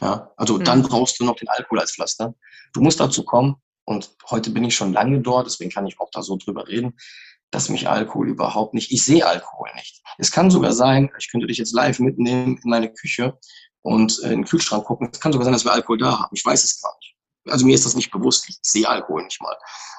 Ja, 0.00 0.30
also 0.36 0.58
mhm. 0.58 0.64
dann 0.64 0.82
brauchst 0.82 1.20
du 1.20 1.24
noch 1.24 1.36
den 1.36 1.48
Alkohol 1.48 1.80
als 1.80 1.92
Pflaster. 1.92 2.34
Du 2.72 2.80
musst 2.80 3.00
dazu 3.00 3.24
kommen, 3.24 3.56
und 3.86 4.16
heute 4.30 4.50
bin 4.50 4.64
ich 4.64 4.74
schon 4.74 4.92
lange 4.92 5.20
dort, 5.20 5.46
deswegen 5.46 5.70
kann 5.70 5.86
ich 5.86 5.98
auch 6.00 6.10
da 6.12 6.20
so 6.20 6.36
drüber 6.36 6.66
reden, 6.66 6.96
dass 7.50 7.68
mich 7.68 7.88
Alkohol 7.88 8.28
überhaupt 8.28 8.74
nicht, 8.74 8.90
ich 8.90 9.04
sehe 9.04 9.24
Alkohol 9.24 9.70
nicht. 9.76 10.02
Es 10.18 10.32
kann 10.32 10.50
sogar 10.50 10.72
sein, 10.72 11.10
ich 11.18 11.30
könnte 11.30 11.46
dich 11.46 11.58
jetzt 11.58 11.72
live 11.72 12.00
mitnehmen 12.00 12.58
in 12.62 12.70
meine 12.70 12.92
Küche 12.92 13.38
und 13.82 14.18
äh, 14.24 14.32
in 14.32 14.40
den 14.40 14.44
Kühlschrank 14.44 14.84
gucken. 14.84 15.08
Es 15.12 15.20
kann 15.20 15.32
sogar 15.32 15.44
sein, 15.44 15.52
dass 15.52 15.64
wir 15.64 15.72
Alkohol 15.72 15.98
da 15.98 16.18
haben. 16.18 16.34
Ich 16.34 16.44
weiß 16.44 16.64
es 16.64 16.82
gar 16.82 16.94
nicht. 16.98 17.14
Also 17.48 17.64
mir 17.64 17.76
ist 17.76 17.86
das 17.86 17.94
nicht 17.94 18.10
bewusst. 18.10 18.48
Ich 18.48 18.58
sehe 18.62 18.88
Alkohol 18.88 19.22
nicht 19.22 19.40
mal. 19.40 19.56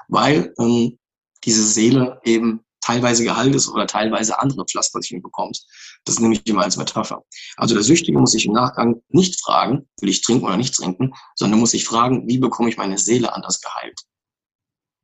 Weil 0.09 0.53
ähm, 0.59 0.99
diese 1.45 1.65
Seele 1.65 2.19
eben 2.25 2.65
teilweise 2.87 3.23
Gehalt 3.23 3.53
ist 3.53 3.67
oder 3.67 3.85
teilweise 3.85 4.39
andere 4.39 4.65
Pflaster 4.65 5.01
sich 5.01 5.21
bekommt. 5.21 5.61
Das 6.05 6.19
nehme 6.19 6.35
ich 6.35 6.47
immer 6.47 6.63
als 6.63 6.77
Metapher. 6.77 7.23
Also 7.57 7.75
der 7.75 7.83
Süchtige 7.83 8.17
muss 8.17 8.31
sich 8.31 8.45
im 8.45 8.53
Nachgang 8.53 9.01
nicht 9.09 9.41
fragen, 9.41 9.87
will 9.99 10.09
ich 10.09 10.21
trinken 10.21 10.45
oder 10.45 10.57
nicht 10.57 10.73
trinken, 10.73 11.13
sondern 11.35 11.59
muss 11.59 11.71
sich 11.71 11.85
fragen, 11.85 12.27
wie 12.27 12.37
bekomme 12.37 12.69
ich 12.69 12.77
meine 12.77 12.97
Seele 12.97 13.33
anders 13.33 13.61
geheilt? 13.61 13.99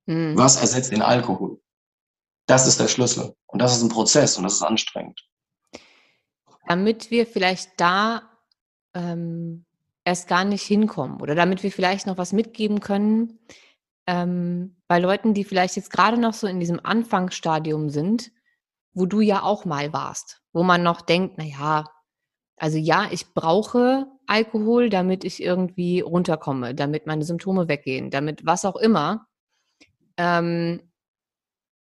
Mhm. 0.05 0.37
Was 0.37 0.55
ersetzt 0.55 0.91
den 0.91 1.01
Alkohol? 1.01 1.59
Das 2.45 2.67
ist 2.67 2.79
der 2.79 2.87
Schlüssel. 2.87 3.35
Und 3.47 3.61
das 3.61 3.75
ist 3.75 3.83
ein 3.83 3.89
Prozess 3.89 4.37
und 4.37 4.43
das 4.43 4.53
ist 4.53 4.63
anstrengend. 4.63 5.19
Damit 6.67 7.11
wir 7.11 7.27
vielleicht 7.27 7.71
da 7.77 8.21
ähm, 8.93 9.65
erst 10.05 10.29
gar 10.29 10.45
nicht 10.45 10.63
hinkommen 10.63 11.21
oder 11.21 11.35
damit 11.35 11.63
wir 11.63 11.71
vielleicht 11.71 12.07
noch 12.07 12.17
was 12.17 12.31
mitgeben 12.31 12.79
können 12.79 13.39
ähm, 14.07 14.77
bei 14.87 14.99
Leuten, 14.99 15.33
die 15.33 15.43
vielleicht 15.43 15.75
jetzt 15.75 15.91
gerade 15.91 16.19
noch 16.19 16.33
so 16.33 16.47
in 16.47 16.59
diesem 16.59 16.79
Anfangsstadium 16.83 17.89
sind, 17.89 18.31
wo 18.93 19.05
du 19.05 19.21
ja 19.21 19.41
auch 19.41 19.65
mal 19.65 19.93
warst, 19.93 20.41
wo 20.51 20.63
man 20.63 20.83
noch 20.83 21.01
denkt, 21.01 21.37
naja, 21.37 21.85
also 22.57 22.77
ja, 22.77 23.07
ich 23.11 23.33
brauche 23.33 24.07
Alkohol, 24.27 24.89
damit 24.89 25.23
ich 25.23 25.41
irgendwie 25.41 26.01
runterkomme, 26.01 26.75
damit 26.75 27.07
meine 27.07 27.23
Symptome 27.23 27.67
weggehen, 27.67 28.09
damit 28.09 28.45
was 28.45 28.65
auch 28.65 28.75
immer. 28.75 29.27
Ähm, 30.17 30.81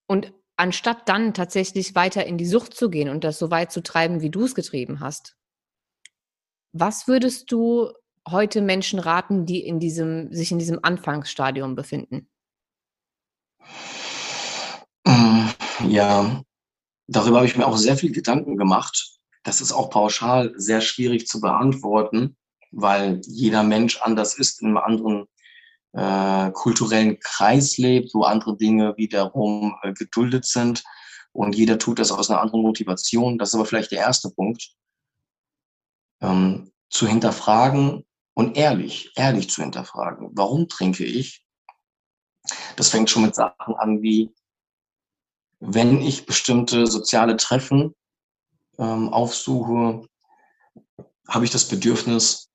und 0.06 0.32
anstatt 0.56 1.08
dann 1.08 1.34
tatsächlich 1.34 1.94
weiter 1.94 2.26
in 2.26 2.38
die 2.38 2.46
Sucht 2.46 2.74
zu 2.74 2.90
gehen 2.90 3.08
und 3.08 3.24
das 3.24 3.38
so 3.38 3.50
weit 3.50 3.72
zu 3.72 3.82
treiben, 3.82 4.20
wie 4.20 4.30
du 4.30 4.44
es 4.44 4.54
getrieben 4.54 5.00
hast. 5.00 5.36
Was 6.72 7.06
würdest 7.06 7.52
du 7.52 7.92
heute 8.28 8.60
Menschen 8.60 8.98
raten, 8.98 9.46
die 9.46 9.60
in 9.66 9.80
diesem, 9.80 10.32
sich 10.32 10.52
in 10.52 10.58
diesem 10.58 10.78
Anfangsstadium 10.82 11.74
befinden? 11.74 12.28
Ja, 15.88 16.42
darüber 17.08 17.38
habe 17.38 17.46
ich 17.46 17.56
mir 17.56 17.66
auch 17.66 17.76
sehr 17.76 17.96
viel 17.96 18.12
Gedanken 18.12 18.56
gemacht. 18.56 19.18
Das 19.42 19.60
ist 19.60 19.72
auch 19.72 19.90
pauschal 19.90 20.52
sehr 20.56 20.80
schwierig 20.80 21.26
zu 21.26 21.40
beantworten, 21.40 22.36
weil 22.70 23.20
jeder 23.26 23.62
Mensch 23.62 24.00
anders 24.00 24.34
ist 24.34 24.62
in 24.62 24.68
einem 24.68 24.76
anderen 24.78 25.26
äh, 25.92 26.50
kulturellen 26.52 27.18
Kreis 27.20 27.76
lebt, 27.78 28.14
wo 28.14 28.22
andere 28.22 28.56
Dinge 28.56 28.96
wiederum 28.96 29.76
äh, 29.82 29.92
geduldet 29.92 30.46
sind 30.46 30.84
und 31.32 31.54
jeder 31.54 31.78
tut 31.78 31.98
das 31.98 32.12
aus 32.12 32.30
einer 32.30 32.40
anderen 32.40 32.62
Motivation. 32.62 33.38
Das 33.38 33.50
ist 33.50 33.54
aber 33.54 33.66
vielleicht 33.66 33.90
der 33.90 34.00
erste 34.00 34.30
Punkt. 34.30 34.70
Ähm, 36.20 36.70
zu 36.88 37.06
hinterfragen 37.06 38.04
und 38.34 38.56
ehrlich, 38.56 39.12
ehrlich 39.16 39.50
zu 39.50 39.62
hinterfragen. 39.62 40.30
Warum 40.32 40.68
trinke 40.68 41.04
ich? 41.04 41.44
Das 42.76 42.88
fängt 42.88 43.10
schon 43.10 43.22
mit 43.22 43.34
Sachen 43.34 43.74
an 43.76 44.02
wie, 44.02 44.30
wenn 45.60 46.00
ich 46.00 46.26
bestimmte 46.26 46.86
soziale 46.86 47.36
Treffen 47.36 47.94
ähm, 48.78 49.10
aufsuche, 49.10 50.06
habe 51.28 51.44
ich 51.44 51.50
das 51.50 51.68
Bedürfnis, 51.68 52.50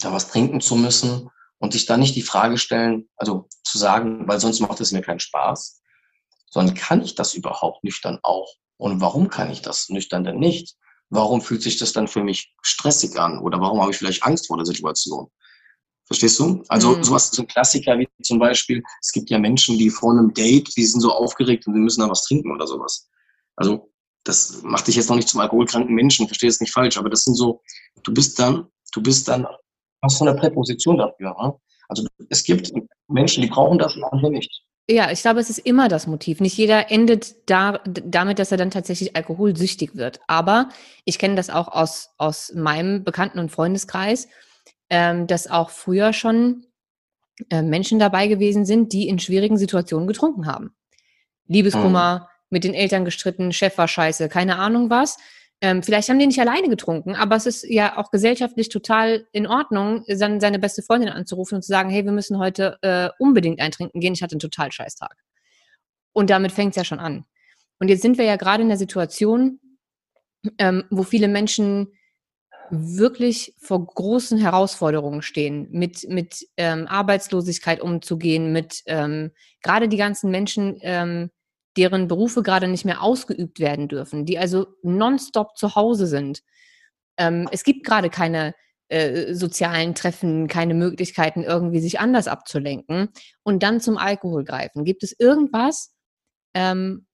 da 0.00 0.12
was 0.12 0.28
trinken 0.28 0.60
zu 0.60 0.76
müssen 0.76 1.30
und 1.58 1.72
sich 1.72 1.86
dann 1.86 2.00
nicht 2.00 2.16
die 2.16 2.22
Frage 2.22 2.58
stellen, 2.58 3.08
also 3.16 3.48
zu 3.64 3.78
sagen, 3.78 4.26
weil 4.28 4.40
sonst 4.40 4.60
macht 4.60 4.80
es 4.80 4.92
mir 4.92 5.02
keinen 5.02 5.20
Spaß, 5.20 5.82
sondern 6.50 6.74
kann 6.74 7.02
ich 7.02 7.14
das 7.14 7.34
überhaupt 7.34 7.84
nüchtern 7.84 8.18
auch? 8.22 8.52
Und 8.76 9.00
warum 9.00 9.28
kann 9.28 9.50
ich 9.50 9.62
das 9.62 9.88
nüchtern 9.88 10.24
denn 10.24 10.38
nicht? 10.38 10.76
Warum 11.10 11.42
fühlt 11.42 11.62
sich 11.62 11.76
das 11.76 11.92
dann 11.92 12.08
für 12.08 12.22
mich 12.22 12.54
stressig 12.62 13.18
an? 13.18 13.40
Oder 13.40 13.60
warum 13.60 13.80
habe 13.80 13.90
ich 13.90 13.96
vielleicht 13.96 14.22
Angst 14.22 14.46
vor 14.46 14.56
der 14.56 14.66
Situation? 14.66 15.28
Verstehst 16.06 16.40
du? 16.40 16.62
Also 16.68 16.96
mhm. 16.96 17.04
sowas, 17.04 17.30
so 17.30 17.42
ein 17.42 17.48
Klassiker 17.48 17.98
wie 17.98 18.08
zum 18.22 18.38
Beispiel, 18.38 18.82
es 19.00 19.12
gibt 19.12 19.30
ja 19.30 19.38
Menschen, 19.38 19.78
die 19.78 19.90
vor 19.90 20.12
einem 20.12 20.32
Date, 20.34 20.76
die 20.76 20.84
sind 20.84 21.00
so 21.00 21.12
aufgeregt 21.12 21.66
und 21.66 21.74
wir 21.74 21.80
müssen 21.80 22.00
da 22.00 22.08
was 22.08 22.24
trinken 22.24 22.52
oder 22.52 22.66
sowas. 22.66 23.08
Also 23.56 23.92
das 24.24 24.62
macht 24.62 24.86
dich 24.86 24.96
jetzt 24.96 25.08
noch 25.08 25.16
nicht 25.16 25.28
zum 25.28 25.40
alkoholkranken 25.40 25.94
Menschen, 25.94 26.26
verstehe 26.26 26.48
es 26.48 26.60
nicht 26.60 26.72
falsch, 26.72 26.96
aber 26.96 27.10
das 27.10 27.22
sind 27.24 27.34
so, 27.36 27.62
du 28.02 28.12
bist 28.12 28.38
dann, 28.38 28.66
du 28.92 29.02
bist 29.02 29.28
dann, 29.28 29.46
hast 30.02 30.18
so 30.18 30.26
eine 30.26 30.38
Präposition 30.38 30.98
dafür. 30.98 31.30
Ne? 31.40 31.54
Also 31.88 32.06
es 32.28 32.44
gibt 32.44 32.72
Menschen, 33.08 33.42
die 33.42 33.48
brauchen 33.48 33.78
das 33.78 33.96
und 33.96 34.04
andere 34.04 34.30
nicht. 34.30 34.64
Ja, 34.90 35.12
ich 35.12 35.22
glaube, 35.22 35.38
es 35.38 35.50
ist 35.50 35.58
immer 35.58 35.86
das 35.86 36.08
Motiv. 36.08 36.40
Nicht 36.40 36.56
jeder 36.56 36.90
endet 36.90 37.48
da, 37.48 37.80
damit, 37.84 38.40
dass 38.40 38.50
er 38.50 38.58
dann 38.58 38.72
tatsächlich 38.72 39.14
alkoholsüchtig 39.14 39.94
wird. 39.94 40.20
Aber 40.26 40.68
ich 41.04 41.18
kenne 41.18 41.36
das 41.36 41.48
auch 41.48 41.68
aus, 41.68 42.10
aus 42.18 42.52
meinem 42.54 43.04
Bekannten- 43.04 43.38
und 43.38 43.52
Freundeskreis, 43.52 44.26
ähm, 44.88 45.28
dass 45.28 45.48
auch 45.48 45.70
früher 45.70 46.12
schon 46.12 46.66
äh, 47.50 47.62
Menschen 47.62 48.00
dabei 48.00 48.26
gewesen 48.26 48.64
sind, 48.64 48.92
die 48.92 49.06
in 49.06 49.20
schwierigen 49.20 49.58
Situationen 49.58 50.08
getrunken 50.08 50.46
haben. 50.46 50.74
Liebeskummer, 51.46 52.20
mhm 52.20 52.30
mit 52.50 52.64
den 52.64 52.74
Eltern 52.74 53.04
gestritten, 53.04 53.52
Chef 53.52 53.78
war 53.78 53.88
scheiße, 53.88 54.28
keine 54.28 54.58
Ahnung 54.58 54.90
was. 54.90 55.16
Ähm, 55.62 55.82
vielleicht 55.82 56.08
haben 56.08 56.18
die 56.18 56.26
nicht 56.26 56.40
alleine 56.40 56.68
getrunken, 56.68 57.14
aber 57.14 57.36
es 57.36 57.44
ist 57.44 57.64
ja 57.68 57.98
auch 57.98 58.10
gesellschaftlich 58.10 58.70
total 58.70 59.26
in 59.32 59.46
Ordnung, 59.46 60.04
dann 60.08 60.40
seine 60.40 60.58
beste 60.58 60.82
Freundin 60.82 61.10
anzurufen 61.10 61.56
und 61.56 61.62
zu 61.62 61.68
sagen, 61.68 61.90
hey, 61.90 62.04
wir 62.04 62.12
müssen 62.12 62.38
heute 62.38 62.78
äh, 62.80 63.10
unbedingt 63.18 63.60
eintrinken 63.60 64.00
gehen, 64.00 64.14
ich 64.14 64.22
hatte 64.22 64.32
einen 64.32 64.40
total 64.40 64.72
scheiß 64.72 64.94
Tag. 64.96 65.16
Und 66.12 66.30
damit 66.30 66.52
fängt 66.52 66.70
es 66.70 66.76
ja 66.76 66.84
schon 66.84 66.98
an. 66.98 67.24
Und 67.78 67.88
jetzt 67.88 68.02
sind 68.02 68.16
wir 68.16 68.24
ja 68.24 68.36
gerade 68.36 68.62
in 68.62 68.68
der 68.68 68.78
Situation, 68.78 69.60
ähm, 70.58 70.84
wo 70.90 71.02
viele 71.02 71.28
Menschen 71.28 71.92
wirklich 72.70 73.54
vor 73.58 73.84
großen 73.84 74.38
Herausforderungen 74.38 75.22
stehen, 75.22 75.68
mit, 75.70 76.08
mit 76.08 76.46
ähm, 76.56 76.86
Arbeitslosigkeit 76.86 77.80
umzugehen, 77.80 78.52
mit 78.52 78.82
ähm, 78.86 79.32
gerade 79.62 79.88
die 79.88 79.96
ganzen 79.96 80.30
Menschen, 80.30 80.78
ähm, 80.82 81.30
deren 81.76 82.08
Berufe 82.08 82.42
gerade 82.42 82.68
nicht 82.68 82.84
mehr 82.84 83.02
ausgeübt 83.02 83.60
werden 83.60 83.88
dürfen, 83.88 84.26
die 84.26 84.38
also 84.38 84.66
nonstop 84.82 85.56
zu 85.56 85.74
Hause 85.74 86.06
sind. 86.06 86.42
Ähm, 87.16 87.48
es 87.52 87.64
gibt 87.64 87.84
gerade 87.86 88.10
keine 88.10 88.54
äh, 88.88 89.34
sozialen 89.34 89.94
Treffen, 89.94 90.48
keine 90.48 90.74
Möglichkeiten, 90.74 91.44
irgendwie 91.44 91.80
sich 91.80 92.00
anders 92.00 92.26
abzulenken 92.28 93.10
und 93.44 93.62
dann 93.62 93.80
zum 93.80 93.98
Alkohol 93.98 94.44
greifen. 94.44 94.84
Gibt 94.84 95.04
es 95.04 95.14
irgendwas, 95.18 95.94
ähm, 96.54 97.06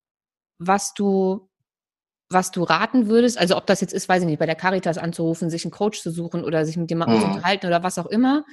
was 0.59 0.95
du 0.95 1.51
was 2.29 2.51
du 2.51 2.65
raten 2.65 3.07
würdest, 3.07 3.39
also 3.39 3.57
ob 3.57 3.67
das 3.67 3.81
jetzt 3.81 3.93
ist, 3.93 4.09
weiß 4.09 4.23
ich 4.23 4.27
nicht, 4.27 4.39
bei 4.39 4.47
der 4.47 4.57
Caritas 4.57 4.99
anzurufen, 4.99 5.49
sich 5.49 5.65
einen 5.65 5.71
Coach 5.71 6.03
zu 6.03 6.11
suchen 6.11 6.45
oder 6.45 6.65
sich 6.67 6.77
mit 6.77 6.91
jemandem 6.91 7.19
mhm. 7.19 7.23
zu 7.23 7.29
unterhalten 7.29 7.67
oder 7.67 7.83
was 7.83 7.99
auch 7.99 8.07
immer, 8.07 8.45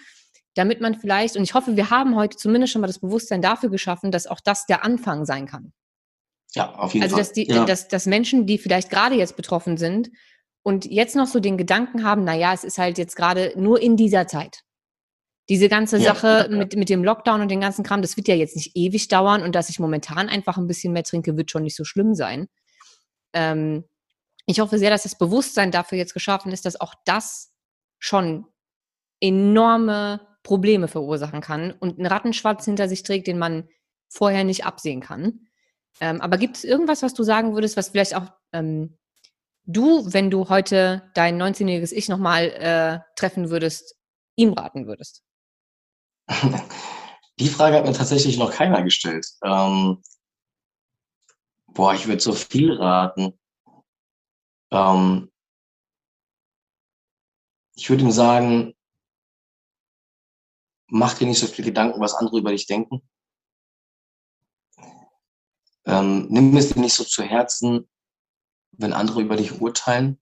damit 0.53 0.79
man 0.79 0.95
vielleicht, 0.95 1.35
und 1.35 1.43
ich 1.43 1.53
hoffe, 1.53 1.75
wir 1.75 1.89
haben 1.89 2.15
heute 2.15 2.37
zumindest 2.37 2.73
schon 2.73 2.81
mal 2.81 2.87
das 2.87 2.99
Bewusstsein 2.99 3.41
dafür 3.41 3.69
geschaffen, 3.69 4.11
dass 4.11 4.27
auch 4.27 4.39
das 4.43 4.67
der 4.67 4.83
Anfang 4.83 5.25
sein 5.25 5.47
kann. 5.47 5.73
Ja, 6.55 6.73
auf 6.75 6.93
jeden 6.93 7.03
also, 7.03 7.15
Fall. 7.15 7.21
Also, 7.21 7.29
dass, 7.29 7.33
die, 7.33 7.47
ja. 7.47 7.65
dass, 7.65 7.87
dass 7.87 8.05
Menschen, 8.05 8.45
die 8.45 8.57
vielleicht 8.57 8.89
gerade 8.89 9.15
jetzt 9.15 9.35
betroffen 9.35 9.77
sind 9.77 10.11
und 10.63 10.85
jetzt 10.85 11.15
noch 11.15 11.27
so 11.27 11.39
den 11.39 11.57
Gedanken 11.57 12.03
haben, 12.03 12.23
naja, 12.23 12.53
es 12.53 12.63
ist 12.63 12.77
halt 12.77 12.97
jetzt 12.97 13.15
gerade 13.15 13.53
nur 13.55 13.81
in 13.81 13.97
dieser 13.97 14.27
Zeit. 14.27 14.63
Diese 15.49 15.67
ganze 15.67 15.97
ja, 15.97 16.13
Sache 16.13 16.47
Mit, 16.49 16.75
mit 16.77 16.89
dem 16.89 17.03
Lockdown 17.03 17.41
und 17.41 17.51
den 17.51 17.59
ganzen 17.59 17.83
Kram, 17.83 18.01
das 18.01 18.15
wird 18.15 18.29
ja 18.29 18.35
jetzt 18.35 18.55
nicht 18.55 18.75
ewig 18.75 19.09
dauern 19.09 19.41
und 19.43 19.55
dass 19.55 19.69
ich 19.69 19.77
momentan 19.77 20.29
einfach 20.29 20.57
ein 20.57 20.67
bisschen 20.67 20.93
mehr 20.93 21.03
trinke, 21.03 21.35
wird 21.35 21.51
schon 21.51 21.63
nicht 21.63 21.75
so 21.75 21.83
schlimm 21.83 22.15
sein. 22.15 22.47
Ähm, 23.33 23.83
ich 24.45 24.61
hoffe 24.61 24.77
sehr, 24.77 24.89
dass 24.89 25.03
das 25.03 25.17
Bewusstsein 25.17 25.71
dafür 25.71 25.97
jetzt 25.97 26.13
geschaffen 26.13 26.51
ist, 26.51 26.65
dass 26.65 26.79
auch 26.79 26.93
das 27.05 27.53
schon 27.99 28.45
enorme 29.19 30.21
Probleme 30.43 30.87
verursachen 30.87 31.41
kann 31.41 31.71
und 31.71 31.97
einen 31.97 32.07
Rattenschwarz 32.07 32.65
hinter 32.65 32.87
sich 32.87 33.03
trägt, 33.03 33.27
den 33.27 33.39
man 33.39 33.67
vorher 34.09 34.43
nicht 34.43 34.65
absehen 34.65 35.01
kann. 35.01 35.47
Ähm, 35.99 36.21
aber 36.21 36.37
gibt 36.37 36.57
es 36.57 36.63
irgendwas, 36.63 37.03
was 37.03 37.13
du 37.13 37.23
sagen 37.23 37.53
würdest, 37.53 37.77
was 37.77 37.89
vielleicht 37.89 38.15
auch 38.15 38.31
ähm, 38.51 38.97
du, 39.65 40.11
wenn 40.11 40.29
du 40.29 40.49
heute 40.49 41.09
dein 41.13 41.41
19-jähriges 41.41 41.91
Ich 41.91 42.09
nochmal 42.09 42.47
äh, 42.47 42.99
treffen 43.15 43.49
würdest, 43.49 43.95
ihm 44.35 44.53
raten 44.53 44.87
würdest? 44.87 45.23
Die 47.39 47.49
Frage 47.49 47.77
hat 47.77 47.85
mir 47.85 47.93
tatsächlich 47.93 48.37
noch 48.37 48.51
keiner 48.51 48.83
gestellt. 48.83 49.25
Ähm, 49.43 50.03
boah, 51.67 51.93
ich 51.93 52.07
würde 52.07 52.21
so 52.21 52.33
viel 52.33 52.73
raten. 52.73 53.39
Ähm, 54.71 55.31
ich 57.75 57.89
würde 57.89 58.03
ihm 58.03 58.11
sagen, 58.11 58.75
mach 60.87 61.15
dir 61.15 61.25
nicht 61.27 61.39
so 61.39 61.47
viel 61.47 61.65
Gedanken, 61.65 61.99
was 61.99 62.13
andere 62.13 62.37
über 62.37 62.51
dich 62.51 62.67
denken. 62.67 63.01
Ähm, 65.85 66.27
nimm 66.29 66.55
es 66.55 66.69
dir 66.69 66.79
nicht 66.79 66.93
so 66.93 67.03
zu 67.03 67.23
Herzen, 67.23 67.89
wenn 68.71 68.93
andere 68.93 69.21
über 69.21 69.35
dich 69.35 69.61
urteilen. 69.61 70.19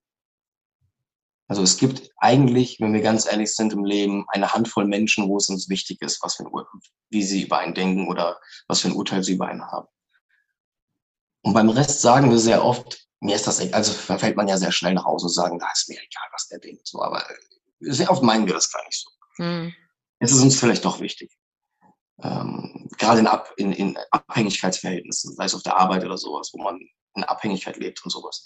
Also 1.48 1.62
es 1.62 1.76
gibt 1.76 2.10
eigentlich, 2.16 2.80
wenn 2.80 2.94
wir 2.94 3.02
ganz 3.02 3.26
ehrlich 3.26 3.54
sind 3.54 3.72
im 3.72 3.84
Leben, 3.84 4.24
eine 4.28 4.54
Handvoll 4.54 4.86
Menschen, 4.86 5.28
wo 5.28 5.36
es 5.36 5.48
uns 5.48 5.68
wichtig 5.68 6.00
ist, 6.00 6.22
was 6.22 6.36
für 6.36 6.44
ein 6.44 6.52
Ur 6.52 6.66
wie 7.10 7.22
sie 7.22 7.42
über 7.42 7.58
einen 7.58 7.74
denken 7.74 8.08
oder 8.08 8.40
was 8.68 8.80
für 8.80 8.88
ein 8.88 8.94
Urteil 8.94 9.22
sie 9.22 9.34
über 9.34 9.48
einen 9.48 9.66
haben. 9.70 9.88
Und 11.42 11.52
beim 11.52 11.68
Rest 11.68 12.00
sagen 12.00 12.30
wir 12.30 12.38
sehr 12.38 12.64
oft, 12.64 13.06
mir 13.20 13.36
ist 13.36 13.46
das, 13.46 13.72
also 13.72 13.92
verfällt 13.92 14.36
man 14.36 14.48
ja 14.48 14.56
sehr 14.56 14.72
schnell 14.72 14.94
nach 14.94 15.04
Hause 15.04 15.26
und 15.26 15.32
sagen, 15.32 15.58
da 15.58 15.68
ist 15.72 15.88
mir 15.88 15.98
egal, 15.98 16.28
was 16.32 16.48
der 16.48 16.58
denkt. 16.58 16.86
So, 16.86 17.02
aber 17.02 17.24
sehr 17.80 18.10
oft 18.10 18.22
meinen 18.22 18.46
wir 18.46 18.54
das 18.54 18.72
gar 18.72 18.84
nicht 18.86 18.98
so. 18.98 19.10
Hm. 19.36 19.74
Es 20.20 20.32
ist 20.32 20.40
uns 20.40 20.58
vielleicht 20.58 20.84
doch 20.84 21.00
wichtig 21.00 21.36
ähm, 22.22 22.88
gerade 22.98 23.20
in, 23.20 23.26
Ab 23.26 23.52
in, 23.56 23.72
in 23.72 23.98
Abhängigkeitsverhältnissen, 24.10 25.34
sei 25.34 25.44
es 25.44 25.54
auf 25.54 25.62
der 25.62 25.76
Arbeit 25.76 26.04
oder 26.04 26.18
sowas, 26.18 26.50
wo 26.52 26.62
man 26.62 26.80
in 27.14 27.24
Abhängigkeit 27.24 27.76
lebt 27.78 28.02
und 28.04 28.10
sowas. 28.10 28.44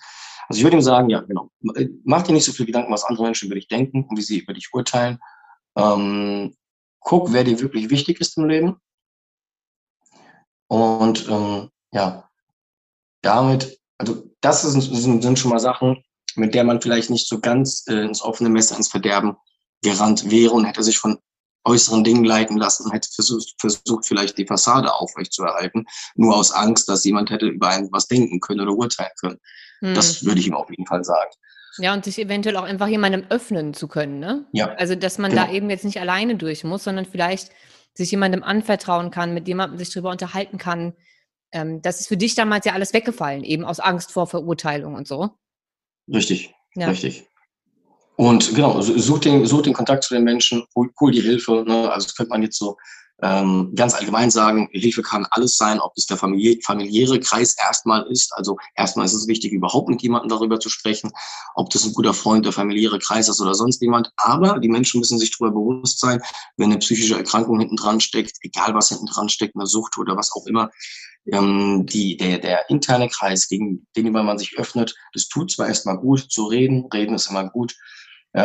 Also 0.49 0.59
ich 0.59 0.65
würde 0.65 0.77
ihm 0.77 0.83
sagen, 0.83 1.11
ja, 1.11 1.21
genau, 1.21 1.51
mach 2.05 2.23
dir 2.23 2.33
nicht 2.33 2.45
so 2.45 2.53
viel 2.53 2.67
Gedanken, 2.67 2.93
was 2.93 3.05
andere 3.05 3.25
Menschen 3.25 3.47
über 3.47 3.57
dich 3.57 3.69
denken 3.69 4.05
und 4.09 4.17
wie 4.17 4.23
sie 4.23 4.39
über 4.39 4.55
dich 4.55 4.73
urteilen. 4.73 5.19
Ähm, 5.77 6.57
guck, 7.01 7.33
wer 7.33 7.45
dir 7.45 7.61
wirklich 7.61 7.91
wichtig 7.91 8.21
ist 8.21 8.37
im 8.39 8.49
Leben. 8.49 8.81
Und 10.69 11.29
ähm, 11.29 11.71
ja, 11.93 12.29
damit, 13.23 13.81
also 13.99 14.25
das 14.41 14.63
sind, 14.63 14.81
sind, 14.81 15.23
sind 15.23 15.39
schon 15.39 15.51
mal 15.51 15.61
Sachen, 15.61 16.03
mit 16.35 16.55
der 16.55 16.65
man 16.65 16.81
vielleicht 16.81 17.11
nicht 17.11 17.29
so 17.29 17.41
ganz 17.41 17.85
äh, 17.89 18.05
ins 18.05 18.23
offene 18.23 18.49
Messer, 18.49 18.77
ins 18.77 18.89
Verderben 18.89 19.37
gerannt 19.83 20.31
wäre 20.31 20.53
und 20.53 20.65
hätte 20.65 20.83
sich 20.83 20.99
von 20.99 21.19
äußeren 21.67 22.05
Dingen 22.05 22.25
leiten 22.25 22.57
lassen 22.57 22.85
und 22.85 22.93
hätte 22.93 23.09
versucht, 23.13 23.55
versucht, 23.59 24.07
vielleicht 24.07 24.39
die 24.39 24.47
Fassade 24.47 24.93
aufrechtzuerhalten, 24.95 25.87
nur 26.15 26.37
aus 26.37 26.53
Angst, 26.53 26.89
dass 26.89 27.05
jemand 27.05 27.31
hätte 27.31 27.47
über 27.47 27.69
einen 27.69 27.91
was 27.93 28.07
denken 28.07 28.41
können 28.41 28.61
oder 28.61 28.73
urteilen 28.73 29.11
können. 29.21 29.39
Hm. 29.81 29.95
Das 29.95 30.25
würde 30.25 30.41
ich 30.41 30.47
ihm 30.47 30.55
auf 30.55 30.71
jeden 30.71 30.87
Fall 30.87 31.05
sagen. 31.05 31.31
Ja, 31.79 31.93
und 31.93 32.05
sich 32.05 32.19
eventuell 32.19 32.57
auch 32.57 32.63
einfach 32.63 32.89
jemandem 32.89 33.27
öffnen 33.29 33.75
zu 33.75 33.87
können, 33.87 34.19
ne? 34.19 34.47
Ja. 34.53 34.69
Also, 34.77 34.95
dass 34.95 35.19
man 35.19 35.31
genau. 35.31 35.47
da 35.47 35.53
eben 35.53 35.69
jetzt 35.69 35.85
nicht 35.85 36.01
alleine 36.01 36.37
durch 36.37 36.65
muss, 36.65 36.85
sondern 36.85 37.05
vielleicht 37.05 37.51
sich 37.93 38.11
jemandem 38.11 38.43
anvertrauen 38.43 39.11
kann, 39.11 39.35
mit 39.35 39.47
jemandem 39.49 39.79
sich 39.79 39.91
darüber 39.91 40.11
unterhalten 40.11 40.57
kann. 40.59 40.95
Ähm, 41.53 41.83
das 41.83 42.01
ist 42.01 42.09
für 42.09 42.17
dich 42.17 42.35
damals 42.35 42.65
ja 42.65 42.73
alles 42.73 42.95
weggefallen, 42.95 43.45
eben 43.45 43.65
aus 43.65 43.81
Angst 43.81 44.13
vor 44.13 44.27
Verurteilung 44.27 44.95
und 44.95 45.07
so. 45.07 45.31
Richtig, 46.09 46.55
ja. 46.75 46.89
richtig. 46.89 47.27
Und 48.17 48.55
genau, 48.55 48.81
such 48.81 49.21
den, 49.21 49.47
such 49.47 49.63
den 49.63 49.75
Kontakt 49.75 50.05
zu 50.05 50.15
den 50.15 50.25
Menschen, 50.25 50.65
hol, 50.75 50.91
hol 50.99 51.13
die 51.13 51.21
Hilfe. 51.21 51.65
Ne? 51.67 51.91
Also 51.91 52.07
das 52.07 52.17
könnte 52.17 52.31
man 52.31 52.43
jetzt 52.43 52.59
so 52.59 52.77
ähm, 53.23 53.73
ganz 53.75 53.95
allgemein 53.95 54.31
sagen, 54.31 54.69
Hilfe 54.73 55.03
kann 55.03 55.27
alles 55.31 55.57
sein, 55.57 55.81
ob 55.81 55.93
es 55.97 56.07
der 56.07 56.17
familiä 56.17 56.59
familiäre 56.63 57.19
Kreis 57.19 57.57
erstmal 57.63 58.03
ist. 58.11 58.33
Also 58.35 58.57
erstmal 58.75 59.07
ist 59.07 59.15
es 59.15 59.27
wichtig, 59.27 59.53
überhaupt 59.53 59.89
mit 59.89 60.03
jemandem 60.03 60.29
darüber 60.29 60.61
zu 60.61 60.69
sprechen, 60.69 61.11
ob 61.55 61.71
das 61.71 61.85
ein 61.85 61.95
guter 61.95 62.13
Freund, 62.13 62.45
der 62.45 62.53
familiäre 62.53 62.99
Kreis 62.99 63.29
ist 63.29 63.41
oder 63.41 63.55
sonst 63.55 63.81
jemand. 63.81 64.13
Aber 64.17 64.59
die 64.59 64.69
Menschen 64.69 65.01
müssen 65.01 65.19
sich 65.19 65.31
darüber 65.37 65.59
bewusst 65.59 66.01
sein, 66.01 66.21
wenn 66.57 66.71
eine 66.71 66.79
psychische 66.79 67.17
Erkrankung 67.17 67.59
hinten 67.59 67.77
dran 67.77 68.01
steckt, 68.01 68.37
egal 68.43 68.75
was 68.75 68.91
hinten 68.91 69.07
dran 69.07 69.29
steckt, 69.31 69.57
eine 69.57 69.67
Sucht 69.67 69.97
oder 69.97 70.17
was 70.17 70.33
auch 70.33 70.47
immer, 70.47 70.71
ähm, 71.33 71.87
die, 71.87 72.17
der, 72.17 72.39
der 72.39 72.71
interne 72.71 73.09
Kreis, 73.09 73.49
gegen 73.49 73.87
den 73.97 74.13
man 74.13 74.39
sich 74.39 74.59
öffnet, 74.59 74.95
das 75.15 75.29
tut 75.29 75.51
zwar 75.51 75.69
erstmal 75.69 75.97
gut 75.97 76.31
zu 76.31 76.45
reden, 76.45 76.87
reden 76.93 77.15
ist 77.15 77.31
immer 77.31 77.49
gut, 77.49 77.75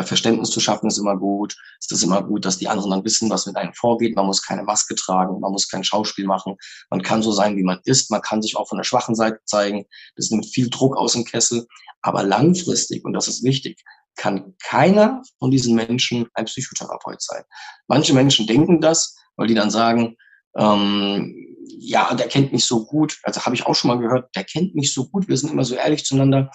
Verständnis 0.03 0.49
zu 0.51 0.59
schaffen 0.59 0.87
ist 0.87 0.97
immer 0.97 1.17
gut. 1.17 1.55
Es 1.79 1.91
ist 1.91 2.03
immer 2.03 2.23
gut, 2.23 2.45
dass 2.45 2.57
die 2.57 2.67
anderen 2.67 2.91
dann 2.91 3.03
wissen, 3.03 3.29
was 3.29 3.45
mit 3.45 3.57
einem 3.57 3.73
vorgeht. 3.73 4.15
Man 4.15 4.25
muss 4.25 4.41
keine 4.41 4.63
Maske 4.63 4.95
tragen, 4.95 5.39
man 5.39 5.51
muss 5.51 5.67
kein 5.67 5.83
Schauspiel 5.83 6.25
machen. 6.25 6.55
Man 6.89 7.01
kann 7.01 7.21
so 7.21 7.31
sein, 7.31 7.57
wie 7.57 7.63
man 7.63 7.79
ist. 7.83 8.09
Man 8.09 8.21
kann 8.21 8.41
sich 8.41 8.55
auch 8.55 8.69
von 8.69 8.77
der 8.77 8.85
schwachen 8.85 9.15
Seite 9.15 9.39
zeigen. 9.45 9.85
Das 10.15 10.29
nimmt 10.29 10.45
viel 10.45 10.69
Druck 10.69 10.95
aus 10.95 11.13
dem 11.13 11.25
Kessel. 11.25 11.67
Aber 12.01 12.23
langfristig, 12.23 13.03
und 13.05 13.13
das 13.13 13.27
ist 13.27 13.43
wichtig, 13.43 13.83
kann 14.15 14.55
keiner 14.63 15.21
von 15.39 15.51
diesen 15.51 15.75
Menschen 15.75 16.27
ein 16.33 16.45
Psychotherapeut 16.45 17.21
sein. 17.21 17.43
Manche 17.87 18.13
Menschen 18.13 18.47
denken 18.47 18.81
das, 18.81 19.15
weil 19.35 19.47
die 19.47 19.55
dann 19.55 19.71
sagen, 19.71 20.15
ähm, 20.57 21.35
ja, 21.79 22.13
der 22.13 22.27
kennt 22.27 22.51
mich 22.51 22.65
so 22.65 22.85
gut. 22.85 23.19
Also 23.23 23.45
habe 23.45 23.55
ich 23.55 23.65
auch 23.65 23.75
schon 23.75 23.89
mal 23.89 23.99
gehört, 23.99 24.35
der 24.35 24.43
kennt 24.43 24.75
mich 24.75 24.93
so 24.93 25.07
gut. 25.07 25.27
Wir 25.27 25.37
sind 25.37 25.51
immer 25.51 25.63
so 25.63 25.75
ehrlich 25.75 26.05
zueinander. 26.05 26.51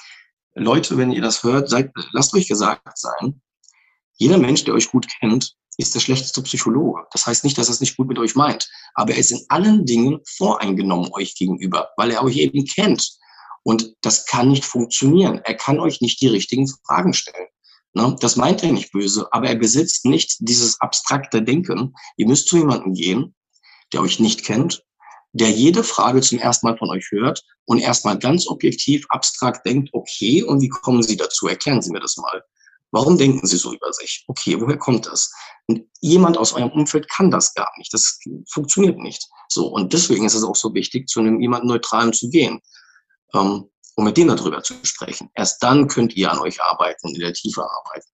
Leute, 0.56 0.96
wenn 0.96 1.12
ihr 1.12 1.22
das 1.22 1.42
hört, 1.42 1.68
seid, 1.68 1.92
lasst 2.12 2.34
euch 2.34 2.48
gesagt 2.48 2.98
sein, 2.98 3.40
jeder 4.16 4.38
Mensch, 4.38 4.64
der 4.64 4.74
euch 4.74 4.90
gut 4.90 5.06
kennt, 5.20 5.54
ist 5.76 5.94
der 5.94 6.00
schlechteste 6.00 6.40
Psychologe. 6.42 7.02
Das 7.12 7.26
heißt 7.26 7.44
nicht, 7.44 7.58
dass 7.58 7.68
er 7.68 7.74
es 7.74 7.80
nicht 7.80 7.96
gut 7.96 8.08
mit 8.08 8.18
euch 8.18 8.34
meint, 8.34 8.68
aber 8.94 9.12
er 9.12 9.18
ist 9.18 9.30
in 9.30 9.44
allen 9.48 9.84
Dingen 9.84 10.20
voreingenommen 10.26 11.12
euch 11.12 11.34
gegenüber, 11.34 11.90
weil 11.98 12.10
er 12.10 12.24
euch 12.24 12.36
eben 12.38 12.64
kennt. 12.64 13.18
Und 13.62 13.94
das 14.00 14.24
kann 14.24 14.48
nicht 14.48 14.64
funktionieren. 14.64 15.40
Er 15.44 15.54
kann 15.54 15.78
euch 15.78 16.00
nicht 16.00 16.20
die 16.22 16.28
richtigen 16.28 16.66
Fragen 16.86 17.12
stellen. 17.12 17.48
Ne? 17.92 18.16
Das 18.20 18.36
meint 18.36 18.62
er 18.62 18.72
nicht 18.72 18.92
böse, 18.92 19.28
aber 19.32 19.48
er 19.48 19.56
besitzt 19.56 20.06
nicht 20.06 20.36
dieses 20.38 20.80
abstrakte 20.80 21.42
Denken. 21.42 21.94
Ihr 22.16 22.26
müsst 22.26 22.48
zu 22.48 22.56
jemandem 22.56 22.94
gehen, 22.94 23.34
der 23.92 24.00
euch 24.00 24.20
nicht 24.20 24.44
kennt, 24.44 24.82
der 25.36 25.50
jede 25.50 25.84
Frage 25.84 26.20
zum 26.20 26.38
ersten 26.38 26.66
Mal 26.66 26.78
von 26.78 26.90
euch 26.90 27.10
hört 27.10 27.42
und 27.66 27.78
erstmal 27.78 28.18
ganz 28.18 28.46
objektiv, 28.46 29.04
abstrakt 29.10 29.66
denkt, 29.66 29.90
okay, 29.92 30.42
und 30.42 30.60
wie 30.60 30.68
kommen 30.68 31.02
Sie 31.02 31.16
dazu? 31.16 31.48
Erklären 31.48 31.82
Sie 31.82 31.90
mir 31.90 32.00
das 32.00 32.16
mal. 32.16 32.42
Warum 32.92 33.18
denken 33.18 33.46
Sie 33.46 33.56
so 33.56 33.74
über 33.74 33.92
sich? 33.92 34.24
Okay, 34.28 34.58
woher 34.60 34.78
kommt 34.78 35.06
das? 35.06 35.30
Und 35.66 35.82
jemand 36.00 36.38
aus 36.38 36.52
eurem 36.52 36.70
Umfeld 36.70 37.08
kann 37.10 37.30
das 37.30 37.52
gar 37.54 37.70
nicht. 37.78 37.92
Das 37.92 38.18
funktioniert 38.48 38.98
nicht. 38.98 39.26
So. 39.48 39.66
Und 39.66 39.92
deswegen 39.92 40.24
ist 40.24 40.34
es 40.34 40.44
auch 40.44 40.56
so 40.56 40.72
wichtig, 40.72 41.08
zu 41.08 41.20
einem 41.20 41.40
jemand 41.40 41.64
Neutralen 41.64 42.12
zu 42.12 42.30
gehen, 42.30 42.60
ähm, 43.34 43.68
um 43.96 44.04
mit 44.04 44.16
dem 44.16 44.28
darüber 44.28 44.62
zu 44.62 44.74
sprechen. 44.82 45.28
Erst 45.34 45.62
dann 45.62 45.88
könnt 45.88 46.16
ihr 46.16 46.30
an 46.30 46.38
euch 46.38 46.62
arbeiten 46.62 47.08
und 47.08 47.14
in 47.14 47.20
der 47.20 47.32
Tiefe 47.32 47.62
arbeiten. 47.62 48.08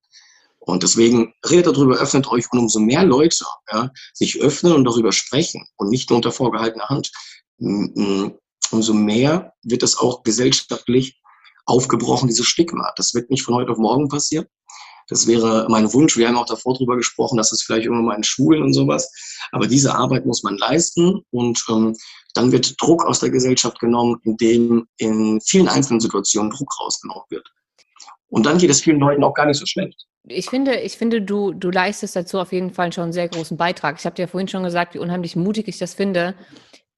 Und 0.65 0.85
deswegen 0.85 1.35
redet 1.49 1.77
darüber, 1.77 1.97
öffnet 1.97 2.29
euch 2.29 2.47
und 2.53 2.61
umso 2.61 2.79
mehr 2.79 3.05
Leute 3.05 3.45
ja, 3.73 3.91
sich 4.15 4.41
öffnen 4.41 4.73
und 4.73 4.85
darüber 4.85 5.11
sprechen 5.11 5.67
und 5.77 5.91
nicht 5.91 6.09
nur 6.09 6.17
unter 6.17 6.31
vorgehaltener 6.31 6.89
Hand, 6.89 7.11
umso 7.59 8.95
mehr 8.95 9.53
wird 9.65 9.83
es 9.83 9.99
auch 9.99 10.23
gesellschaftlich 10.23 11.21
aufgebrochen, 11.67 12.29
dieses 12.29 12.47
Stigma. 12.47 12.93
Das 12.97 13.13
wird 13.13 13.29
nicht 13.29 13.43
von 13.43 13.55
heute 13.55 13.73
auf 13.73 13.79
morgen 13.79 14.09
passieren. 14.09 14.47
Das 15.09 15.27
wäre 15.27 15.67
mein 15.69 15.93
Wunsch. 15.93 16.17
Wir 16.17 16.29
haben 16.29 16.37
auch 16.37 16.47
davor 16.47 16.75
darüber 16.75 16.97
gesprochen, 16.97 17.37
dass 17.37 17.51
es 17.51 17.63
vielleicht 17.63 17.87
irgendwann 17.87 18.07
mal 18.07 18.17
in 18.17 18.23
Schulen 18.23 18.63
und 18.63 18.73
sowas. 18.73 19.11
Aber 19.51 19.67
diese 19.67 19.95
Arbeit 19.95 20.27
muss 20.27 20.45
man 20.45 20.57
leisten 20.57 21.23
und 21.31 21.63
ähm, 21.69 21.97
dann 22.35 22.53
wird 22.53 22.81
Druck 22.81 23.05
aus 23.05 23.19
der 23.19 23.31
Gesellschaft 23.31 23.81
genommen, 23.81 24.21
indem 24.23 24.87
in 24.99 25.41
vielen 25.41 25.69
einzelnen 25.69 26.01
Situationen 26.01 26.51
Druck 26.51 26.73
rausgenommen 26.81 27.25
wird. 27.31 27.47
Und 28.33 28.47
dann 28.47 28.57
geht 28.57 28.71
es 28.71 28.81
vielen 28.81 28.99
Leuten 28.99 29.23
auch 29.25 29.35
gar 29.35 29.45
nicht 29.45 29.59
so 29.59 29.67
schlecht. 29.67 30.07
Ich 30.27 30.49
finde, 30.49 30.77
ich 30.77 30.97
finde, 30.97 31.21
du, 31.21 31.53
du 31.53 31.71
leistest 31.71 32.17
dazu 32.17 32.41
auf 32.41 32.51
jeden 32.51 32.71
Fall 32.71 32.91
schon 32.91 33.05
einen 33.05 33.13
sehr 33.13 33.29
großen 33.29 33.59
Beitrag. 33.59 33.97
Ich 33.99 34.07
habe 34.07 34.17
dir 34.17 34.23
ja 34.23 34.27
vorhin 34.27 34.49
schon 34.49 34.63
gesagt, 34.63 34.95
wie 34.95 35.01
unheimlich 35.01 35.37
mutig 35.37 35.69
ich 35.69 35.77
das 35.77 35.93
finde, 35.93 36.35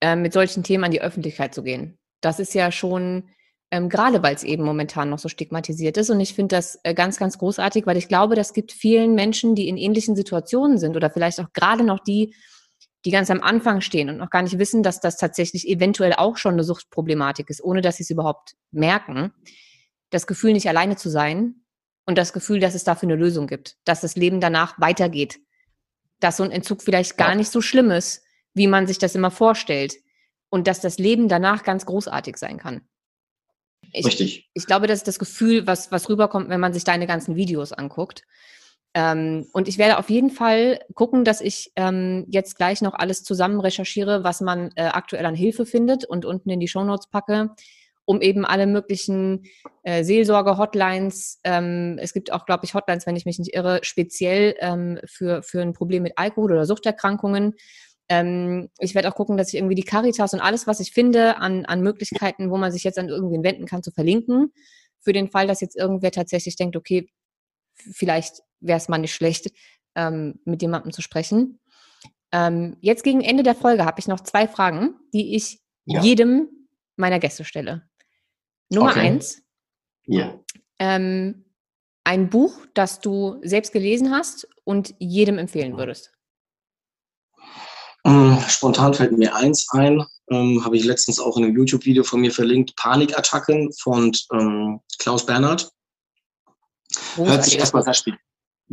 äh, 0.00 0.14
mit 0.14 0.32
solchen 0.32 0.62
Themen 0.62 0.84
an 0.84 0.92
die 0.92 1.02
Öffentlichkeit 1.02 1.52
zu 1.52 1.64
gehen. 1.64 1.98
Das 2.20 2.38
ist 2.38 2.54
ja 2.54 2.70
schon, 2.70 3.30
ähm, 3.72 3.88
gerade 3.88 4.22
weil 4.22 4.36
es 4.36 4.44
eben 4.44 4.62
momentan 4.62 5.10
noch 5.10 5.18
so 5.18 5.28
stigmatisiert 5.28 5.96
ist. 5.96 6.08
Und 6.08 6.20
ich 6.20 6.34
finde 6.34 6.54
das 6.54 6.78
äh, 6.84 6.94
ganz, 6.94 7.18
ganz 7.18 7.36
großartig, 7.36 7.84
weil 7.84 7.96
ich 7.96 8.06
glaube, 8.06 8.36
das 8.36 8.52
gibt 8.52 8.70
vielen 8.70 9.16
Menschen, 9.16 9.56
die 9.56 9.66
in 9.66 9.76
ähnlichen 9.76 10.14
Situationen 10.14 10.78
sind 10.78 10.94
oder 10.94 11.10
vielleicht 11.10 11.40
auch 11.40 11.52
gerade 11.52 11.82
noch 11.82 11.98
die, 11.98 12.32
die 13.04 13.10
ganz 13.10 13.28
am 13.28 13.40
Anfang 13.40 13.80
stehen 13.80 14.08
und 14.08 14.18
noch 14.18 14.30
gar 14.30 14.42
nicht 14.42 14.60
wissen, 14.60 14.84
dass 14.84 15.00
das 15.00 15.16
tatsächlich 15.16 15.66
eventuell 15.66 16.12
auch 16.12 16.36
schon 16.36 16.52
eine 16.52 16.62
Suchtproblematik 16.62 17.50
ist, 17.50 17.64
ohne 17.64 17.80
dass 17.80 17.96
sie 17.96 18.04
es 18.04 18.10
überhaupt 18.10 18.54
merken 18.70 19.32
das 20.10 20.26
Gefühl, 20.26 20.52
nicht 20.52 20.68
alleine 20.68 20.96
zu 20.96 21.08
sein 21.08 21.64
und 22.06 22.18
das 22.18 22.32
Gefühl, 22.32 22.60
dass 22.60 22.74
es 22.74 22.84
dafür 22.84 23.08
eine 23.08 23.16
Lösung 23.16 23.46
gibt, 23.46 23.76
dass 23.84 24.00
das 24.00 24.16
Leben 24.16 24.40
danach 24.40 24.80
weitergeht, 24.80 25.40
dass 26.20 26.36
so 26.36 26.42
ein 26.42 26.50
Entzug 26.50 26.82
vielleicht 26.82 27.16
gar 27.16 27.34
nicht 27.34 27.50
so 27.50 27.60
schlimm 27.60 27.90
ist, 27.90 28.22
wie 28.54 28.66
man 28.66 28.86
sich 28.86 28.98
das 28.98 29.14
immer 29.14 29.30
vorstellt 29.30 29.96
und 30.50 30.66
dass 30.66 30.80
das 30.80 30.98
Leben 30.98 31.28
danach 31.28 31.64
ganz 31.64 31.86
großartig 31.86 32.36
sein 32.36 32.58
kann. 32.58 32.82
Ich, 33.92 34.06
Richtig. 34.06 34.50
Ich 34.54 34.66
glaube, 34.66 34.86
das 34.86 35.00
ist 35.00 35.08
das 35.08 35.18
Gefühl, 35.18 35.66
was, 35.66 35.90
was 35.92 36.08
rüberkommt, 36.08 36.48
wenn 36.48 36.60
man 36.60 36.72
sich 36.72 36.84
deine 36.84 37.06
ganzen 37.06 37.36
Videos 37.36 37.72
anguckt. 37.72 38.22
Ähm, 38.94 39.48
und 39.52 39.66
ich 39.66 39.78
werde 39.78 39.98
auf 39.98 40.08
jeden 40.08 40.30
Fall 40.30 40.80
gucken, 40.94 41.24
dass 41.24 41.40
ich 41.40 41.72
ähm, 41.74 42.26
jetzt 42.28 42.56
gleich 42.56 42.80
noch 42.80 42.94
alles 42.94 43.24
zusammen 43.24 43.60
recherchiere, 43.60 44.22
was 44.22 44.40
man 44.40 44.70
äh, 44.76 44.84
aktuell 44.84 45.26
an 45.26 45.34
Hilfe 45.34 45.66
findet 45.66 46.04
und 46.04 46.24
unten 46.24 46.48
in 46.50 46.60
die 46.60 46.68
Shownotes 46.68 47.08
packe 47.08 47.50
um 48.06 48.20
eben 48.20 48.44
alle 48.44 48.66
möglichen 48.66 49.44
äh, 49.82 50.04
Seelsorge-Hotlines, 50.04 51.40
ähm, 51.44 51.98
es 52.00 52.12
gibt 52.12 52.32
auch, 52.32 52.46
glaube 52.46 52.64
ich, 52.64 52.74
Hotlines, 52.74 53.06
wenn 53.06 53.16
ich 53.16 53.24
mich 53.24 53.38
nicht 53.38 53.54
irre, 53.54 53.80
speziell 53.82 54.54
ähm, 54.60 54.98
für, 55.06 55.42
für 55.42 55.62
ein 55.62 55.72
Problem 55.72 56.02
mit 56.02 56.14
Alkohol 56.16 56.52
oder 56.52 56.66
Suchterkrankungen. 56.66 57.54
Ähm, 58.08 58.68
ich 58.78 58.94
werde 58.94 59.08
auch 59.08 59.14
gucken, 59.14 59.36
dass 59.36 59.48
ich 59.48 59.54
irgendwie 59.54 59.74
die 59.74 59.84
Caritas 59.84 60.34
und 60.34 60.40
alles, 60.40 60.66
was 60.66 60.80
ich 60.80 60.92
finde 60.92 61.38
an, 61.38 61.64
an 61.64 61.80
Möglichkeiten, 61.80 62.50
wo 62.50 62.58
man 62.58 62.72
sich 62.72 62.84
jetzt 62.84 62.98
an 62.98 63.08
irgendwen 63.08 63.42
wenden 63.42 63.66
kann, 63.66 63.82
zu 63.82 63.90
verlinken. 63.90 64.52
Für 65.00 65.12
den 65.12 65.30
Fall, 65.30 65.46
dass 65.46 65.60
jetzt 65.60 65.76
irgendwer 65.76 66.10
tatsächlich 66.10 66.56
denkt, 66.56 66.76
okay, 66.76 67.08
vielleicht 67.74 68.42
wäre 68.60 68.78
es 68.78 68.88
mal 68.88 68.98
nicht 68.98 69.14
schlecht, 69.14 69.50
ähm, 69.94 70.40
mit 70.44 70.60
jemandem 70.60 70.92
zu 70.92 71.02
sprechen. 71.02 71.60
Ähm, 72.32 72.76
jetzt 72.80 73.04
gegen 73.04 73.20
Ende 73.20 73.42
der 73.42 73.54
Folge 73.54 73.84
habe 73.84 74.00
ich 74.00 74.08
noch 74.08 74.20
zwei 74.20 74.48
Fragen, 74.48 74.96
die 75.12 75.34
ich 75.36 75.60
ja. 75.84 76.02
jedem 76.02 76.48
meiner 76.96 77.18
Gäste 77.18 77.44
stelle. 77.44 77.82
Nummer 78.68 78.90
okay. 78.90 79.00
eins. 79.00 79.42
Ja. 80.06 80.38
Ähm, 80.78 81.44
ein 82.04 82.28
Buch, 82.28 82.54
das 82.74 83.00
du 83.00 83.40
selbst 83.42 83.72
gelesen 83.72 84.10
hast 84.10 84.46
und 84.64 84.94
jedem 84.98 85.38
empfehlen 85.38 85.76
würdest. 85.76 86.12
Ähm, 88.04 88.38
spontan 88.48 88.92
fällt 88.92 89.12
mir 89.12 89.34
eins 89.34 89.66
ein, 89.70 90.04
ähm, 90.30 90.62
habe 90.62 90.76
ich 90.76 90.84
letztens 90.84 91.18
auch 91.18 91.38
in 91.38 91.44
einem 91.44 91.56
YouTube-Video 91.56 92.04
von 92.04 92.20
mir 92.20 92.30
verlinkt, 92.30 92.76
Panikattacken 92.76 93.72
von 93.72 94.12
ähm, 94.32 94.80
Klaus 94.98 95.24
Bernhard. 95.24 95.70
Hört 97.16 97.44
sich 97.44 97.58
erstmal 97.58 97.82
sehr 97.82 98.14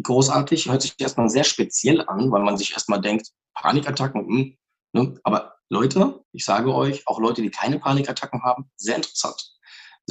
großartig, 0.04 0.70
hört 0.70 0.82
sich 0.82 0.94
erstmal 0.98 1.30
sehr 1.30 1.46
speziell 1.46 2.02
an, 2.02 2.30
weil 2.32 2.44
man 2.44 2.58
sich 2.58 2.74
erstmal 2.74 3.00
denkt, 3.00 3.30
Panikattacken, 3.54 4.26
mh, 4.28 4.40
hm, 4.40 4.58
ne? 4.94 5.20
aber 5.24 5.56
Leute, 5.70 6.22
ich 6.34 6.44
sage 6.44 6.76
euch, 6.76 7.08
auch 7.08 7.20
Leute, 7.20 7.42
die 7.42 7.50
keine 7.50 7.80
Panikattacken 7.80 8.44
haben, 8.44 8.70
sehr 8.76 8.98
interessant 8.98 9.52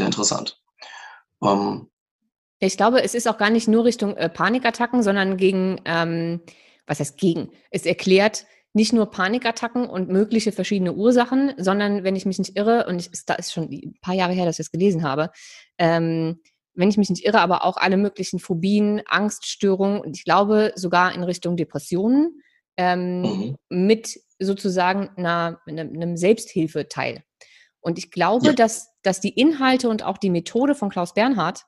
sehr 0.01 0.06
interessant. 0.06 0.59
Ähm, 1.43 1.90
ich 2.59 2.77
glaube, 2.77 3.02
es 3.02 3.14
ist 3.14 3.28
auch 3.28 3.39
gar 3.39 3.51
nicht 3.51 3.68
nur 3.68 3.85
Richtung 3.85 4.16
äh, 4.16 4.28
Panikattacken, 4.28 5.02
sondern 5.02 5.36
gegen, 5.36 5.81
ähm, 5.85 6.40
was 6.86 7.01
heißt 7.01 7.18
gegen? 7.18 7.52
Es 7.70 7.86
erklärt 7.86 8.47
nicht 8.72 8.93
nur 8.93 9.10
Panikattacken 9.10 9.89
und 9.89 10.09
mögliche 10.09 10.52
verschiedene 10.52 10.94
Ursachen, 10.94 11.52
sondern, 11.59 12.02
wenn 12.05 12.16
ich 12.16 12.24
mich 12.24 12.39
nicht 12.39 12.56
irre, 12.56 12.86
und 12.86 12.98
ich, 13.01 13.10
da 13.27 13.35
ist 13.35 13.52
schon 13.52 13.64
ein 13.64 13.98
paar 14.01 14.14
Jahre 14.14 14.32
her, 14.32 14.47
dass 14.47 14.59
ich 14.59 14.66
es 14.66 14.72
gelesen 14.72 15.02
habe, 15.02 15.31
ähm, 15.78 16.40
wenn 16.74 16.89
ich 16.89 16.97
mich 16.97 17.10
nicht 17.10 17.24
irre, 17.24 17.40
aber 17.40 17.64
auch 17.64 17.77
alle 17.77 17.97
möglichen 17.97 18.39
Phobien, 18.39 19.02
Angststörungen 19.06 20.01
und 20.01 20.16
ich 20.16 20.24
glaube 20.24 20.72
sogar 20.77 21.14
in 21.14 21.24
Richtung 21.24 21.56
Depressionen 21.56 22.40
ähm, 22.77 23.22
mhm. 23.22 23.56
mit 23.68 24.20
sozusagen 24.39 25.10
einer, 25.16 25.60
einem 25.66 26.16
Selbsthilfeteil. 26.16 27.24
Und 27.81 27.98
ich 27.98 28.10
glaube, 28.10 28.48
ja. 28.48 28.52
dass, 28.52 28.90
dass 29.02 29.20
die 29.20 29.31
Inhalte 29.31 29.89
und 29.89 30.02
auch 30.02 30.18
die 30.18 30.31
Methode 30.31 30.74
von 30.74 30.90
Klaus 30.90 31.14
Bernhard, 31.14 31.64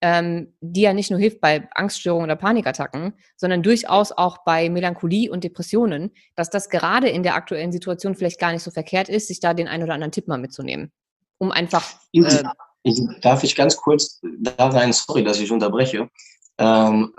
ähm, 0.00 0.54
die 0.60 0.82
ja 0.82 0.94
nicht 0.94 1.10
nur 1.10 1.20
hilft 1.20 1.40
bei 1.40 1.68
Angststörungen 1.74 2.24
oder 2.24 2.36
Panikattacken, 2.36 3.14
sondern 3.36 3.62
durchaus 3.62 4.12
auch 4.12 4.38
bei 4.44 4.70
Melancholie 4.70 5.30
und 5.30 5.44
Depressionen, 5.44 6.10
dass 6.36 6.48
das 6.48 6.70
gerade 6.70 7.08
in 7.08 7.22
der 7.22 7.34
aktuellen 7.34 7.72
Situation 7.72 8.14
vielleicht 8.14 8.40
gar 8.40 8.52
nicht 8.52 8.62
so 8.62 8.70
verkehrt 8.70 9.08
ist, 9.08 9.28
sich 9.28 9.40
da 9.40 9.52
den 9.52 9.68
einen 9.68 9.82
oder 9.82 9.94
anderen 9.94 10.12
Tipp 10.12 10.26
mal 10.26 10.38
mitzunehmen. 10.38 10.90
Um 11.38 11.52
einfach. 11.52 11.84
Äh, 12.12 12.42
Darf 13.20 13.44
ich 13.44 13.54
ganz 13.56 13.76
kurz 13.76 14.20
da 14.22 14.68
rein, 14.68 14.92
sorry, 14.94 15.22
dass 15.22 15.38
ich 15.38 15.52
unterbreche. 15.52 16.08
Ähm, 16.56 17.12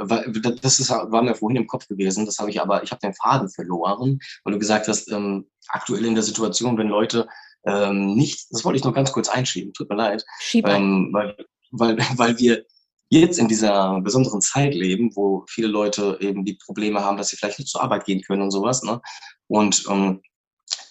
das 0.62 0.80
ist, 0.80 0.90
war 0.90 1.22
mir 1.22 1.36
vorhin 1.36 1.58
im 1.58 1.68
Kopf 1.68 1.88
gewesen, 1.88 2.26
das 2.26 2.38
habe 2.38 2.50
ich 2.50 2.62
aber, 2.62 2.84
ich 2.84 2.92
habe 2.92 3.02
den 3.02 3.14
Faden 3.14 3.50
verloren, 3.50 4.20
weil 4.44 4.54
du 4.54 4.60
gesagt 4.60 4.88
hast, 4.88 5.12
ähm, 5.12 5.48
aktuell 5.68 6.06
in 6.06 6.14
der 6.14 6.24
Situation, 6.24 6.78
wenn 6.78 6.88
Leute 6.88 7.28
ähm, 7.66 8.16
nicht, 8.16 8.48
das 8.52 8.66
wollte 8.66 8.78
ich 8.78 8.84
nur 8.84 8.94
ganz 8.94 9.12
kurz 9.12 9.30
einschieben, 9.30 9.74
tut 9.74 9.90
mir 9.90 9.96
leid, 9.96 10.26
ähm, 10.54 11.10
weil, 11.12 11.36
weil, 11.72 11.98
weil 12.16 12.40
wir 12.40 12.66
jetzt 13.10 13.40
in 13.40 13.48
dieser 13.48 14.00
besonderen 14.02 14.42
Zeit 14.42 14.74
leben, 14.74 15.16
wo 15.16 15.44
viele 15.50 15.68
Leute 15.68 16.18
eben 16.22 16.46
die 16.46 16.58
Probleme 16.66 17.04
haben, 17.04 17.18
dass 17.18 17.28
sie 17.28 17.36
vielleicht 17.36 17.60
nicht 17.60 17.70
zur 17.70 17.84
Arbeit 17.84 18.06
gehen 18.06 18.22
können 18.22 18.42
und 18.42 18.52
sowas. 18.52 18.84
Ne? 18.84 19.02
Und 19.48 19.84
ähm, 19.90 20.22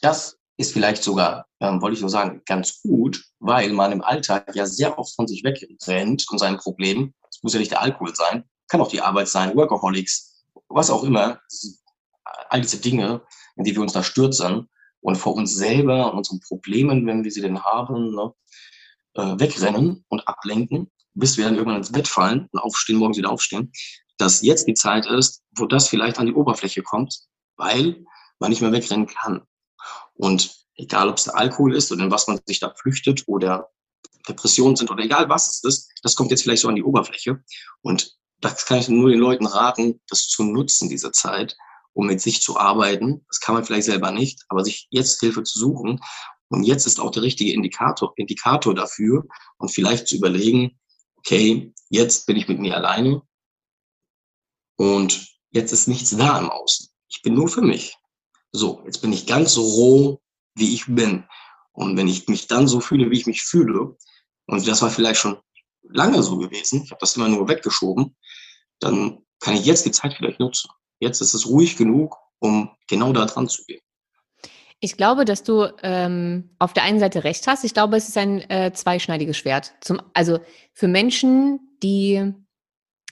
das 0.02 0.38
ist 0.58 0.74
vielleicht 0.74 1.02
sogar, 1.02 1.46
ähm, 1.60 1.80
wollte 1.80 1.94
ich 1.94 2.02
nur 2.02 2.10
sagen, 2.10 2.42
ganz 2.44 2.82
gut, 2.82 3.24
weil 3.38 3.72
man 3.72 3.92
im 3.92 4.02
Alltag 4.02 4.54
ja 4.54 4.66
sehr 4.66 4.98
oft 4.98 5.14
von 5.14 5.26
sich 5.26 5.42
wegrennt 5.42 6.26
und 6.30 6.38
seinen 6.38 6.58
Problemen, 6.58 7.14
es 7.30 7.42
muss 7.42 7.54
ja 7.54 7.58
nicht 7.58 7.70
der 7.70 7.80
Alkohol 7.80 8.14
sein, 8.14 8.44
kann 8.68 8.82
auch 8.82 8.88
die 8.88 9.00
Arbeit 9.00 9.28
sein, 9.28 9.56
Workaholics, 9.56 10.44
was 10.68 10.90
auch 10.90 11.02
immer. 11.02 11.40
All 12.50 12.60
diese 12.60 12.80
Dinge, 12.80 13.22
in 13.56 13.64
die 13.64 13.74
wir 13.74 13.80
uns 13.80 13.94
da 13.94 14.02
stürzen 14.02 14.68
und 15.00 15.16
vor 15.16 15.34
uns 15.34 15.54
selber, 15.54 16.14
unseren 16.14 16.40
Problemen, 16.40 17.06
wenn 17.06 17.24
wir 17.24 17.30
sie 17.30 17.40
denn 17.40 17.62
haben, 17.62 18.14
ne, 18.14 18.32
äh, 19.14 19.38
wegrennen 19.38 20.04
und 20.08 20.26
ablenken, 20.28 20.90
bis 21.14 21.36
wir 21.36 21.44
dann 21.44 21.54
irgendwann 21.54 21.78
ins 21.78 21.92
Bett 21.92 22.08
fallen 22.08 22.48
und 22.52 22.60
aufstehen, 22.60 22.98
morgens 22.98 23.18
wieder 23.18 23.30
aufstehen, 23.30 23.72
dass 24.18 24.42
jetzt 24.42 24.66
die 24.66 24.74
Zeit 24.74 25.06
ist, 25.06 25.42
wo 25.56 25.66
das 25.66 25.88
vielleicht 25.88 26.18
an 26.18 26.26
die 26.26 26.34
Oberfläche 26.34 26.82
kommt, 26.82 27.20
weil 27.56 28.04
man 28.38 28.50
nicht 28.50 28.60
mehr 28.60 28.72
wegrennen 28.72 29.06
kann. 29.06 29.42
Und 30.14 30.54
egal, 30.76 31.08
ob 31.08 31.16
es 31.16 31.24
der 31.24 31.36
Alkohol 31.36 31.74
ist 31.74 31.90
oder 31.90 32.04
in 32.04 32.10
was 32.10 32.26
man 32.26 32.38
sich 32.44 32.60
da 32.60 32.72
flüchtet 32.74 33.24
oder 33.26 33.68
Depressionen 34.28 34.76
sind 34.76 34.90
oder 34.90 35.02
egal 35.02 35.28
was 35.28 35.48
es 35.48 35.64
ist, 35.64 35.92
das 36.02 36.14
kommt 36.14 36.30
jetzt 36.30 36.42
vielleicht 36.42 36.62
so 36.62 36.68
an 36.68 36.76
die 36.76 36.82
Oberfläche. 36.82 37.42
Und 37.82 38.16
das 38.40 38.66
kann 38.66 38.78
ich 38.78 38.88
nur 38.88 39.10
den 39.10 39.18
Leuten 39.18 39.46
raten, 39.46 40.00
das 40.08 40.28
zu 40.28 40.44
nutzen, 40.44 40.88
diese 40.88 41.12
Zeit, 41.12 41.56
um 41.92 42.06
mit 42.06 42.20
sich 42.20 42.40
zu 42.40 42.58
arbeiten. 42.58 43.24
Das 43.28 43.40
kann 43.40 43.54
man 43.54 43.64
vielleicht 43.64 43.86
selber 43.86 44.10
nicht, 44.10 44.44
aber 44.48 44.64
sich 44.64 44.88
jetzt 44.90 45.20
Hilfe 45.20 45.42
zu 45.42 45.58
suchen. 45.58 46.00
Und 46.48 46.64
jetzt 46.64 46.86
ist 46.86 47.00
auch 47.00 47.10
der 47.10 47.22
richtige 47.22 47.52
Indikator, 47.52 48.12
Indikator 48.16 48.74
dafür 48.74 49.24
und 49.58 49.70
vielleicht 49.70 50.08
zu 50.08 50.16
überlegen, 50.16 50.78
okay, 51.16 51.72
jetzt 51.88 52.26
bin 52.26 52.36
ich 52.36 52.48
mit 52.48 52.58
mir 52.58 52.76
alleine 52.76 53.22
und 54.76 55.28
jetzt 55.50 55.72
ist 55.72 55.86
nichts 55.86 56.16
da 56.16 56.38
im 56.38 56.50
Außen. 56.50 56.88
Ich 57.08 57.22
bin 57.22 57.34
nur 57.34 57.48
für 57.48 57.62
mich. 57.62 57.96
So, 58.52 58.82
jetzt 58.84 59.00
bin 59.00 59.12
ich 59.12 59.26
ganz 59.26 59.56
roh, 59.56 60.20
wie 60.54 60.74
ich 60.74 60.86
bin. 60.86 61.24
Und 61.72 61.96
wenn 61.96 62.08
ich 62.08 62.26
mich 62.28 62.46
dann 62.46 62.66
so 62.66 62.80
fühle, 62.80 63.10
wie 63.10 63.18
ich 63.18 63.26
mich 63.26 63.42
fühle, 63.42 63.96
und 64.46 64.66
das 64.66 64.82
war 64.82 64.90
vielleicht 64.90 65.20
schon 65.20 65.38
lange 65.82 66.22
so 66.22 66.38
gewesen, 66.38 66.82
ich 66.82 66.90
habe 66.90 67.00
das 67.00 67.16
immer 67.16 67.28
nur 67.28 67.48
weggeschoben, 67.48 68.16
dann 68.80 69.24
kann 69.38 69.54
ich 69.54 69.64
jetzt 69.64 69.86
die 69.86 69.92
Zeit 69.92 70.14
vielleicht 70.16 70.40
nutzen. 70.40 70.70
Jetzt 71.00 71.20
ist 71.20 71.34
es 71.34 71.48
ruhig 71.48 71.76
genug, 71.76 72.16
um 72.38 72.70
genau 72.88 73.12
da 73.12 73.26
dran 73.26 73.48
zu 73.48 73.64
gehen. 73.64 73.80
Ich 74.78 74.96
glaube, 74.96 75.24
dass 75.26 75.42
du 75.42 75.66
ähm, 75.82 76.50
auf 76.58 76.72
der 76.72 76.84
einen 76.84 77.00
Seite 77.00 77.24
recht 77.24 77.46
hast. 77.46 77.64
Ich 77.64 77.74
glaube, 77.74 77.96
es 77.96 78.08
ist 78.08 78.16
ein 78.16 78.48
äh, 78.48 78.72
zweischneidiges 78.72 79.36
Schwert. 79.36 79.74
Zum, 79.80 80.00
also 80.14 80.40
für 80.72 80.88
Menschen, 80.88 81.60
die 81.82 82.32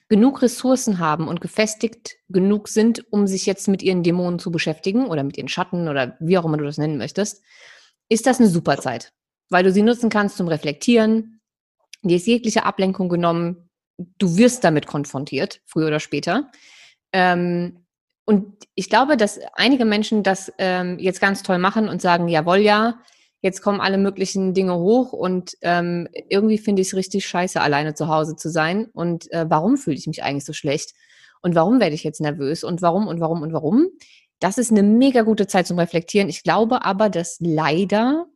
genug 0.08 0.40
Ressourcen 0.40 0.98
haben 0.98 1.28
und 1.28 1.42
gefestigt 1.42 2.16
genug 2.30 2.68
sind, 2.68 3.04
um 3.12 3.26
sich 3.26 3.44
jetzt 3.44 3.68
mit 3.68 3.82
ihren 3.82 4.02
Dämonen 4.02 4.38
zu 4.38 4.50
beschäftigen 4.50 5.06
oder 5.06 5.22
mit 5.22 5.36
ihren 5.36 5.48
Schatten 5.48 5.88
oder 5.88 6.16
wie 6.20 6.38
auch 6.38 6.46
immer 6.46 6.56
du 6.56 6.64
das 6.64 6.78
nennen 6.78 6.96
möchtest, 6.96 7.42
ist 8.08 8.26
das 8.26 8.38
eine 8.38 8.48
super 8.48 8.78
Zeit, 8.78 9.12
weil 9.50 9.64
du 9.64 9.72
sie 9.72 9.82
nutzen 9.82 10.08
kannst 10.08 10.38
zum 10.38 10.48
Reflektieren. 10.48 11.40
Dir 12.02 12.16
ist 12.16 12.26
jegliche 12.26 12.64
Ablenkung 12.64 13.10
genommen. 13.10 13.68
Du 14.16 14.38
wirst 14.38 14.64
damit 14.64 14.86
konfrontiert, 14.86 15.60
früher 15.66 15.88
oder 15.88 16.00
später. 16.00 16.50
Ähm, 17.12 17.84
und 18.24 18.66
ich 18.74 18.90
glaube, 18.90 19.16
dass 19.16 19.40
einige 19.54 19.84
Menschen 19.84 20.22
das 20.22 20.52
ähm, 20.58 20.98
jetzt 20.98 21.20
ganz 21.20 21.42
toll 21.42 21.58
machen 21.58 21.88
und 21.88 22.02
sagen, 22.02 22.28
jawohl, 22.28 22.58
ja, 22.58 23.00
jetzt 23.40 23.62
kommen 23.62 23.80
alle 23.80 23.98
möglichen 23.98 24.52
Dinge 24.52 24.76
hoch 24.76 25.12
und 25.12 25.56
ähm, 25.62 26.08
irgendwie 26.28 26.58
finde 26.58 26.82
ich 26.82 26.88
es 26.88 26.94
richtig 26.94 27.26
scheiße, 27.26 27.60
alleine 27.60 27.94
zu 27.94 28.08
Hause 28.08 28.36
zu 28.36 28.50
sein. 28.50 28.86
Und 28.92 29.32
äh, 29.32 29.46
warum 29.48 29.76
fühle 29.76 29.96
ich 29.96 30.06
mich 30.06 30.22
eigentlich 30.22 30.44
so 30.44 30.52
schlecht? 30.52 30.92
Und 31.40 31.54
warum 31.54 31.80
werde 31.80 31.94
ich 31.94 32.04
jetzt 32.04 32.20
nervös? 32.20 32.64
Und 32.64 32.82
warum 32.82 33.06
und 33.06 33.20
warum 33.20 33.42
und 33.42 33.52
warum? 33.52 33.88
Das 34.40 34.58
ist 34.58 34.70
eine 34.70 34.82
mega 34.82 35.22
gute 35.22 35.46
Zeit 35.46 35.66
zum 35.66 35.78
Reflektieren. 35.78 36.28
Ich 36.28 36.42
glaube 36.42 36.84
aber, 36.84 37.08
dass 37.08 37.38
leider 37.40 38.26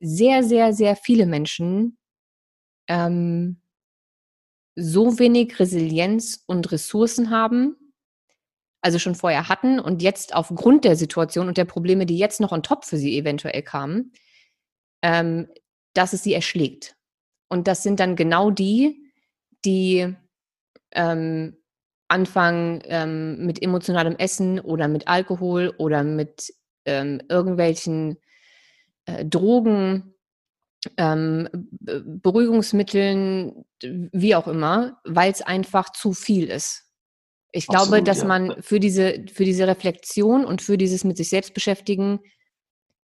sehr, 0.00 0.42
sehr, 0.42 0.72
sehr 0.72 0.96
viele 0.96 1.26
Menschen 1.26 1.98
ähm, 2.88 3.60
so 4.76 5.18
wenig 5.18 5.58
Resilienz 5.58 6.42
und 6.46 6.70
Ressourcen 6.72 7.30
haben, 7.30 7.76
also 8.80 8.98
schon 8.98 9.14
vorher 9.14 9.48
hatten 9.48 9.80
und 9.80 10.02
jetzt 10.02 10.34
aufgrund 10.34 10.84
der 10.84 10.96
Situation 10.96 11.48
und 11.48 11.56
der 11.56 11.64
Probleme, 11.64 12.06
die 12.06 12.18
jetzt 12.18 12.40
noch 12.40 12.52
on 12.52 12.62
top 12.62 12.84
für 12.84 12.96
sie 12.96 13.16
eventuell 13.18 13.62
kamen, 13.62 14.12
ähm, 15.02 15.48
dass 15.94 16.12
es 16.12 16.22
sie 16.22 16.34
erschlägt. 16.34 16.96
Und 17.48 17.68
das 17.68 17.82
sind 17.82 18.00
dann 18.00 18.16
genau 18.16 18.50
die, 18.50 19.12
die 19.64 20.14
ähm, 20.92 21.56
anfangen 22.08 22.82
ähm, 22.84 23.46
mit 23.46 23.62
emotionalem 23.62 24.16
Essen 24.16 24.60
oder 24.60 24.88
mit 24.88 25.08
Alkohol 25.08 25.74
oder 25.78 26.02
mit 26.02 26.52
ähm, 26.84 27.22
irgendwelchen 27.28 28.18
äh, 29.06 29.24
Drogen, 29.24 30.13
ähm, 30.96 31.48
Beruhigungsmitteln, 31.80 33.64
wie 33.80 34.34
auch 34.34 34.48
immer, 34.48 35.00
weil 35.04 35.30
es 35.30 35.42
einfach 35.42 35.90
zu 35.92 36.12
viel 36.12 36.50
ist. 36.50 36.84
Ich 37.52 37.68
Absolut, 37.68 37.88
glaube, 37.88 38.02
dass 38.02 38.18
ja. 38.20 38.24
man 38.24 38.62
für 38.62 38.80
diese, 38.80 39.24
für 39.32 39.44
diese 39.44 39.66
Reflexion 39.66 40.44
und 40.44 40.62
für 40.62 40.76
dieses 40.76 41.04
mit 41.04 41.16
sich 41.16 41.28
selbst 41.28 41.54
beschäftigen 41.54 42.20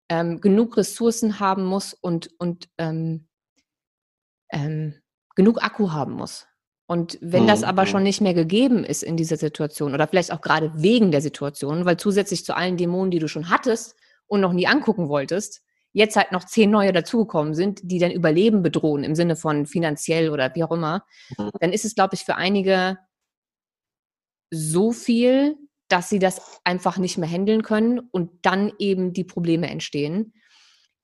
ähm, 0.08 0.40
genug 0.40 0.76
Ressourcen 0.76 1.38
haben 1.38 1.64
muss 1.64 1.94
und, 1.94 2.30
und 2.38 2.68
ähm, 2.78 3.28
ähm, 4.50 4.94
genug 5.36 5.62
Akku 5.62 5.92
haben 5.92 6.14
muss. 6.14 6.46
Und 6.90 7.18
wenn 7.20 7.46
das 7.46 7.62
aber 7.62 7.86
schon 7.86 8.00
mhm. 8.00 8.06
nicht 8.06 8.20
mehr 8.20 8.34
gegeben 8.34 8.82
ist 8.82 9.04
in 9.04 9.16
dieser 9.16 9.36
Situation 9.36 9.94
oder 9.94 10.08
vielleicht 10.08 10.32
auch 10.32 10.40
gerade 10.40 10.72
wegen 10.74 11.12
der 11.12 11.20
Situation, 11.20 11.84
weil 11.84 11.96
zusätzlich 11.96 12.44
zu 12.44 12.56
allen 12.56 12.76
Dämonen, 12.76 13.12
die 13.12 13.20
du 13.20 13.28
schon 13.28 13.48
hattest 13.48 13.94
und 14.26 14.40
noch 14.40 14.52
nie 14.52 14.66
angucken 14.66 15.08
wolltest, 15.08 15.62
jetzt 15.92 16.16
halt 16.16 16.32
noch 16.32 16.44
zehn 16.44 16.70
neue 16.70 16.92
dazugekommen 16.92 17.54
sind, 17.54 17.80
die 17.82 17.98
dein 17.98 18.12
Überleben 18.12 18.62
bedrohen 18.62 19.04
im 19.04 19.14
Sinne 19.14 19.36
von 19.36 19.66
finanziell 19.66 20.30
oder 20.30 20.54
wie 20.54 20.64
auch 20.64 20.70
immer, 20.70 21.04
mhm. 21.36 21.50
dann 21.60 21.72
ist 21.72 21.84
es, 21.84 21.94
glaube 21.94 22.14
ich, 22.14 22.24
für 22.24 22.36
einige 22.36 22.98
so 24.50 24.92
viel, 24.92 25.56
dass 25.88 26.08
sie 26.08 26.18
das 26.18 26.60
einfach 26.64 26.98
nicht 26.98 27.18
mehr 27.18 27.28
handeln 27.28 27.62
können 27.62 27.98
und 27.98 28.30
dann 28.42 28.72
eben 28.78 29.12
die 29.12 29.24
Probleme 29.24 29.68
entstehen. 29.68 30.32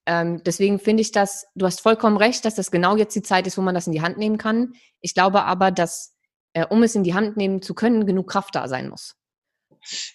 Ähm, 0.07 0.43
deswegen 0.45 0.79
finde 0.79 1.01
ich 1.01 1.11
das, 1.11 1.47
du 1.57 1.67
hast 1.67 1.81
vollkommen 1.81 2.17
recht, 2.17 2.45
dass 2.45 2.55
das 2.55 2.71
genau 2.71 2.97
jetzt 2.97 3.17
die 3.17 3.23
Zeit 3.23 3.47
ist, 3.49 3.59
wo 3.59 3.63
man 3.63 3.75
das 3.75 3.89
in 3.89 3.93
die 3.93 4.03
Hand 4.03 4.19
nehmen 4.19 4.39
kann. 4.39 4.75
Ich 5.01 5.15
glaube 5.15 5.45
aber, 5.45 5.73
dass, 5.73 6.17
äh, 6.53 6.65
um 6.65 6.85
es 6.85 6.95
in 6.95 7.03
die 7.03 7.15
Hand 7.15 7.37
nehmen 7.37 7.61
zu 7.61 7.75
können, 7.75 8.07
genug 8.07 8.31
Kraft 8.31 8.55
da 8.55 8.69
sein 8.69 8.89
muss. 8.89 9.17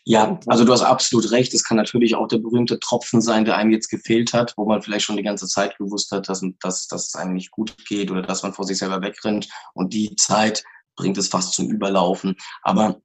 Ja, 0.05 0.39
also 0.47 0.65
du 0.65 0.71
hast 0.71 0.81
absolut 0.81 1.31
recht. 1.31 1.53
Es 1.53 1.63
kann 1.63 1.77
natürlich 1.77 2.15
auch 2.15 2.27
der 2.27 2.39
berühmte 2.39 2.79
Tropfen 2.79 3.21
sein, 3.21 3.45
der 3.45 3.57
einem 3.57 3.71
jetzt 3.71 3.89
gefehlt 3.89 4.33
hat, 4.33 4.53
wo 4.57 4.65
man 4.65 4.81
vielleicht 4.81 5.05
schon 5.05 5.17
die 5.17 5.23
ganze 5.23 5.47
Zeit 5.47 5.77
gewusst 5.77 6.11
hat, 6.11 6.29
dass, 6.29 6.43
dass, 6.59 6.87
dass 6.87 7.07
es 7.07 7.15
einem 7.15 7.33
nicht 7.33 7.51
gut 7.51 7.75
geht 7.85 8.11
oder 8.11 8.21
dass 8.21 8.43
man 8.43 8.53
vor 8.53 8.65
sich 8.65 8.77
selber 8.77 9.01
wegrennt. 9.01 9.47
Und 9.73 9.93
die 9.93 10.15
Zeit 10.15 10.63
bringt 10.95 11.17
es 11.17 11.27
fast 11.27 11.53
zum 11.53 11.69
Überlaufen. 11.69 12.35
Aber 12.61 13.01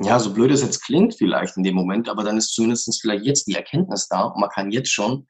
ja, 0.00 0.18
so 0.18 0.32
blöd 0.32 0.50
es 0.52 0.62
jetzt 0.62 0.84
klingt 0.84 1.14
vielleicht 1.14 1.56
in 1.56 1.64
dem 1.64 1.74
Moment, 1.74 2.08
aber 2.08 2.22
dann 2.22 2.36
ist 2.36 2.54
zumindest 2.54 3.00
vielleicht 3.00 3.24
jetzt 3.24 3.46
die 3.46 3.54
Erkenntnis 3.54 4.06
da 4.08 4.22
und 4.22 4.40
man 4.40 4.50
kann 4.50 4.70
jetzt 4.70 4.92
schon 4.92 5.26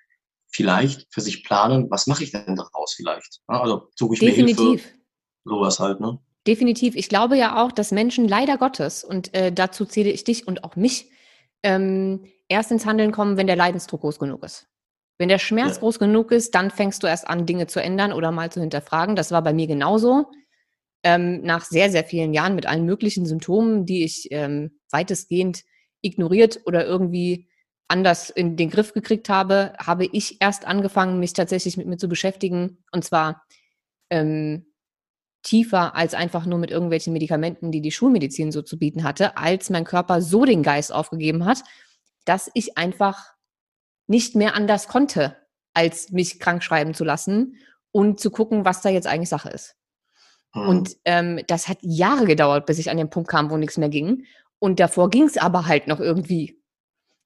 vielleicht 0.51 1.07
für 1.11 1.21
sich 1.21 1.45
planen, 1.45 1.91
was 1.91 2.07
mache 2.07 2.25
ich 2.25 2.33
denn 2.33 2.57
daraus 2.57 2.95
vielleicht? 2.95 3.41
Also 3.47 3.89
suche 3.95 4.15
ich 4.15 4.21
Definitiv. 4.21 4.59
mir 4.59 4.71
Hilfe, 4.71 4.89
sowas 5.45 5.81
halt, 5.81 6.01
ne? 6.01 6.19
Definitiv. 6.49 6.97
Ich 6.97 7.11
glaube 7.11 7.37
ja 7.37 7.63
auch, 7.63 7.73
dass 7.73 7.93
Menschen 7.93 8.27
leider 8.27 8.57
Gottes, 8.57 9.05
und 9.05 9.35
äh, 9.35 9.53
dazu 9.53 9.85
zähle 9.85 10.09
ich 10.09 10.25
dich 10.25 10.49
und 10.49 10.65
auch 10.65 10.77
mich, 10.77 11.11
ähm, 11.63 12.25
erst 12.49 12.71
ins 12.71 12.87
Handeln 12.87 13.13
kommen, 13.13 13.37
wenn 13.37 13.47
der 13.47 13.55
Leidensdruck 13.55 14.01
groß 14.01 14.19
genug 14.19 14.43
ist. 14.43 14.67
Wenn 15.19 15.29
der 15.29 15.39
Schmerz 15.39 15.75
ja. 15.75 15.81
groß 15.81 15.99
genug 15.99 16.33
ist, 16.33 16.55
dann 16.55 16.71
fängst 16.71 17.03
du 17.03 17.07
erst 17.07 17.29
an, 17.29 17.45
Dinge 17.45 17.67
zu 17.67 17.83
ändern 17.83 18.15
oder 18.15 18.31
mal 18.31 18.51
zu 18.51 18.61
hinterfragen. 18.61 19.15
Das 19.15 19.31
war 19.31 19.43
bei 19.43 19.53
mir 19.53 19.67
genauso 19.67 20.31
ähm, 21.03 21.43
nach 21.43 21.67
sehr, 21.67 21.91
sehr 21.91 22.05
vielen 22.05 22.33
Jahren 22.33 22.55
mit 22.55 22.65
allen 22.65 22.87
möglichen 22.87 23.27
Symptomen, 23.27 23.85
die 23.85 24.05
ich 24.05 24.29
ähm, 24.31 24.79
weitestgehend 24.91 25.65
ignoriert 26.01 26.61
oder 26.65 26.87
irgendwie 26.87 27.51
anders 27.89 28.31
in 28.31 28.57
den 28.57 28.71
Griff 28.71 28.95
gekriegt 28.95 29.29
habe, 29.29 29.75
habe 29.79 30.07
ich 30.07 30.41
erst 30.41 30.67
angefangen, 30.67 31.21
mich 31.21 31.35
tatsächlich 31.35 31.77
mit 31.77 31.87
mir 31.87 31.99
zu 31.99 32.09
beschäftigen. 32.09 32.79
Und 32.91 33.05
zwar 33.05 33.45
ähm, 34.09 34.68
tiefer 35.49 35.97
als 35.97 36.15
einfach 36.15 36.45
nur 36.45 36.59
mit 36.59 36.71
irgendwelchen 36.71 37.13
Medikamenten, 37.13 37.73
die 37.73 37.81
die 37.81 37.91
Schulmedizin 37.91 38.53
so 38.53 38.61
zu 38.61 38.79
bieten 38.79 39.03
hatte, 39.03 39.37
als 39.39 39.71
mein 39.71 39.85
Körper 39.85 40.21
so 40.21 40.45
den 40.45 40.63
Geist 40.63 40.93
aufgegeben 40.93 41.47
hat, 41.47 41.63
dass 42.27 42.51
ich 42.53 42.77
einfach 42.77 43.33
nicht 44.07 44.35
mehr 44.35 44.55
anders 44.55 44.89
konnte, 44.89 45.37
als 45.73 46.11
mich 46.11 46.39
krank 46.39 46.63
schreiben 46.63 46.93
zu 46.93 47.05
lassen 47.05 47.57
und 47.93 48.21
zu 48.21 48.31
gucken, 48.31 48.65
was 48.67 48.83
da 48.83 48.91
jetzt 48.91 49.07
eigentlich 49.07 49.31
Sache 49.31 49.49
ist. 49.49 49.77
Mhm. 50.55 50.69
Und 50.69 50.97
ähm, 51.07 51.41
das 51.47 51.69
hat 51.69 51.79
Jahre 51.81 52.27
gedauert, 52.27 52.67
bis 52.67 52.79
ich 52.79 52.91
an 52.91 52.99
den 52.99 53.11
Punkt 53.11 53.31
kam, 53.31 53.51
wo 53.51 53.57
nichts 53.57 53.79
mehr 53.79 53.89
ging. 53.89 54.25
Und 54.59 54.81
davor 54.81 55.09
ging 55.09 55.25
es 55.25 55.39
aber 55.39 55.67
halt 55.67 55.87
noch 55.87 56.01
irgendwie. 56.01 56.61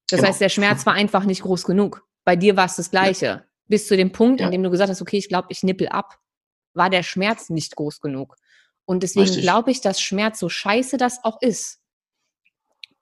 Das 0.09 0.19
genau. 0.19 0.29
heißt, 0.29 0.41
der 0.41 0.49
Schmerz 0.49 0.85
war 0.85 0.93
einfach 0.93 1.25
nicht 1.25 1.41
groß 1.41 1.65
genug. 1.65 2.07
Bei 2.23 2.35
dir 2.35 2.55
war 2.55 2.65
es 2.65 2.75
das 2.77 2.91
Gleiche. 2.91 3.25
Ja. 3.25 3.43
Bis 3.67 3.87
zu 3.87 3.97
dem 3.97 4.11
Punkt, 4.11 4.39
ja. 4.39 4.45
in 4.45 4.51
dem 4.51 4.63
du 4.63 4.69
gesagt 4.69 4.89
hast, 4.89 5.01
okay, 5.01 5.17
ich 5.17 5.29
glaube, 5.29 5.47
ich 5.49 5.63
nippel 5.63 5.89
ab, 5.89 6.19
war 6.73 6.89
der 6.89 7.03
Schmerz 7.03 7.49
nicht 7.49 7.75
groß 7.75 8.01
genug. 8.01 8.35
Und 8.85 9.03
deswegen 9.03 9.41
glaube 9.41 9.71
ich, 9.71 9.81
dass 9.81 10.01
Schmerz, 10.01 10.39
so 10.39 10.49
scheiße 10.49 10.97
das 10.97 11.23
auch 11.23 11.41
ist, 11.41 11.79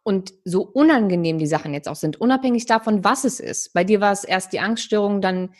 und 0.03 0.33
so 0.45 0.63
unangenehm 0.63 1.37
die 1.37 1.47
Sachen 1.47 1.73
jetzt 1.73 1.87
auch 1.87 1.95
sind, 1.95 2.19
unabhängig 2.19 2.65
davon, 2.65 3.03
was 3.03 3.23
es 3.23 3.39
ist. 3.39 3.73
Bei 3.73 3.83
dir 3.83 4.01
war 4.01 4.11
es 4.11 4.23
erst 4.23 4.51
die 4.53 4.59
Angststörung, 4.59 5.21
dann 5.21 5.53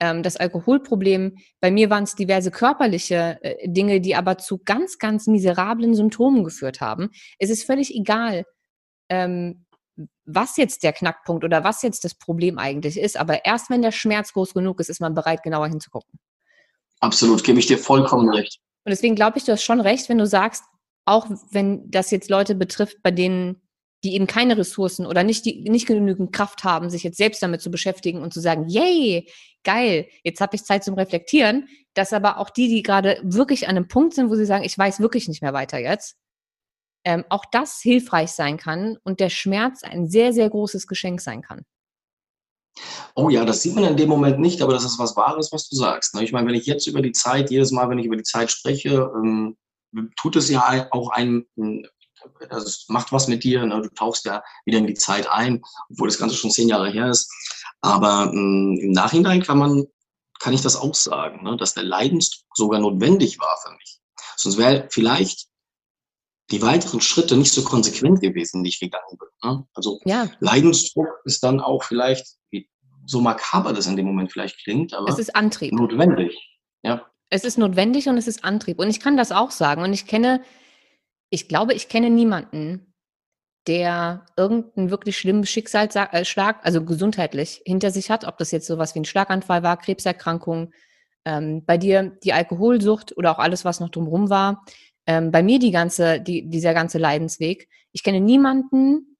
ähm, 0.00 0.22
das 0.22 0.36
Alkoholproblem, 0.36 1.38
bei 1.60 1.70
mir 1.70 1.90
waren 1.90 2.04
es 2.04 2.14
diverse 2.14 2.50
körperliche 2.50 3.38
äh, 3.42 3.68
Dinge, 3.68 4.00
die 4.00 4.14
aber 4.14 4.38
zu 4.38 4.58
ganz, 4.58 4.98
ganz 4.98 5.26
miserablen 5.26 5.94
Symptomen 5.94 6.44
geführt 6.44 6.80
haben. 6.80 7.10
Es 7.38 7.50
ist 7.50 7.64
völlig 7.64 7.94
egal, 7.94 8.44
ähm, 9.08 9.64
was 10.24 10.56
jetzt 10.56 10.84
der 10.84 10.92
Knackpunkt 10.92 11.42
oder 11.42 11.64
was 11.64 11.82
jetzt 11.82 12.04
das 12.04 12.14
Problem 12.14 12.58
eigentlich 12.58 12.98
ist. 12.98 13.16
Aber 13.16 13.44
erst 13.44 13.68
wenn 13.70 13.82
der 13.82 13.90
Schmerz 13.90 14.32
groß 14.32 14.54
genug 14.54 14.78
ist, 14.78 14.90
ist 14.90 15.00
man 15.00 15.14
bereit, 15.14 15.42
genauer 15.42 15.66
hinzugucken. 15.66 16.20
Absolut, 17.00 17.44
gebe 17.44 17.58
ich 17.58 17.66
dir 17.66 17.78
vollkommen 17.78 18.28
recht. 18.28 18.58
Und 18.84 18.90
deswegen 18.90 19.14
glaube 19.14 19.38
ich, 19.38 19.44
du 19.44 19.52
hast 19.52 19.62
schon 19.62 19.80
recht, 19.80 20.08
wenn 20.08 20.18
du 20.18 20.26
sagst, 20.26 20.64
auch 21.04 21.26
wenn 21.50 21.90
das 21.90 22.10
jetzt 22.10 22.30
Leute 22.30 22.54
betrifft, 22.54 23.02
bei 23.02 23.10
denen 23.10 23.62
die 24.04 24.14
eben 24.14 24.26
keine 24.26 24.56
Ressourcen 24.56 25.06
oder 25.06 25.24
nicht, 25.24 25.44
die, 25.44 25.68
nicht 25.68 25.86
genügend 25.86 26.32
Kraft 26.32 26.62
haben, 26.62 26.88
sich 26.88 27.02
jetzt 27.02 27.16
selbst 27.16 27.42
damit 27.42 27.60
zu 27.60 27.70
beschäftigen 27.70 28.22
und 28.22 28.32
zu 28.32 28.40
sagen, 28.40 28.68
yay, 28.68 29.28
geil, 29.64 30.06
jetzt 30.22 30.40
habe 30.40 30.54
ich 30.54 30.64
Zeit 30.64 30.84
zum 30.84 30.94
Reflektieren, 30.94 31.68
dass 31.94 32.12
aber 32.12 32.38
auch 32.38 32.50
die, 32.50 32.68
die 32.68 32.82
gerade 32.82 33.20
wirklich 33.24 33.66
an 33.66 33.76
einem 33.76 33.88
Punkt 33.88 34.14
sind, 34.14 34.30
wo 34.30 34.36
sie 34.36 34.44
sagen, 34.44 34.64
ich 34.64 34.78
weiß 34.78 35.00
wirklich 35.00 35.26
nicht 35.26 35.42
mehr 35.42 35.52
weiter 35.52 35.78
jetzt, 35.78 36.16
ähm, 37.04 37.24
auch 37.28 37.44
das 37.50 37.80
hilfreich 37.80 38.30
sein 38.30 38.56
kann 38.56 38.96
und 39.02 39.18
der 39.18 39.30
Schmerz 39.30 39.82
ein 39.82 40.06
sehr, 40.06 40.32
sehr 40.32 40.48
großes 40.48 40.86
Geschenk 40.86 41.20
sein 41.20 41.42
kann. 41.42 41.64
Oh 43.14 43.28
ja, 43.30 43.44
das 43.44 43.62
sieht 43.62 43.74
man 43.74 43.84
in 43.84 43.96
dem 43.96 44.08
Moment 44.08 44.38
nicht, 44.38 44.62
aber 44.62 44.72
das 44.72 44.84
ist 44.84 44.98
was 44.98 45.16
Wahres, 45.16 45.52
was 45.52 45.68
du 45.68 45.76
sagst. 45.76 46.14
Ne? 46.14 46.24
Ich 46.24 46.32
meine, 46.32 46.46
wenn 46.46 46.54
ich 46.54 46.66
jetzt 46.66 46.86
über 46.86 47.02
die 47.02 47.12
Zeit, 47.12 47.50
jedes 47.50 47.70
Mal, 47.70 47.88
wenn 47.88 47.98
ich 47.98 48.06
über 48.06 48.16
die 48.16 48.22
Zeit 48.22 48.50
spreche, 48.50 49.10
ähm, 49.14 49.56
tut 50.16 50.36
es 50.36 50.48
ja 50.48 50.88
auch 50.90 51.10
ein, 51.10 51.46
also 52.48 52.66
es 52.66 52.86
macht 52.88 53.12
was 53.12 53.28
mit 53.28 53.44
dir, 53.44 53.64
ne? 53.64 53.82
du 53.82 53.88
tauchst 53.90 54.24
ja 54.24 54.42
wieder 54.64 54.78
in 54.78 54.86
die 54.86 54.94
Zeit 54.94 55.28
ein, 55.28 55.62
obwohl 55.90 56.08
das 56.08 56.18
Ganze 56.18 56.36
schon 56.36 56.50
zehn 56.50 56.68
Jahre 56.68 56.90
her 56.90 57.10
ist. 57.10 57.30
Aber 57.80 58.30
ähm, 58.32 58.78
im 58.80 58.92
Nachhinein 58.92 59.42
kann 59.42 59.58
man, 59.58 59.86
kann 60.40 60.54
ich 60.54 60.62
das 60.62 60.76
auch 60.76 60.94
sagen, 60.94 61.42
ne? 61.44 61.56
dass 61.56 61.74
der 61.74 61.84
Leidensdruck 61.84 62.56
sogar 62.56 62.80
notwendig 62.80 63.38
war 63.40 63.56
für 63.64 63.72
mich. 63.72 63.98
Sonst 64.36 64.58
wäre 64.58 64.86
vielleicht 64.90 65.48
die 66.50 66.62
weiteren 66.62 67.00
Schritte 67.00 67.36
nicht 67.36 67.52
so 67.52 67.62
konsequent 67.62 68.20
gewesen, 68.20 68.64
die 68.64 68.70
ich 68.70 68.80
gegangen 68.80 69.18
bin. 69.18 69.64
Also 69.74 70.00
ja. 70.04 70.28
Leidensdruck 70.40 71.08
ist 71.24 71.42
dann 71.42 71.60
auch 71.60 71.84
vielleicht, 71.84 72.37
so 73.08 73.20
makaber 73.20 73.72
das 73.72 73.86
in 73.86 73.96
dem 73.96 74.06
Moment 74.06 74.30
vielleicht 74.30 74.62
klingt, 74.62 74.92
aber 74.92 75.08
es 75.08 75.18
ist 75.18 75.34
Antrieb. 75.34 75.72
notwendig. 75.72 76.36
Ja. 76.82 77.06
Es 77.30 77.44
ist 77.44 77.58
notwendig 77.58 78.08
und 78.08 78.18
es 78.18 78.28
ist 78.28 78.44
Antrieb. 78.44 78.78
Und 78.78 78.88
ich 78.88 79.00
kann 79.00 79.16
das 79.16 79.32
auch 79.32 79.50
sagen. 79.50 79.82
Und 79.82 79.92
ich 79.92 80.06
kenne, 80.06 80.42
ich 81.30 81.48
glaube, 81.48 81.74
ich 81.74 81.88
kenne 81.88 82.10
niemanden, 82.10 82.94
der 83.66 84.26
irgendeinen 84.36 84.90
wirklich 84.90 85.18
schlimmen 85.18 85.44
Schicksalsschlag, 85.44 86.56
äh, 86.56 86.60
also 86.62 86.84
gesundheitlich, 86.84 87.62
hinter 87.64 87.90
sich 87.90 88.10
hat, 88.10 88.26
ob 88.26 88.38
das 88.38 88.50
jetzt 88.50 88.66
sowas 88.66 88.94
wie 88.94 89.00
ein 89.00 89.04
Schlaganfall 89.04 89.62
war, 89.62 89.78
Krebserkrankung, 89.78 90.72
ähm, 91.24 91.64
bei 91.64 91.76
dir 91.76 92.16
die 92.22 92.32
Alkoholsucht 92.32 93.16
oder 93.16 93.32
auch 93.32 93.38
alles, 93.38 93.64
was 93.64 93.80
noch 93.80 93.90
drumherum 93.90 94.30
war. 94.30 94.64
Ähm, 95.06 95.30
bei 95.30 95.42
mir 95.42 95.58
die 95.58 95.70
ganze, 95.70 96.20
die, 96.20 96.48
dieser 96.48 96.74
ganze 96.74 96.98
Leidensweg. 96.98 97.68
Ich 97.92 98.02
kenne 98.02 98.20
niemanden, 98.20 99.16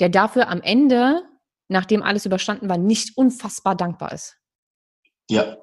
der 0.00 0.08
dafür 0.08 0.48
am 0.48 0.60
Ende, 0.60 1.22
nachdem 1.68 2.02
alles 2.02 2.26
überstanden 2.26 2.68
war, 2.68 2.78
nicht 2.78 3.16
unfassbar 3.16 3.74
dankbar 3.74 4.12
ist. 4.12 4.36
Ja, 5.30 5.56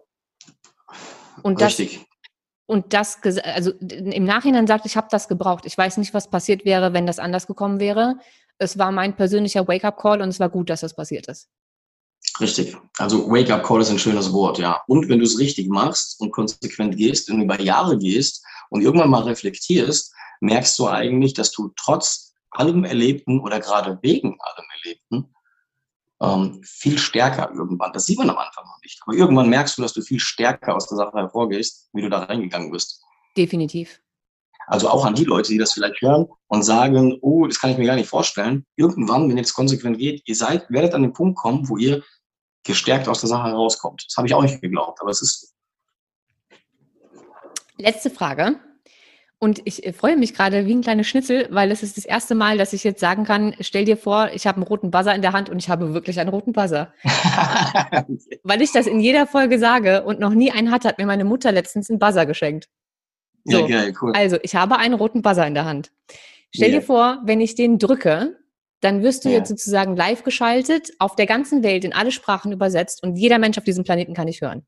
und 1.44 1.62
Richtig. 1.62 2.00
Das, 2.00 2.06
und 2.68 2.94
das, 2.94 3.38
also 3.44 3.72
im 3.72 4.24
Nachhinein 4.24 4.68
sagt, 4.68 4.86
ich 4.86 4.98
habe 4.98 5.08
das 5.12 5.28
gebraucht. 5.28 5.66
Ich 5.66 5.78
weiß 5.78 5.98
nicht, 5.98 6.14
was 6.14 6.30
passiert 6.30 6.66
wäre, 6.66 6.94
wenn 6.94 7.06
das 7.06 7.20
anders 7.20 7.48
gekommen 7.48 7.80
wäre. 7.80 8.18
Es 8.58 8.78
war 8.78 8.92
mein 8.92 9.16
persönlicher 9.16 9.68
Wake-up-Call 9.68 10.22
und 10.22 10.30
es 10.30 10.40
war 10.40 10.50
gut, 10.50 10.70
dass 10.70 10.82
das 10.82 10.96
passiert 10.96 11.28
ist. 11.28 11.50
Richtig. 12.40 12.76
Also 12.98 13.30
Wake-up-Call 13.30 13.82
ist 13.82 13.92
ein 13.92 14.00
schönes 14.00 14.34
Wort, 14.34 14.58
ja. 14.58 14.82
Und 14.88 15.08
wenn 15.10 15.20
du 15.20 15.26
es 15.26 15.38
richtig 15.38 15.68
machst 15.68 16.20
und 16.20 16.32
konsequent 16.32 16.98
gehst 16.98 17.30
und 17.30 17.42
über 17.42 17.62
Jahre 17.62 17.98
gehst 17.98 18.44
und 18.70 18.82
irgendwann 18.82 19.12
mal 19.12 19.24
reflektierst, 19.24 20.14
merkst 20.42 20.80
du 20.80 20.88
eigentlich, 20.88 21.34
dass 21.34 21.52
du 21.52 21.72
trotz 21.76 22.34
allem 22.50 22.84
Erlebten 22.84 23.40
oder 23.42 23.60
gerade 23.60 24.00
wegen 24.02 24.38
allem 24.40 24.66
Erlebten 24.82 25.35
ähm, 26.22 26.62
viel 26.64 26.98
stärker 26.98 27.52
irgendwann. 27.52 27.94
Das 27.94 28.06
sieht 28.06 28.18
man 28.18 28.30
am 28.30 28.38
Anfang 28.38 28.66
noch 28.66 28.80
nicht. 28.84 29.02
Aber 29.06 29.16
irgendwann 29.16 29.50
merkst 29.50 29.78
du, 29.78 29.82
dass 29.82 29.94
du 29.94 30.02
viel 30.02 30.20
stärker 30.20 30.76
aus 30.76 30.88
der 30.88 30.98
Sache 30.98 31.18
hervorgehst, 31.18 31.90
wie 31.94 32.02
du 32.02 32.10
da 32.10 32.24
reingegangen 32.24 32.72
bist. 32.72 33.04
Definitiv. 33.36 34.02
Also 34.68 34.90
auch 34.90 35.06
an 35.06 35.14
die 35.14 35.26
Leute, 35.26 35.52
die 35.52 35.58
das 35.58 35.74
vielleicht 35.74 36.02
hören 36.02 36.28
und 36.48 36.64
sagen, 36.64 37.20
oh, 37.22 37.46
das 37.46 37.60
kann 37.60 37.70
ich 37.70 37.78
mir 37.78 37.86
gar 37.86 37.96
nicht 37.96 38.10
vorstellen. 38.10 38.66
Irgendwann, 38.76 39.30
wenn 39.30 39.38
ihr 39.38 39.44
jetzt 39.44 39.54
konsequent 39.54 40.00
geht, 40.00 40.24
ihr 40.26 40.36
seid, 40.36 40.70
werdet 40.70 40.94
an 40.96 41.04
den 41.04 41.14
Punkt 41.14 41.38
kommen, 41.38 41.70
wo 41.70 41.78
ihr 41.78 42.04
gestärkt 42.64 43.08
aus 43.08 43.20
der 43.20 43.30
Sache 43.30 43.50
herauskommt. 43.50 44.06
Das 44.08 44.18
habe 44.18 44.28
ich 44.28 44.34
auch 44.34 44.42
nicht 44.42 44.62
geglaubt, 44.62 45.00
aber 45.02 45.12
es 45.12 45.22
ist. 45.22 45.54
Letzte 47.78 48.10
Frage. 48.10 48.60
Und 49.38 49.62
ich 49.66 49.86
äh, 49.86 49.94
freue 49.94 50.18
mich 50.18 50.34
gerade 50.34 50.66
wie 50.66 50.74
ein 50.74 50.82
kleiner 50.82 51.04
Schnitzel, 51.04 51.48
weil 51.52 51.70
es 51.72 51.84
ist 51.84 51.98
das 51.98 52.06
erste 52.06 52.36
Mal, 52.36 52.58
dass 52.58 52.74
ich 52.74 52.84
jetzt 52.84 53.02
sagen 53.02 53.26
kann, 53.26 53.54
stell 53.60 53.86
dir 53.86 53.98
vor, 53.98 54.30
ich 54.34 54.48
habe 54.48 54.58
einen 54.58 54.68
roten 54.68 54.92
Buzzer 54.92 55.14
in 55.14 55.22
der 55.22 55.34
Hand 55.34 55.50
und 55.50 55.60
ich 55.60 55.70
habe 55.70 55.94
wirklich 55.94 56.20
einen 56.20 56.30
roten 56.30 56.54
Buzzer. 56.54 56.94
weil 58.44 58.62
ich 58.62 58.72
das 58.72 58.88
in 58.88 59.00
jeder 59.00 59.28
Folge 59.28 59.60
sage 59.60 60.04
und 60.04 60.20
noch 60.20 60.34
nie 60.34 60.52
einen 60.52 60.72
hatte, 60.72 60.88
hat 60.88 60.98
mir 60.98 61.06
meine 61.06 61.26
Mutter 61.26 61.52
letztens 61.52 61.90
einen 61.90 62.00
Buzzer 62.00 62.26
geschenkt. 62.26 62.70
So, 63.44 63.60
ja, 63.60 63.68
geil, 63.68 63.94
cool. 64.02 64.14
Also, 64.16 64.38
ich 64.42 64.56
habe 64.56 64.78
einen 64.78 64.96
roten 64.96 65.22
Buzzer 65.22 65.46
in 65.46 65.54
der 65.54 65.66
Hand. 65.66 65.92
Stell 66.54 66.70
yeah. 66.70 66.80
dir 66.80 66.86
vor, 66.86 67.22
wenn 67.26 67.42
ich 67.42 67.56
den 67.56 67.78
drücke, 67.78 68.38
dann 68.82 69.04
wirst 69.04 69.26
du 69.26 69.30
ja. 69.30 69.38
jetzt 69.38 69.50
sozusagen 69.50 69.96
live 69.96 70.24
geschaltet, 70.24 70.92
auf 71.00 71.16
der 71.16 71.26
ganzen 71.26 71.62
Welt 71.62 71.84
in 71.84 71.94
alle 71.94 72.12
Sprachen 72.12 72.52
übersetzt 72.52 73.04
und 73.04 73.16
jeder 73.16 73.38
Mensch 73.38 73.58
auf 73.58 73.64
diesem 73.64 73.84
Planeten 73.84 74.14
kann 74.14 74.28
dich 74.28 74.42
hören. 74.42 74.66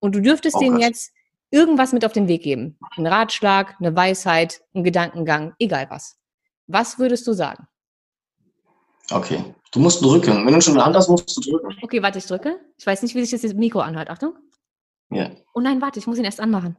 Und 0.00 0.14
du 0.14 0.20
dürftest 0.20 0.56
oh, 0.56 0.60
den 0.60 0.78
jetzt 0.78 1.12
irgendwas 1.50 1.92
mit 1.92 2.04
auf 2.04 2.12
den 2.12 2.28
Weg 2.28 2.42
geben. 2.42 2.78
Ein 2.96 3.06
Ratschlag, 3.06 3.76
eine 3.78 3.94
Weisheit, 3.94 4.60
ein 4.74 4.84
Gedankengang, 4.84 5.54
egal 5.58 5.86
was. 5.90 6.18
Was 6.66 6.98
würdest 6.98 7.26
du 7.26 7.32
sagen? 7.32 7.66
Okay, 9.10 9.42
du 9.72 9.80
musst 9.80 10.02
drücken. 10.02 10.46
Wenn 10.46 10.54
du 10.54 10.60
schon 10.60 10.74
eine 10.74 10.84
Hand 10.84 10.96
hast, 10.96 11.08
musst 11.08 11.34
du 11.36 11.40
drücken. 11.40 11.76
Okay, 11.82 12.02
warte, 12.02 12.18
ich 12.18 12.26
drücke. 12.26 12.60
Ich 12.76 12.86
weiß 12.86 13.02
nicht, 13.02 13.14
wie 13.14 13.24
sich 13.24 13.40
das 13.40 13.54
Mikro 13.54 13.80
anhört. 13.80 14.10
Achtung. 14.10 14.34
Ja. 15.10 15.30
Oh 15.54 15.60
nein, 15.60 15.80
warte, 15.80 15.98
ich 15.98 16.06
muss 16.06 16.18
ihn 16.18 16.24
erst 16.24 16.40
anmachen. 16.40 16.76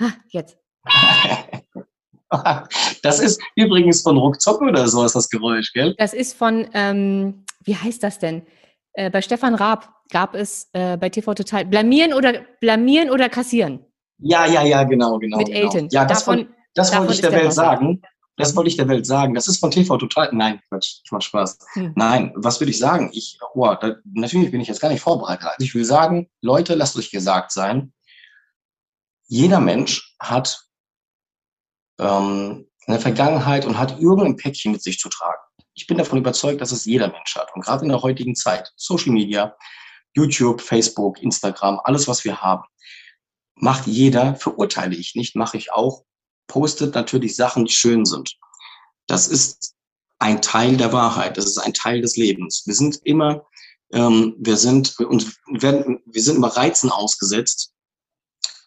Ha, 0.00 0.12
jetzt. 0.28 0.56
das 3.02 3.20
ist 3.20 3.42
übrigens 3.56 4.02
von 4.02 4.16
Ruckzuck 4.16 4.62
oder 4.62 4.88
so 4.88 5.04
ist 5.04 5.16
das 5.16 5.28
Geräusch, 5.28 5.72
gell? 5.72 5.94
Das 5.98 6.14
ist 6.14 6.36
von, 6.36 6.68
ähm, 6.72 7.44
wie 7.64 7.76
heißt 7.76 8.02
das 8.02 8.18
denn? 8.18 8.46
Äh, 8.94 9.10
bei 9.10 9.22
Stefan 9.22 9.54
Raab 9.54 9.88
gab 10.10 10.34
es 10.34 10.68
äh, 10.72 10.96
bei 10.96 11.08
TV 11.08 11.34
Total 11.34 11.64
blamieren 11.64 12.12
oder 12.12 12.42
blamieren 12.60 13.10
oder 13.10 13.28
kassieren. 13.28 13.84
Ja, 14.18 14.46
ja, 14.46 14.62
ja, 14.62 14.84
genau, 14.84 15.18
genau. 15.18 15.38
Mit 15.38 15.48
genau. 15.48 15.60
Elton. 15.60 15.88
Ja, 15.90 16.04
das, 16.04 16.20
davon, 16.20 16.38
wollte, 16.38 16.54
das 16.74 16.96
wollte 16.96 17.12
ich 17.12 17.20
der, 17.20 17.30
der 17.30 17.40
Welt 17.40 17.52
sagen. 17.52 18.02
Das 18.36 18.56
wollte 18.56 18.68
ich 18.68 18.76
der 18.76 18.88
Welt 18.88 19.06
sagen. 19.06 19.34
Das 19.34 19.48
ist 19.48 19.58
von 19.58 19.70
TV 19.70 19.96
Total. 19.98 20.30
Nein, 20.32 20.60
Quatsch, 20.68 21.00
ich 21.04 21.12
mach 21.12 21.20
Spaß. 21.20 21.58
Hm. 21.74 21.92
Nein, 21.96 22.32
was 22.34 22.60
würde 22.60 22.70
ich 22.70 22.78
sagen? 22.78 23.10
Ich, 23.12 23.38
oh, 23.54 23.74
da, 23.80 23.96
natürlich 24.14 24.50
bin 24.50 24.60
ich 24.60 24.68
jetzt 24.68 24.80
gar 24.80 24.88
nicht 24.88 25.02
vorbereitet. 25.02 25.46
Also 25.46 25.64
ich 25.64 25.74
will 25.74 25.84
sagen, 25.84 26.28
Leute, 26.40 26.74
lasst 26.74 26.96
euch 26.96 27.10
gesagt 27.10 27.52
sein, 27.52 27.92
jeder 29.26 29.60
Mensch 29.60 30.14
hat 30.18 30.66
ähm, 31.98 32.68
eine 32.86 32.98
Vergangenheit 32.98 33.64
und 33.64 33.78
hat 33.78 34.00
irgendein 34.00 34.36
Päckchen 34.36 34.72
mit 34.72 34.82
sich 34.82 34.98
zu 34.98 35.08
tragen. 35.08 35.40
Ich 35.74 35.86
bin 35.86 35.98
davon 35.98 36.18
überzeugt, 36.18 36.60
dass 36.60 36.72
es 36.72 36.84
jeder 36.84 37.08
Mensch 37.08 37.34
hat. 37.36 37.54
Und 37.54 37.64
gerade 37.64 37.82
in 37.82 37.88
der 37.88 38.02
heutigen 38.02 38.34
Zeit, 38.34 38.72
Social 38.76 39.12
Media, 39.12 39.56
YouTube, 40.14 40.60
Facebook, 40.60 41.22
Instagram, 41.22 41.80
alles, 41.84 42.08
was 42.08 42.24
wir 42.24 42.42
haben, 42.42 42.64
macht 43.54 43.86
jeder, 43.86 44.34
verurteile 44.34 44.96
ich 44.96 45.14
nicht, 45.14 45.36
mache 45.36 45.56
ich 45.56 45.72
auch, 45.72 46.04
postet 46.46 46.94
natürlich 46.94 47.36
Sachen, 47.36 47.64
die 47.64 47.72
schön 47.72 48.04
sind. 48.04 48.36
Das 49.06 49.28
ist 49.28 49.74
ein 50.18 50.42
Teil 50.42 50.76
der 50.76 50.92
Wahrheit, 50.92 51.36
das 51.36 51.46
ist 51.46 51.58
ein 51.58 51.74
Teil 51.74 52.00
des 52.00 52.16
Lebens. 52.16 52.62
Wir 52.66 52.74
sind 52.74 53.00
immer, 53.04 53.44
ähm, 53.92 54.36
wir 54.38 54.56
sind, 54.56 54.98
und 55.00 55.36
werden, 55.46 56.00
wir 56.06 56.22
sind 56.22 56.36
immer 56.36 56.56
Reizen 56.56 56.90
ausgesetzt 56.90 57.72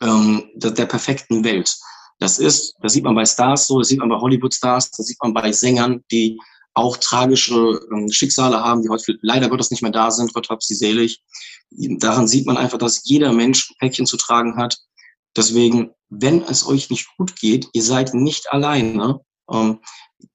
ähm, 0.02 0.49
der, 0.56 0.72
der 0.72 0.86
perfekten 0.86 1.44
Welt. 1.44 1.76
Das 2.19 2.40
ist, 2.40 2.76
das 2.82 2.94
sieht 2.94 3.03
man 3.03 3.15
bei 3.15 3.26
Stars 3.26 3.68
so, 3.68 3.80
das 3.80 3.90
sieht 3.90 3.99
man 3.99 4.10
bei 4.10 4.18
Hollywood-Stars, 4.18 4.91
das 4.91 5.06
sieht 5.06 5.22
man 5.22 5.34
bei 5.34 5.52
Sängern, 5.52 6.03
die 6.11 6.40
auch 6.76 6.98
tragische 6.98 7.80
ähm, 7.92 8.12
Schicksale 8.12 8.60
haben, 8.60 8.84
die 8.84 8.90
heute 8.90 9.18
leider 9.22 9.50
Gottes 9.50 9.72
nicht 9.72 9.82
mehr 9.82 9.92
da 9.92 10.12
sind, 10.12 10.34
Gott 10.34 10.50
hab 10.50 10.62
sie 10.62 10.76
selig. 10.76 11.24
Daran 11.72 12.28
sieht 12.28 12.46
man 12.46 12.58
einfach, 12.58 12.78
dass 12.78 13.02
jeder 13.06 13.32
Mensch 13.32 13.72
ein 13.72 13.76
Päckchen 13.80 14.06
zu 14.06 14.18
tragen 14.18 14.58
hat. 14.58 14.78
Deswegen, 15.36 15.92
wenn 16.10 16.44
es 16.44 16.68
euch 16.68 16.90
nicht 16.90 17.08
gut 17.18 17.36
geht, 17.38 17.68
ihr 17.74 17.84
seid 17.84 18.14
nicht 18.14 18.52
alleine. 18.52 19.22
Ähm, 19.50 19.80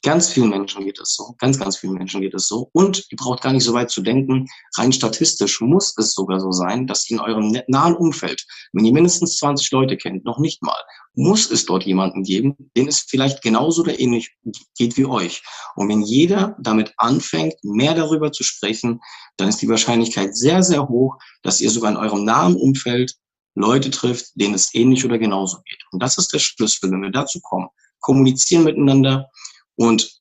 Ganz 0.03 0.31
vielen 0.31 0.51
Menschen 0.51 0.85
geht 0.85 0.99
es 1.01 1.15
so. 1.15 1.35
Ganz, 1.39 1.59
ganz 1.59 1.77
vielen 1.77 1.95
Menschen 1.95 2.21
geht 2.21 2.35
es 2.35 2.49
so. 2.49 2.71
Und 2.73 3.07
ihr 3.11 3.17
braucht 3.17 3.43
gar 3.43 3.53
nicht 3.53 3.65
so 3.65 3.73
weit 3.73 3.91
zu 3.91 4.03
denken. 4.03 4.47
Rein 4.77 4.93
statistisch 4.93 5.61
muss 5.61 5.95
es 5.99 6.15
sogar 6.15 6.41
so 6.41 6.51
sein, 6.51 6.87
dass 6.87 7.09
in 7.11 7.21
eurem 7.21 7.57
nahen 7.69 7.95
Umfeld, 7.95 8.45
wenn 8.73 8.85
ihr 8.85 8.93
mindestens 8.93 9.37
20 9.39 9.71
Leute 9.73 9.97
kennt, 9.97 10.25
noch 10.25 10.39
nicht 10.39 10.63
mal, 10.63 10.79
muss 11.15 11.51
es 11.51 11.67
dort 11.67 11.85
jemanden 11.85 12.23
geben, 12.23 12.71
den 12.77 12.89
es 12.89 13.01
vielleicht 13.01 13.43
genauso 13.43 13.83
oder 13.83 13.99
ähnlich 13.99 14.35
geht 14.77 14.97
wie 14.97 15.07
euch. 15.07 15.43
Und 15.75 15.89
wenn 15.89 16.03
jeder 16.03 16.57
damit 16.61 16.95
anfängt, 16.97 17.55
mehr 17.63 17.95
darüber 17.95 18.33
zu 18.33 18.45
sprechen, 18.45 19.01
dann 19.37 19.49
ist 19.49 19.61
die 19.61 19.69
Wahrscheinlichkeit 19.69 20.37
sehr, 20.37 20.63
sehr 20.63 20.89
hoch, 20.89 21.17
dass 21.43 21.61
ihr 21.61 21.71
sogar 21.71 21.91
in 21.91 21.97
eurem 21.97 22.25
nahen 22.25 22.57
Umfeld 22.57 23.17
Leute 23.55 23.91
trifft, 23.91 24.27
denen 24.35 24.55
es 24.55 24.75
ähnlich 24.75 25.05
oder 25.05 25.19
genauso 25.19 25.59
geht. 25.63 25.83
Und 25.91 26.03
das 26.03 26.19
ist 26.19 26.33
der 26.33 26.39
Schlüssel, 26.39 26.91
wenn 26.91 27.03
wir 27.03 27.11
dazu 27.11 27.41
kommen. 27.41 27.69
Kommunizieren 28.01 28.65
miteinander 28.65 29.29
und 29.81 30.21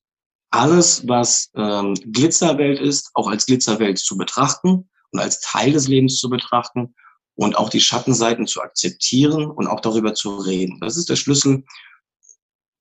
alles, 0.52 1.06
was 1.06 1.52
ähm, 1.54 1.94
Glitzerwelt 1.96 2.80
ist, 2.80 3.12
auch 3.14 3.28
als 3.28 3.46
Glitzerwelt 3.46 4.00
zu 4.00 4.18
betrachten 4.18 4.90
und 5.12 5.20
als 5.20 5.42
Teil 5.42 5.74
des 5.74 5.90
Lebens 5.90 6.18
zu 6.18 6.30
betrachten 6.30 6.96
und 7.36 7.58
auch 7.58 7.70
die 7.70 7.82
Schattenseiten 7.82 8.48
zu 8.48 8.62
akzeptieren 8.62 9.52
und 9.52 9.68
auch 9.68 9.82
darüber 9.82 10.14
zu 10.14 10.38
reden. 10.38 10.80
Das 10.80 10.96
ist 10.96 11.10
der 11.10 11.18
Schlüssel 11.18 11.66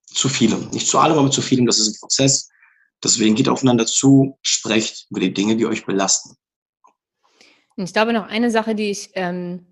zu 0.07 0.29
vielem. 0.29 0.69
Nicht 0.71 0.87
zu 0.87 1.01
allem, 1.01 1.19
aber 1.19 1.33
zu 1.33 1.43
vielem. 1.43 1.67
Das 1.67 1.81
ist 1.81 1.89
ein 1.89 1.99
Prozess. 1.99 2.49
Deswegen 3.03 3.35
geht 3.35 3.49
aufeinander 3.49 3.87
zu, 3.87 4.39
sprecht 4.43 5.09
über 5.11 5.19
die 5.19 5.35
Dinge, 5.35 5.57
die 5.57 5.67
euch 5.67 5.85
belasten. 5.85 6.37
Ich 7.75 7.93
glaube 7.93 8.13
noch 8.13 8.29
eine 8.29 8.53
Sache, 8.53 8.77
die 8.77 8.91
ich 8.93 9.11
ähm, 9.15 9.67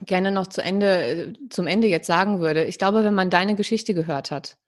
gerne 0.00 0.30
noch 0.32 0.48
zu 0.48 0.62
Ende, 0.62 1.32
zum 1.48 1.66
Ende 1.66 1.86
jetzt 1.86 2.06
sagen 2.06 2.40
würde. 2.40 2.66
Ich 2.66 2.76
glaube, 2.76 3.04
wenn 3.04 3.14
man 3.14 3.30
deine 3.30 3.54
Geschichte 3.54 3.94
gehört 3.94 4.30
hat, 4.30 4.58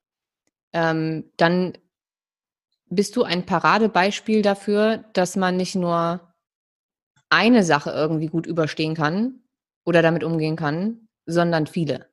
ähm, 0.72 1.30
dann 1.36 1.76
bist 2.90 3.16
du 3.16 3.22
ein 3.22 3.44
Paradebeispiel 3.44 4.42
dafür, 4.42 5.04
dass 5.12 5.36
man 5.36 5.56
nicht 5.56 5.74
nur 5.74 6.34
eine 7.28 7.62
Sache 7.62 7.90
irgendwie 7.90 8.28
gut 8.28 8.46
überstehen 8.46 8.94
kann 8.94 9.42
oder 9.84 10.02
damit 10.02 10.24
umgehen 10.24 10.56
kann, 10.56 11.08
sondern 11.26 11.66
viele. 11.66 12.08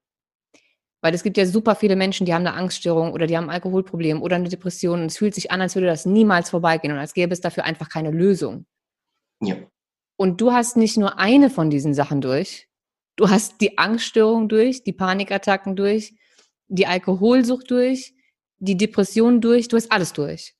Weil 1.01 1.13
es 1.13 1.23
gibt 1.23 1.37
ja 1.37 1.45
super 1.45 1.75
viele 1.75 1.95
Menschen, 1.95 2.25
die 2.25 2.33
haben 2.33 2.45
eine 2.45 2.55
Angststörung 2.55 3.13
oder 3.13 3.27
die 3.27 3.37
haben 3.37 3.45
ein 3.45 3.55
Alkoholproblem 3.55 4.21
oder 4.21 4.35
eine 4.35 4.49
Depression 4.49 5.01
und 5.01 5.07
es 5.07 5.17
fühlt 5.17 5.35
sich 5.35 5.51
an, 5.51 5.61
als 5.61 5.75
würde 5.75 5.87
das 5.87 6.05
niemals 6.05 6.49
vorbeigehen 6.49 6.93
und 6.93 6.99
als 6.99 7.13
gäbe 7.13 7.31
es 7.31 7.41
dafür 7.41 7.63
einfach 7.63 7.89
keine 7.89 8.11
Lösung. 8.11 8.65
Ja. 9.41 9.55
Und 10.17 10.41
du 10.41 10.51
hast 10.51 10.77
nicht 10.77 10.97
nur 10.97 11.19
eine 11.19 11.49
von 11.49 11.69
diesen 11.69 11.93
Sachen 11.93 12.21
durch, 12.21 12.67
Du 13.15 13.29
hast 13.29 13.61
die 13.61 13.77
Angststörung 13.77 14.49
durch, 14.49 14.83
die 14.83 14.91
Panikattacken 14.91 15.75
durch, 15.75 16.15
die 16.67 16.85
Alkoholsucht 16.85 17.71
durch, 17.71 18.13
die 18.65 18.77
Depression 18.77 19.41
durch, 19.41 19.67
du 19.67 19.77
hast 19.77 19.91
alles 19.91 20.13
durch. 20.13 20.55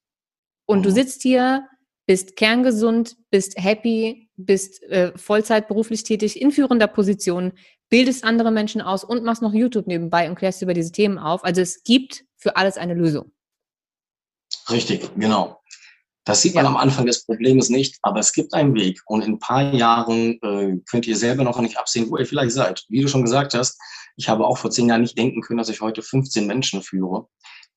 Und 0.65 0.83
du 0.83 0.89
mhm. 0.89 0.93
sitzt 0.93 1.21
hier, 1.21 1.67
bist 2.07 2.35
kerngesund, 2.35 3.17
bist 3.31 3.57
happy, 3.57 4.29
bist 4.35 4.83
äh, 4.83 5.11
Vollzeit 5.17 5.67
beruflich 5.67 6.03
tätig, 6.03 6.41
in 6.41 6.51
führender 6.51 6.87
Position, 6.87 7.53
bildest 7.89 8.23
andere 8.23 8.51
Menschen 8.51 8.81
aus 8.81 9.03
und 9.03 9.23
machst 9.23 9.41
noch 9.41 9.53
YouTube 9.53 9.87
nebenbei 9.87 10.29
und 10.29 10.35
klärst 10.35 10.61
über 10.61 10.73
diese 10.73 10.91
Themen 10.91 11.17
auf. 11.17 11.43
Also 11.43 11.61
es 11.61 11.83
gibt 11.83 12.25
für 12.37 12.55
alles 12.55 12.77
eine 12.77 12.93
Lösung. 12.93 13.31
Richtig, 14.69 15.09
genau. 15.15 15.61
Das 16.25 16.41
sieht 16.41 16.55
man 16.55 16.65
ja. 16.65 16.71
am 16.71 16.77
Anfang 16.77 17.05
des 17.05 17.23
Problems 17.25 17.69
nicht, 17.69 17.99
aber 18.01 18.19
es 18.19 18.33
gibt 18.33 18.53
einen 18.55 18.73
Weg 18.73 18.99
und 19.05 19.23
in 19.23 19.33
ein 19.33 19.39
paar 19.39 19.73
Jahren 19.73 20.39
äh, 20.41 20.75
könnt 20.89 21.05
ihr 21.05 21.15
selber 21.15 21.43
noch 21.43 21.59
nicht 21.59 21.77
absehen, 21.77 22.09
wo 22.09 22.17
ihr 22.17 22.25
vielleicht 22.25 22.53
seid. 22.53 22.83
Wie 22.89 23.01
du 23.01 23.07
schon 23.07 23.21
gesagt 23.21 23.53
hast, 23.53 23.79
ich 24.17 24.27
habe 24.27 24.45
auch 24.45 24.57
vor 24.57 24.71
zehn 24.71 24.89
Jahren 24.89 25.01
nicht 25.01 25.17
denken 25.17 25.41
können, 25.41 25.59
dass 25.59 25.69
ich 25.69 25.81
heute 25.81 26.01
15 26.01 26.47
Menschen 26.47 26.81
führe, 26.81 27.27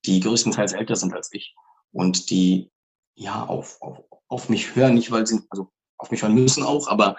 die 0.05 0.19
größtenteils 0.19 0.73
älter 0.73 0.95
sind 0.95 1.13
als 1.13 1.29
ich 1.33 1.55
und 1.91 2.29
die 2.29 2.71
ja 3.15 3.45
auf, 3.45 3.81
auf, 3.81 3.99
auf 4.27 4.49
mich 4.49 4.75
hören, 4.75 4.93
nicht 4.95 5.11
weil 5.11 5.27
sie, 5.27 5.41
also 5.49 5.71
auf 5.97 6.11
mich 6.11 6.21
hören 6.21 6.35
müssen 6.35 6.63
auch, 6.63 6.87
aber 6.87 7.17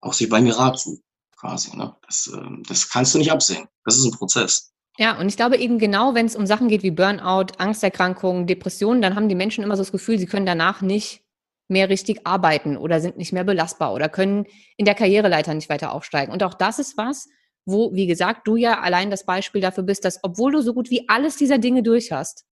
auch 0.00 0.12
sich 0.12 0.28
bei 0.28 0.40
mir 0.40 0.56
raten 0.56 1.02
quasi. 1.38 1.76
Ne? 1.76 1.94
Das, 2.06 2.30
äh, 2.34 2.62
das 2.68 2.90
kannst 2.90 3.14
du 3.14 3.18
nicht 3.18 3.32
absehen. 3.32 3.68
Das 3.84 3.96
ist 3.96 4.04
ein 4.04 4.12
Prozess. 4.12 4.72
Ja, 4.98 5.18
und 5.18 5.28
ich 5.28 5.36
glaube 5.36 5.58
eben 5.58 5.78
genau, 5.78 6.14
wenn 6.14 6.26
es 6.26 6.36
um 6.36 6.46
Sachen 6.46 6.68
geht 6.68 6.82
wie 6.82 6.90
Burnout, 6.90 7.52
Angsterkrankungen, 7.58 8.46
Depressionen, 8.46 9.02
dann 9.02 9.14
haben 9.14 9.28
die 9.28 9.34
Menschen 9.34 9.62
immer 9.62 9.76
so 9.76 9.82
das 9.82 9.92
Gefühl, 9.92 10.18
sie 10.18 10.26
können 10.26 10.46
danach 10.46 10.80
nicht 10.80 11.22
mehr 11.68 11.88
richtig 11.88 12.26
arbeiten 12.26 12.76
oder 12.76 13.00
sind 13.00 13.18
nicht 13.18 13.32
mehr 13.32 13.44
belastbar 13.44 13.92
oder 13.92 14.08
können 14.08 14.46
in 14.76 14.86
der 14.86 14.94
Karriereleiter 14.94 15.52
nicht 15.52 15.68
weiter 15.68 15.92
aufsteigen. 15.92 16.32
Und 16.32 16.42
auch 16.42 16.54
das 16.54 16.78
ist 16.78 16.96
was, 16.96 17.28
wo, 17.66 17.92
wie 17.92 18.06
gesagt, 18.06 18.46
du 18.46 18.56
ja 18.56 18.80
allein 18.80 19.10
das 19.10 19.26
Beispiel 19.26 19.60
dafür 19.60 19.82
bist, 19.82 20.04
dass 20.04 20.20
obwohl 20.22 20.52
du 20.52 20.62
so 20.62 20.72
gut 20.72 20.88
wie 20.90 21.08
alles 21.08 21.36
dieser 21.36 21.58
Dinge 21.58 21.82
durch 21.82 22.12
hast, 22.12 22.46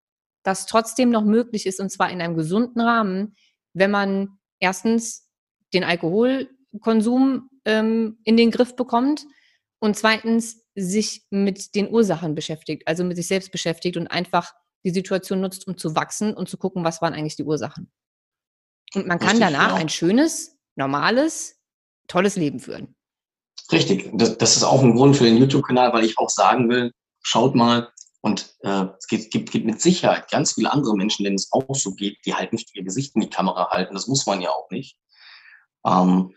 das 0.43 0.67
trotzdem 0.67 1.11
noch 1.11 1.25
möglich 1.25 1.67
ist 1.67 1.79
und 1.79 1.91
zwar 1.91 2.11
in 2.11 2.21
einem 2.21 2.35
gesunden 2.35 2.81
Rahmen, 2.81 3.37
wenn 3.75 3.91
man 3.91 4.39
erstens 4.59 5.29
den 5.73 5.85
Alkoholkonsum 5.85 7.49
ähm, 7.65 8.19
in 8.25 8.37
den 8.37 8.51
Griff 8.51 8.75
bekommt 8.75 9.27
und 9.79 9.97
zweitens 9.97 10.65
sich 10.75 11.27
mit 11.31 11.75
den 11.75 11.91
Ursachen 11.91 12.35
beschäftigt, 12.35 12.89
also 12.89 13.05
mit 13.05 13.17
sich 13.17 13.29
selbst 13.29 13.53
beschäftigt 13.53 13.97
und 13.97 14.09
einfach 14.09 14.55
die 14.85 14.91
Situation 14.91 15.41
nutzt, 15.41 15.69
um 15.69 15.77
zu 15.77 15.95
wachsen 15.95 16.35
und 16.35 16.49
zu 16.49 16.57
gucken, 16.57 16.85
was 16.85 17.03
waren 17.03 17.15
eigentlich 17.15 17.37
die 17.37 17.45
Ursachen. 17.45 17.93
Und 18.95 19.07
man 19.07 19.19
kann 19.19 19.37
Richtig, 19.37 19.47
danach 19.47 19.71
ja. 19.71 19.75
ein 19.75 19.89
schönes, 19.89 20.59
normales, 20.75 21.61
tolles 22.09 22.37
Leben 22.37 22.59
führen. 22.59 22.95
Richtig, 23.73 24.11
das, 24.13 24.37
das 24.37 24.57
ist 24.57 24.65
auch 24.65 24.83
ein 24.83 24.95
Grund 24.95 25.17
für 25.17 25.25
den 25.25 25.39
YouTube-Kanal, 25.39 25.93
weil 25.93 26.05
ich 26.05 26.19
auch 26.19 26.29
sagen 26.29 26.69
will, 26.69 26.93
schaut 27.23 27.55
mal, 27.55 27.89
und 28.21 28.55
äh, 28.61 28.85
es 28.99 29.09
gibt, 29.09 29.33
gibt, 29.33 29.51
gibt 29.51 29.67
mit 29.67 29.81
Sicherheit 29.81 30.31
ganz 30.31 30.53
viele 30.53 30.73
andere 30.73 30.95
Menschen, 30.95 31.25
denen 31.25 31.37
es 31.37 31.51
auch 31.53 31.75
so 31.75 31.93
geht, 31.95 32.19
die 32.25 32.35
halt 32.35 32.53
nicht 32.53 32.75
ihr 32.75 32.85
Gesicht 32.85 33.17
in 33.17 33.23
die 33.23 33.31
Kamera 33.31 33.71
halten. 33.71 33.95
Das 33.95 34.07
muss 34.07 34.27
man 34.27 34.41
ja 34.41 34.51
auch 34.51 34.71
nicht. 34.71 34.97
Ähm, 35.85 36.33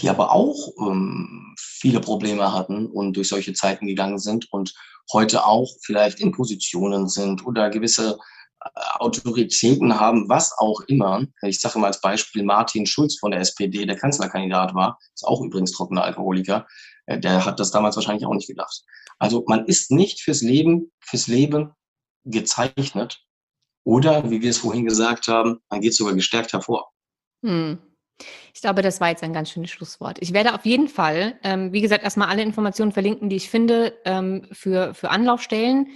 die 0.00 0.08
aber 0.08 0.32
auch 0.32 0.72
ähm, 0.80 1.54
viele 1.58 2.00
Probleme 2.00 2.52
hatten 2.52 2.86
und 2.86 3.16
durch 3.16 3.28
solche 3.28 3.52
Zeiten 3.52 3.86
gegangen 3.86 4.18
sind 4.18 4.50
und 4.52 4.72
heute 5.12 5.44
auch 5.44 5.68
vielleicht 5.82 6.20
in 6.20 6.32
Positionen 6.32 7.08
sind 7.08 7.44
oder 7.44 7.68
gewisse 7.68 8.18
Autoritäten 8.98 9.98
haben, 9.98 10.28
was 10.28 10.56
auch 10.58 10.80
immer. 10.82 11.24
Ich 11.42 11.60
sage 11.60 11.78
mal 11.78 11.88
als 11.88 12.00
Beispiel 12.00 12.42
Martin 12.42 12.86
Schulz 12.86 13.18
von 13.18 13.30
der 13.30 13.40
SPD, 13.40 13.86
der 13.86 13.96
Kanzlerkandidat 13.96 14.74
war, 14.74 14.98
ist 15.14 15.24
auch 15.24 15.40
übrigens 15.40 15.72
trockener 15.72 16.04
Alkoholiker. 16.04 16.66
Äh, 17.06 17.20
der 17.20 17.44
hat 17.44 17.60
das 17.60 17.70
damals 17.70 17.96
wahrscheinlich 17.96 18.26
auch 18.26 18.34
nicht 18.34 18.48
gedacht. 18.48 18.82
Also 19.18 19.44
man 19.46 19.66
ist 19.66 19.90
nicht 19.90 20.20
fürs 20.20 20.42
Leben, 20.42 20.92
fürs 21.00 21.26
Leben 21.26 21.72
gezeichnet 22.24 23.24
oder, 23.84 24.30
wie 24.30 24.42
wir 24.42 24.50
es 24.50 24.58
vorhin 24.58 24.84
gesagt 24.84 25.28
haben, 25.28 25.60
man 25.70 25.80
geht 25.80 25.94
sogar 25.94 26.14
gestärkt 26.14 26.52
hervor. 26.52 26.90
Hm. 27.44 27.78
Ich 28.52 28.60
glaube, 28.60 28.82
das 28.82 29.00
war 29.00 29.10
jetzt 29.10 29.22
ein 29.22 29.32
ganz 29.32 29.50
schönes 29.50 29.70
Schlusswort. 29.70 30.18
Ich 30.20 30.32
werde 30.32 30.54
auf 30.54 30.66
jeden 30.66 30.88
Fall, 30.88 31.38
ähm, 31.44 31.72
wie 31.72 31.80
gesagt, 31.80 32.02
erstmal 32.02 32.28
alle 32.28 32.42
Informationen 32.42 32.90
verlinken, 32.90 33.28
die 33.28 33.36
ich 33.36 33.48
finde 33.48 33.96
ähm, 34.04 34.46
für, 34.50 34.92
für 34.94 35.10
Anlaufstellen 35.10 35.86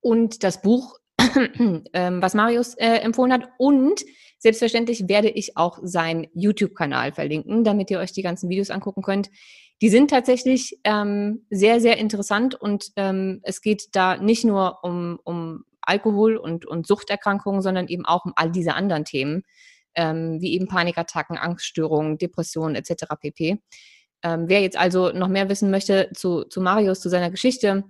und 0.00 0.44
das 0.44 0.62
Buch, 0.62 0.96
ähm, 1.92 2.22
was 2.22 2.34
Marius 2.34 2.74
äh, 2.74 2.98
empfohlen 2.98 3.32
hat. 3.32 3.48
Und 3.58 4.04
selbstverständlich 4.38 5.08
werde 5.08 5.28
ich 5.28 5.56
auch 5.56 5.78
seinen 5.82 6.26
YouTube-Kanal 6.34 7.12
verlinken, 7.12 7.64
damit 7.64 7.90
ihr 7.90 7.98
euch 7.98 8.12
die 8.12 8.22
ganzen 8.22 8.48
Videos 8.48 8.70
angucken 8.70 9.02
könnt. 9.02 9.30
Die 9.82 9.88
sind 9.88 10.10
tatsächlich 10.10 10.78
ähm, 10.84 11.46
sehr, 11.50 11.80
sehr 11.80 11.98
interessant 11.98 12.54
und 12.54 12.92
ähm, 12.96 13.40
es 13.42 13.60
geht 13.60 13.88
da 13.92 14.16
nicht 14.16 14.44
nur 14.44 14.82
um, 14.82 15.18
um 15.24 15.64
Alkohol 15.82 16.36
und, 16.36 16.66
und 16.66 16.86
Suchterkrankungen, 16.86 17.62
sondern 17.62 17.88
eben 17.88 18.06
auch 18.06 18.24
um 18.24 18.32
all 18.36 18.50
diese 18.50 18.74
anderen 18.74 19.04
Themen 19.04 19.42
ähm, 19.96 20.40
wie 20.40 20.54
eben 20.54 20.68
Panikattacken, 20.68 21.38
Angststörungen, 21.38 22.18
Depressionen 22.18 22.76
etc. 22.76 23.04
pp. 23.20 23.60
Ähm, 24.22 24.44
wer 24.48 24.60
jetzt 24.60 24.78
also 24.78 25.10
noch 25.10 25.28
mehr 25.28 25.48
wissen 25.48 25.70
möchte 25.70 26.10
zu, 26.14 26.44
zu 26.44 26.60
Marius, 26.60 27.00
zu 27.00 27.08
seiner 27.08 27.30
Geschichte 27.30 27.84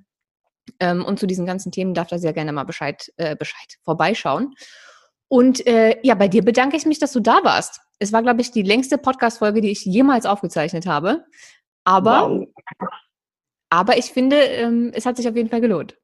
ähm, 0.80 1.04
und 1.04 1.18
zu 1.18 1.26
diesen 1.26 1.46
ganzen 1.46 1.72
Themen, 1.72 1.94
darf 1.94 2.08
da 2.08 2.18
sehr 2.18 2.32
gerne 2.32 2.52
mal 2.52 2.64
Bescheid, 2.64 3.12
äh, 3.16 3.36
Bescheid 3.36 3.76
vorbeischauen. 3.82 4.54
Und 5.28 5.66
äh, 5.66 5.98
ja, 6.02 6.14
bei 6.14 6.28
dir 6.28 6.44
bedanke 6.44 6.76
ich 6.76 6.86
mich, 6.86 6.98
dass 6.98 7.12
du 7.12 7.20
da 7.20 7.40
warst. 7.42 7.80
Es 7.98 8.12
war, 8.12 8.22
glaube 8.22 8.40
ich, 8.40 8.52
die 8.52 8.62
längste 8.62 8.98
Podcast-Folge, 8.98 9.60
die 9.60 9.70
ich 9.70 9.84
jemals 9.84 10.26
aufgezeichnet 10.26 10.86
habe. 10.86 11.24
Aber, 11.84 12.30
wow. 12.30 12.48
aber 13.70 13.98
ich 13.98 14.06
finde, 14.06 14.36
ähm, 14.36 14.92
es 14.94 15.06
hat 15.06 15.16
sich 15.16 15.28
auf 15.28 15.36
jeden 15.36 15.48
Fall 15.48 15.60
gelohnt. 15.60 15.96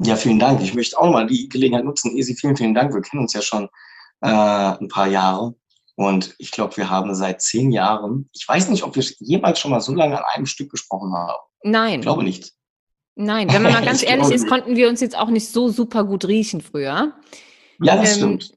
Ja, 0.00 0.16
vielen 0.16 0.38
Dank. 0.38 0.62
Ich 0.62 0.74
möchte 0.74 0.98
auch 0.98 1.10
mal 1.10 1.26
die 1.26 1.48
Gelegenheit 1.48 1.84
nutzen. 1.84 2.16
Easy, 2.16 2.34
vielen, 2.34 2.56
vielen 2.56 2.74
Dank. 2.74 2.94
Wir 2.94 3.02
kennen 3.02 3.22
uns 3.22 3.32
ja 3.32 3.42
schon 3.42 3.68
äh, 4.20 4.28
ein 4.28 4.88
paar 4.88 5.08
Jahre. 5.08 5.54
Und 5.96 6.36
ich 6.38 6.52
glaube, 6.52 6.76
wir 6.76 6.88
haben 6.88 7.12
seit 7.16 7.42
zehn 7.42 7.72
Jahren, 7.72 8.30
ich 8.32 8.46
weiß 8.46 8.68
nicht, 8.68 8.84
ob 8.84 8.94
wir 8.94 9.04
jemals 9.18 9.58
schon 9.58 9.72
mal 9.72 9.80
so 9.80 9.92
lange 9.92 10.16
an 10.16 10.24
einem 10.32 10.46
Stück 10.46 10.70
gesprochen 10.70 11.12
haben. 11.12 11.42
Nein. 11.64 11.98
Ich 11.98 12.02
glaube 12.02 12.22
nicht. 12.22 12.52
Nein, 13.20 13.52
wenn 13.52 13.62
man 13.62 13.72
mal 13.72 13.84
ganz 13.84 14.04
ehrlich 14.04 14.30
ist, 14.30 14.46
konnten 14.46 14.76
wir 14.76 14.88
uns 14.88 15.00
jetzt 15.00 15.18
auch 15.18 15.28
nicht 15.28 15.48
so 15.48 15.68
super 15.68 16.04
gut 16.04 16.26
riechen 16.26 16.60
früher. 16.60 17.14
Ja, 17.82 17.96
das 17.96 18.12
ähm, 18.12 18.16
stimmt. 18.16 18.52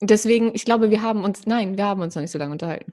Deswegen, 0.00 0.54
ich 0.54 0.64
glaube, 0.64 0.90
wir 0.90 1.02
haben 1.02 1.24
uns, 1.24 1.44
nein, 1.46 1.76
wir 1.76 1.86
haben 1.86 2.00
uns 2.02 2.14
noch 2.14 2.22
nicht 2.22 2.30
so 2.30 2.38
lange 2.38 2.52
unterhalten. 2.52 2.92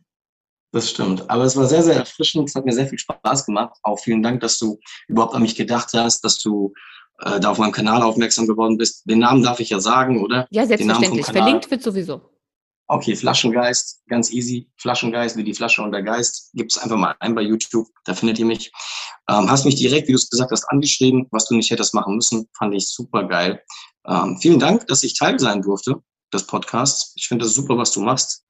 Das 0.72 0.90
stimmt. 0.90 1.30
Aber 1.30 1.44
es 1.44 1.56
war 1.56 1.68
sehr, 1.68 1.84
sehr 1.84 1.96
erfrischend. 1.96 2.50
Es 2.50 2.56
hat 2.56 2.66
mir 2.66 2.74
sehr 2.74 2.88
viel 2.88 2.98
Spaß 2.98 3.46
gemacht. 3.46 3.78
Auch 3.84 4.00
vielen 4.00 4.24
Dank, 4.24 4.42
dass 4.42 4.58
du 4.58 4.80
überhaupt 5.08 5.36
an 5.36 5.44
mich 5.44 5.56
gedacht 5.56 5.90
hast, 5.94 6.22
dass 6.22 6.40
du 6.40 6.74
äh, 7.20 7.40
da 7.40 7.52
auf 7.52 7.60
meinem 7.60 7.74
Kanal 7.74 8.02
aufmerksam 8.02 8.48
geworden 8.48 8.78
bist. 8.80 9.08
Den 9.08 9.20
Namen 9.20 9.44
darf 9.44 9.60
ich 9.60 9.70
ja 9.70 9.80
sagen, 9.80 10.24
oder? 10.24 10.48
Ja, 10.50 10.66
selbstverständlich. 10.66 11.28
Verlinkt 11.28 11.70
wird 11.70 11.84
sowieso. 11.84 12.22
Okay, 12.94 13.16
Flaschengeist, 13.16 14.04
ganz 14.08 14.32
easy. 14.32 14.70
Flaschengeist, 14.78 15.36
wie 15.36 15.44
die 15.44 15.56
Flasche 15.56 15.82
und 15.82 15.92
der 15.92 16.04
Geist. 16.04 16.52
Gibt's 16.54 16.78
einfach 16.78 16.96
mal 16.96 17.16
ein 17.22 17.34
bei 17.34 17.42
YouTube, 17.42 17.88
da 18.06 18.14
findet 18.14 18.38
ihr 18.38 18.46
mich. 18.46 18.72
Ähm, 19.28 19.50
hast 19.50 19.66
mich 19.66 19.74
direkt, 19.74 20.08
wie 20.08 20.12
du 20.12 20.18
es 20.18 20.30
gesagt 20.30 20.52
hast, 20.52 20.66
angeschrieben, 20.66 21.26
was 21.32 21.48
du 21.48 21.56
nicht 21.56 21.72
hättest 21.72 21.96
machen 21.96 22.14
müssen. 22.16 22.48
Fand 22.56 22.76
ich 22.76 22.88
super 22.88 23.24
geil. 23.24 23.60
Ähm, 24.08 24.38
vielen 24.40 24.60
Dank, 24.60 24.86
dass 24.86 25.02
ich 25.02 25.18
Teil 25.18 25.40
sein 25.40 25.64
durfte 25.64 26.04
des 26.32 26.46
Podcasts. 26.46 27.14
Ich 27.16 27.28
finde 27.28 27.46
das 27.46 27.56
super, 27.56 27.76
was 27.80 27.94
du 27.94 28.02
machst. 28.02 28.46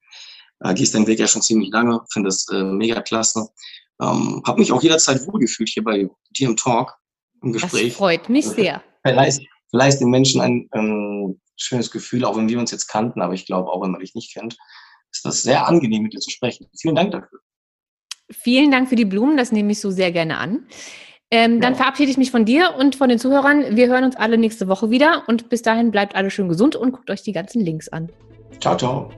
Äh, 0.60 0.74
gehst 0.74 0.94
deinen 0.94 1.06
Weg 1.06 1.20
ja 1.20 1.26
schon 1.26 1.40
ziemlich 1.40 1.70
lange, 1.72 2.02
finde 2.12 2.28
das 2.28 2.46
äh, 2.52 2.64
mega 2.64 3.00
klasse. 3.00 3.48
Ähm, 4.02 4.42
habe 4.46 4.60
mich 4.60 4.72
auch 4.72 4.82
jederzeit 4.82 5.26
wohlgefühlt 5.26 5.70
hier 5.70 5.84
bei 5.84 6.06
dir 6.36 6.48
im 6.48 6.56
Talk, 6.56 6.92
im 7.42 7.54
Gespräch. 7.54 7.88
Das 7.88 7.96
freut 7.96 8.28
mich 8.28 8.44
sehr. 8.44 8.82
Vielleicht, 9.06 9.40
vielleicht 9.70 10.02
den 10.02 10.10
Menschen 10.10 10.42
ein 10.42 10.68
ähm, 10.74 11.03
schönes 11.56 11.90
Gefühl, 11.90 12.24
auch 12.24 12.36
wenn 12.36 12.48
wir 12.48 12.58
uns 12.58 12.70
jetzt 12.70 12.86
kannten, 12.88 13.22
aber 13.22 13.34
ich 13.34 13.46
glaube, 13.46 13.70
auch 13.70 13.82
wenn 13.82 13.90
man 13.90 14.00
dich 14.00 14.14
nicht 14.14 14.32
kennt, 14.32 14.56
ist 15.12 15.24
das 15.24 15.42
sehr 15.42 15.66
angenehm, 15.66 16.02
mit 16.02 16.12
dir 16.12 16.20
zu 16.20 16.30
sprechen. 16.30 16.66
Vielen 16.78 16.94
Dank 16.94 17.12
dafür. 17.12 17.40
Vielen 18.30 18.70
Dank 18.70 18.88
für 18.88 18.96
die 18.96 19.04
Blumen, 19.04 19.36
das 19.36 19.52
nehme 19.52 19.72
ich 19.72 19.80
so 19.80 19.90
sehr 19.90 20.10
gerne 20.10 20.38
an. 20.38 20.66
Ähm, 21.30 21.60
dann 21.60 21.72
ja. 21.72 21.78
verabschiede 21.78 22.10
ich 22.10 22.16
mich 22.16 22.30
von 22.30 22.44
dir 22.44 22.74
und 22.78 22.96
von 22.96 23.08
den 23.08 23.18
Zuhörern. 23.18 23.76
Wir 23.76 23.88
hören 23.88 24.04
uns 24.04 24.16
alle 24.16 24.38
nächste 24.38 24.68
Woche 24.68 24.90
wieder 24.90 25.24
und 25.26 25.48
bis 25.48 25.62
dahin 25.62 25.90
bleibt 25.90 26.14
alle 26.14 26.30
schön 26.30 26.48
gesund 26.48 26.76
und 26.76 26.92
guckt 26.92 27.10
euch 27.10 27.22
die 27.22 27.32
ganzen 27.32 27.60
Links 27.60 27.88
an. 27.88 28.10
Ciao, 28.60 28.76
ciao. 28.76 29.10